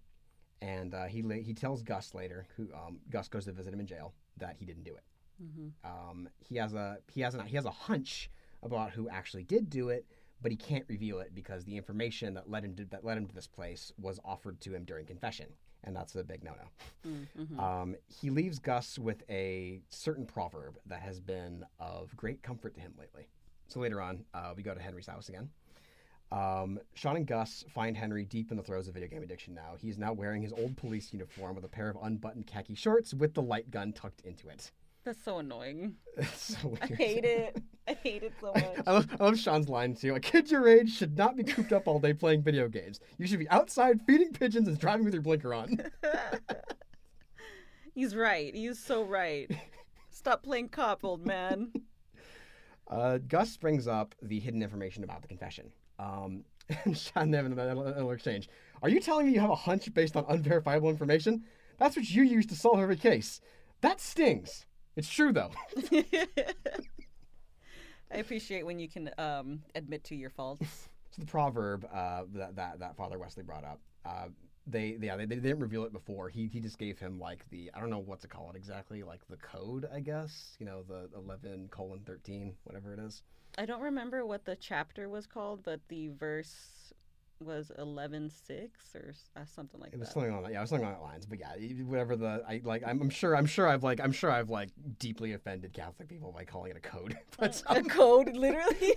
and 0.62 0.94
uh, 0.94 1.04
he 1.04 1.20
la- 1.20 1.34
he 1.34 1.52
tells 1.52 1.82
Gus 1.82 2.14
later, 2.14 2.46
who 2.56 2.68
um, 2.72 2.98
Gus 3.10 3.28
goes 3.28 3.44
to 3.44 3.52
visit 3.52 3.74
him 3.74 3.80
in 3.80 3.86
jail, 3.86 4.14
that 4.38 4.56
he 4.58 4.64
didn't 4.64 4.84
do 4.84 4.94
it. 4.94 5.04
hmm 5.38 5.68
Um, 5.84 6.26
he 6.38 6.56
has 6.56 6.72
a 6.72 6.98
he 7.12 7.20
has 7.20 7.34
a 7.34 7.42
he 7.44 7.56
has 7.56 7.66
a 7.66 7.70
hunch 7.70 8.30
about 8.62 8.90
who 8.90 9.08
actually 9.08 9.42
did 9.44 9.70
do 9.70 9.88
it, 9.88 10.06
but 10.42 10.50
he 10.50 10.56
can't 10.56 10.84
reveal 10.88 11.20
it 11.20 11.34
because 11.34 11.64
the 11.64 11.76
information 11.76 12.34
that 12.34 12.50
led 12.50 12.64
him 12.64 12.74
to, 12.76 12.84
that 12.86 13.04
led 13.04 13.16
him 13.18 13.26
to 13.26 13.34
this 13.34 13.46
place 13.46 13.92
was 14.00 14.18
offered 14.24 14.60
to 14.62 14.74
him 14.74 14.84
during 14.84 15.06
confession, 15.06 15.46
and 15.84 15.94
that's 15.94 16.14
a 16.14 16.24
big 16.24 16.42
no 16.44 16.52
no. 16.52 17.10
hmm 17.10 17.60
Um, 17.60 17.96
he 18.08 18.30
leaves 18.30 18.58
Gus 18.58 18.98
with 18.98 19.22
a 19.28 19.80
certain 19.90 20.26
proverb 20.26 20.78
that 20.86 21.00
has 21.00 21.20
been 21.20 21.64
of 21.78 22.16
great 22.16 22.42
comfort 22.42 22.74
to 22.74 22.80
him 22.80 22.94
lately. 22.98 23.28
So 23.68 23.80
later 23.80 24.00
on, 24.00 24.24
uh, 24.34 24.52
we 24.56 24.62
go 24.62 24.74
to 24.74 24.80
Henry's 24.80 25.06
house 25.06 25.28
again. 25.28 25.50
Um, 26.32 26.78
Sean 26.94 27.16
and 27.16 27.26
Gus 27.26 27.64
find 27.74 27.96
Henry 27.96 28.24
deep 28.24 28.50
in 28.52 28.56
the 28.56 28.62
throes 28.62 28.86
of 28.86 28.94
video 28.94 29.08
game 29.08 29.22
addiction 29.22 29.52
now. 29.52 29.74
He 29.80 29.88
is 29.88 29.98
now 29.98 30.12
wearing 30.12 30.42
his 30.42 30.52
old 30.52 30.76
police 30.76 31.12
uniform 31.12 31.56
with 31.56 31.64
a 31.64 31.68
pair 31.68 31.88
of 31.88 31.96
unbuttoned 32.00 32.46
khaki 32.46 32.74
shorts 32.76 33.12
with 33.12 33.34
the 33.34 33.42
light 33.42 33.70
gun 33.70 33.92
tucked 33.92 34.20
into 34.20 34.48
it. 34.48 34.70
That's 35.10 35.24
so 35.24 35.38
annoying. 35.38 35.96
It's 36.16 36.56
so 36.60 36.76
I 36.80 36.86
hate 36.86 37.24
it. 37.24 37.60
I 37.88 37.94
hate 37.94 38.22
it 38.22 38.32
so 38.40 38.52
much. 38.52 38.78
I 38.86 38.92
love, 38.92 39.08
I 39.18 39.24
love 39.24 39.36
Sean's 39.36 39.68
line 39.68 39.96
too. 39.96 40.14
A 40.14 40.20
kid 40.20 40.48
your 40.48 40.68
age 40.68 40.96
should 40.96 41.18
not 41.18 41.36
be 41.36 41.42
cooped 41.42 41.72
up 41.72 41.88
all 41.88 41.98
day 41.98 42.12
playing 42.12 42.42
video 42.42 42.68
games. 42.68 43.00
You 43.18 43.26
should 43.26 43.40
be 43.40 43.48
outside 43.48 44.00
feeding 44.06 44.32
pigeons 44.32 44.68
and 44.68 44.78
driving 44.78 45.04
with 45.04 45.14
your 45.14 45.22
blinker 45.24 45.52
on. 45.52 45.78
He's 47.94 48.14
right. 48.14 48.54
He's 48.54 48.78
so 48.78 49.02
right. 49.02 49.50
Stop 50.10 50.44
playing 50.44 50.68
cop, 50.68 51.04
old 51.04 51.26
man. 51.26 51.72
Uh, 52.88 53.18
Gus 53.18 53.56
brings 53.56 53.86
up 53.86 54.16
the 54.20 54.40
hidden 54.40 54.64
information 54.64 55.04
about 55.04 55.22
the 55.22 55.28
confession. 55.28 55.70
Um, 56.00 56.42
and 56.84 56.98
Sean 56.98 57.30
Nevin 57.30 57.52
in 57.52 57.58
a 57.60 57.74
little 57.76 58.10
exchange. 58.10 58.48
Are 58.82 58.88
you 58.88 58.98
telling 58.98 59.26
me 59.26 59.32
you 59.32 59.38
have 59.38 59.50
a 59.50 59.54
hunch 59.54 59.94
based 59.94 60.16
on 60.16 60.24
unverifiable 60.28 60.90
information? 60.90 61.44
That's 61.78 61.94
what 61.94 62.10
you 62.10 62.24
use 62.24 62.46
to 62.46 62.56
solve 62.56 62.80
every 62.80 62.96
case. 62.96 63.40
That 63.80 64.00
stings. 64.00 64.66
It's 64.96 65.08
true 65.08 65.32
though. 65.32 65.50
I 68.12 68.16
appreciate 68.16 68.66
when 68.66 68.78
you 68.78 68.88
can 68.88 69.10
um, 69.18 69.62
admit 69.74 70.04
to 70.04 70.14
your 70.14 70.30
faults. 70.30 70.88
So 71.12 71.22
the 71.22 71.26
proverb 71.26 71.84
uh, 71.92 72.22
that, 72.34 72.54
that 72.54 72.78
that 72.78 72.96
Father 72.96 73.18
Wesley 73.18 73.42
brought 73.42 73.64
up. 73.64 73.80
Uh, 74.04 74.26
they 74.68 74.96
yeah 75.00 75.16
they, 75.16 75.24
they 75.24 75.34
didn't 75.34 75.58
reveal 75.58 75.82
it 75.82 75.92
before. 75.92 76.28
He 76.28 76.46
he 76.46 76.60
just 76.60 76.78
gave 76.78 77.00
him 77.00 77.18
like 77.18 77.44
the 77.50 77.68
I 77.74 77.80
don't 77.80 77.90
know 77.90 77.98
what 77.98 78.20
to 78.20 78.28
call 78.28 78.48
it 78.50 78.54
exactly 78.54 79.02
like 79.02 79.20
the 79.28 79.36
code 79.38 79.88
I 79.92 79.98
guess 79.98 80.54
you 80.60 80.66
know 80.66 80.84
the 80.86 81.08
eleven 81.16 81.66
colon 81.72 82.02
thirteen 82.06 82.54
whatever 82.62 82.92
it 82.92 83.00
is. 83.00 83.24
I 83.58 83.66
don't 83.66 83.80
remember 83.80 84.24
what 84.24 84.44
the 84.44 84.54
chapter 84.54 85.08
was 85.08 85.26
called, 85.26 85.64
but 85.64 85.80
the 85.88 86.10
verse 86.10 86.79
was 87.40 87.72
eleven 87.78 88.30
six 88.30 88.94
or 88.94 89.14
uh, 89.36 89.44
something 89.44 89.80
like 89.80 89.90
that. 89.90 89.96
It 89.96 90.00
was 90.00 90.08
that. 90.08 90.14
something 90.14 90.32
on 90.32 90.42
that. 90.42 90.52
Yeah, 90.52 90.58
it 90.58 90.62
was 90.62 90.70
something 90.70 90.86
on 90.86 90.94
that 90.94 91.02
lines. 91.02 91.26
But 91.26 91.38
yeah, 91.38 91.54
whatever 91.84 92.16
the 92.16 92.42
I 92.48 92.60
like. 92.64 92.82
I'm, 92.86 93.00
I'm 93.00 93.10
sure. 93.10 93.36
I'm 93.36 93.46
sure. 93.46 93.68
I've 93.68 93.82
like. 93.82 94.00
I'm 94.00 94.12
sure 94.12 94.30
I've 94.30 94.50
like 94.50 94.70
deeply 94.98 95.32
offended 95.32 95.72
Catholic 95.72 96.08
people 96.08 96.32
by 96.32 96.44
calling 96.44 96.70
it 96.70 96.76
a 96.76 96.80
code. 96.80 97.18
But 97.38 97.62
a 97.66 97.78
um, 97.78 97.84
code, 97.84 98.34
literally. 98.34 98.94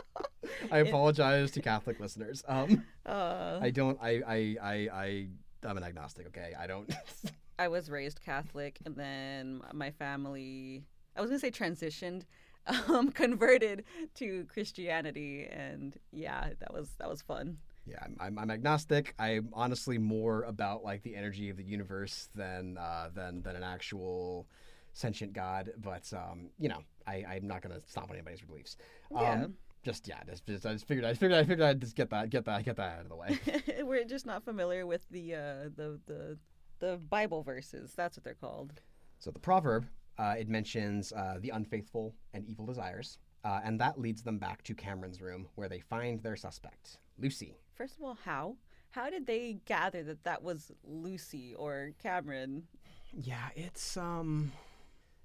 I 0.70 0.78
apologize 0.78 1.50
to 1.52 1.62
Catholic 1.62 1.98
listeners. 1.98 2.44
Um, 2.46 2.84
uh, 3.04 3.58
I 3.60 3.70
don't. 3.70 3.98
I. 4.00 4.22
I. 4.26 4.56
I. 4.62 4.88
I 4.92 5.26
I'm 5.64 5.76
an 5.76 5.84
agnostic. 5.84 6.26
Okay. 6.28 6.54
I 6.58 6.66
don't. 6.66 6.92
I 7.58 7.68
was 7.68 7.90
raised 7.90 8.20
Catholic, 8.22 8.78
and 8.84 8.96
then 8.96 9.60
my 9.72 9.90
family, 9.90 10.84
I 11.16 11.20
was 11.20 11.30
gonna 11.30 11.38
say 11.38 11.50
transitioned, 11.50 12.22
um, 12.88 13.10
converted 13.10 13.84
to 14.14 14.44
Christianity, 14.44 15.48
and 15.50 15.96
yeah, 16.12 16.50
that 16.60 16.72
was 16.72 16.90
that 16.98 17.08
was 17.08 17.22
fun. 17.22 17.58
yeah. 17.86 17.98
I'm, 18.04 18.16
I'm. 18.20 18.38
I'm 18.38 18.50
agnostic. 18.50 19.14
I'm 19.18 19.48
honestly 19.52 19.98
more 19.98 20.44
about 20.44 20.84
like 20.84 21.02
the 21.02 21.16
energy 21.16 21.50
of 21.50 21.56
the 21.56 21.64
universe 21.64 22.28
than 22.34 22.78
uh, 22.78 23.08
than 23.14 23.42
than 23.42 23.56
an 23.56 23.62
actual 23.64 24.46
sentient 24.92 25.32
God. 25.32 25.70
But 25.78 26.12
um, 26.12 26.50
you 26.58 26.68
know, 26.68 26.82
I. 27.06 27.24
I'm 27.28 27.46
not 27.46 27.62
gonna 27.62 27.80
stop 27.86 28.04
on 28.04 28.16
anybody's 28.16 28.42
beliefs. 28.42 28.76
Um, 29.14 29.22
Yeah. 29.22 29.46
Just 29.84 30.06
yeah. 30.06 30.20
Just, 30.28 30.46
just. 30.46 30.64
I 30.64 30.72
just 30.74 30.86
figured. 30.86 31.04
I 31.04 31.14
figured. 31.14 31.32
I 31.32 31.42
figured 31.42 31.62
I'd 31.62 31.80
just 31.80 31.96
get 31.96 32.10
that. 32.10 32.30
Get 32.30 32.44
that. 32.44 32.64
Get 32.64 32.76
that 32.76 32.98
out 32.98 33.02
of 33.02 33.08
the 33.08 33.16
way. 33.16 33.40
We're 33.82 34.04
just 34.04 34.26
not 34.26 34.44
familiar 34.44 34.86
with 34.86 35.04
the 35.10 35.34
uh, 35.34 35.68
the 35.74 35.98
the 36.06 36.38
the 36.78 36.96
Bible 37.10 37.42
verses. 37.42 37.92
That's 37.96 38.16
what 38.16 38.22
they're 38.22 38.34
called. 38.34 38.74
So 39.18 39.32
the 39.32 39.40
proverb 39.40 39.86
uh, 40.18 40.34
it 40.38 40.48
mentions 40.48 41.12
uh, 41.12 41.36
the 41.40 41.50
unfaithful 41.50 42.14
and 42.34 42.44
evil 42.46 42.66
desires, 42.66 43.18
uh, 43.44 43.60
and 43.64 43.80
that 43.80 43.98
leads 44.00 44.22
them 44.22 44.38
back 44.38 44.62
to 44.64 44.74
Cameron's 44.74 45.20
room 45.20 45.46
where 45.56 45.68
they 45.68 45.80
find 45.80 46.22
their 46.22 46.36
suspect, 46.36 46.98
Lucy. 47.18 47.56
First 47.74 47.96
of 47.98 48.04
all, 48.04 48.18
how 48.24 48.56
how 48.90 49.08
did 49.10 49.26
they 49.26 49.58
gather 49.64 50.02
that 50.02 50.22
that 50.24 50.42
was 50.42 50.70
Lucy 50.84 51.54
or 51.54 51.92
Cameron? 52.02 52.64
Yeah, 53.12 53.48
it's 53.56 53.96
um. 53.96 54.52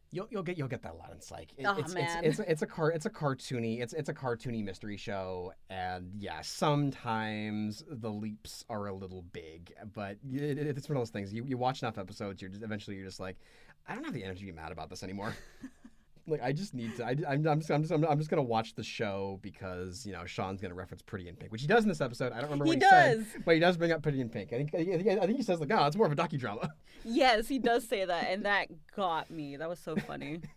You'll, 0.10 0.28
you'll 0.32 0.42
get 0.44 0.58
you'll 0.58 0.70
get 0.70 0.84
that 0.84 0.94
a 0.94 0.96
lot 0.96 1.12
in 1.12 1.20
Psych. 1.20 1.52
It- 1.58 1.66
Aw, 1.66 1.76
it's, 1.80 1.94
man. 1.94 2.24
it's 2.24 2.40
it's 2.40 2.50
it's 2.50 2.62
a 2.62 2.66
car 2.66 2.92
it's 2.92 3.06
a 3.06 3.10
cartoony 3.10 3.82
it's 3.82 3.92
it's 3.92 4.08
a 4.08 4.14
cartoony 4.14 4.64
mystery 4.64 4.96
show, 4.96 5.52
and 5.70 6.12
yeah, 6.18 6.40
sometimes 6.42 7.84
the 7.90 8.10
leaps 8.10 8.64
are 8.70 8.88
a 8.88 8.94
little 8.94 9.24
big, 9.34 9.74
but 9.94 10.18
it, 10.32 10.58
it- 10.58 10.78
it's 10.78 10.88
one 10.90 10.96
of 10.98 11.02
those 11.02 11.10
things. 11.10 11.34
You 11.34 11.44
you 11.46 11.58
watch 11.58 11.82
enough 11.82 11.98
episodes, 11.98 12.42
you're 12.42 12.50
just 12.50 12.64
eventually 12.64 12.96
you're 12.96 13.06
just 13.06 13.20
like, 13.20 13.38
I 13.88 13.96
don't 13.96 14.04
have 14.04 14.14
the 14.14 14.24
energy 14.24 14.42
to 14.42 14.46
be 14.48 14.52
mad 14.52 14.72
about 14.72 14.90
this 14.90 15.04
anymore. 15.04 15.36
like 16.28 16.42
I 16.44 16.52
just 16.52 16.74
need 16.74 16.96
to. 16.98 17.06
I, 17.06 17.12
am 17.12 17.48
I'm 17.48 17.60
just 17.60 17.72
I'm 17.72 17.82
just 17.82 17.92
I'm 17.94 18.18
just 18.18 18.30
gonna 18.30 18.44
watch 18.44 18.76
the 18.76 18.84
show 18.84 19.40
because 19.42 20.06
you 20.06 20.14
know 20.14 20.26
Sean's 20.26 20.62
gonna 20.62 20.74
reference 20.74 21.02
Pretty 21.02 21.28
in 21.28 21.36
Pink, 21.36 21.52
which 21.52 21.62
he 21.62 21.68
does 21.68 21.84
in 21.84 21.90
this 21.90 22.02
episode. 22.02 22.34
I 22.34 22.42
don't 22.42 22.52
remember 22.52 22.66
He 22.66 22.72
what 22.72 22.76
he 22.76 22.82
does. 22.82 23.28
said, 23.32 23.46
but 23.46 23.54
he 23.56 23.60
does 23.60 23.78
bring 23.78 23.92
up 23.92 24.04
Pretty 24.04 24.22
in 24.22 24.30
Pink. 24.30 24.52
I 24.54 24.58
think 24.58 24.76
I 24.76 24.84
think, 25.26 25.38
he 25.38 25.44
says 25.44 25.60
like, 25.60 25.70
no, 25.70 25.86
it's 25.86 25.96
more 25.96 26.06
of 26.06 26.12
a 26.12 26.16
docudrama. 26.16 26.70
Yes, 27.06 27.48
he 27.48 27.60
does 27.60 27.88
say 27.88 28.04
that, 28.04 28.28
and 28.30 28.44
that 28.44 28.68
got 28.94 29.32
me. 29.32 29.56
That 29.56 29.70
was 29.70 29.80
so 29.80 29.96
funny. 29.96 30.42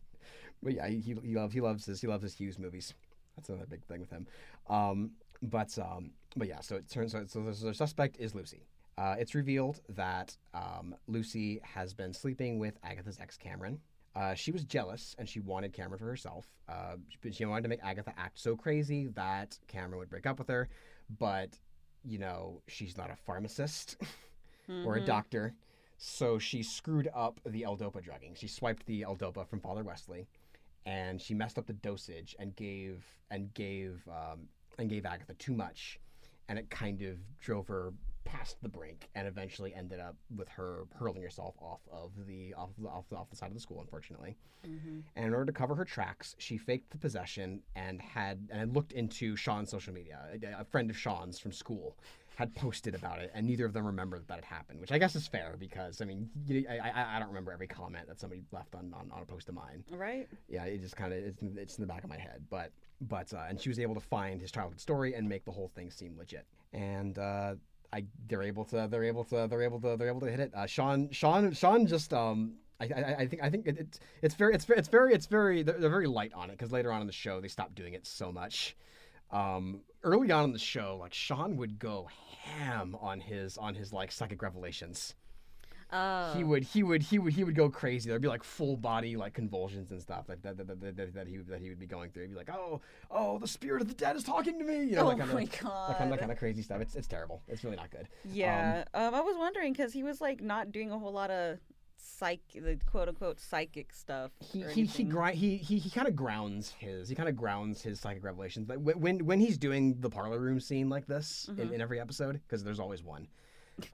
But 0.62 0.74
yeah, 0.74 0.88
he, 0.88 0.98
he 1.00 1.14
he 1.24 1.34
loves 1.36 1.54
he 1.54 1.60
loves 1.60 1.86
his 1.86 2.00
he 2.00 2.06
loves 2.06 2.22
his 2.22 2.34
Hughes 2.34 2.58
movies. 2.58 2.92
That's 3.36 3.48
another 3.48 3.66
big 3.66 3.82
thing 3.84 4.00
with 4.00 4.10
him. 4.10 4.26
Um, 4.68 5.12
but 5.42 5.78
um, 5.78 6.10
but 6.36 6.48
yeah, 6.48 6.60
so 6.60 6.76
it 6.76 6.90
turns 6.90 7.14
out 7.14 7.30
so 7.30 7.42
the 7.42 7.72
suspect 7.72 8.18
is 8.18 8.34
Lucy. 8.34 8.66
Uh, 9.00 9.14
it's 9.18 9.34
revealed 9.34 9.80
that 9.88 10.36
um, 10.52 10.94
Lucy 11.06 11.58
has 11.62 11.94
been 11.94 12.12
sleeping 12.12 12.58
with 12.58 12.74
Agatha's 12.84 13.18
ex 13.18 13.36
Cameron. 13.38 13.80
Uh, 14.14 14.34
she 14.34 14.50
was 14.52 14.62
jealous 14.64 15.14
and 15.18 15.26
she 15.28 15.40
wanted 15.40 15.72
Cameron 15.72 15.98
for 15.98 16.04
herself. 16.04 16.46
Uh, 16.68 16.96
but 17.22 17.34
she 17.34 17.44
wanted 17.46 17.62
to 17.62 17.68
make 17.68 17.82
Agatha 17.82 18.12
act 18.18 18.38
so 18.38 18.54
crazy 18.56 19.06
that 19.14 19.58
Cameron 19.68 19.98
would 20.00 20.10
break 20.10 20.26
up 20.26 20.38
with 20.38 20.48
her. 20.48 20.68
But 21.18 21.58
you 22.04 22.18
know, 22.18 22.60
she's 22.68 22.96
not 22.98 23.10
a 23.10 23.16
pharmacist 23.16 23.96
or 24.84 24.96
a 24.96 25.00
Mhm. 25.00 25.06
doctor. 25.06 25.54
So 25.96 26.38
she 26.38 26.62
screwed 26.62 27.08
up 27.14 27.40
the 27.46 27.64
L-Dopa 27.64 28.02
drugging. 28.02 28.34
She 28.34 28.48
swiped 28.48 28.84
the 28.86 29.02
L-Dopa 29.02 29.46
from 29.46 29.60
Father 29.60 29.82
Wesley, 29.84 30.26
and 30.86 31.20
she 31.20 31.34
messed 31.34 31.58
up 31.58 31.66
the 31.66 31.74
dosage 31.74 32.34
and 32.38 32.54
gave 32.56 33.04
and 33.30 33.52
gave 33.54 34.06
um, 34.08 34.48
and 34.78 34.88
gave 34.90 35.04
Agatha 35.06 35.34
too 35.34 35.52
much, 35.54 36.00
and 36.48 36.58
it 36.58 36.68
kind 36.70 37.02
of 37.02 37.18
drove 37.38 37.66
her 37.68 37.92
past 38.24 38.56
the 38.62 38.68
brink 38.68 39.08
and 39.14 39.26
eventually 39.26 39.74
ended 39.74 40.00
up 40.00 40.16
with 40.36 40.48
her 40.48 40.84
hurling 40.94 41.22
herself 41.22 41.54
off 41.60 41.80
of 41.90 42.10
the 42.26 42.54
off 42.54 42.70
the, 42.78 42.88
off 42.88 43.08
the, 43.08 43.16
off 43.16 43.30
the 43.30 43.36
side 43.36 43.48
of 43.48 43.54
the 43.54 43.60
school, 43.60 43.80
unfortunately. 43.80 44.36
Mhm. 44.66 45.02
And 45.16 45.26
in 45.26 45.32
order 45.32 45.46
to 45.46 45.52
cover 45.52 45.74
her 45.74 45.84
tracks, 45.84 46.36
she 46.38 46.58
faked 46.58 46.90
the 46.90 46.98
possession 46.98 47.62
and 47.74 48.00
had 48.00 48.48
and 48.52 48.74
looked 48.74 48.92
into 48.92 49.36
Sean's 49.36 49.70
social 49.70 49.92
media. 49.94 50.20
A, 50.42 50.60
a 50.60 50.64
friend 50.64 50.90
of 50.90 50.96
Sean's 50.96 51.38
from 51.38 51.52
school 51.52 51.96
had 52.36 52.54
posted 52.54 52.94
about 52.94 53.18
it, 53.18 53.30
and 53.34 53.46
neither 53.46 53.66
of 53.66 53.74
them 53.74 53.84
remembered 53.84 54.26
that 54.28 54.38
it 54.38 54.44
happened, 54.44 54.80
which 54.80 54.92
I 54.92 54.98
guess 54.98 55.14
is 55.14 55.26
fair 55.26 55.56
because 55.58 56.00
I 56.00 56.04
mean, 56.04 56.30
I, 56.50 56.78
I 56.78 57.16
I 57.16 57.18
don't 57.18 57.28
remember 57.28 57.52
every 57.52 57.66
comment 57.66 58.06
that 58.08 58.18
somebody 58.20 58.42
left 58.52 58.74
on, 58.74 58.94
on, 58.94 59.10
on 59.12 59.22
a 59.22 59.26
post 59.26 59.48
of 59.48 59.54
mine. 59.54 59.84
Right? 59.90 60.28
Yeah, 60.48 60.64
it 60.64 60.80
just 60.80 60.96
kind 60.96 61.12
of 61.12 61.18
it's, 61.18 61.42
it's 61.56 61.78
in 61.78 61.82
the 61.82 61.88
back 61.88 62.04
of 62.04 62.10
my 62.10 62.18
head, 62.18 62.44
but 62.50 62.72
but 63.02 63.32
uh, 63.32 63.44
and 63.48 63.60
she 63.60 63.68
was 63.68 63.78
able 63.78 63.94
to 63.94 64.00
find 64.00 64.40
his 64.40 64.50
childhood 64.50 64.80
story 64.80 65.14
and 65.14 65.28
make 65.28 65.44
the 65.44 65.50
whole 65.52 65.68
thing 65.74 65.90
seem 65.90 66.16
legit. 66.16 66.46
And 66.72 67.18
uh, 67.18 67.54
I 67.92 68.04
they're 68.28 68.42
able 68.42 68.64
to 68.66 68.88
they're 68.90 69.04
able 69.04 69.24
to 69.24 69.46
they're 69.48 69.62
able 69.62 69.80
to 69.80 69.96
they're 69.96 70.08
able 70.08 70.20
to 70.20 70.30
hit 70.30 70.40
it. 70.40 70.52
Uh, 70.54 70.66
Sean 70.66 71.10
Sean 71.10 71.52
Sean 71.52 71.86
just 71.86 72.12
um 72.12 72.54
I, 72.80 72.84
I, 72.84 73.14
I 73.18 73.26
think 73.26 73.42
I 73.42 73.50
think 73.50 73.66
it, 73.66 73.78
it's 73.78 74.00
it's 74.22 74.34
very 74.34 74.54
it's 74.54 74.64
very 74.64 74.78
it's 74.78 74.88
very 74.88 75.14
it's 75.14 75.26
very 75.26 75.62
they're, 75.62 75.78
they're 75.78 75.90
very 75.90 76.06
light 76.06 76.32
on 76.34 76.50
it 76.50 76.52
because 76.52 76.72
later 76.72 76.92
on 76.92 77.00
in 77.00 77.06
the 77.06 77.12
show 77.12 77.40
they 77.40 77.48
stopped 77.48 77.74
doing 77.74 77.94
it 77.94 78.06
so 78.06 78.32
much. 78.32 78.76
Um, 79.30 79.82
early 80.02 80.30
on 80.32 80.44
in 80.44 80.52
the 80.52 80.58
show, 80.58 80.96
like 81.00 81.14
Sean 81.14 81.56
would 81.56 81.78
go 81.78 82.08
ham 82.42 82.96
on 83.00 83.20
his 83.20 83.58
on 83.58 83.74
his 83.74 83.92
like 83.92 84.10
psychic 84.12 84.42
revelations. 84.42 85.14
Oh. 85.92 86.32
He 86.36 86.44
would 86.44 86.62
he 86.64 86.82
would 86.82 87.02
he 87.02 87.18
would 87.18 87.32
he 87.32 87.44
would 87.44 87.54
go 87.54 87.68
crazy. 87.68 88.08
There'd 88.08 88.22
be 88.22 88.28
like 88.28 88.44
full 88.44 88.76
body 88.76 89.16
like 89.16 89.34
convulsions 89.34 89.90
and 89.90 90.00
stuff 90.00 90.28
like 90.28 90.42
that 90.42 90.56
that, 90.56 90.66
that, 90.68 90.80
that, 90.96 91.14
that 91.14 91.26
he 91.26 91.38
that 91.38 91.60
he 91.60 91.68
would 91.68 91.78
be 91.80 91.86
going 91.86 92.10
through. 92.10 92.22
He'd 92.24 92.30
be 92.30 92.36
like, 92.36 92.50
oh 92.50 92.80
oh 93.10 93.38
the 93.38 93.48
spirit 93.48 93.82
of 93.82 93.88
the 93.88 93.94
dead 93.94 94.16
is 94.16 94.22
talking 94.22 94.58
to 94.58 94.64
me. 94.64 94.84
You 94.84 94.96
know, 94.96 95.06
oh 95.06 95.10
that 95.10 95.18
kind 95.18 95.32
my 95.34 95.42
of 95.42 95.58
god. 95.60 95.90
that 95.90 95.98
kind 95.98 96.10
of 96.12 96.16
that 96.16 96.20
kind 96.20 96.32
of 96.32 96.38
crazy 96.38 96.62
stuff. 96.62 96.80
It's 96.80 96.94
it's 96.94 97.08
terrible. 97.08 97.42
It's 97.48 97.64
really 97.64 97.76
not 97.76 97.90
good. 97.90 98.08
Yeah, 98.24 98.84
um, 98.94 99.14
I 99.14 99.20
was 99.20 99.36
wondering 99.36 99.72
because 99.72 99.92
he 99.92 100.02
was 100.02 100.20
like 100.20 100.40
not 100.40 100.70
doing 100.72 100.90
a 100.90 100.98
whole 100.98 101.12
lot 101.12 101.30
of 101.30 101.58
psych, 102.02 102.40
the 102.54 102.78
quote 102.90 103.08
unquote 103.08 103.40
psychic 103.40 103.92
stuff. 103.92 104.30
he 104.40 104.62
he 104.62 104.84
he, 104.84 105.02
grind, 105.04 105.36
he 105.36 105.56
he 105.56 105.78
he 105.78 105.90
kind 105.90 106.08
of 106.08 106.16
grounds 106.16 106.70
his 106.78 107.08
he 107.08 107.14
kind 107.14 107.28
of 107.28 107.36
grounds 107.36 107.82
his 107.82 108.00
psychic 108.00 108.24
revelations 108.24 108.68
like 108.68 108.78
when 108.78 108.98
when, 109.00 109.26
when 109.26 109.40
he's 109.40 109.58
doing 109.58 109.96
the 110.00 110.08
parlor 110.08 110.38
room 110.38 110.60
scene 110.60 110.88
like 110.88 111.06
this 111.06 111.50
in, 111.58 111.68
Mhm. 111.68 111.72
in 111.72 111.80
every 111.80 112.00
episode 112.00 112.40
because 112.46 112.64
there's 112.64 112.80
always 112.80 113.02
one 113.02 113.26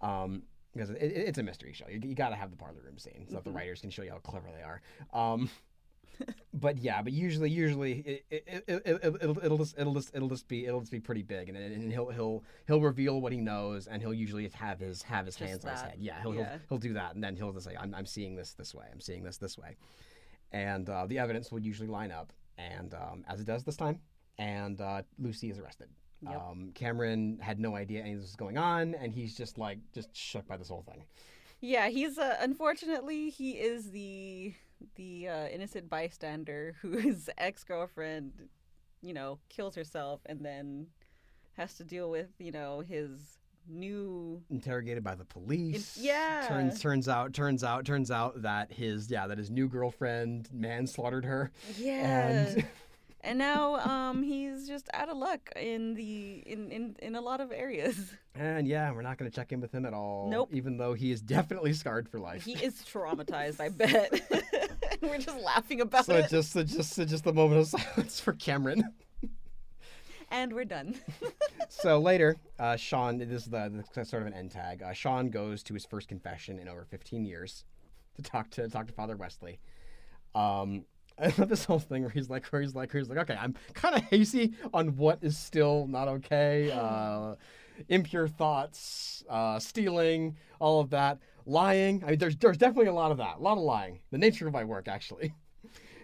um 0.03 0.43
because 0.77 0.91
it, 0.91 1.03
it- 1.03 1.29
it's 1.29 1.39
a 1.39 1.43
mystery 1.43 1.73
show 1.73 1.87
you, 1.89 2.01
you 2.05 2.15
got 2.15 2.29
to 2.31 2.37
have 2.37 2.51
the 2.51 2.57
parlor 2.57 2.81
room 2.85 2.99
scene 2.99 3.27
so 3.29 3.35
that 3.37 3.45
the 3.45 3.51
Mhm. 3.51 3.55
writers 3.57 3.81
can 3.81 3.91
show 3.91 4.03
you 4.03 4.11
how 4.11 4.19
clever 4.19 4.49
they 4.57 4.63
are 4.63 4.81
um 5.13 5.49
but 6.55 6.79
yeah 6.79 7.03
but 7.03 7.13
usually 7.13 7.51
usually 7.51 7.93
it, 8.01 8.25
it, 8.31 8.45
it, 8.47 8.65
it, 8.69 8.83
it, 8.87 9.15
it'll, 9.23 9.39
it'll 9.45 9.59
just 9.59 9.79
it'll 9.79 9.95
just 9.95 10.15
it'll 10.15 10.29
just 10.29 10.49
be 10.49 10.65
it'll 10.67 10.81
just 10.81 10.93
be 10.93 11.01
pretty 11.01 11.23
big 11.23 11.49
and, 11.49 11.59
and 11.59 11.93
he'll 11.93 12.09
he'll 12.09 12.43
he'll 12.67 12.81
reveal 12.81 13.21
what 13.21 13.33
he 13.33 13.41
knows 13.41 13.87
and 13.87 14.01
he'll 14.01 14.15
usually 14.15 14.49
have 14.55 14.79
his 14.81 15.03
have 15.03 15.27
his 15.27 15.37
Just 15.37 15.51
hands 15.51 15.65
on 15.65 15.73
his 15.73 15.83
head 15.83 15.97
yeah 15.99 16.21
he'll, 16.23 16.35
Yeah. 16.35 16.51
he'll 16.53 16.61
he'll 16.71 16.79
do 16.79 16.95
that 16.95 17.15
and 17.15 17.23
then 17.23 17.37
he'll 17.37 17.53
just 17.53 17.67
say 17.67 17.77
I'm, 17.79 17.95
I'm 17.95 18.07
seeing 18.07 18.35
this 18.37 18.55
this 18.55 18.75
way 18.75 18.87
i'm 18.93 19.01
seeing 19.01 19.23
this 19.25 19.37
this 19.37 19.59
way 19.59 19.77
and 20.53 20.89
uh, 20.89 21.07
the 21.07 21.19
evidence 21.19 21.51
would 21.53 21.65
usually 21.67 21.89
line 21.89 22.13
up, 22.13 22.33
and 22.57 22.95
um, 22.95 23.25
as 23.29 23.41
it 23.41 23.47
does 23.47 23.65
this 23.65 23.77
time, 23.77 23.99
and 24.39 24.81
uh, 24.81 25.03
Lucy 25.19 25.51
is 25.51 25.59
arrested. 25.59 25.89
Yep. 26.23 26.41
Um, 26.51 26.71
Cameron 26.75 27.39
had 27.41 27.61
no 27.61 27.77
idea 27.77 28.01
anything 28.01 28.19
was 28.19 28.37
going 28.37 28.57
on, 28.59 28.95
and 28.95 29.13
he's 29.13 29.37
just 29.37 29.59
like 29.59 29.79
just 29.93 30.15
shook 30.17 30.47
by 30.49 30.57
this 30.57 30.69
whole 30.69 30.83
thing. 30.89 31.05
Yeah, 31.61 31.89
he's 31.89 32.19
uh, 32.19 32.37
unfortunately 32.41 33.31
he 33.31 33.53
is 33.53 33.91
the 33.91 34.55
the 34.97 35.29
uh, 35.29 35.47
innocent 35.49 35.89
bystander 35.89 36.77
whose 36.83 37.29
ex 37.39 37.65
girlfriend, 37.65 38.33
you 39.03 39.15
know, 39.15 39.39
kills 39.49 39.75
herself 39.75 40.21
and 40.27 40.45
then 40.45 40.87
has 41.57 41.75
to 41.75 41.85
deal 41.85 42.11
with 42.11 42.29
you 42.39 42.53
know 42.53 42.81
his 42.81 43.39
new 43.69 44.41
Interrogated 44.51 45.03
by 45.03 45.15
the 45.15 45.25
police. 45.25 45.97
yeah. 46.01 46.45
Turns 46.49 46.81
turns 46.81 47.09
out 47.09 47.33
turns 47.35 47.65
out 47.65 47.85
turns 47.85 48.11
out 48.11 48.43
that 48.43 48.73
his 48.73 49.11
yeah 49.11 49.27
that 49.27 49.39
his 49.39 49.51
new 49.51 49.69
girlfriend 49.69 50.49
manslaughtered 50.53 51.25
her. 51.25 51.51
yeah. 51.79 52.47
And 52.47 52.67
And 53.27 53.39
now 53.39 53.75
um 53.81 54.23
he's 54.23 54.69
just 54.69 54.89
out 54.95 55.09
of 55.09 55.17
luck 55.17 55.51
in 55.57 55.95
the 55.95 56.45
in 56.47 56.71
in, 56.71 56.97
in 57.01 57.15
a 57.17 57.21
lot 57.21 57.41
of 57.41 57.51
areas. 57.51 58.13
and 58.37 58.69
yeah, 58.69 58.93
we're 58.93 59.03
not 59.03 59.19
gonna 59.19 59.31
check 59.33 59.51
in 59.51 59.61
with 59.61 59.73
him 59.73 59.85
at 59.85 59.93
all. 59.93 60.29
Nope. 60.31 60.51
Even 60.53 60.77
though 60.77 60.95
he 60.95 61.11
is 61.11 61.21
definitely 61.21 61.73
scarred 61.73 62.09
for 62.09 62.21
life. 62.21 62.45
He 62.45 62.53
is 62.53 62.75
traumatized, 62.93 63.61
I 63.61 63.69
bet. 63.71 64.13
we're 65.03 65.19
just 65.19 65.41
laughing 65.41 65.81
about 65.81 66.07
so 66.07 66.15
it. 66.15 66.31
just 66.31 66.53
so 66.53 66.63
just 66.63 66.93
so 66.93 67.05
just 67.05 67.27
a 67.27 67.33
moment 67.33 67.63
of 67.63 67.67
silence 67.81 68.21
for 68.21 68.33
Cameron. 68.33 68.85
And 70.31 70.53
we're 70.53 70.65
done. 70.65 70.97
so 71.69 71.99
later, 71.99 72.37
uh, 72.59 72.77
Sean, 72.77 73.19
this 73.19 73.29
is 73.29 73.45
the, 73.45 73.85
the 73.95 74.05
sort 74.05 74.23
of 74.23 74.27
an 74.27 74.35
end 74.35 74.51
tag. 74.51 74.83
Uh, 74.83 74.93
Sean 74.93 75.31
goes 75.31 75.63
to 75.65 75.75
his 75.75 75.85
first 75.85 76.09
confession 76.09 76.59
in 76.59 76.69
over 76.69 76.85
15 76.85 77.25
years 77.25 77.65
to 78.17 78.23
talk 78.23 78.51
to 78.51 78.69
talk 78.69 78.87
to 78.89 78.93
Father 78.93 79.17
Wesley. 79.17 79.59
Um, 80.35 80.85
I 81.19 81.33
love 81.39 81.49
this 81.49 81.65
whole 81.65 81.79
thing 81.79 82.03
where 82.03 82.11
he's 82.11 82.29
like, 82.29 82.47
where 82.47 82.61
he's 82.61 82.75
like, 82.75 82.93
where 82.93 83.01
he's 83.01 83.09
like, 83.09 83.19
okay, 83.19 83.37
I'm 83.41 83.55
kind 83.75 83.95
of 83.97 84.03
hazy 84.03 84.55
on 84.75 84.97
what 84.97 85.19
is 85.23 85.37
still 85.39 85.87
not 85.89 86.09
okay. 86.09 86.71
Uh, 86.75 87.35
impure 87.89 88.27
thoughts, 88.29 89.23
uh, 89.29 89.59
stealing, 89.59 90.37
all 90.61 90.81
of 90.81 90.91
that, 90.91 91.19
lying. 91.45 92.03
I 92.05 92.11
mean, 92.11 92.19
there's 92.19 92.37
there's 92.37 92.57
definitely 92.59 92.87
a 92.89 92.95
lot 92.95 93.11
of 93.13 93.19
that, 93.19 93.37
a 93.39 93.41
lot 93.43 93.59
of 93.59 93.65
lying. 93.65 94.01
The 94.11 94.19
nature 94.19 94.47
of 94.47 94.53
my 94.53 94.65
work, 94.65 94.89
actually. 94.89 95.35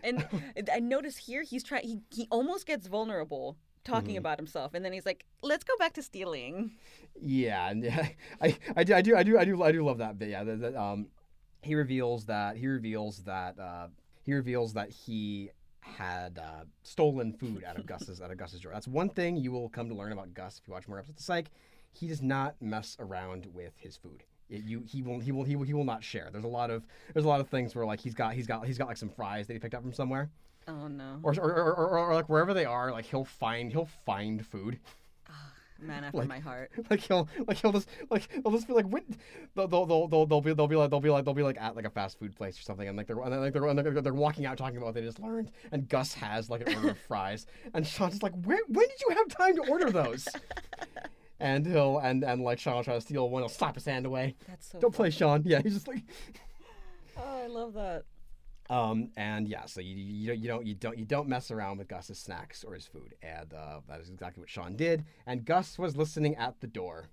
And 0.04 0.24
I 0.72 0.80
notice 0.80 1.16
here 1.16 1.42
he's 1.42 1.62
trying. 1.62 1.84
He 1.84 2.00
he 2.10 2.26
almost 2.30 2.66
gets 2.66 2.88
vulnerable 2.88 3.56
talking 3.84 4.14
Mhm. 4.14 4.18
about 4.18 4.38
himself, 4.38 4.74
and 4.74 4.84
then 4.84 4.92
he's 4.92 5.06
like, 5.06 5.24
"Let's 5.42 5.62
go 5.64 5.74
back 5.78 5.92
to 5.94 6.02
stealing." 6.02 6.72
Yeah, 7.20 7.70
and 7.70 7.84
yeah, 7.88 8.08
I, 8.40 8.56
I 8.76 8.82
do, 8.84 8.94
I 8.94 9.02
do, 9.02 9.16
I 9.16 9.22
do, 9.22 9.38
I 9.38 9.44
do, 9.44 9.62
I 9.62 9.72
do 9.72 9.84
love 9.84 9.98
that 9.98 10.18
bit. 10.18 10.30
Yeah, 10.30 10.40
um, 10.76 11.06
he 11.62 11.74
reveals 11.76 12.24
that 12.26 12.56
he 12.56 12.66
reveals 12.66 13.18
that 13.24 13.58
uh, 13.58 13.86
he 14.22 14.32
reveals 14.32 14.72
that 14.74 14.90
he 14.90 15.50
had 15.80 16.38
uh, 16.38 16.64
stolen 16.82 17.32
food 17.32 17.64
out 17.64 17.76
of 17.78 17.86
Gus's 17.86 18.20
out 18.20 18.30
of 18.30 18.38
Gus's 18.38 18.60
drawer. 18.60 18.72
That's 18.72 18.88
one 18.88 19.08
thing 19.08 19.36
you 19.36 19.52
will 19.52 19.68
come 19.68 19.88
to 19.88 19.94
learn 19.94 20.12
about 20.12 20.32
Gus 20.34 20.58
if 20.58 20.68
you 20.68 20.74
watch 20.74 20.88
more 20.88 20.98
episodes 20.98 21.20
of 21.20 21.24
Psych. 21.24 21.50
He 21.92 22.08
does 22.08 22.22
not 22.22 22.54
mess 22.60 22.96
around 23.00 23.46
with 23.52 23.72
his 23.76 23.96
food. 23.96 24.22
It, 24.48 24.62
you 24.62 24.82
he 24.86 25.02
will 25.02 25.18
he 25.18 25.32
will 25.32 25.44
he 25.44 25.56
will 25.56 25.64
he 25.64 25.74
will 25.74 25.84
not 25.84 26.02
share. 26.04 26.28
There's 26.30 26.44
a 26.44 26.48
lot 26.48 26.70
of 26.70 26.86
there's 27.12 27.24
a 27.24 27.28
lot 27.28 27.40
of 27.40 27.48
things 27.48 27.74
where 27.74 27.84
like 27.84 28.00
he's 28.00 28.14
got 28.14 28.34
he's 28.34 28.46
got 28.46 28.66
he's 28.66 28.78
got 28.78 28.88
like 28.88 28.96
some 28.96 29.08
fries 29.08 29.46
that 29.46 29.54
he 29.54 29.58
picked 29.58 29.74
up 29.74 29.82
from 29.82 29.92
somewhere 29.92 30.30
Oh 30.68 30.86
no, 30.86 31.18
or 31.22 31.34
or, 31.38 31.52
or, 31.52 31.74
or, 31.74 31.98
or 31.98 32.14
like 32.14 32.28
wherever 32.28 32.54
they 32.54 32.64
are 32.64 32.92
like 32.92 33.06
he'll 33.06 33.24
find 33.24 33.72
he'll 33.72 33.88
find 34.06 34.46
food. 34.46 34.78
Man 35.82 36.04
after 36.04 36.18
like- 36.18 36.28
my 36.28 36.38
heart. 36.38 36.70
like 36.90 37.00
he'll 37.00 37.28
like 37.46 37.58
he'll 37.58 37.72
just 37.72 37.88
like 38.10 38.28
he'll 38.32 38.52
just 38.52 38.66
be 38.66 38.72
like 38.74 38.86
when 38.86 39.02
they'll 39.54 39.66
they'll 39.68 39.86
they'll 39.86 40.08
they'll, 40.08 40.26
they'll 40.26 40.40
be 40.40 40.52
they'll 40.54 40.66
be 40.68 40.76
like 40.76 40.90
they'll 40.90 41.00
be 41.00 41.10
like 41.10 41.24
they'll 41.24 41.34
be 41.34 41.42
like 41.42 41.60
at 41.60 41.76
like 41.76 41.84
a 41.84 41.90
fast 41.90 42.18
food 42.18 42.34
place 42.36 42.58
or 42.58 42.62
something 42.62 42.88
and 42.88 42.96
like 42.96 43.06
they're 43.06 43.20
and 43.20 43.40
like 43.40 43.52
they're, 43.52 43.66
and 43.66 43.78
they're, 43.78 44.00
they're 44.00 44.14
walking 44.14 44.46
out 44.46 44.56
talking 44.58 44.76
about 44.76 44.86
what 44.86 44.94
they 44.94 45.02
just 45.02 45.18
learned 45.20 45.50
and 45.72 45.88
Gus 45.88 46.14
has 46.14 46.48
like 46.50 46.66
an 46.68 46.74
order 46.76 46.90
of 46.90 46.98
fries 47.08 47.46
and 47.74 47.86
Sean's 47.86 48.12
just 48.14 48.22
like 48.22 48.32
when 48.44 48.58
when 48.68 48.86
did 48.88 49.00
you 49.08 49.14
have 49.16 49.28
time 49.28 49.56
to 49.56 49.62
order 49.70 49.90
those 49.90 50.28
and 51.40 51.66
he'll 51.66 51.98
and 51.98 52.22
and 52.24 52.42
like 52.42 52.58
Sean 52.58 52.76
will 52.76 52.84
try 52.84 52.94
to 52.94 53.00
steal 53.00 53.28
one 53.30 53.42
he'll 53.42 53.48
slap 53.48 53.74
his 53.74 53.84
hand 53.84 54.06
away 54.06 54.34
That's 54.48 54.70
so. 54.70 54.78
don't 54.80 54.94
play 54.94 55.10
Sean 55.10 55.42
yeah 55.44 55.60
he's 55.62 55.74
just 55.74 55.88
like 55.88 56.02
Oh, 57.18 57.42
I 57.44 57.46
love 57.46 57.74
that. 57.74 58.04
Um 58.72 59.10
and 59.16 59.48
yeah 59.48 59.64
so 59.66 59.80
you 59.80 59.94
you 59.96 60.26
don't 60.28 60.38
you 60.42 60.48
don't 60.48 60.66
you 60.66 60.74
don't 60.74 60.98
you 60.98 61.04
don't 61.04 61.28
mess 61.28 61.50
around 61.50 61.78
with 61.78 61.88
Gus's 61.88 62.18
snacks 62.18 62.64
or 62.64 62.74
his 62.74 62.86
food 62.86 63.14
and 63.22 63.52
uh, 63.54 63.80
that 63.88 64.00
is 64.00 64.10
exactly 64.10 64.40
what 64.40 64.50
Sean 64.50 64.76
did 64.76 65.04
and 65.26 65.44
Gus 65.44 65.78
was 65.78 65.96
listening 65.96 66.36
at 66.36 66.60
the 66.60 66.66
door 66.66 67.10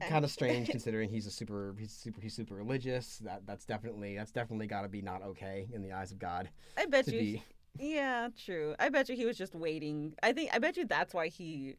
kind 0.00 0.24
of 0.24 0.30
strange 0.30 0.68
considering 0.76 1.10
he's 1.10 1.26
a 1.26 1.30
super 1.30 1.74
he's 1.78 1.92
super 1.92 2.20
he's 2.20 2.34
super 2.34 2.54
religious 2.54 3.18
that 3.18 3.46
that's 3.46 3.64
definitely 3.64 4.16
that's 4.16 4.32
definitely 4.32 4.66
got 4.66 4.82
to 4.82 4.88
be 4.88 5.02
not 5.02 5.22
okay 5.22 5.68
in 5.72 5.82
the 5.82 5.92
eyes 5.92 6.12
of 6.12 6.18
god 6.18 6.48
I 6.76 6.86
bet 6.86 7.12
you. 7.12 7.18
be 7.20 7.42
Yeah, 7.78 8.28
true. 8.44 8.74
I 8.78 8.88
bet 8.88 9.08
you 9.08 9.16
he 9.16 9.26
was 9.26 9.36
just 9.36 9.54
waiting. 9.54 10.14
I 10.22 10.32
think. 10.32 10.50
I 10.52 10.58
bet 10.58 10.76
you 10.76 10.86
that's 10.86 11.12
why 11.14 11.28
he 11.28 11.76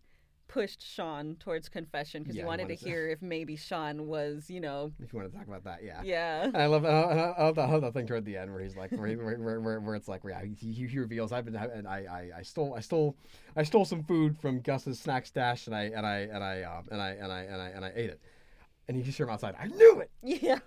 pushed 0.47 0.81
Sean 0.81 1.35
towards 1.39 1.69
confession 1.69 2.23
because 2.23 2.35
Yeah, 2.35 2.41
he 2.41 2.43
he 2.43 2.47
wanted 2.47 2.67
to 2.69 2.75
to- 2.75 2.85
hear 2.85 3.07
if 3.07 3.21
maybe 3.21 3.55
Sean 3.55 4.07
was, 4.07 4.49
you 4.49 4.59
know, 4.61 4.91
if 5.03 5.11
you 5.11 5.19
want 5.19 5.31
to 5.31 5.37
talk 5.37 5.47
about 5.47 5.63
that 5.65 5.83
yeah 5.83 6.01
yeah. 6.03 6.43
And 6.43 6.57
I 6.57 6.67
love, 6.67 6.85
I 6.85 6.89
love, 6.89 7.35
I 7.37 7.43
love, 7.43 7.55
that, 7.55 7.69
I 7.69 7.71
love 7.71 7.81
that 7.81 7.93
thing 7.93 8.07
toward 8.07 8.25
the 8.25 8.37
end 8.37 8.51
where 8.53 8.61
he's 8.61 8.75
like, 8.75 8.91
where, 8.91 9.15
where, 9.17 9.59
where, 9.59 9.79
where, 9.79 9.95
it's 9.95 10.07
like, 10.07 10.21
yeah, 10.27 10.41
he, 10.43 10.71
he 10.71 10.99
reveals, 10.99 11.31
I've 11.31 11.45
been, 11.45 11.55
and 11.55 11.87
I, 11.87 11.97
I, 12.33 12.39
I 12.39 12.41
stole, 12.43 12.75
I 12.75 12.79
stole, 12.81 13.15
I 13.55 13.63
stole 13.63 13.85
some 13.85 14.03
food 14.03 14.37
from 14.37 14.59
Gus's 14.61 14.99
snack 14.99 15.25
stash, 15.25 15.67
and 15.67 15.75
I, 15.75 15.83
and 15.83 16.05
I, 16.05 16.17
and 16.19 16.43
I, 16.43 16.61
uh, 16.61 16.81
and 16.91 17.01
I, 17.01 17.09
and 17.09 17.31
I, 17.31 17.41
and 17.41 17.61
I, 17.61 17.67
and 17.69 17.85
I 17.85 17.91
ate 17.95 18.09
it, 18.11 18.21
and 18.87 18.97
you 18.97 19.03
just 19.03 19.17
hear 19.17 19.25
him 19.25 19.33
outside. 19.33 19.55
I 19.59 19.67
knew 19.67 19.99
it. 20.01 20.11
Yeah. 20.21 20.59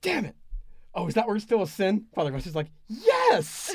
Damn 0.00 0.24
it. 0.26 0.36
Oh, 0.94 1.06
is 1.06 1.14
that 1.14 1.26
where 1.26 1.36
it's 1.36 1.44
still 1.44 1.62
a 1.62 1.66
sin? 1.68 2.06
Father 2.14 2.30
Gus 2.30 2.46
is 2.46 2.54
like, 2.56 2.66
yes. 2.88 3.74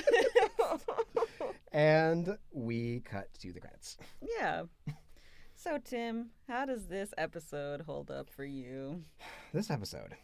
and 1.72 2.38
we 2.52 3.02
cut 3.06 3.34
to 3.42 3.52
the 3.54 3.60
credits. 3.60 3.98
yeah. 4.40 4.64
So 5.68 5.78
Tim, 5.84 6.30
how 6.48 6.66
does 6.66 6.88
this 6.88 7.14
episode 7.18 7.82
hold 7.82 8.10
up 8.10 8.30
for 8.30 8.46
you? 8.46 9.04
this 9.54 9.70
episode 9.70 10.16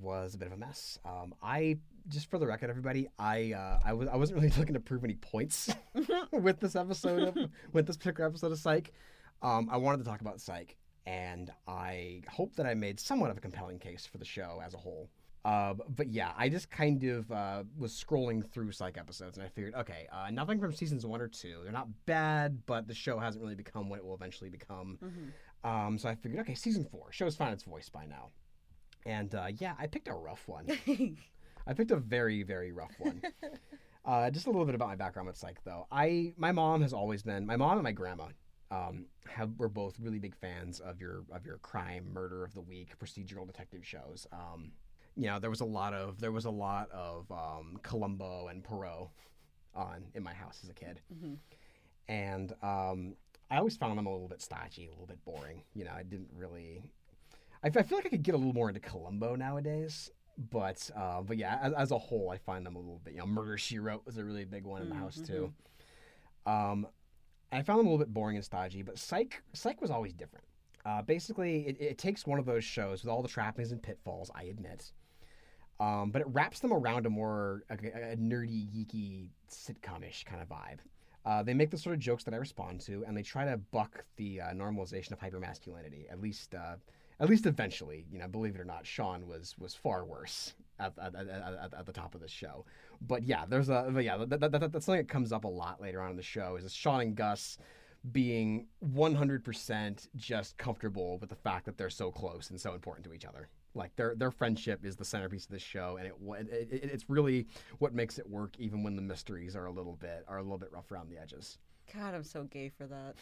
was 0.00 0.36
a 0.36 0.38
bit 0.38 0.46
of 0.46 0.54
a 0.54 0.56
mess. 0.56 1.00
Um, 1.04 1.34
I 1.42 1.78
just 2.06 2.30
for 2.30 2.38
the 2.38 2.46
record, 2.46 2.70
everybody, 2.70 3.08
I 3.18 3.54
uh, 3.54 3.80
I 3.84 3.92
was 3.92 4.06
I 4.06 4.14
wasn't 4.14 4.40
really 4.40 4.54
looking 4.56 4.74
to 4.74 4.78
prove 4.78 5.02
any 5.02 5.14
points 5.14 5.68
with 6.32 6.60
this 6.60 6.76
episode 6.76 7.22
of, 7.26 7.36
with 7.72 7.88
this 7.88 7.96
particular 7.96 8.28
episode 8.28 8.52
of 8.52 8.58
Psych. 8.60 8.92
Um, 9.42 9.68
I 9.68 9.78
wanted 9.78 9.98
to 9.98 10.04
talk 10.04 10.20
about 10.20 10.40
Psych, 10.40 10.76
and 11.06 11.50
I 11.66 12.22
hope 12.30 12.54
that 12.54 12.64
I 12.64 12.74
made 12.74 13.00
somewhat 13.00 13.32
of 13.32 13.36
a 13.36 13.40
compelling 13.40 13.80
case 13.80 14.06
for 14.06 14.18
the 14.18 14.24
show 14.24 14.62
as 14.64 14.74
a 14.74 14.78
whole. 14.78 15.10
Uh, 15.44 15.74
but 15.94 16.08
yeah, 16.08 16.32
I 16.38 16.48
just 16.48 16.70
kind 16.70 17.04
of 17.04 17.30
uh, 17.30 17.64
was 17.76 17.92
scrolling 17.92 18.42
through 18.50 18.72
Psych 18.72 18.96
episodes, 18.96 19.36
and 19.36 19.44
I 19.44 19.50
figured, 19.50 19.74
okay, 19.74 20.08
uh, 20.10 20.30
nothing 20.30 20.58
from 20.58 20.72
seasons 20.72 21.04
one 21.04 21.20
or 21.20 21.28
two. 21.28 21.58
They're 21.62 21.72
not 21.72 21.88
bad, 22.06 22.64
but 22.64 22.88
the 22.88 22.94
show 22.94 23.18
hasn't 23.18 23.42
really 23.42 23.54
become 23.54 23.90
what 23.90 23.98
it 23.98 24.04
will 24.04 24.14
eventually 24.14 24.48
become. 24.48 24.98
Mhm. 25.02 25.68
Um, 25.68 25.98
so 25.98 26.08
I 26.08 26.14
figured, 26.14 26.40
okay, 26.40 26.54
season 26.54 26.84
four 26.84 27.12
show's 27.12 27.36
found 27.36 27.52
its 27.52 27.64
voice 27.64 27.88
by 27.90 28.06
now, 28.06 28.30
and 29.04 29.34
uh, 29.34 29.48
yeah, 29.58 29.74
I 29.78 29.86
picked 29.86 30.08
a 30.08 30.14
rough 30.14 30.48
one. 30.48 30.66
I 31.66 31.72
picked 31.74 31.90
a 31.90 31.96
very 31.96 32.42
very 32.42 32.72
rough 32.72 32.92
one. 32.98 33.22
uh, 34.04 34.30
just 34.30 34.46
a 34.46 34.50
little 34.50 34.66
bit 34.66 34.74
about 34.74 34.88
my 34.88 34.96
background 34.96 35.26
with 35.26 35.36
psych, 35.36 35.62
though. 35.64 35.86
I 35.90 36.32
my 36.38 36.52
mom 36.52 36.80
has 36.82 36.92
always 36.94 37.22
been 37.22 37.44
my 37.46 37.56
mom 37.56 37.72
and 37.78 37.82
my 37.82 37.92
grandma. 37.92 38.28
Um, 38.70 39.06
have 39.28 39.50
were 39.58 39.68
both 39.68 40.00
really 40.00 40.18
big 40.18 40.34
fans 40.34 40.80
of 40.80 41.00
your 41.00 41.24
of 41.32 41.44
your 41.44 41.58
crime, 41.58 42.12
murder 42.12 42.44
of 42.44 42.54
the 42.54 42.62
week, 42.62 42.98
procedural 42.98 43.46
detective 43.46 43.86
shows. 43.86 44.26
Um, 44.32 44.72
you 45.16 45.26
know, 45.26 45.38
there 45.38 45.50
was 45.50 45.60
a 45.60 45.64
lot 45.64 45.94
of 45.94 46.20
there 46.20 46.32
was 46.32 46.44
a 46.44 46.50
lot 46.50 46.90
of 46.90 47.30
um, 47.30 47.78
Columbo 47.82 48.48
and 48.48 48.62
Poirot 48.64 49.08
on 49.74 50.04
in 50.14 50.22
my 50.22 50.32
house 50.34 50.60
as 50.62 50.70
a 50.70 50.74
kid, 50.74 51.00
Mhm. 51.14 51.36
and 52.08 52.52
um, 52.62 53.16
I 53.50 53.58
always 53.58 53.76
found 53.76 53.96
them 53.98 54.06
a 54.06 54.12
little 54.12 54.28
bit 54.28 54.40
stodgy, 54.42 54.86
a 54.86 54.90
little 54.90 55.06
bit 55.06 55.24
boring. 55.24 55.62
You 55.74 55.84
know, 55.84 55.92
I 55.92 56.02
didn't 56.02 56.30
really. 56.34 56.82
I 57.62 57.70
feel 57.70 57.96
like 57.96 58.06
I 58.06 58.10
could 58.10 58.22
get 58.22 58.34
a 58.34 58.38
little 58.38 58.52
more 58.52 58.68
into 58.68 58.80
Columbo 58.80 59.36
nowadays, 59.36 60.10
but 60.50 60.90
uh, 60.96 61.22
but 61.22 61.36
yeah, 61.38 61.58
as, 61.62 61.72
as 61.74 61.90
a 61.92 61.98
whole, 61.98 62.30
I 62.30 62.36
find 62.38 62.64
them 62.66 62.76
a 62.76 62.78
little 62.78 63.00
bit. 63.04 63.14
You 63.14 63.20
know, 63.20 63.26
Murder 63.26 63.56
She 63.56 63.78
Wrote 63.78 64.04
was 64.04 64.18
a 64.18 64.24
really 64.24 64.44
big 64.44 64.64
one 64.64 64.82
in 64.82 64.88
the 64.90 64.94
house 64.96 65.20
too. 65.24 65.52
Um, 66.46 66.86
I 67.52 67.62
found 67.62 67.78
them 67.80 67.86
a 67.86 67.90
little 67.90 68.04
bit 68.04 68.12
boring 68.12 68.36
and 68.36 68.44
stodgy, 68.44 68.82
but 68.82 68.98
Psych 68.98 69.42
Psych 69.52 69.80
was 69.80 69.90
always 69.90 70.12
different. 70.12 70.44
Uh, 70.84 71.00
basically, 71.00 71.66
it, 71.66 71.80
it 71.80 71.98
takes 71.98 72.26
one 72.26 72.38
of 72.38 72.44
those 72.44 72.62
shows 72.64 73.02
with 73.02 73.10
all 73.10 73.22
the 73.22 73.28
trappings 73.28 73.72
and 73.72 73.82
pitfalls, 73.82 74.30
I 74.34 74.44
admit, 74.44 74.92
um, 75.80 76.10
but 76.10 76.20
it 76.20 76.28
wraps 76.30 76.60
them 76.60 76.72
around 76.72 77.06
a 77.06 77.10
more 77.10 77.64
a, 77.70 77.74
a 77.74 78.16
nerdy, 78.16 78.68
geeky, 78.68 79.28
sitcom-ish 79.50 80.24
kind 80.24 80.40
of 80.40 80.48
vibe. 80.48 80.78
Uh, 81.26 81.42
they 81.42 81.54
make 81.54 81.70
the 81.70 81.78
sort 81.78 81.94
of 81.94 82.00
jokes 82.00 82.24
that 82.24 82.34
I 82.34 82.36
respond 82.36 82.80
to, 82.82 83.04
and 83.06 83.16
they 83.16 83.22
try 83.22 83.44
to 83.46 83.56
buck 83.56 84.04
the 84.16 84.42
uh, 84.42 84.46
normalization 84.48 85.12
of 85.12 85.20
hypermasculinity. 85.20 86.10
At 86.10 86.20
least, 86.20 86.54
uh, 86.54 86.76
at 87.18 87.30
least 87.30 87.46
eventually, 87.46 88.04
you 88.12 88.18
know, 88.18 88.28
believe 88.28 88.54
it 88.54 88.60
or 88.60 88.64
not, 88.64 88.86
Sean 88.86 89.26
was 89.26 89.56
was 89.58 89.74
far 89.74 90.04
worse 90.04 90.54
at, 90.78 90.92
at, 91.00 91.14
at, 91.14 91.74
at, 91.78 91.86
the 91.86 91.92
top 91.92 92.14
of 92.14 92.20
the 92.20 92.28
show. 92.28 92.66
But 93.00 93.22
yeah, 93.22 93.44
there's 93.48 93.70
a 93.70 93.88
but 93.90 94.04
yeah, 94.04 94.18
that, 94.18 94.40
that, 94.40 94.52
that, 94.52 94.72
that's 94.72 94.86
something 94.86 95.00
that 95.00 95.08
comes 95.08 95.32
up 95.32 95.44
a 95.44 95.48
lot 95.48 95.80
later 95.80 96.02
on 96.02 96.10
in 96.10 96.16
the 96.16 96.22
show. 96.22 96.56
Is 96.56 96.72
Sean 96.74 97.00
and 97.00 97.16
Gus 97.16 97.58
being 98.12 98.66
100% 98.86 100.08
just 100.16 100.58
comfortable 100.58 101.18
with 101.18 101.30
the 101.30 101.36
fact 101.36 101.64
that 101.64 101.78
they're 101.78 101.90
so 101.90 102.10
close 102.10 102.50
and 102.50 102.60
so 102.60 102.74
important 102.74 103.06
to 103.06 103.14
each 103.14 103.24
other. 103.24 103.48
Like 103.74 103.94
their 103.96 104.14
their 104.14 104.30
friendship 104.30 104.84
is 104.84 104.96
the 104.96 105.04
centerpiece 105.04 105.44
of 105.44 105.50
the 105.50 105.58
show, 105.58 105.96
and 105.98 106.06
it, 106.06 106.14
it, 106.52 106.72
it 106.72 106.90
it's 106.92 107.10
really 107.10 107.46
what 107.78 107.92
makes 107.92 108.18
it 108.18 108.28
work, 108.28 108.54
even 108.58 108.82
when 108.82 108.94
the 108.96 109.02
mysteries 109.02 109.56
are 109.56 109.66
a 109.66 109.72
little 109.72 109.96
bit 109.96 110.24
are 110.28 110.38
a 110.38 110.42
little 110.42 110.58
bit 110.58 110.70
rough 110.72 110.90
around 110.92 111.10
the 111.10 111.18
edges. 111.18 111.58
God, 111.92 112.14
I'm 112.14 112.24
so 112.24 112.44
gay 112.44 112.68
for 112.68 112.86
that. 112.86 113.16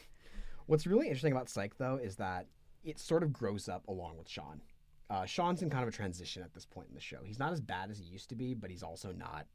What's 0.66 0.86
really 0.86 1.06
interesting 1.06 1.32
about 1.32 1.48
Psych, 1.48 1.76
though, 1.78 1.96
is 1.96 2.16
that 2.16 2.46
it 2.84 2.98
sort 2.98 3.22
of 3.22 3.32
grows 3.32 3.68
up 3.68 3.86
along 3.88 4.18
with 4.18 4.28
Sean. 4.28 4.60
Uh, 5.10 5.24
Sean's 5.26 5.62
in 5.62 5.70
kind 5.70 5.82
of 5.82 5.88
a 5.88 5.92
transition 5.92 6.42
at 6.42 6.54
this 6.54 6.64
point 6.64 6.88
in 6.88 6.94
the 6.94 7.00
show. 7.00 7.18
He's 7.24 7.38
not 7.38 7.52
as 7.52 7.60
bad 7.60 7.90
as 7.90 7.98
he 7.98 8.04
used 8.04 8.28
to 8.30 8.34
be, 8.34 8.54
but 8.54 8.70
he's 8.70 8.82
also 8.82 9.12
not 9.12 9.46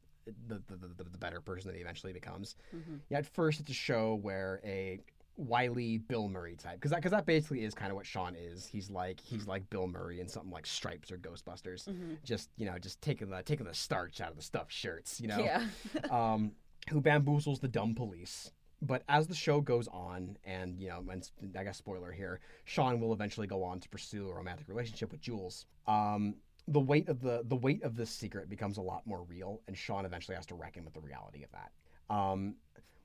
the 0.46 0.60
the, 0.66 0.76
the, 0.76 1.04
the 1.04 1.18
better 1.18 1.40
person 1.40 1.68
that 1.70 1.76
he 1.76 1.80
eventually 1.82 2.12
becomes. 2.12 2.56
Mhm. 2.74 3.00
Yeah, 3.08 3.18
at 3.18 3.26
first 3.26 3.60
it's 3.60 3.70
a 3.70 3.74
show 3.74 4.16
where 4.16 4.60
a 4.64 5.00
wily 5.38 5.96
Bill 5.98 6.28
Murray 6.28 6.56
type, 6.56 6.74
because 6.74 6.90
that 6.90 6.96
because 6.98 7.12
that 7.12 7.24
basically 7.24 7.64
is 7.64 7.72
kind 7.72 7.90
of 7.90 7.96
what 7.96 8.04
Sean 8.04 8.34
is. 8.36 8.66
He's 8.66 8.90
like 8.90 9.20
he's 9.20 9.46
like 9.46 9.70
Bill 9.70 9.86
Murray 9.86 10.20
in 10.20 10.28
something 10.28 10.50
like 10.50 10.66
Stripes 10.66 11.10
or 11.10 11.16
Ghostbusters. 11.16 11.88
Mhm. 11.88 12.22
Just 12.24 12.50
you 12.56 12.66
know, 12.66 12.78
just 12.78 13.00
taking 13.00 13.30
the 13.30 13.42
taking 13.42 13.64
the 13.66 13.72
starch 13.74 14.20
out 14.20 14.30
of 14.30 14.36
the 14.36 14.42
stuffed 14.42 14.72
shirts. 14.72 15.20
You 15.20 15.28
know, 15.28 15.38
Yeah. 15.38 15.64
um, 16.10 16.52
who 16.90 17.00
bamboozles 17.00 17.60
the 17.60 17.68
dumb 17.68 17.94
police. 17.94 18.50
But 18.80 19.02
as 19.08 19.26
the 19.26 19.34
show 19.34 19.60
goes 19.60 19.88
on, 19.88 20.36
and 20.44 20.78
you 20.78 20.88
know, 20.88 21.02
and 21.10 21.28
I 21.58 21.64
guess 21.64 21.78
spoiler 21.78 22.12
here, 22.12 22.40
Sean 22.64 23.00
will 23.00 23.12
eventually 23.12 23.46
go 23.46 23.64
on 23.64 23.80
to 23.80 23.88
pursue 23.88 24.28
a 24.28 24.32
romantic 24.34 24.68
relationship 24.68 25.10
with 25.10 25.20
Jules. 25.20 25.66
Um, 25.86 26.36
the 26.68 26.80
weight 26.80 27.08
of 27.08 27.20
the 27.20 27.42
the 27.44 27.56
weight 27.56 27.82
of 27.82 27.96
this 27.96 28.10
secret 28.10 28.48
becomes 28.48 28.76
a 28.76 28.82
lot 28.82 29.06
more 29.06 29.22
real, 29.24 29.62
and 29.66 29.76
Sean 29.76 30.04
eventually 30.04 30.36
has 30.36 30.46
to 30.46 30.54
reckon 30.54 30.84
with 30.84 30.94
the 30.94 31.00
reality 31.00 31.42
of 31.42 31.50
that. 31.52 31.72
Um, 32.14 32.54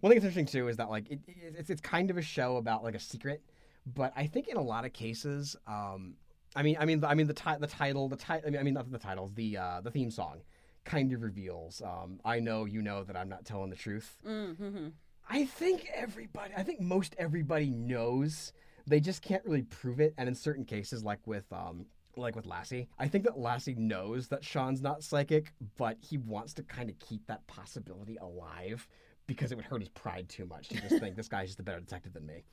one 0.03 0.11
thing 0.11 0.19
that's 0.19 0.35
interesting 0.35 0.61
too 0.61 0.67
is 0.67 0.75
that 0.75 0.89
like 0.89 1.09
it, 1.09 1.21
it, 1.27 1.55
it's 1.57 1.69
it's 1.69 1.79
kind 1.79 2.09
of 2.09 2.17
a 2.17 2.21
show 2.21 2.57
about 2.57 2.83
like 2.83 2.93
a 2.93 2.99
secret, 2.99 3.41
but 3.85 4.11
I 4.17 4.27
think 4.27 4.49
in 4.49 4.57
a 4.57 4.61
lot 4.61 4.83
of 4.83 4.91
cases, 4.91 5.55
um, 5.65 6.15
I 6.57 6.61
mean, 6.61 6.75
I 6.77 6.83
mean, 6.83 7.05
I 7.05 7.15
mean 7.15 7.27
the 7.27 7.33
ti- 7.33 7.55
the 7.57 7.67
title, 7.67 8.09
the 8.09 8.17
title, 8.17 8.49
I 8.49 8.51
mean, 8.51 8.59
I 8.59 8.63
mean 8.63 8.73
not 8.73 8.91
the 8.91 8.99
title, 8.99 9.31
the 9.33 9.55
uh, 9.55 9.79
the 9.79 9.91
theme 9.91 10.11
song, 10.11 10.41
kind 10.83 11.13
of 11.13 11.21
reveals. 11.21 11.81
Um, 11.81 12.19
I 12.25 12.41
know 12.41 12.65
you 12.65 12.81
know 12.81 13.05
that 13.05 13.15
I'm 13.15 13.29
not 13.29 13.45
telling 13.45 13.69
the 13.69 13.77
truth. 13.77 14.17
Mm-hmm. 14.27 14.89
I 15.29 15.45
think 15.45 15.89
everybody, 15.95 16.53
I 16.57 16.63
think 16.63 16.81
most 16.81 17.15
everybody 17.17 17.69
knows. 17.69 18.51
They 18.85 18.99
just 18.99 19.21
can't 19.21 19.45
really 19.45 19.61
prove 19.61 20.01
it, 20.01 20.13
and 20.17 20.27
in 20.27 20.35
certain 20.35 20.65
cases, 20.65 21.01
like 21.05 21.25
with 21.25 21.45
um, 21.53 21.85
like 22.17 22.35
with 22.35 22.45
Lassie, 22.45 22.89
I 22.99 23.07
think 23.07 23.23
that 23.23 23.39
Lassie 23.39 23.75
knows 23.75 24.27
that 24.27 24.43
Sean's 24.43 24.81
not 24.81 25.01
psychic, 25.01 25.53
but 25.77 25.95
he 26.01 26.17
wants 26.17 26.53
to 26.55 26.63
kind 26.63 26.89
of 26.89 26.99
keep 26.99 27.25
that 27.27 27.47
possibility 27.47 28.17
alive 28.17 28.85
because 29.27 29.51
it 29.51 29.55
would 29.55 29.65
hurt 29.65 29.81
his 29.81 29.89
pride 29.89 30.27
too 30.29 30.45
much 30.45 30.69
to 30.69 30.81
just 30.81 30.99
think 30.99 31.15
this 31.15 31.27
guy's 31.27 31.49
just 31.49 31.59
a 31.59 31.63
better 31.63 31.79
detective 31.79 32.13
than 32.13 32.25
me. 32.25 32.43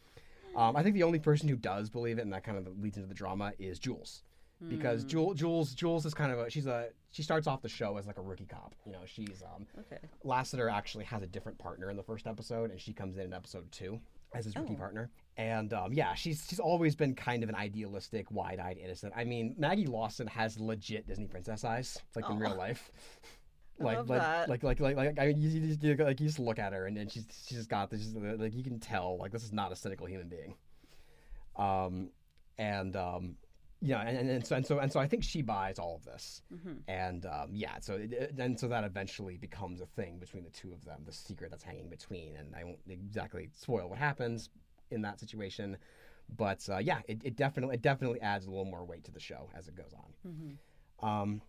Um, 0.56 0.76
I 0.76 0.82
think 0.82 0.94
the 0.94 1.02
only 1.05 1.18
person 1.18 1.48
who 1.48 1.56
does 1.56 1.90
believe 1.90 2.18
it, 2.18 2.22
and 2.22 2.32
that 2.32 2.42
kind 2.44 2.59
of 2.59 2.78
leads 2.80 2.97
into 2.97 3.09
the 3.09 3.14
drama, 3.14 3.52
is 3.59 3.78
Jules 3.78 4.22
because 4.68 5.05
Mm. 5.05 5.09
Jules, 5.09 5.38
Jules, 5.38 5.74
Jules 5.74 6.05
is 6.05 6.12
kind 6.12 6.30
of 6.30 6.38
a 6.38 6.51
she's 6.51 6.66
a 6.66 6.88
she 7.12 7.22
starts 7.22 7.47
off 7.47 7.62
the 7.62 7.68
show 7.68 7.97
as 7.97 8.06
like 8.06 8.18
a 8.18 8.22
rookie 8.22 8.44
cop. 8.47 8.74
You 8.84 8.92
know, 8.92 9.01
she's 9.06 9.42
um 9.42 9.66
Okay. 9.78 9.98
Lassiter 10.22 10.68
actually 10.68 11.05
has 11.06 11.22
a 11.22 11.26
different 11.26 11.56
partner 11.59 11.88
in 11.88 11.97
the 11.97 12.02
first 12.02 12.26
episode, 12.26 12.70
and 12.70 12.78
she 12.80 12.92
comes 12.92 13.16
in 13.16 13.22
in 13.24 13.32
episode 13.32 13.70
two 13.72 13.98
as 14.34 14.44
his 14.44 14.55
rookie 14.56 14.74
Oh. 14.74 14.76
partner. 14.76 15.10
And 15.38 15.72
um, 15.72 15.94
yeah, 15.94 16.12
she's 16.14 16.47
she's 16.47 16.60
always 16.60 16.94
been 16.94 17.14
kind 17.14 17.42
of 17.42 17.48
an 17.48 17.55
idealistic, 17.55 18.30
wide-eyed, 18.30 18.76
innocent. 18.76 19.14
I 19.16 19.24
mean, 19.24 19.55
Maggie 19.56 19.86
Lawson 19.86 20.26
has 20.26 20.60
legit 20.60 21.06
Disney 21.06 21.26
princess 21.26 21.64
eyes, 21.64 21.98
like 22.14 22.28
in 22.28 22.38
real 22.38 22.55
life. 22.56 22.90
Like, 23.81 24.09
like, 24.09 24.48
like, 24.48 24.62
like, 24.62 24.81
like, 24.81 24.97
like, 24.97 25.19
I 25.19 25.27
mean, 25.28 25.39
you, 25.39 25.61
just, 25.61 25.82
you, 25.82 25.94
like, 25.97 26.20
you 26.20 26.27
just 26.27 26.39
look 26.39 26.59
at 26.59 26.73
her, 26.73 26.86
and, 26.86 26.98
and 26.98 27.11
she's, 27.11 27.24
she's 27.47 27.59
just 27.59 27.70
got 27.70 27.90
this, 27.90 28.15
like, 28.15 28.55
you 28.55 28.62
can 28.62 28.78
tell, 28.78 29.16
like, 29.19 29.32
this 29.32 29.43
is 29.43 29.52
not 29.52 29.73
a 29.73 29.77
cynical 29.77 30.07
human 30.07 30.28
being. 30.28 30.55
Um, 31.57 32.11
and, 32.59 32.94
um, 32.97 33.36
yeah, 33.82 34.02
and, 34.02 34.19
and, 34.19 34.31
and 34.31 34.47
so, 34.47 34.57
and 34.57 34.66
so, 34.66 34.78
and 34.78 34.93
so, 34.93 35.01
I 35.01 35.07
think 35.09 35.24
she 35.24 35.40
buys 35.40 35.78
all 35.78 35.97
of 35.97 36.05
this, 36.05 36.43
Mm-hmm. 36.55 36.73
and 36.89 37.24
um, 37.24 37.48
yeah, 37.52 37.78
so 37.81 37.94
it, 37.94 38.35
and 38.39 38.61
so 38.61 38.69
that 38.69 38.85
eventually 38.85 39.39
becomes 39.39 39.81
a 39.81 39.86
thing 39.86 40.19
between 40.19 40.44
the 40.44 40.51
two 40.51 40.73
of 40.73 40.85
them, 40.85 41.01
the 41.07 41.12
secret 41.12 41.51
that's 41.51 41.65
hanging 41.65 41.89
between, 41.89 42.36
and 42.36 42.55
I 42.55 42.65
won't 42.65 42.78
exactly 42.89 43.48
spoil 43.59 43.89
what 43.89 43.98
happens 43.98 44.51
in 44.90 45.01
that 45.02 45.19
situation, 45.19 45.78
but 46.36 46.69
uh, 46.69 46.77
yeah, 46.77 46.98
it, 47.09 47.23
it 47.24 47.36
definitely 47.36 47.77
it 47.77 47.82
definitely 47.82 48.20
adds 48.20 48.44
a 48.44 48.51
little 48.51 48.66
more 48.66 48.85
weight 48.85 49.05
to 49.05 49.12
the 49.12 49.20
show 49.20 49.48
as 49.57 49.66
it 49.66 49.74
goes 49.74 49.94
on. 49.94 50.31
Mm-hmm. 50.31 51.07
Um, 51.09 51.43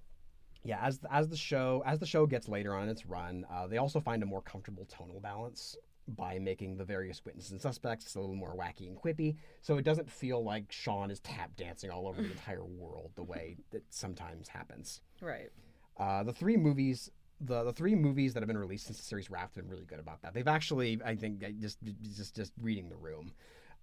yeah, 0.63 0.79
as 0.81 0.99
as 1.09 1.27
the 1.27 1.37
show 1.37 1.83
as 1.85 1.99
the 1.99 2.05
show 2.05 2.25
gets 2.25 2.47
later 2.47 2.75
on 2.75 2.83
in 2.83 2.89
its 2.89 3.05
run, 3.05 3.45
uh, 3.51 3.67
they 3.67 3.77
also 3.77 3.99
find 3.99 4.21
a 4.23 4.25
more 4.25 4.41
comfortable 4.41 4.85
tonal 4.85 5.19
balance 5.19 5.75
by 6.07 6.39
making 6.39 6.77
the 6.77 6.83
various 6.83 7.23
witnesses 7.25 7.51
and 7.51 7.61
suspects 7.61 8.15
a 8.15 8.19
little 8.19 8.35
more 8.35 8.55
wacky 8.55 8.87
and 8.87 8.97
quippy, 8.97 9.35
so 9.61 9.77
it 9.77 9.85
doesn't 9.85 10.09
feel 10.09 10.43
like 10.43 10.71
Sean 10.71 11.09
is 11.09 11.19
tap 11.21 11.55
dancing 11.55 11.89
all 11.89 12.07
over 12.07 12.21
the 12.21 12.31
entire 12.31 12.65
world 12.65 13.11
the 13.15 13.23
way 13.23 13.57
that 13.71 13.83
sometimes 13.89 14.47
happens. 14.47 15.01
Right. 15.21 15.49
Uh, 15.97 16.23
the 16.23 16.33
three 16.33 16.57
movies, 16.57 17.09
the 17.39 17.63
the 17.63 17.73
three 17.73 17.95
movies 17.95 18.33
that 18.33 18.41
have 18.41 18.47
been 18.47 18.57
released 18.57 18.85
since 18.85 18.97
the 18.97 19.03
series 19.03 19.29
wrapped 19.29 19.55
have 19.55 19.63
been 19.63 19.71
really 19.71 19.85
good 19.85 19.99
about 19.99 20.21
that. 20.21 20.33
They've 20.33 20.47
actually, 20.47 20.99
I 21.03 21.15
think, 21.15 21.43
just 21.59 21.79
just 22.15 22.35
just 22.35 22.53
reading 22.61 22.89
the 22.89 22.97
room, 22.97 23.31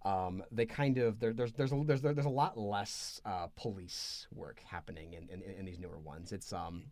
um, 0.04 0.42
they 0.52 0.66
kind 0.66 0.98
of 0.98 1.18
there, 1.20 1.32
there's 1.32 1.52
there's 1.52 1.72
a, 1.72 1.82
there's 1.84 2.02
there's 2.02 2.24
a 2.26 2.28
lot 2.28 2.56
less 2.58 3.20
uh, 3.24 3.48
police 3.56 4.26
work 4.32 4.60
happening 4.66 5.14
in, 5.14 5.28
in, 5.28 5.42
in 5.42 5.64
these 5.64 5.78
newer 5.78 5.98
ones. 5.98 6.32
It's 6.32 6.52
um. 6.52 6.84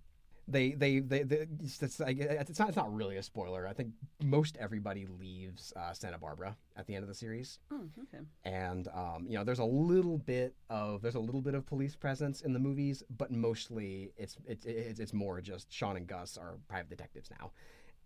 They, 0.48 0.74
they, 0.74 1.00
they, 1.00 1.24
they 1.24 1.48
it's, 1.60 1.82
it's, 1.82 1.98
it's 1.98 2.58
not, 2.60 2.68
it's 2.68 2.76
not 2.76 2.94
really 2.94 3.16
a 3.16 3.22
spoiler. 3.24 3.66
I 3.66 3.72
think 3.72 3.88
most 4.22 4.56
everybody 4.60 5.04
leaves 5.04 5.72
uh, 5.74 5.92
Santa 5.92 6.18
Barbara 6.18 6.56
at 6.76 6.86
the 6.86 6.94
end 6.94 7.02
of 7.02 7.08
the 7.08 7.16
series 7.16 7.58
Oh, 7.72 7.80
okay. 8.02 8.22
and 8.44 8.86
um, 8.94 9.26
you 9.28 9.36
know 9.36 9.42
there's 9.42 9.58
a 9.58 9.64
little 9.64 10.18
bit 10.18 10.54
of 10.70 11.02
there's 11.02 11.16
a 11.16 11.18
little 11.18 11.40
bit 11.40 11.54
of 11.54 11.66
police 11.66 11.96
presence 11.96 12.42
in 12.42 12.52
the 12.52 12.60
movies 12.60 13.02
but 13.18 13.32
mostly 13.32 14.12
it's 14.16 14.36
it's 14.46 14.64
it's, 14.66 15.00
it's 15.00 15.12
more 15.12 15.40
just 15.40 15.66
sean 15.72 15.96
and 15.96 16.06
gus 16.06 16.36
are 16.36 16.58
private 16.68 16.90
detectives 16.90 17.28
now 17.40 17.50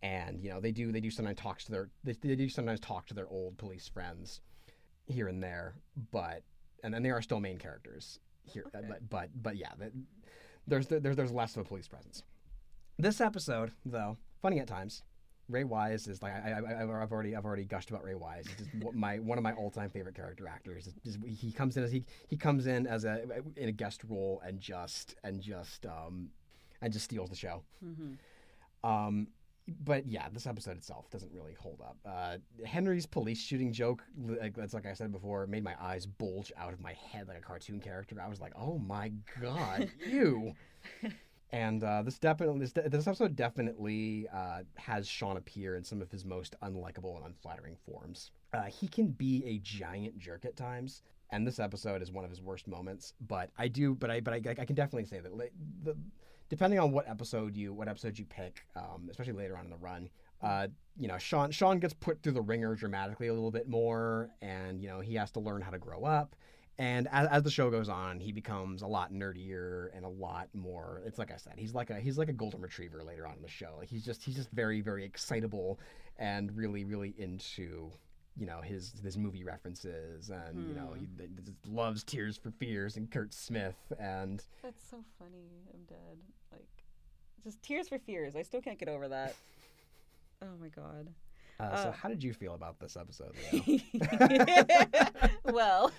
and 0.03 0.43
you 0.43 0.49
know 0.49 0.61
they 0.61 0.73
do 0.73 0.93
they 0.93 1.01
do 1.01 1.11
sometimes 1.11 1.37
talks 1.39 1.65
to 1.65 1.73
their 1.73 1.91
they, 2.05 2.13
they 2.23 2.37
do 2.37 2.49
sometimes 2.49 2.81
talk 2.81 3.07
to 3.07 3.13
their 3.13 3.29
old 3.29 3.59
police 3.59 3.87
friends 3.87 4.41
here 5.07 5.29
and 5.29 5.43
there 5.43 5.75
but 6.13 6.43
and 6.85 6.93
then 6.95 7.03
they 7.03 7.11
are 7.11 7.23
still 7.23 7.41
main 7.41 7.59
characters 7.59 8.19
here 8.45 8.65
Okay. 8.75 8.87
but 8.89 9.09
but 9.11 9.29
but 9.43 9.57
yeah 9.57 9.71
the, 9.79 9.91
there's 10.67 10.87
there's 10.87 11.17
there's 11.17 11.33
less 11.33 11.57
of 11.57 11.63
a 11.63 11.65
police 11.65 11.89
presence 11.89 12.23
this 12.99 13.21
episode 13.21 13.73
though 13.85 14.17
funny 14.43 14.59
at 14.61 14.67
times 14.67 15.03
Ray 15.49 15.65
Wise 15.65 16.07
is 16.07 16.23
like 16.23 16.33
I, 16.33 16.53
I, 16.53 16.73
I- 16.75 17.03
I've 17.03 17.11
already 17.11 17.35
I've 17.35 17.45
already 17.45 17.65
gushed 17.65 17.91
about 17.91 18.05
Ray 18.05 18.15
Wise. 18.15 18.45
He's 18.47 18.69
just 18.69 18.85
one- 18.85 18.97
my 18.97 19.19
one 19.19 19.37
of 19.37 19.43
my 19.43 19.53
all 19.55 19.69
time 19.69 19.91
favorite 19.91 20.15
character 20.15 20.47
actors. 20.47 20.89
Just- 21.05 21.19
he 21.27 21.51
comes 21.51 21.77
in 21.77 21.83
as 21.83 21.91
he 21.91 22.05
he 22.29 22.37
comes 22.37 22.69
in 22.69 22.87
as 22.87 23.05
a 23.05 23.25
in 23.57 23.69
a 23.69 23.73
guest 23.73 24.03
role 24.09 24.41
and 24.47 24.61
just 24.61 25.17
and 25.25 25.41
just 25.41 25.87
um 25.87 26.29
and 26.83 26.93
just 26.93 27.07
steals 27.07 27.31
the 27.31 27.35
show. 27.37 27.65
Mm-hmm. 27.85 28.89
Um, 28.89 29.27
but 29.85 30.07
yeah, 30.07 30.29
this 30.33 30.47
episode 30.47 30.77
itself 30.77 31.11
doesn't 31.11 31.33
really 31.33 31.55
hold 31.55 31.81
up. 31.81 31.97
Uh, 32.05 32.37
Henry's 32.65 33.07
police 33.07 33.41
shooting 33.41 33.73
joke, 33.73 34.03
like, 34.19 34.55
that's 34.57 34.75
like 34.75 34.87
I 34.87 34.95
said 34.95 35.13
before, 35.13 35.47
made 35.47 35.65
my 35.65 35.75
eyes 35.81 36.07
bulge 36.07 36.53
out 36.57 36.73
of 36.73 36.81
my 36.81 36.95
head 36.95 37.29
like 37.29 37.39
a 37.39 37.43
cartoon 37.43 37.81
character. 37.81 38.17
I 38.23 38.29
was 38.29 38.41
like, 38.41 38.53
oh 38.57 38.79
my 38.79 39.13
god, 39.41 39.91
ew. 40.07 40.55
And 41.53 41.83
uh, 41.83 42.03
this 42.03 42.19
definitely, 42.19 42.61
this, 42.61 42.73
this 42.73 43.07
episode 43.07 43.35
definitely 43.35 44.29
uh, 44.33 44.61
has 44.77 45.09
Sean 45.09 45.37
appear 45.37 45.77
in 45.77 45.83
some 45.83 46.01
of 46.01 46.11
his 46.11 46.25
most 46.25 46.55
unlikable 46.63 47.17
and 47.17 47.27
unflattering 47.27 47.77
forms. 47.85 48.31
Uh, 48.55 48.65
he 48.65 48.87
can 48.87 49.09
be 49.09 49.45
a 49.47 49.59
giant 49.59 50.17
jerk 50.19 50.45
at 50.45 50.57
times, 50.57 51.03
and 51.31 51.45
this 51.45 51.59
episode 51.59 52.03
is 52.03 52.13
one 52.13 52.25
of 52.25 52.31
his 52.31 52.41
worst 52.41 52.69
moments. 52.69 53.15
But 53.27 53.51
I 53.59 53.67
do, 53.67 53.95
but 53.97 54.11
I, 54.11 54.21
but 54.21 54.35
I, 54.35 54.37
I 54.37 54.65
can 54.65 54.77
definitely 54.77 55.07
say 55.07 55.19
that 55.19 55.37
like, 55.37 55.53
the 55.83 55.97
depending 56.51 56.79
on 56.79 56.93
what 56.93 57.09
episode 57.09 57.57
you 57.57 57.73
what 57.73 57.89
episode 57.89 58.19
you 58.19 58.27
pick, 58.27 58.67
um, 58.77 59.09
especially 59.11 59.33
later 59.33 59.57
on 59.57 59.65
in 59.65 59.71
the 59.71 59.77
run, 59.79 60.11
uh, 60.43 60.67
you 60.99 61.09
know, 61.09 61.17
Sean 61.17 61.51
Sean 61.51 61.79
gets 61.79 61.95
put 61.95 62.23
through 62.23 62.33
the 62.33 62.43
ringer 62.43 62.75
dramatically 62.75 63.29
a 63.29 63.33
little 63.33 63.51
bit 63.51 63.69
more, 63.69 64.29
and 64.43 64.83
you 64.83 64.89
know 64.89 65.01
he 65.01 65.15
has 65.15 65.31
to 65.33 65.41
learn 65.41 65.63
how 65.63 65.71
to 65.71 65.79
grow 65.79 66.05
up. 66.05 66.37
And 66.79 67.09
as, 67.13 67.29
as 67.29 67.43
the 67.43 67.51
show 67.51 67.71
goes 67.71 67.91
on, 67.91 68.21
he 68.21 68.33
becomes 68.33 68.81
a 68.81 68.87
lot 68.87 69.13
nerdier 69.13 69.89
and 69.95 70.05
a 70.05 70.09
lot 70.09 70.49
more. 70.55 71.03
It's 71.05 71.19
like 71.19 71.31
I 71.31 71.37
said, 71.37 71.55
he's 71.57 71.75
like 71.75 71.91
a 71.91 72.01
he's 72.01 72.19
like 72.19 72.29
a 72.29 72.35
golden 72.35 72.61
retriever 72.61 73.03
later 73.03 73.27
on 73.27 73.37
in 73.37 73.43
the 73.43 73.49
show. 73.49 73.81
He's 73.83 74.05
just 74.05 74.23
he's 74.23 74.37
just 74.37 74.51
very 74.51 74.81
very 74.81 75.05
excitable 75.05 75.79
and 76.19 76.55
really 76.57 76.85
really 76.85 77.15
into 77.19 77.91
you 78.41 78.47
know 78.47 78.61
his 78.63 78.95
his 79.05 79.17
movie 79.17 79.45
references 79.45 80.31
and 80.31 80.67
you 80.69 80.75
know 80.75 80.95
he, 80.99 81.05
Hmm. 81.07 81.35
he 81.37 81.43
just 81.45 81.67
loves 81.69 82.03
Tears 82.03 82.37
for 82.37 82.51
Fears 82.51 82.97
and 82.97 83.09
Curt 83.11 83.33
Smith 83.33 83.77
and 84.01 84.43
That's 84.63 84.83
so 84.91 85.05
funny. 85.19 85.63
I'm 85.73 85.85
dead. 85.87 86.19
Like, 86.51 86.67
just 87.45 87.63
tears 87.63 87.89
for 87.89 87.99
fears. 87.99 88.35
I 88.37 88.43
still 88.43 88.61
can't 88.63 88.79
get 88.79 88.89
over 88.89 89.07
that. 89.09 89.35
Oh 90.43 90.57
my 90.59 90.69
god. 90.69 91.09
uh, 91.61 91.77
so 91.83 91.89
Uh, 91.91 91.93
how 91.93 92.09
did 92.09 92.25
you 92.25 92.33
feel 92.33 92.55
about 92.55 92.81
this 92.81 92.97
episode? 92.97 93.35
Well, 95.45 95.93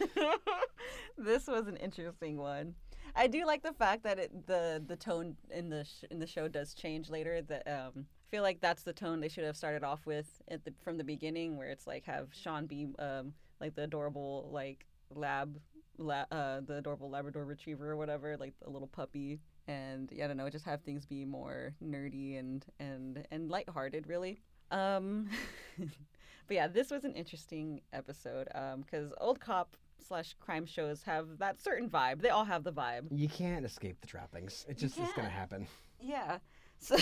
this 1.18 1.46
was 1.48 1.68
an 1.68 1.78
interesting 1.78 2.38
one. 2.38 2.74
I 3.16 3.28
do 3.28 3.46
like 3.46 3.62
the 3.62 3.74
fact 3.74 4.04
that 4.04 4.18
it, 4.18 4.48
the 4.48 4.82
the 4.88 4.96
tone 4.96 5.36
in 5.52 5.70
the 5.70 5.84
sh- 5.84 6.06
in 6.10 6.18
the 6.20 6.26
show 6.26 6.48
does 6.48 6.74
change 6.74 7.10
later. 7.10 7.42
That 7.42 7.68
um, 7.68 8.06
feel 8.32 8.42
like 8.44 8.62
that's 8.62 8.84
the 8.84 8.94
tone 8.94 9.20
they 9.20 9.28
should 9.28 9.44
have 9.44 9.58
started 9.58 9.84
off 9.84 10.06
with 10.06 10.42
at 10.48 10.64
the, 10.66 10.74
from 10.84 10.98
the 10.98 11.04
beginning, 11.04 11.58
where 11.58 11.68
it's 11.70 11.86
like 11.86 12.06
have 12.06 12.30
Sean 12.32 12.66
be 12.66 12.88
um, 12.98 13.34
like 13.60 13.76
the 13.76 13.84
adorable 13.84 14.50
like 14.52 14.86
lab, 15.14 15.60
la- 15.98 16.26
uh, 16.32 16.62
the 16.66 16.78
adorable 16.78 17.10
Labrador 17.10 17.46
Retriever 17.46 17.92
or 17.92 17.98
whatever, 17.98 18.38
like 18.38 18.54
a 18.66 18.70
little 18.70 18.88
puppy, 18.88 19.40
and 19.68 20.10
yeah, 20.12 20.26
I 20.26 20.28
don't 20.30 20.38
know, 20.38 20.50
just 20.50 20.66
have 20.66 20.82
things 20.82 21.06
be 21.06 21.26
more 21.26 21.74
nerdy 21.84 22.40
and 22.40 22.66
and 22.80 23.28
and 23.32 23.50
lighthearted, 23.50 24.08
really. 24.08 24.42
Um, 24.72 25.30
but 25.78 26.56
yeah, 26.56 26.68
this 26.68 26.90
was 26.90 27.04
an 27.04 27.14
interesting 27.14 27.82
episode 27.92 28.48
because 28.86 29.12
old 29.20 29.40
cop 29.42 29.76
slash 30.00 30.34
crime 30.40 30.66
shows 30.66 31.04
have 31.04 31.38
that 31.40 31.62
certain 31.62 31.90
vibe. 31.90 32.22
They 32.22 32.30
all 32.30 32.46
have 32.46 32.64
the 32.64 32.72
vibe. 32.72 33.08
you 33.12 33.28
can't 33.28 33.66
escape 33.66 34.00
the 34.02 34.08
trappings. 34.08 34.66
It 34.70 34.78
just 34.78 34.98
it's 34.98 35.14
gonna 35.14 35.30
happen. 35.30 35.68
Yeah. 36.00 36.38
So 36.84 36.98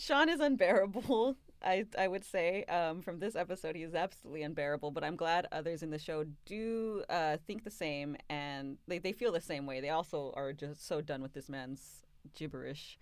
Sean 0.00 0.28
is 0.28 0.40
unbearable. 0.40 1.36
I 1.62 1.84
I 1.98 2.08
would 2.08 2.24
say 2.24 2.64
um, 2.64 3.02
from 3.02 3.18
this 3.18 3.36
episode 3.36 3.76
he 3.76 3.82
is 3.82 3.94
absolutely 3.94 4.42
unbearable. 4.42 4.90
But 4.92 5.04
I'm 5.04 5.16
glad 5.16 5.46
others 5.52 5.82
in 5.82 5.90
the 5.90 5.98
show 5.98 6.24
do 6.46 7.04
uh, 7.10 7.36
think 7.46 7.64
the 7.64 7.70
same 7.70 8.16
and 8.30 8.78
they 8.88 8.98
they 8.98 9.12
feel 9.12 9.32
the 9.32 9.40
same 9.42 9.66
way. 9.66 9.80
They 9.80 9.90
also 9.90 10.32
are 10.36 10.52
just 10.54 10.86
so 10.86 11.02
done 11.02 11.20
with 11.22 11.34
this 11.34 11.48
man's 11.50 12.06
gibberish. 12.34 12.98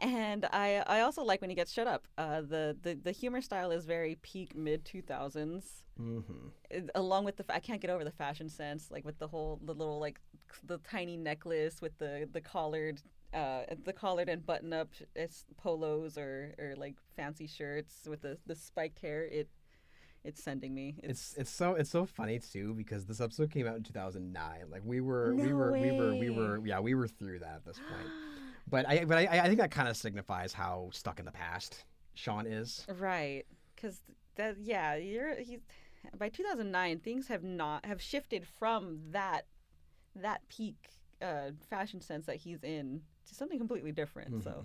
And 0.00 0.46
I 0.46 0.82
I 0.86 1.00
also 1.00 1.22
like 1.22 1.42
when 1.42 1.50
he 1.50 1.56
gets 1.56 1.72
shut 1.72 1.86
up. 1.86 2.08
Uh, 2.16 2.40
the, 2.40 2.74
the 2.80 2.94
the 2.94 3.12
humor 3.12 3.42
style 3.42 3.70
is 3.70 3.84
very 3.84 4.16
peak 4.22 4.56
mid 4.56 4.84
2000s 4.86 5.84
Mm-hmm. 6.00 6.48
it- 6.70 6.88
along 6.94 7.26
with 7.26 7.36
the 7.36 7.44
I 7.54 7.60
can't 7.60 7.82
get 7.82 7.90
over 7.90 8.04
the 8.04 8.10
fashion 8.10 8.48
sense, 8.48 8.90
like 8.90 9.04
with 9.04 9.18
the 9.18 9.28
whole 9.28 9.60
the 9.62 9.74
little 9.74 10.00
like 10.00 10.18
the 10.64 10.78
tiny 10.78 11.18
necklace 11.18 11.82
with 11.82 11.98
the 11.98 12.26
the 12.32 12.40
collared 12.40 13.02
uh 13.32 13.62
the 13.84 13.92
collared 13.92 14.28
and 14.28 14.44
button 14.44 14.72
up 14.72 14.88
it's 15.14 15.44
polos 15.56 16.18
or 16.18 16.54
or 16.58 16.74
like 16.76 16.96
fancy 17.16 17.46
shirts 17.46 18.06
with 18.08 18.22
the 18.22 18.38
the 18.46 18.54
spiked 18.54 19.00
hair. 19.00 19.24
It 19.24 19.48
it's 20.24 20.42
sending 20.42 20.74
me. 20.74 20.96
It's 21.02 21.34
it's 21.38 21.50
so 21.50 21.74
it's 21.74 21.90
so 21.90 22.04
funny 22.04 22.38
too 22.38 22.74
because 22.74 23.06
this 23.06 23.20
episode 23.20 23.50
came 23.50 23.66
out 23.66 23.76
in 23.76 23.82
2009. 23.82 24.70
Like 24.70 24.82
we 24.84 25.00
were 25.00 25.34
we 25.34 25.44
No 25.44 25.54
were 25.54 25.72
we 25.72 25.92
were 25.92 26.14
we 26.14 26.30
were 26.30 26.60
yeah 26.64 26.80
we 26.80 26.94
were 26.94 27.08
through 27.08 27.38
that 27.40 27.54
at 27.56 27.64
this 27.64 27.78
point. 27.78 28.10
But 28.68 28.88
I 28.88 29.04
but 29.04 29.16
I, 29.16 29.40
I 29.40 29.46
think 29.46 29.58
that 29.58 29.70
kind 29.70 29.88
of 29.88 29.96
signifies 29.96 30.52
how 30.52 30.90
stuck 30.92 31.18
in 31.18 31.24
the 31.24 31.32
past 31.32 31.84
Sean 32.14 32.46
is. 32.46 32.84
right 32.98 33.46
because 33.74 34.00
that 34.36 34.56
yeah 34.60 34.94
you're 34.94 35.36
he's 35.36 35.60
by 36.18 36.28
2009 36.28 36.98
things 37.00 37.28
have 37.28 37.42
not 37.42 37.84
have 37.86 38.00
shifted 38.00 38.46
from 38.46 38.98
that 39.10 39.46
that 40.14 40.46
peak 40.48 40.76
uh 41.22 41.50
fashion 41.68 42.00
sense 42.00 42.26
that 42.26 42.36
he's 42.36 42.62
in 42.62 43.00
to 43.30 43.34
something 43.34 43.58
completely 43.58 43.92
different 43.92 44.42
so. 44.42 44.64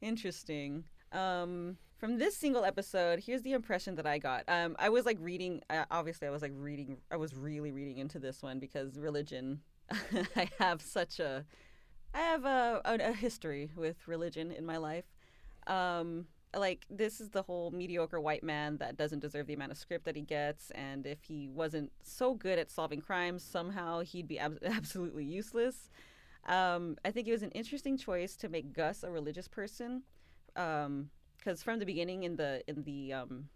Interesting. 0.00 0.84
Um 1.12 1.76
from 1.98 2.18
this 2.18 2.36
single 2.36 2.64
episode 2.64 3.20
here's 3.20 3.42
the 3.42 3.52
impression 3.52 3.94
that 3.96 4.06
i 4.06 4.18
got. 4.18 4.44
Um 4.48 4.76
i 4.78 4.88
was 4.88 5.06
like 5.06 5.18
reading 5.20 5.62
uh, 5.70 5.84
obviously 5.90 6.28
i 6.28 6.30
was 6.30 6.42
like 6.42 6.52
reading 6.54 6.98
i 7.10 7.16
was 7.16 7.34
really 7.34 7.72
reading 7.72 7.98
into 7.98 8.18
this 8.18 8.42
one 8.42 8.58
because 8.58 8.98
religion 8.98 9.60
i 10.36 10.48
have 10.58 10.82
such 10.82 11.20
a 11.20 11.44
i 12.14 12.18
have 12.18 12.44
a, 12.44 12.80
a, 12.84 13.10
a 13.10 13.12
history 13.12 13.70
with 13.76 13.96
religion 14.08 14.50
in 14.50 14.64
my 14.64 14.76
life. 14.76 15.04
Um 15.66 16.26
like 16.56 16.86
this 16.90 17.20
is 17.20 17.30
the 17.30 17.42
whole 17.42 17.70
mediocre 17.70 18.20
white 18.20 18.42
man 18.42 18.76
that 18.78 18.96
doesn't 18.96 19.20
deserve 19.20 19.46
the 19.46 19.54
amount 19.54 19.72
of 19.72 19.78
script 19.78 20.04
that 20.04 20.16
he 20.16 20.22
gets 20.22 20.70
and 20.70 21.06
if 21.06 21.22
he 21.24 21.48
wasn't 21.48 21.90
so 22.02 22.34
good 22.34 22.58
at 22.58 22.70
solving 22.70 23.00
crimes 23.00 23.42
somehow 23.42 24.00
he'd 24.00 24.28
be 24.28 24.38
ab- 24.38 24.58
absolutely 24.64 25.24
useless 25.24 25.90
um, 26.46 26.96
i 27.04 27.10
think 27.10 27.26
it 27.28 27.32
was 27.32 27.42
an 27.42 27.50
interesting 27.50 27.96
choice 27.96 28.36
to 28.36 28.48
make 28.48 28.72
gus 28.72 29.02
a 29.02 29.10
religious 29.10 29.48
person 29.48 30.02
because 30.54 31.62
from 31.62 31.78
the 31.78 31.86
beginning 31.86 32.22
in 32.24 32.36
the 32.36 32.62
in 32.66 32.82
the 32.84 33.12
um, 33.12 33.48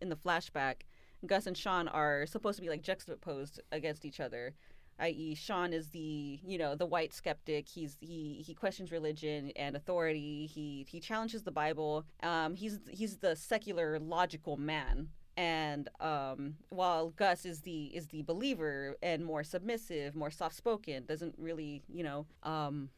in 0.00 0.08
the 0.08 0.16
flashback 0.16 0.82
gus 1.26 1.46
and 1.46 1.56
sean 1.56 1.88
are 1.88 2.26
supposed 2.26 2.56
to 2.56 2.62
be 2.62 2.68
like 2.68 2.82
juxtaposed 2.82 3.60
against 3.72 4.04
each 4.04 4.20
other 4.20 4.54
i.e. 5.00 5.34
Sean 5.34 5.72
is 5.72 5.88
the 5.88 6.38
you 6.46 6.58
know 6.58 6.74
the 6.74 6.86
white 6.86 7.12
skeptic. 7.12 7.68
He's 7.68 7.96
he 8.00 8.42
he 8.46 8.54
questions 8.54 8.92
religion 8.92 9.50
and 9.56 9.76
authority. 9.76 10.46
He 10.46 10.86
he 10.88 11.00
challenges 11.00 11.42
the 11.42 11.50
Bible. 11.50 12.04
Um, 12.22 12.54
he's 12.54 12.78
he's 12.90 13.18
the 13.18 13.36
secular 13.36 13.98
logical 13.98 14.56
man. 14.56 15.08
And 15.36 15.88
um, 16.00 16.56
while 16.68 17.10
Gus 17.10 17.44
is 17.44 17.60
the 17.62 17.86
is 17.86 18.06
the 18.08 18.22
believer 18.22 18.96
and 19.02 19.24
more 19.24 19.42
submissive, 19.42 20.14
more 20.14 20.30
soft 20.30 20.56
spoken, 20.56 21.04
doesn't 21.06 21.34
really 21.38 21.82
you 21.88 22.04
know 22.04 22.26
um, 22.42 22.90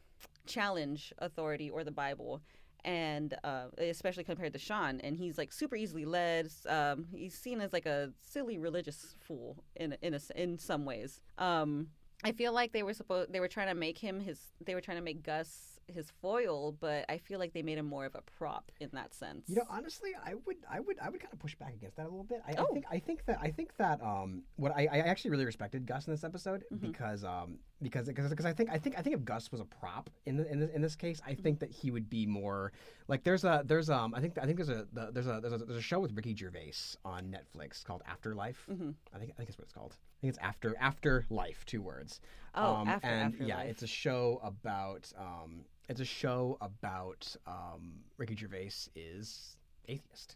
challenge 0.45 1.13
authority 1.19 1.69
or 1.69 1.83
the 1.83 1.91
Bible 1.91 2.41
and 2.87 3.33
uh, 3.43 3.65
especially 3.79 4.23
compared 4.23 4.53
to 4.53 4.59
Sean, 4.59 5.01
and 5.01 5.17
he's 5.17 5.37
like 5.37 5.51
super 5.51 5.75
easily 5.75 6.05
led. 6.05 6.49
Um, 6.67 7.05
he's 7.13 7.33
seen 7.33 7.59
as 7.59 7.73
like 7.73 7.85
a 7.85 8.11
silly 8.21 8.57
religious 8.57 9.15
fool 9.19 9.57
in 9.75 9.97
in 10.01 10.13
a, 10.13 10.19
in 10.35 10.57
some 10.57 10.85
ways. 10.85 11.19
Um, 11.37 11.87
I 12.23 12.31
feel 12.31 12.53
like 12.53 12.71
they 12.71 12.83
were 12.83 12.93
supposed 12.93 13.33
they 13.33 13.39
were 13.41 13.49
trying 13.49 13.67
to 13.67 13.75
make 13.75 13.97
him 13.97 14.21
his 14.21 14.39
they 14.65 14.73
were 14.73 14.81
trying 14.81 14.97
to 14.97 15.03
make 15.03 15.21
Gus 15.21 15.76
his 15.93 16.11
foil, 16.21 16.73
but 16.73 17.05
I 17.09 17.17
feel 17.17 17.39
like 17.39 17.53
they 17.53 17.61
made 17.61 17.77
him 17.77 17.85
more 17.85 18.05
of 18.05 18.15
a 18.15 18.21
prop 18.21 18.71
in 18.79 18.89
that 18.93 19.13
sense. 19.13 19.47
You 19.47 19.55
know, 19.55 19.63
honestly, 19.69 20.11
I 20.23 20.33
would, 20.45 20.57
I 20.69 20.79
would, 20.79 20.97
I 21.01 21.09
would 21.09 21.19
kind 21.21 21.31
of 21.33 21.39
push 21.39 21.55
back 21.55 21.73
against 21.73 21.95
that 21.97 22.03
a 22.03 22.09
little 22.09 22.23
bit. 22.23 22.41
I, 22.47 22.51
I 22.51 22.55
Oh. 22.59 22.73
think, 22.73 22.85
I 22.91 22.99
think 22.99 23.25
that, 23.25 23.39
I 23.41 23.49
think 23.51 23.75
that, 23.77 24.01
um, 24.01 24.43
what 24.57 24.73
I, 24.75 24.87
I 24.91 24.97
actually 24.99 25.31
really 25.31 25.45
respected 25.45 25.85
Gus 25.85 26.07
in 26.07 26.13
this 26.13 26.23
episode 26.23 26.65
Mhm. 26.73 26.81
because, 26.81 27.23
um, 27.23 27.59
because, 27.81 28.07
because, 28.07 28.29
because 28.29 28.45
I 28.45 28.53
think, 28.53 28.69
I 28.69 28.77
think, 28.77 28.97
I 28.97 29.01
think 29.01 29.15
if 29.15 29.23
Gus 29.23 29.51
was 29.51 29.61
a 29.61 29.65
prop 29.65 30.09
in 30.25 30.37
the, 30.37 30.51
in 30.51 30.59
this, 30.59 30.69
in 30.73 30.81
this 30.81 30.95
case, 30.95 31.21
I 31.25 31.31
Mm-hmm. 31.31 31.41
think 31.43 31.59
that 31.59 31.71
he 31.71 31.91
would 31.91 32.09
be 32.09 32.25
more 32.25 32.71
like 33.07 33.23
there's 33.23 33.43
a, 33.45 33.61
there's 33.65 33.89
um, 33.89 34.13
I 34.13 34.19
think, 34.19 34.37
I 34.37 34.45
think 34.45 34.57
there's 34.57 34.69
a, 34.69 34.87
the, 34.91 35.11
there's 35.11 35.27
a, 35.27 35.39
there's 35.41 35.53
a, 35.53 35.57
there's 35.59 35.77
a 35.79 35.81
show 35.81 35.99
with 35.99 36.11
Ricky 36.15 36.35
Gervais 36.35 36.73
on 37.05 37.33
Netflix 37.33 37.83
called 37.83 38.01
Afterlife. 38.05 38.67
Mhm. 38.69 38.93
I 39.13 39.19
think, 39.19 39.31
I 39.31 39.35
think 39.37 39.47
that's 39.49 39.57
what 39.57 39.63
it's 39.65 39.73
called. 39.73 39.95
I 39.95 40.21
think 40.21 40.29
it's 40.33 40.39
After, 40.43 40.75
Afterlife, 40.79 41.63
two 41.65 41.81
words. 41.81 42.19
Oh, 42.55 42.75
um, 42.77 42.87
after 42.87 43.07
and 43.07 43.33
yeah, 43.35 43.53
Afterlife. 43.55 43.69
it's 43.69 43.83
a 43.83 43.87
show 43.87 44.41
about 44.43 45.11
um, 45.17 45.61
it's 45.89 45.99
a 46.01 46.05
show 46.05 46.57
about 46.61 47.35
um, 47.45 47.93
Ricky 48.17 48.35
Gervais 48.35 48.71
is 48.95 49.55
atheist, 49.87 50.35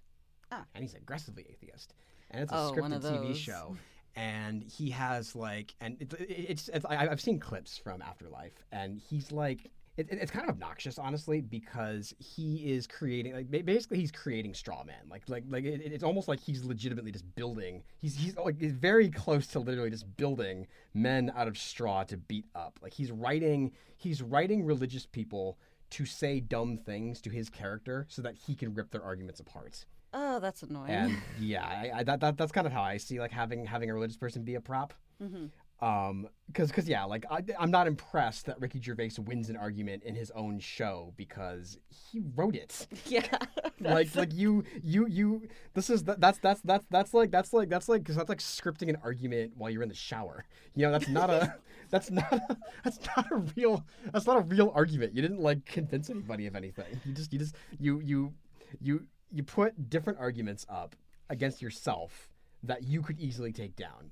Ah. 0.51 0.65
and 0.75 0.83
he's 0.83 0.93
aggressively 0.93 1.45
atheist, 1.49 1.93
and 2.31 2.43
it's 2.43 2.51
a 2.51 2.55
Oh, 2.55 2.73
scripted 2.75 3.01
TV 3.01 3.35
show. 3.35 3.75
And 4.15 4.63
he 4.63 4.89
has 4.89 5.35
like, 5.37 5.73
and 5.79 5.95
it's 6.01 6.13
it's, 6.19 6.67
it's 6.69 6.85
I, 6.85 7.07
I've 7.07 7.21
seen 7.21 7.39
clips 7.39 7.77
from 7.77 8.01
Afterlife, 8.01 8.61
and 8.71 8.99
he's 9.09 9.31
like, 9.31 9.71
it, 10.01 10.07
it- 10.11 10.19
it's 10.21 10.31
kind 10.31 10.43
of 10.43 10.49
obnoxious, 10.55 10.97
honestly, 10.99 11.41
because 11.41 12.13
he 12.19 12.71
is 12.73 12.87
creating 12.87 13.33
like 13.33 13.49
basically 13.65 13.97
he's 13.99 14.11
creating 14.11 14.53
straw 14.53 14.83
men. 14.83 15.09
Like 15.09 15.23
like 15.27 15.43
like 15.49 15.63
it, 15.65 15.81
it's 15.83 16.03
almost 16.03 16.27
like 16.27 16.39
he's 16.39 16.63
legitimately 16.63 17.11
just 17.11 17.25
building. 17.35 17.83
He's 17.99 18.15
he's 18.15 18.35
like 18.37 18.59
he's 18.59 18.73
very 18.73 19.09
close 19.09 19.47
to 19.47 19.59
literally 19.59 19.89
just 19.89 20.15
building 20.17 20.67
men 20.93 21.31
out 21.35 21.47
of 21.47 21.57
straw 21.57 22.03
to 22.05 22.17
beat 22.17 22.45
up. 22.55 22.79
Like 22.81 22.93
he's 22.93 23.11
writing 23.11 23.71
he's 23.97 24.21
writing 24.21 24.65
religious 24.65 25.05
people 25.05 25.57
to 25.91 26.05
say 26.05 26.39
dumb 26.39 26.77
things 26.77 27.19
to 27.21 27.29
his 27.29 27.49
character 27.49 28.05
so 28.09 28.21
that 28.21 28.35
he 28.35 28.55
can 28.55 28.73
rip 28.73 28.91
their 28.91 29.03
arguments 29.03 29.39
apart. 29.41 29.85
oh, 30.13 30.39
that's 30.39 30.63
annoying. 30.63 30.89
And 30.89 31.17
yeah, 31.39 31.65
I, 31.65 31.99
I, 31.99 32.03
that, 32.03 32.19
that 32.21 32.37
that's 32.37 32.51
kind 32.51 32.65
of 32.67 32.73
how 32.73 32.81
I 32.81 32.97
see 32.97 33.19
like 33.19 33.31
having 33.31 33.65
having 33.65 33.89
a 33.89 33.93
religious 33.93 34.17
person 34.17 34.43
be 34.43 34.55
a 34.55 34.61
prop. 34.61 34.93
hmm 35.21 35.45
Um, 35.81 36.27
because 36.47 36.67
because 36.67 36.87
yeah, 36.87 37.05
like 37.05 37.25
I, 37.31 37.41
I'm 37.57 37.71
not 37.71 37.87
impressed 37.87 38.45
that 38.45 38.59
Ricky 38.59 38.79
Gervais 38.81 39.11
wins 39.25 39.49
an 39.49 39.55
argument 39.57 40.03
in 40.03 40.13
his 40.13 40.29
own 40.31 40.59
show 40.59 41.13
because 41.15 41.77
he 41.89 42.21
wrote 42.35 42.55
it. 42.55 42.87
Yeah. 43.07 43.25
like 43.79 44.15
like 44.15 44.33
you 44.33 44.63
you 44.83 45.07
you 45.07 45.47
this 45.73 45.89
is 45.89 46.03
that 46.03 46.19
that's 46.21 46.37
that's 46.37 46.61
that's 46.61 46.85
that's 46.89 47.13
like 47.13 47.31
that's 47.31 47.51
like 47.51 47.69
that's 47.69 47.89
like 47.89 48.03
because 48.03 48.15
that's 48.15 48.29
like 48.29 48.39
scripting 48.39 48.89
an 48.89 48.97
argument 49.03 49.53
while 49.57 49.69
you're 49.69 49.81
in 49.81 49.89
the 49.89 49.95
shower 49.95 50.45
you 50.75 50.85
know 50.85 50.91
that's 50.91 51.09
not 51.09 51.29
a 51.29 51.55
that's 51.89 52.11
not 52.11 52.31
a, 52.31 52.57
that's 52.83 52.99
not 53.07 53.31
a 53.31 53.37
real 53.55 53.83
that's 54.13 54.27
not 54.27 54.37
a 54.37 54.41
real 54.41 54.71
argument 54.75 55.13
you 55.15 55.21
didn't 55.21 55.39
like 55.39 55.65
convince 55.65 56.09
anybody 56.09 56.47
of 56.47 56.55
anything 56.55 56.85
you 57.05 57.13
just 57.13 57.33
you 57.33 57.39
just 57.39 57.55
you 57.79 57.99
you 58.01 58.33
you 58.79 59.05
you 59.31 59.43
put 59.43 59.89
different 59.89 60.19
arguments 60.19 60.65
up 60.69 60.95
against 61.29 61.61
yourself 61.61 62.29
that 62.63 62.83
you 62.83 63.01
could 63.01 63.19
easily 63.19 63.51
take 63.51 63.75
down 63.75 64.11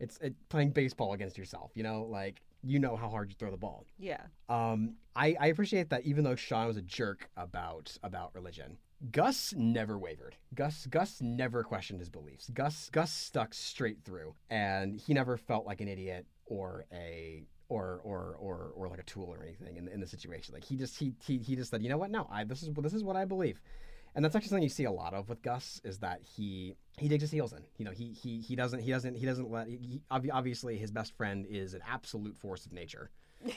it's 0.00 0.18
it, 0.18 0.34
playing 0.48 0.70
baseball 0.70 1.12
against 1.12 1.38
yourself 1.38 1.70
you 1.74 1.82
know 1.82 2.06
like 2.10 2.42
you 2.62 2.78
know 2.78 2.96
how 2.96 3.08
hard 3.08 3.30
you 3.30 3.36
throw 3.38 3.50
the 3.50 3.56
ball 3.56 3.86
yeah. 3.98 4.20
um, 4.48 4.96
I, 5.16 5.36
I 5.40 5.46
appreciate 5.48 5.90
that 5.90 6.04
even 6.04 6.24
though 6.24 6.36
Sean 6.36 6.66
was 6.66 6.76
a 6.76 6.82
jerk 6.82 7.28
about 7.36 7.96
about 8.02 8.34
religion, 8.34 8.78
Gus 9.12 9.54
never 9.56 9.98
wavered. 9.98 10.36
Gus 10.54 10.86
Gus 10.86 11.20
never 11.20 11.64
questioned 11.64 12.00
his 12.00 12.08
beliefs. 12.08 12.50
Gus 12.54 12.88
Gus 12.90 13.12
stuck 13.12 13.52
straight 13.54 13.98
through, 14.04 14.34
and 14.50 15.00
he 15.00 15.14
never 15.14 15.36
felt 15.36 15.66
like 15.66 15.80
an 15.80 15.88
idiot 15.88 16.26
or 16.46 16.86
a 16.92 17.44
or 17.68 18.00
or 18.04 18.36
or 18.38 18.72
or 18.76 18.88
like 18.88 19.00
a 19.00 19.04
tool 19.04 19.26
or 19.28 19.42
anything 19.42 19.76
in 19.76 19.86
the, 19.86 19.92
in 19.92 20.00
the 20.00 20.06
situation. 20.06 20.54
Like 20.54 20.64
he 20.64 20.76
just 20.76 20.98
he, 20.98 21.12
he 21.24 21.38
he 21.38 21.56
just 21.56 21.70
said, 21.70 21.82
you 21.82 21.88
know 21.88 21.98
what? 21.98 22.10
No, 22.10 22.28
I 22.30 22.44
this 22.44 22.62
is 22.62 22.70
this 22.74 22.94
is 22.94 23.02
what 23.02 23.16
I 23.16 23.24
believe. 23.24 23.60
And 24.14 24.24
that's 24.24 24.34
actually 24.34 24.48
something 24.48 24.62
you 24.62 24.68
see 24.68 24.84
a 24.84 24.90
lot 24.90 25.14
of 25.14 25.28
with 25.28 25.42
Gus 25.42 25.80
is 25.84 25.98
that 25.98 26.20
he 26.22 26.74
he 26.98 27.08
digs 27.08 27.22
his 27.22 27.30
heels 27.30 27.52
in. 27.52 27.62
You 27.78 27.84
know, 27.84 27.92
he 27.92 28.12
he 28.12 28.40
he 28.40 28.56
doesn't 28.56 28.80
he 28.80 28.90
doesn't 28.90 29.14
he 29.14 29.26
doesn't 29.26 29.50
let 29.50 29.68
he, 29.68 30.02
obviously 30.10 30.76
his 30.76 30.90
best 30.90 31.16
friend 31.16 31.46
is 31.48 31.74
an 31.74 31.82
absolute 31.88 32.36
force 32.36 32.66
of 32.66 32.72
nature. 32.72 33.10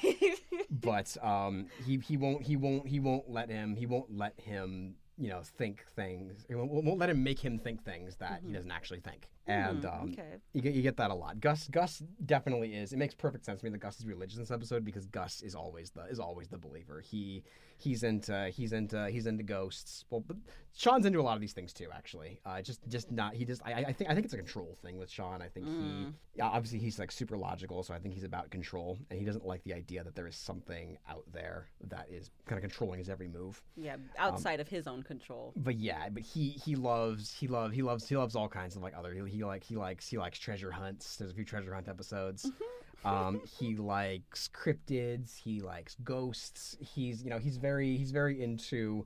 But 0.81 1.15
um, 1.21 1.67
he 1.85 1.97
he 1.97 2.17
won't 2.17 2.43
he 2.43 2.55
won't 2.55 2.87
he 2.87 2.99
won't 2.99 3.29
let 3.29 3.49
him 3.49 3.75
he 3.75 3.85
won't 3.85 4.17
let 4.17 4.39
him 4.39 4.95
you 5.19 5.29
know 5.29 5.41
think 5.43 5.85
things 5.95 6.45
he 6.47 6.55
won't, 6.55 6.71
won't 6.71 6.97
let 6.97 7.09
him 7.09 7.23
make 7.23 7.39
him 7.39 7.59
think 7.59 7.85
things 7.85 8.15
that 8.15 8.41
he 8.43 8.51
doesn't 8.51 8.71
actually 8.71 8.99
think 8.99 9.29
and 9.45 9.83
Mhm, 9.83 10.01
um, 10.01 10.09
okay. 10.13 10.37
you 10.53 10.61
get 10.61 10.73
you 10.73 10.81
get 10.81 10.95
that 10.97 11.11
a 11.11 11.13
lot 11.13 11.39
gus 11.41 11.67
gus 11.67 12.01
definitely 12.25 12.75
is 12.75 12.93
it 12.93 12.97
makes 12.97 13.13
perfect 13.13 13.43
sense 13.43 13.59
to 13.59 13.65
me 13.65 13.71
that 13.71 13.79
gus 13.79 13.99
is 13.99 14.05
religious 14.05 14.37
in 14.37 14.41
this 14.43 14.51
episode 14.51 14.85
because 14.85 15.05
gus 15.07 15.41
is 15.41 15.53
always 15.53 15.91
the 15.91 16.03
is 16.05 16.19
always 16.19 16.47
the 16.47 16.57
believer 16.57 17.01
he 17.01 17.43
he's 17.77 18.03
into 18.03 18.49
he's 18.49 18.71
into 18.71 19.09
he's 19.09 19.25
into 19.25 19.43
ghosts 19.43 20.05
well 20.09 20.23
but 20.25 20.37
sean's 20.73 21.05
into 21.05 21.19
a 21.19 21.21
lot 21.23 21.35
of 21.35 21.41
these 21.41 21.53
things 21.53 21.73
too 21.73 21.89
actually 21.93 22.39
uh, 22.45 22.61
just 22.61 22.79
just 22.87 23.11
not 23.11 23.33
he 23.33 23.43
just 23.43 23.61
I, 23.65 23.73
I 23.73 23.93
think 23.93 24.09
i 24.09 24.13
think 24.13 24.23
it's 24.25 24.33
a 24.33 24.37
control 24.37 24.77
thing 24.81 24.97
with 24.97 25.09
sean 25.09 25.41
i 25.41 25.47
think 25.49 25.67
he 25.67 26.07
obviously 26.41 26.79
he's 26.79 26.97
like 26.97 27.11
super 27.11 27.37
logical, 27.37 27.83
so 27.83 27.93
I 27.93 27.99
think 27.99 28.15
he's 28.15 28.23
about 28.23 28.49
control, 28.49 28.97
and 29.09 29.19
he 29.19 29.25
doesn't 29.25 29.45
like 29.45 29.63
the 29.63 29.73
idea 29.73 30.03
that 30.03 30.15
there 30.15 30.25
is 30.25 30.35
something 30.35 30.97
out 31.07 31.23
there 31.31 31.67
that 31.89 32.07
is 32.09 32.31
kind 32.47 32.57
of 32.57 32.61
controlling 32.61 32.99
his 32.99 33.09
every 33.09 33.27
move. 33.27 33.61
Yeah. 33.77 33.97
Outside 34.17 34.59
of 34.59 34.67
his 34.67 34.87
own 34.87 35.03
control. 35.03 35.53
But 35.55 35.75
yeah, 35.75 36.09
but 36.09 36.23
he 36.23 36.49
he 36.49 36.75
loves 36.75 37.31
he 37.31 37.47
love 37.47 37.71
he 37.71 37.81
loves 37.83 38.07
he 38.07 38.15
loves 38.15 38.35
all 38.35 38.49
kinds 38.49 38.75
of 38.75 38.81
like 38.81 38.93
other 38.97 39.13
he, 39.13 39.21
he 39.33 39.43
like 39.43 39.63
he 39.63 39.75
likes 39.75 40.07
he 40.07 40.17
likes 40.17 40.39
treasure 40.39 40.71
hunts. 40.71 41.17
There's 41.17 41.31
a 41.31 41.35
few 41.35 41.45
treasure 41.45 41.73
hunt 41.73 41.87
episodes. 41.89 42.49
um, 43.05 43.41
he 43.59 43.75
likes 43.75 44.49
cryptids. 44.53 45.37
He 45.37 45.59
likes 45.59 45.95
ghosts. 46.03 46.77
He's 46.79 47.23
you 47.23 47.29
know 47.29 47.39
he's 47.39 47.57
very 47.57 47.97
he's 47.97 48.11
very 48.11 48.41
into 48.41 49.05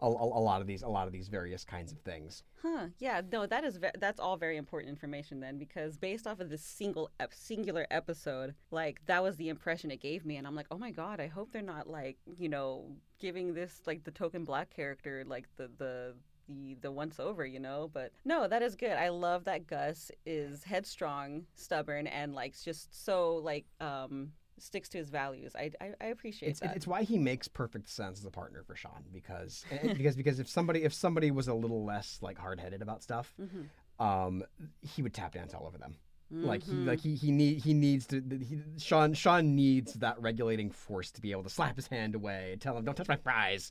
a, 0.00 0.06
a, 0.06 0.10
a 0.10 0.42
lot 0.42 0.60
of 0.60 0.66
these 0.66 0.82
a 0.82 0.88
lot 0.88 1.06
of 1.06 1.12
these 1.12 1.28
various 1.28 1.64
kinds 1.64 1.92
of 1.92 1.98
things. 2.00 2.42
Huh. 2.60 2.86
Yeah. 2.98 3.22
No, 3.32 3.46
that 3.46 3.64
is 3.64 3.76
ve- 3.76 3.98
that's 3.98 4.20
all 4.20 4.36
very 4.36 4.56
important 4.56 4.90
information 4.90 5.40
then, 5.40 5.58
because 5.58 5.96
based 5.96 6.26
off 6.26 6.40
of 6.40 6.50
this 6.50 6.62
single 6.62 7.10
ep- 7.18 7.32
singular 7.32 7.86
episode, 7.90 8.54
like 8.70 9.00
that 9.06 9.22
was 9.22 9.36
the 9.36 9.48
impression 9.48 9.90
it 9.90 10.00
gave 10.00 10.24
me, 10.24 10.36
and 10.36 10.46
I'm 10.46 10.54
like, 10.54 10.66
oh 10.70 10.78
my 10.78 10.90
god, 10.90 11.20
I 11.20 11.28
hope 11.28 11.52
they're 11.52 11.62
not 11.62 11.88
like 11.88 12.18
you 12.38 12.48
know 12.48 12.86
giving 13.20 13.54
this 13.54 13.80
like 13.86 14.04
the 14.04 14.10
token 14.10 14.44
black 14.44 14.70
character 14.70 15.24
like 15.26 15.46
the 15.56 15.70
the. 15.78 16.14
The, 16.52 16.74
the 16.80 16.90
once 16.92 17.18
over, 17.18 17.44
you 17.46 17.60
know, 17.60 17.90
but 17.92 18.12
no, 18.24 18.46
that 18.48 18.62
is 18.62 18.74
good. 18.76 18.92
I 18.92 19.08
love 19.08 19.44
that 19.44 19.66
Gus 19.66 20.10
is 20.26 20.62
headstrong, 20.64 21.46
stubborn, 21.54 22.06
and 22.06 22.34
like 22.34 22.54
just 22.62 23.04
so 23.04 23.36
like 23.36 23.64
um 23.80 24.32
sticks 24.58 24.88
to 24.90 24.98
his 24.98 25.08
values. 25.10 25.56
I 25.56 25.70
I, 25.80 25.92
I 26.00 26.04
appreciate 26.06 26.50
It's, 26.50 26.60
that. 26.60 26.76
it's 26.76 26.86
why 26.86 27.02
he 27.04 27.18
makes 27.18 27.48
perfect 27.48 27.88
sense 27.88 28.18
as 28.20 28.24
a 28.24 28.30
partner 28.30 28.62
for 28.66 28.76
Sean 28.76 29.04
because 29.12 29.64
because 29.94 30.14
because 30.16 30.38
if 30.40 30.48
somebody 30.48 30.84
if 30.84 30.92
somebody 30.94 31.30
was 31.30 31.48
a 31.48 31.54
little 31.54 31.84
less 31.84 32.18
like 32.22 32.38
hard 32.38 32.60
headed 32.60 32.82
about 32.82 33.02
stuff, 33.02 33.34
Mhm. 33.40 33.68
um, 34.04 34.42
he 34.82 35.02
would 35.02 35.14
tap 35.14 35.32
dance 35.32 35.54
all 35.54 35.66
over 35.66 35.78
them. 35.78 35.96
Like 36.32 36.62
he 36.62 36.72
like 36.72 37.00
mm-hmm. 37.00 37.10
he 37.10 37.14
he 37.16 37.30
need 37.30 37.62
he 37.62 37.74
needs 37.74 38.06
to 38.06 38.22
he, 38.30 38.60
Sean 38.78 39.12
Sean 39.12 39.54
needs 39.54 39.92
that 39.94 40.20
regulating 40.20 40.70
force 40.70 41.10
to 41.12 41.20
be 41.20 41.30
able 41.30 41.42
to 41.42 41.50
slap 41.50 41.76
his 41.76 41.86
hand 41.86 42.14
away 42.14 42.52
and 42.52 42.60
tell 42.60 42.76
him 42.76 42.84
don't 42.84 42.96
touch 42.96 43.08
my 43.08 43.16
fries, 43.16 43.70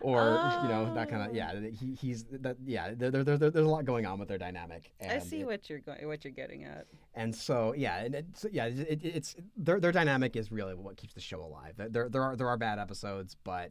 or 0.00 0.20
you 0.62 0.68
know 0.68 0.92
that 0.94 1.10
kind 1.10 1.28
of 1.28 1.36
yeah 1.36 1.52
oh. 1.54 1.60
he 1.60 1.94
he's 1.94 2.24
that 2.30 2.56
yeah 2.64 2.94
there, 2.94 3.10
there, 3.10 3.24
there, 3.24 3.36
there's 3.36 3.66
a 3.66 3.70
lot 3.70 3.84
going 3.84 4.06
on 4.06 4.18
with 4.18 4.28
their 4.28 4.38
dynamic. 4.38 4.90
And 5.00 5.12
I 5.12 5.18
see 5.18 5.40
it- 5.40 5.46
what 5.46 5.68
you're 5.68 5.80
going, 5.80 6.06
what 6.06 6.24
you're 6.24 6.32
getting 6.32 6.64
at. 6.64 6.86
and 7.14 7.34
so 7.34 7.74
yeah, 7.76 7.98
and 8.04 8.14
it's, 8.14 8.46
yeah, 8.50 8.66
it, 8.66 9.00
it's 9.04 9.36
their 9.56 9.78
their 9.78 9.92
dynamic 9.92 10.34
is 10.34 10.50
really 10.50 10.74
what 10.74 10.96
keeps 10.96 11.12
the 11.12 11.20
show 11.20 11.42
alive. 11.42 11.74
There 11.76 12.08
there 12.08 12.22
are 12.22 12.36
there 12.36 12.48
are 12.48 12.56
bad 12.56 12.78
episodes, 12.78 13.36
but 13.44 13.70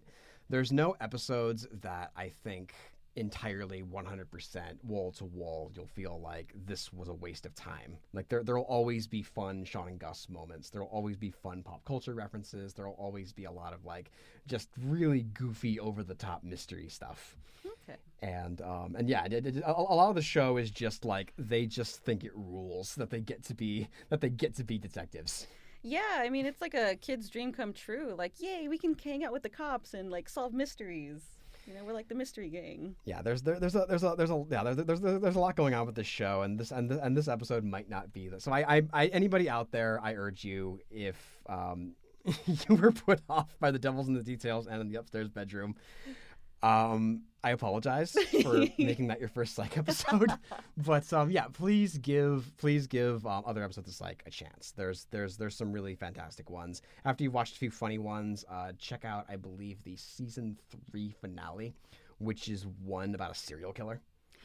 there's 0.49 0.72
no 0.72 0.95
episodes 1.02 1.68
that 1.81 2.11
I 2.15 2.30
think 2.43 2.76
entirely 3.16 3.84
100% 3.84 4.84
wall 4.84 5.12
to 5.12 5.26
wall 5.26 5.70
you'll 5.76 5.86
feel 5.86 6.20
like 6.24 6.54
this 6.66 6.94
was 6.94 7.10
a 7.10 7.14
waste 7.14 7.46
of 7.46 7.54
time 7.56 7.98
like 8.14 8.30
there 8.30 8.42
there'll 8.44 8.64
always 8.64 9.06
be 9.06 9.22
fun 9.22 9.66
sean 9.66 9.90
and 9.90 10.00
gus 10.00 10.30
moments 10.30 10.70
there'll 10.70 10.88
always 10.88 11.18
be 11.18 11.30
fun 11.30 11.62
pop 11.62 11.84
culture 11.84 12.14
references 12.14 12.74
there'll 12.74 12.94
always 12.94 13.34
be 13.34 13.44
a 13.44 13.52
lot 13.52 13.74
of 13.74 13.84
like 13.86 14.12
just 14.48 14.70
really 14.86 15.24
goofy 15.34 15.78
over 15.80 16.04
the 16.04 16.16
top 16.16 16.44
mystery 16.44 16.88
stuff 16.88 17.36
Okay. 17.66 18.00
and 18.22 18.62
um, 18.62 18.96
and 18.98 19.10
yeah, 19.10 19.26
it, 19.26 19.46
it, 19.46 19.58
a, 19.58 19.72
a 19.72 19.96
lot 19.96 20.10
of 20.10 20.16
the 20.16 20.22
show 20.22 20.58
is 20.58 20.72
just 20.72 21.06
like 21.06 21.34
they 21.38 21.66
just 21.66 22.00
think 22.04 22.24
it 22.24 22.32
rules 22.36 22.96
that 22.96 23.10
they 23.10 23.20
get 23.20 23.44
to 23.46 23.54
be 23.54 23.88
that 24.10 24.22
they 24.22 24.30
get 24.30 24.56
to 24.56 24.64
be 24.64 24.78
detectives. 24.78 25.48
Yeah, 25.84 26.02
I 26.20 26.30
mean 26.30 26.46
it's 26.46 26.62
like 26.62 26.74
a 26.74 26.96
kid's 26.96 27.30
dream 27.30 27.52
come 27.52 27.74
true. 27.74 28.14
Like, 28.18 28.34
yay, 28.40 28.68
we 28.68 28.78
can 28.78 28.96
hang 29.04 29.24
out 29.24 29.32
with 29.32 29.44
the 29.44 29.50
cops 29.50 29.94
and 29.94 30.10
like 30.12 30.30
solve 30.30 30.54
mysteries. 30.54 31.22
You 31.66 31.74
know, 31.74 31.84
we're 31.86 31.94
like 31.94 32.08
the 32.08 32.16
mystery 32.16 32.50
gang. 32.50 32.96
Yeah, 33.06 33.22
there's 33.22 33.42
there, 33.42 33.60
there's 33.60 33.76
a 33.76 33.86
there's 33.88 34.04
a 34.04 34.16
there's 34.18 34.32
a 34.32 34.44
yeah 34.50 34.64
there's, 34.64 34.78
there's 34.78 35.02
there's 35.02 35.36
a 35.36 35.40
lot 35.40 35.56
going 35.56 35.74
on 35.74 35.86
with 35.86 35.96
this 35.96 36.08
show, 36.08 36.42
and 36.42 36.60
this 36.60 36.72
and 36.72 36.90
this, 36.90 37.00
and 37.02 37.16
this 37.16 37.28
episode 37.28 37.64
might 37.64 37.90
not 37.90 38.12
be. 38.12 38.30
So 38.40 38.52
I, 38.52 38.78
I 38.78 38.82
I 38.94 39.08
anybody 39.08 39.50
out 39.50 39.72
there, 39.72 40.00
I 40.04 40.16
urge 40.16 40.44
you 40.44 40.80
if 40.90 41.18
um 41.48 41.94
you 42.70 42.76
were 42.76 42.92
put 42.92 43.22
off 43.30 43.56
by 43.60 43.72
the 43.72 43.80
devils 43.80 44.08
in 44.08 44.14
the 44.14 44.24
details 44.24 44.68
and 44.68 44.82
in 44.82 44.90
the 44.90 45.00
upstairs 45.00 45.30
bedroom. 45.30 45.76
Um, 46.64 47.24
I 47.44 47.52
apologize 47.52 48.12
for 48.44 48.54
making 48.78 49.08
that 49.08 49.20
your 49.20 49.30
first 49.30 49.56
psych 49.56 49.78
episode, 49.78 50.32
but 50.78 51.12
um, 51.12 51.32
yeah, 51.32 51.46
please 51.52 51.98
give 51.98 52.52
please 52.58 52.86
give 52.86 53.26
um, 53.26 53.44
other 53.48 53.64
episodes 53.64 53.88
of 53.88 53.96
Psych 53.96 54.22
a 54.28 54.30
chance. 54.30 54.74
There's 54.76 55.08
there's 55.10 55.38
there's 55.38 55.56
some 55.56 55.72
really 55.72 55.96
fantastic 55.96 56.50
ones. 56.50 56.82
After 57.04 57.24
you've 57.24 57.34
watched 57.34 57.56
a 57.56 57.60
few 57.60 57.72
funny 57.72 57.98
ones, 57.98 58.46
uh, 58.50 58.74
check 58.78 59.06
out 59.06 59.26
I 59.28 59.38
believe 59.38 59.84
the 59.84 59.96
season 59.96 60.58
three 60.92 61.16
finale, 61.20 61.74
which 62.20 62.48
is 62.48 62.68
one 62.84 63.16
about 63.16 63.32
a 63.32 63.36
serial 63.36 63.74
killer 63.74 64.02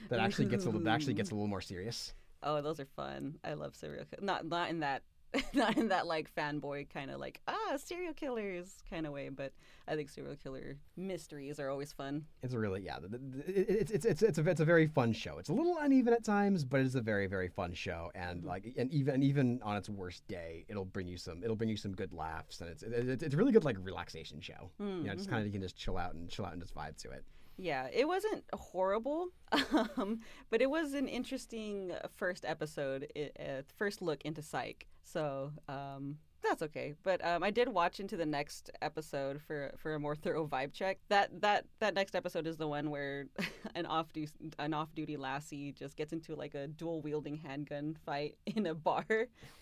that 0.09 0.19
actually 0.19 0.47
gets 0.47 0.65
a 0.65 0.69
little 0.69 0.81
that 0.81 0.91
actually 0.91 1.15
gets 1.15 1.31
a 1.31 1.35
little 1.35 1.49
more 1.49 1.61
serious. 1.61 2.15
Oh, 2.43 2.63
those 2.63 2.81
are 2.81 2.87
fun. 2.97 3.39
I 3.45 3.55
love 3.55 3.75
serial 3.75 4.05
kill- 4.07 4.25
not 4.25 4.47
not 4.47 4.71
in 4.71 4.81
that 4.81 5.03
not 5.55 5.77
in 5.77 5.89
that 5.89 6.07
like 6.07 6.33
fanboy 6.35 6.89
kind 6.93 7.11
of 7.11 7.21
like 7.21 7.41
ah 7.49 7.77
serial 7.77 8.15
killers 8.15 8.83
kind 8.89 9.07
of 9.07 9.13
way, 9.13 9.29
but 9.29 9.53
I 9.89 9.95
think 9.95 10.09
serial 10.09 10.37
killer 10.37 10.77
mysteries 10.97 11.61
are 11.61 11.69
always 11.69 11.93
fun. 11.93 12.25
It's 12.43 12.55
really 12.55 12.83
yeah. 12.83 12.99
the- 13.01 13.09
the- 13.09 13.61
it- 13.61 13.67
It's 13.69 13.91
it's 13.91 14.05
it's 14.05 14.23
it's 14.23 14.39
a 14.39 14.49
it's 14.49 14.61
a 14.61 14.65
very 14.65 14.87
fun 14.87 15.13
show. 15.13 15.39
It's 15.39 15.49
a 15.49 15.53
little 15.53 15.77
uneven 15.79 16.13
at 16.13 16.25
times, 16.25 16.65
but 16.65 16.81
it 16.81 16.87
is 16.87 16.95
a 16.95 17.01
very 17.01 17.27
very 17.27 17.49
fun 17.49 17.75
show. 17.75 18.11
And 18.15 18.39
mm-hmm. 18.41 18.49
like 18.49 18.75
and 18.77 18.91
even 18.93 19.15
and 19.15 19.25
even 19.25 19.61
on 19.63 19.77
its 19.77 19.89
worst 19.89 20.27
day, 20.29 20.65
it'll 20.69 20.85
bring 20.85 21.09
you 21.09 21.17
some 21.17 21.43
it'll 21.43 21.57
bring 21.57 21.71
you 21.71 21.77
some 21.77 21.93
good 21.93 22.13
laughs. 22.13 22.61
And 22.61 22.71
it's 22.71 22.83
it's, 22.83 23.23
it's 23.23 23.35
a 23.35 23.37
really 23.37 23.53
good 23.53 23.65
like 23.65 23.77
relaxation 23.81 24.41
show. 24.41 24.71
Mm, 24.81 24.99
you 24.99 25.05
know, 25.05 25.13
just 25.15 25.25
mm-hmm. 25.25 25.33
kind 25.33 25.41
of 25.41 25.47
you 25.47 25.53
can 25.53 25.63
just 25.63 25.77
chill 25.77 25.97
out 25.97 26.15
and 26.15 26.29
chill 26.29 26.45
out 26.45 26.53
and 26.53 26.63
just 26.63 26.75
vibe 26.75 26.97
to 26.99 27.11
it. 27.11 27.25
Yeah, 27.57 27.89
it 27.93 28.07
wasn't 28.07 28.45
horrible, 28.53 29.29
um, 29.97 30.21
but 30.51 30.61
it 30.61 30.69
was 30.71 30.93
an 30.95 31.09
interesting 31.09 31.93
first 32.15 32.45
episode, 32.45 33.07
uh, 33.17 33.63
first 33.77 34.03
look 34.03 34.23
into 34.25 34.43
Psych. 34.43 34.87
So 35.03 35.53
um, 35.69 36.19
that's 36.43 36.61
okay. 36.63 36.95
But 37.03 37.25
um, 37.25 37.43
I 37.43 37.51
did 37.51 37.69
watch 37.71 37.99
into 37.99 38.17
the 38.17 38.27
next 38.27 38.71
episode 38.83 39.41
for 39.41 39.73
for 39.79 39.95
a 39.95 39.99
more 39.99 40.15
thorough 40.23 40.47
vibe 40.47 40.73
check. 40.75 40.99
That 41.09 41.41
that 41.41 41.65
that 41.79 41.95
next 41.95 42.15
episode 42.15 42.47
is 42.47 42.57
the 42.59 42.69
one 42.69 42.91
where 42.91 43.27
an 43.75 43.87
off 43.87 44.13
duty 44.13 44.33
an 44.59 44.75
off 44.75 44.95
duty 44.95 45.17
lassie 45.17 45.73
just 45.73 45.97
gets 45.97 46.13
into 46.13 46.35
like 46.37 46.55
a 46.55 46.67
dual 46.67 47.01
wielding 47.01 47.37
handgun 47.39 47.97
fight 48.05 48.37
in 48.45 48.67
a 48.67 48.75
bar 48.75 49.07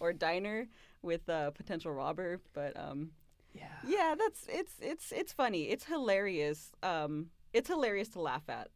or 0.00 0.12
diner 0.12 0.66
with 1.02 1.28
a 1.28 1.52
potential 1.54 1.92
robber. 1.92 2.40
But 2.54 2.76
um, 2.76 3.12
Yeah. 3.52 3.68
yeah, 3.86 4.14
that's 4.18 4.46
it's 4.48 4.72
it's 4.80 5.12
it's 5.12 5.32
funny. 5.32 5.64
It's 5.68 5.84
hilarious. 5.84 6.72
Um, 6.82 7.30
it's 7.54 7.68
hilarious 7.68 8.08
to 8.10 8.20
laugh 8.20 8.44
at. 8.48 8.68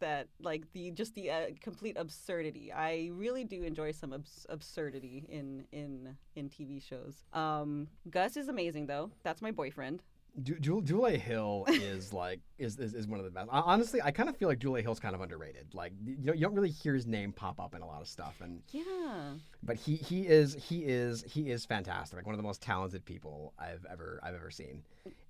that 0.00 0.28
like 0.40 0.62
the 0.74 0.90
just 0.92 1.14
the 1.14 1.30
uh, 1.30 1.46
complete 1.60 1.96
absurdity. 1.98 2.70
I 2.72 3.10
really 3.12 3.44
do 3.44 3.62
enjoy 3.64 3.90
some 3.92 4.12
abs- 4.12 4.46
absurdity 4.48 5.24
in 5.28 5.64
in 5.72 6.16
in 6.36 6.48
TV 6.50 6.80
shows. 6.82 7.24
Um, 7.32 7.88
Gus 8.10 8.36
is 8.36 8.48
amazing 8.48 8.86
though. 8.86 9.10
That's 9.24 9.42
my 9.42 9.50
boyfriend. 9.50 10.02
Du- 10.42 10.60
Dule 10.82 11.06
Hill 11.18 11.64
is 11.68 12.12
like 12.12 12.40
is, 12.58 12.78
is, 12.78 12.94
is 12.94 13.08
one 13.08 13.18
of 13.18 13.24
the 13.24 13.30
best. 13.32 13.48
Hon- 13.50 13.62
Honestly, 13.66 14.00
I 14.00 14.12
kind 14.12 14.28
of 14.28 14.36
feel 14.36 14.48
like 14.48 14.60
Dule 14.60 14.76
Hill's 14.76 15.00
kind 15.00 15.14
of 15.16 15.20
underrated. 15.20 15.74
Like 15.74 15.92
you 16.04 16.14
don't, 16.16 16.36
you 16.38 16.42
don't 16.46 16.54
really 16.54 16.70
hear 16.70 16.94
his 16.94 17.06
name 17.06 17.32
pop 17.32 17.58
up 17.58 17.74
in 17.74 17.82
a 17.82 17.86
lot 17.86 18.00
of 18.00 18.06
stuff, 18.08 18.36
and 18.40 18.62
Yeah. 18.70 19.32
but 19.64 19.76
he 19.76 19.96
he 19.96 20.28
is 20.28 20.54
he 20.54 20.84
is 20.84 21.24
he 21.24 21.50
is 21.50 21.64
fantastic. 21.64 22.16
Like 22.18 22.26
one 22.26 22.34
of 22.36 22.38
the 22.38 22.46
most 22.46 22.62
talented 22.62 23.04
people 23.04 23.52
I've 23.58 23.84
ever 23.90 24.20
I've 24.22 24.34
ever 24.36 24.50
seen, 24.52 24.84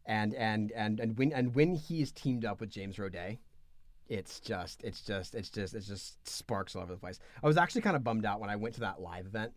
and 0.08 0.34
and 0.34 0.72
and 0.72 0.98
and 0.98 1.16
when 1.18 1.32
and 1.32 1.54
when 1.54 1.76
he's 1.76 2.10
teamed 2.10 2.44
up 2.44 2.60
with 2.60 2.70
James 2.70 2.96
Roday, 2.96 3.38
it's 4.08 4.40
just 4.40 4.82
it's 4.82 5.02
just 5.02 5.34
it's 5.34 5.50
just 5.50 5.74
it's 5.74 5.86
just 5.86 6.26
sparks 6.26 6.74
all 6.74 6.82
over 6.82 6.94
the 6.94 6.98
place. 6.98 7.20
I 7.42 7.46
was 7.46 7.58
actually 7.58 7.82
kind 7.82 7.94
of 7.94 8.02
bummed 8.02 8.24
out 8.24 8.40
when 8.40 8.50
I 8.50 8.56
went 8.56 8.74
to 8.76 8.80
that 8.80 9.00
live 9.00 9.26
event 9.26 9.52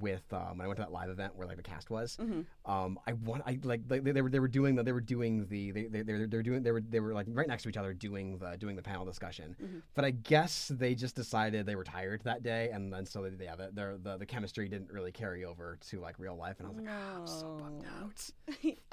with 0.00 0.24
um, 0.32 0.58
when 0.58 0.62
I 0.62 0.66
went 0.66 0.76
to 0.78 0.82
that 0.82 0.92
live 0.92 1.10
event 1.10 1.34
where 1.36 1.46
like 1.46 1.56
the 1.56 1.62
cast 1.62 1.90
was. 1.90 2.16
Mhm. 2.16 2.44
Um, 2.66 2.98
I 3.06 3.12
want 3.12 3.42
I 3.46 3.58
like 3.62 3.86
they, 3.88 3.98
they 4.00 4.22
were 4.22 4.30
they 4.30 4.40
were 4.40 4.48
doing 4.48 4.74
the 4.74 4.82
they 4.82 4.92
were 4.92 5.00
doing 5.00 5.46
the 5.48 5.70
they 5.70 5.84
they 5.84 6.02
they 6.02 6.12
were, 6.12 6.26
they 6.26 6.36
were 6.36 6.42
doing 6.42 6.62
they 6.62 6.72
were 6.72 6.80
they 6.80 7.00
were 7.00 7.12
like 7.14 7.26
right 7.30 7.46
next 7.48 7.62
to 7.64 7.68
each 7.68 7.76
other 7.76 7.92
doing 7.92 8.38
the 8.38 8.56
doing 8.56 8.76
the 8.76 8.82
panel 8.82 9.04
discussion. 9.04 9.54
Mhm. 9.62 9.82
But 9.94 10.04
I 10.04 10.10
guess 10.10 10.68
they 10.74 10.94
just 10.94 11.14
decided 11.14 11.66
they 11.66 11.76
were 11.76 11.84
tired 11.84 12.22
that 12.24 12.42
day, 12.42 12.70
and 12.72 12.92
then 12.92 13.06
so 13.06 13.22
they, 13.28 13.44
yeah, 13.44 13.56
the, 13.56 13.70
the 13.72 13.98
the 14.02 14.16
the 14.18 14.26
chemistry 14.26 14.68
didn't 14.68 14.90
really 14.90 15.12
carry 15.12 15.44
over 15.44 15.78
to 15.88 16.00
like 16.00 16.18
real 16.18 16.36
life, 16.36 16.56
and 16.58 16.66
I 16.66 16.70
was 16.70 16.78
like, 16.78 16.88
oh, 16.90 17.20
I'm 17.20 17.26
so 17.26 17.56
bummed 17.60 17.84
out. 18.00 18.30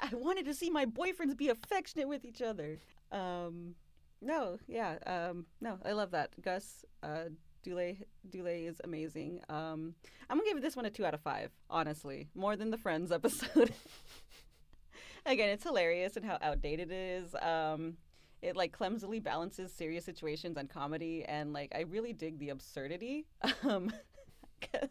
I 0.00 0.14
wanted 0.14 0.44
to 0.46 0.54
see 0.54 0.70
my 0.70 0.86
boyfriends 0.86 1.36
be 1.36 1.48
affectionate 1.48 2.08
with 2.08 2.24
each 2.24 2.42
other. 2.42 2.78
Um, 3.10 3.74
no, 4.20 4.58
yeah, 4.68 4.98
um, 5.06 5.46
no, 5.60 5.78
I 5.84 5.92
love 5.92 6.12
that. 6.12 6.30
Gus, 6.40 6.84
uh, 7.02 7.24
Dule, 7.62 7.96
Dule 8.28 8.48
is 8.66 8.80
amazing. 8.84 9.40
Um, 9.48 9.94
I'm 10.28 10.38
gonna 10.38 10.50
give 10.52 10.62
this 10.62 10.76
one 10.76 10.84
a 10.86 10.90
two 10.90 11.04
out 11.06 11.14
of 11.14 11.20
five. 11.20 11.50
Honestly, 11.70 12.28
more 12.34 12.56
than 12.56 12.70
the 12.70 12.78
Friends 12.78 13.12
episode. 13.12 13.72
Again, 15.26 15.50
it's 15.50 15.62
hilarious 15.62 16.16
and 16.16 16.24
how 16.24 16.38
outdated 16.42 16.90
it 16.90 16.94
is. 16.94 17.34
Um, 17.36 17.96
it 18.42 18.56
like 18.56 18.72
clumsily 18.72 19.20
balances 19.20 19.72
serious 19.72 20.04
situations 20.04 20.56
and 20.56 20.68
comedy, 20.68 21.24
and 21.24 21.52
like 21.52 21.72
I 21.74 21.82
really 21.82 22.12
dig 22.12 22.38
the 22.38 22.50
absurdity. 22.50 23.26
Um, 23.64 23.92
because 24.60 24.90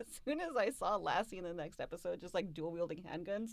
as 0.00 0.06
soon 0.24 0.40
as 0.40 0.56
I 0.56 0.70
saw 0.70 0.96
Lassie 0.96 1.38
in 1.38 1.44
the 1.44 1.52
next 1.54 1.80
episode, 1.80 2.20
just 2.20 2.34
like 2.34 2.52
dual 2.54 2.72
wielding 2.72 3.02
handguns, 3.02 3.50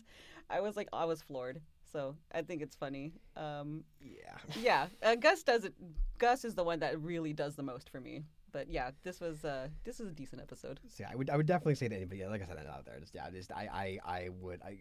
I 0.50 0.60
was 0.62 0.76
like, 0.76 0.88
I 0.94 1.06
was 1.06 1.22
floored. 1.22 1.62
So 1.92 2.16
I 2.34 2.42
think 2.42 2.62
it's 2.62 2.76
funny. 2.76 3.14
Um, 3.38 3.84
Yeah. 4.02 4.38
yeah, 4.60 4.88
uh, 5.04 5.16
Gus 5.16 5.44
does 5.44 5.66
it. 5.66 5.74
Gus 6.18 6.44
is 6.46 6.56
the 6.56 6.64
one 6.64 6.80
that 6.80 7.00
really 7.02 7.34
does 7.34 7.56
the 7.56 7.64
most 7.64 7.90
for 7.90 8.00
me. 8.02 8.24
But 8.56 8.70
yeah, 8.70 8.92
this 9.04 9.20
was 9.20 9.44
uh, 9.44 9.68
this 9.84 10.00
was 10.00 10.08
a 10.08 10.14
decent 10.14 10.42
episode. 10.42 10.80
So 10.88 11.04
yeah, 11.04 11.10
I 11.12 11.16
would 11.18 11.30
I 11.30 11.36
would 11.36 11.46
definitely 11.46 11.76
say 11.76 11.90
to 11.90 11.96
anybody, 11.96 12.26
like 12.26 12.42
I 12.42 12.46
said, 12.46 12.66
out 12.74 12.86
there, 12.86 12.98
just 13.02 13.14
yeah, 13.14 13.30
just 13.30 13.52
I 13.52 13.68
I 14.06 14.14
I 14.20 14.30
would 14.30 14.62
I. 14.64 14.78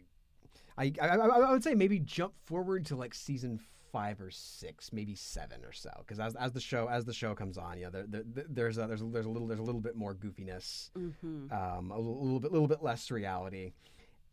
I, 0.79 0.93
I, 1.01 1.07
I 1.17 1.51
would 1.51 1.65
say 1.65 1.75
maybe 1.75 1.99
jump 1.99 2.35
forward 2.45 2.87
to 2.87 2.97
like 2.97 3.15
season 3.15 3.59
five 3.93 4.21
or 4.21 4.31
six, 4.31 4.93
maybe 4.93 5.15
seven 5.17 5.65
or 5.65 5.73
so, 5.73 5.91
because 5.99 6.21
as, 6.21 6.35
as 6.37 6.53
the 6.53 6.61
show 6.61 6.89
as 6.89 7.05
the 7.05 7.13
show 7.13 7.35
comes 7.35 7.59
on, 7.59 7.79
you 7.79 7.85
know, 7.85 7.91
there, 7.91 8.05
there, 8.09 8.45
there's 8.49 8.79
a, 8.79 8.87
there's 8.87 9.01
a, 9.01 9.05
there's 9.07 9.27
a 9.27 9.29
little 9.29 9.49
there's 9.49 9.61
a 9.61 9.63
little 9.65 9.81
bit 9.81 9.97
more 9.97 10.15
goofiness, 10.15 10.91
Mm-hmm. 10.97 11.53
um, 11.53 11.91
a 11.91 11.97
little, 11.97 12.23
little 12.25 12.41
bit 12.41 12.53
little 12.53 12.69
bit 12.69 12.83
less 12.83 13.11
reality, 13.11 13.73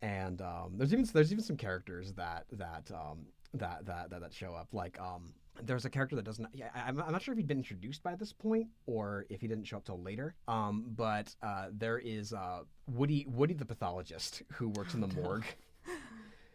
and 0.02 0.40
um, 0.42 0.74
there's 0.76 0.92
even 0.92 1.04
there's 1.12 1.32
even 1.32 1.42
some 1.44 1.56
characters 1.56 2.12
that 2.12 2.44
that 2.52 2.90
um, 2.92 3.26
that, 3.54 3.86
that 3.86 4.10
that 4.10 4.20
that 4.20 4.32
show 4.32 4.54
up. 4.54 4.68
Like 4.72 5.00
um, 5.00 5.32
there's 5.62 5.84
a 5.84 5.90
character 5.90 6.16
that 6.16 6.24
doesn't. 6.24 6.48
Yeah, 6.54 6.68
I'm, 6.74 7.00
I'm 7.00 7.12
not 7.12 7.22
sure 7.22 7.32
if 7.32 7.38
he'd 7.38 7.46
been 7.46 7.58
introduced 7.58 8.02
by 8.02 8.14
this 8.14 8.32
point 8.32 8.68
or 8.86 9.26
if 9.28 9.40
he 9.40 9.48
didn't 9.48 9.64
show 9.64 9.76
up 9.78 9.84
till 9.84 10.00
later. 10.00 10.34
Um, 10.48 10.84
but 10.96 11.34
uh, 11.42 11.66
there 11.72 11.98
is 11.98 12.32
uh, 12.32 12.60
Woody 12.86 13.26
Woody 13.28 13.54
the 13.54 13.66
pathologist 13.66 14.42
who 14.52 14.68
works 14.70 14.94
in 14.94 15.00
the 15.00 15.08
morgue. 15.22 15.44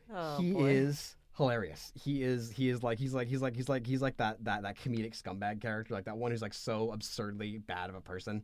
Oh, 0.10 0.38
he 0.40 0.54
boy. 0.54 0.70
is 0.70 1.18
hilarious. 1.36 1.92
He 1.94 2.24
is 2.24 2.50
he 2.50 2.70
is 2.70 2.82
like 2.82 2.98
he's 2.98 3.14
like 3.14 3.28
he's 3.28 3.42
like 3.42 3.58
he's 3.58 3.68
like 3.68 3.86
he's 3.86 4.02
like 4.02 4.16
that 4.18 4.42
that 4.46 4.62
that 4.64 4.78
comedic 4.78 5.22
scumbag 5.22 5.60
character, 5.62 5.94
like 5.94 6.06
that 6.06 6.16
one 6.16 6.32
who's 6.32 6.42
like 6.42 6.54
so 6.54 6.94
absurdly 6.94 7.58
bad 7.58 7.90
of 7.90 7.96
a 7.96 8.00
person 8.00 8.44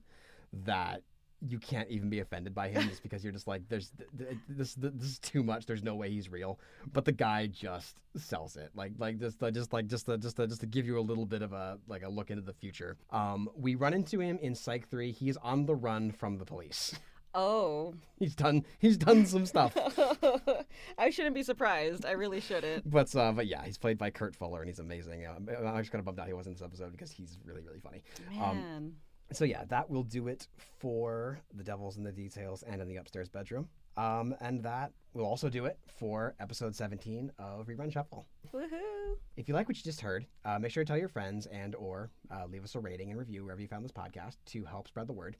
that 0.65 1.03
you 1.47 1.59
can't 1.59 1.89
even 1.89 2.09
be 2.09 2.19
offended 2.19 2.55
by 2.55 2.69
him 2.69 2.87
just 2.87 3.03
because 3.03 3.23
you're 3.23 3.33
just 3.33 3.47
like 3.47 3.61
there's 3.69 3.91
th- 3.97 4.09
th- 4.17 4.37
this 4.47 4.75
th- 4.75 4.93
this 4.95 5.09
is 5.09 5.19
too 5.19 5.43
much. 5.43 5.65
There's 5.65 5.83
no 5.83 5.95
way 5.95 6.09
he's 6.09 6.29
real. 6.29 6.59
But 6.91 7.05
the 7.05 7.11
guy 7.11 7.47
just 7.47 7.97
sells 8.15 8.55
it. 8.55 8.71
Like 8.75 8.93
like 8.97 9.19
just 9.19 9.41
uh, 9.43 9.51
just 9.51 9.73
like 9.73 9.87
just 9.87 10.09
uh, 10.09 10.17
just 10.17 10.39
uh, 10.39 10.47
just 10.47 10.61
to 10.61 10.67
give 10.67 10.85
you 10.85 10.99
a 10.99 11.01
little 11.01 11.25
bit 11.25 11.41
of 11.41 11.53
a 11.53 11.77
like 11.87 12.03
a 12.03 12.09
look 12.09 12.29
into 12.31 12.43
the 12.43 12.53
future. 12.53 12.97
Um, 13.11 13.49
we 13.55 13.75
run 13.75 13.93
into 13.93 14.19
him 14.19 14.39
in 14.41 14.55
Psych 14.55 14.89
Three. 14.89 15.11
He's 15.11 15.37
on 15.37 15.65
the 15.65 15.75
run 15.75 16.11
from 16.11 16.37
the 16.37 16.45
police. 16.45 16.93
Oh, 17.35 17.95
He's 18.19 18.35
done 18.35 18.63
he's 18.77 18.95
done 18.95 19.25
some 19.25 19.47
stuff. 19.47 19.75
I 20.99 21.09
shouldn't 21.09 21.33
be 21.33 21.41
surprised. 21.41 22.05
I 22.05 22.11
really 22.11 22.39
shouldn't. 22.39 22.87
But 22.87 23.15
uh, 23.15 23.31
but 23.31 23.47
yeah, 23.47 23.65
he's 23.65 23.79
played 23.79 23.97
by 23.97 24.11
Kurt 24.11 24.35
Fuller 24.35 24.59
and 24.59 24.69
he's 24.69 24.77
amazing. 24.77 25.25
Uh, 25.25 25.33
I'm 25.65 25.79
just 25.79 25.91
kind 25.91 25.99
of 25.99 26.05
bummed 26.05 26.19
out 26.19 26.27
he 26.27 26.33
wasn't 26.33 26.57
in 26.59 26.59
this 26.59 26.65
episode 26.65 26.91
because 26.91 27.09
he's 27.11 27.39
really 27.43 27.61
really 27.63 27.79
funny. 27.79 28.03
Um, 28.39 28.57
Man. 28.57 28.93
So 29.33 29.45
yeah, 29.45 29.63
that 29.69 29.89
will 29.89 30.03
do 30.03 30.27
it 30.27 30.47
for 30.79 31.39
the 31.53 31.63
Devils 31.63 31.97
in 31.97 32.03
the 32.03 32.11
Details 32.11 32.63
and 32.63 32.81
in 32.81 32.87
the 32.87 32.97
upstairs 32.97 33.29
bedroom. 33.29 33.67
Um, 33.97 34.35
and 34.41 34.63
that 34.63 34.91
will 35.13 35.25
also 35.25 35.49
do 35.49 35.65
it 35.65 35.77
for 35.87 36.33
episode 36.39 36.75
17 36.75 37.31
of 37.37 37.67
Rerun 37.67 37.91
Shuffle. 37.91 38.25
Woohoo. 38.53 39.17
If 39.37 39.47
you 39.47 39.53
like 39.53 39.67
what 39.67 39.77
you 39.77 39.83
just 39.83 40.01
heard, 40.01 40.25
uh, 40.45 40.57
make 40.59 40.71
sure 40.71 40.83
to 40.83 40.87
tell 40.87 40.97
your 40.97 41.09
friends 41.09 41.45
and 41.47 41.75
or 41.75 42.09
uh, 42.31 42.45
leave 42.45 42.63
us 42.63 42.75
a 42.75 42.79
rating 42.79 43.09
and 43.11 43.19
review 43.19 43.43
wherever 43.43 43.61
you 43.61 43.67
found 43.67 43.83
this 43.83 43.91
podcast 43.91 44.37
to 44.47 44.63
help 44.65 44.87
spread 44.87 45.07
the 45.07 45.13
word. 45.13 45.37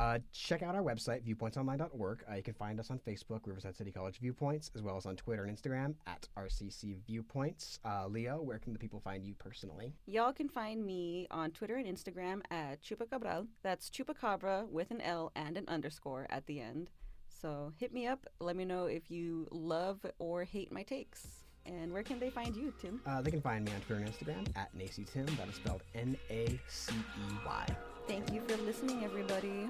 Uh, 0.00 0.18
check 0.32 0.62
out 0.62 0.74
our 0.74 0.82
website, 0.82 1.22
viewpointsonline.org. 1.26 2.24
Uh, 2.26 2.34
you 2.34 2.42
can 2.42 2.54
find 2.54 2.80
us 2.80 2.90
on 2.90 2.98
Facebook, 2.98 3.40
Riverside 3.44 3.76
City 3.76 3.92
College 3.92 4.18
Viewpoints, 4.18 4.70
as 4.74 4.80
well 4.80 4.96
as 4.96 5.04
on 5.04 5.14
Twitter 5.14 5.44
and 5.44 5.54
Instagram 5.54 5.94
at 6.06 6.26
RCC 6.38 6.96
Viewpoints. 7.06 7.78
Uh, 7.84 8.06
Leo, 8.06 8.40
where 8.40 8.58
can 8.58 8.72
the 8.72 8.78
people 8.78 8.98
find 8.98 9.26
you 9.26 9.34
personally? 9.34 9.92
Y'all 10.06 10.32
can 10.32 10.48
find 10.48 10.86
me 10.86 11.26
on 11.30 11.50
Twitter 11.50 11.76
and 11.76 11.86
Instagram 11.86 12.40
at 12.50 12.82
Chupacabral. 12.82 13.46
That's 13.62 13.90
Chupacabra 13.90 14.66
with 14.70 14.90
an 14.90 15.02
L 15.02 15.32
and 15.36 15.58
an 15.58 15.66
underscore 15.68 16.26
at 16.30 16.46
the 16.46 16.62
end. 16.62 16.88
So 17.28 17.74
hit 17.76 17.92
me 17.92 18.06
up. 18.06 18.24
Let 18.40 18.56
me 18.56 18.64
know 18.64 18.86
if 18.86 19.10
you 19.10 19.48
love 19.50 19.98
or 20.18 20.44
hate 20.44 20.72
my 20.72 20.82
takes. 20.82 21.42
And 21.66 21.92
where 21.92 22.02
can 22.02 22.18
they 22.18 22.30
find 22.30 22.56
you, 22.56 22.72
Tim? 22.80 23.02
Uh, 23.04 23.20
they 23.20 23.30
can 23.30 23.42
find 23.42 23.66
me 23.66 23.72
on 23.72 23.82
Twitter 23.82 24.02
and 24.02 24.10
Instagram 24.10 24.56
at 24.56 24.74
NaceyTim. 24.74 25.36
That 25.36 25.50
is 25.50 25.56
spelled 25.56 25.82
N 25.94 26.16
A 26.30 26.58
C 26.68 26.94
E 26.94 27.34
Y. 27.44 27.66
Thank 28.10 28.32
you 28.32 28.40
for 28.40 28.56
listening, 28.64 29.04
everybody. 29.04 29.68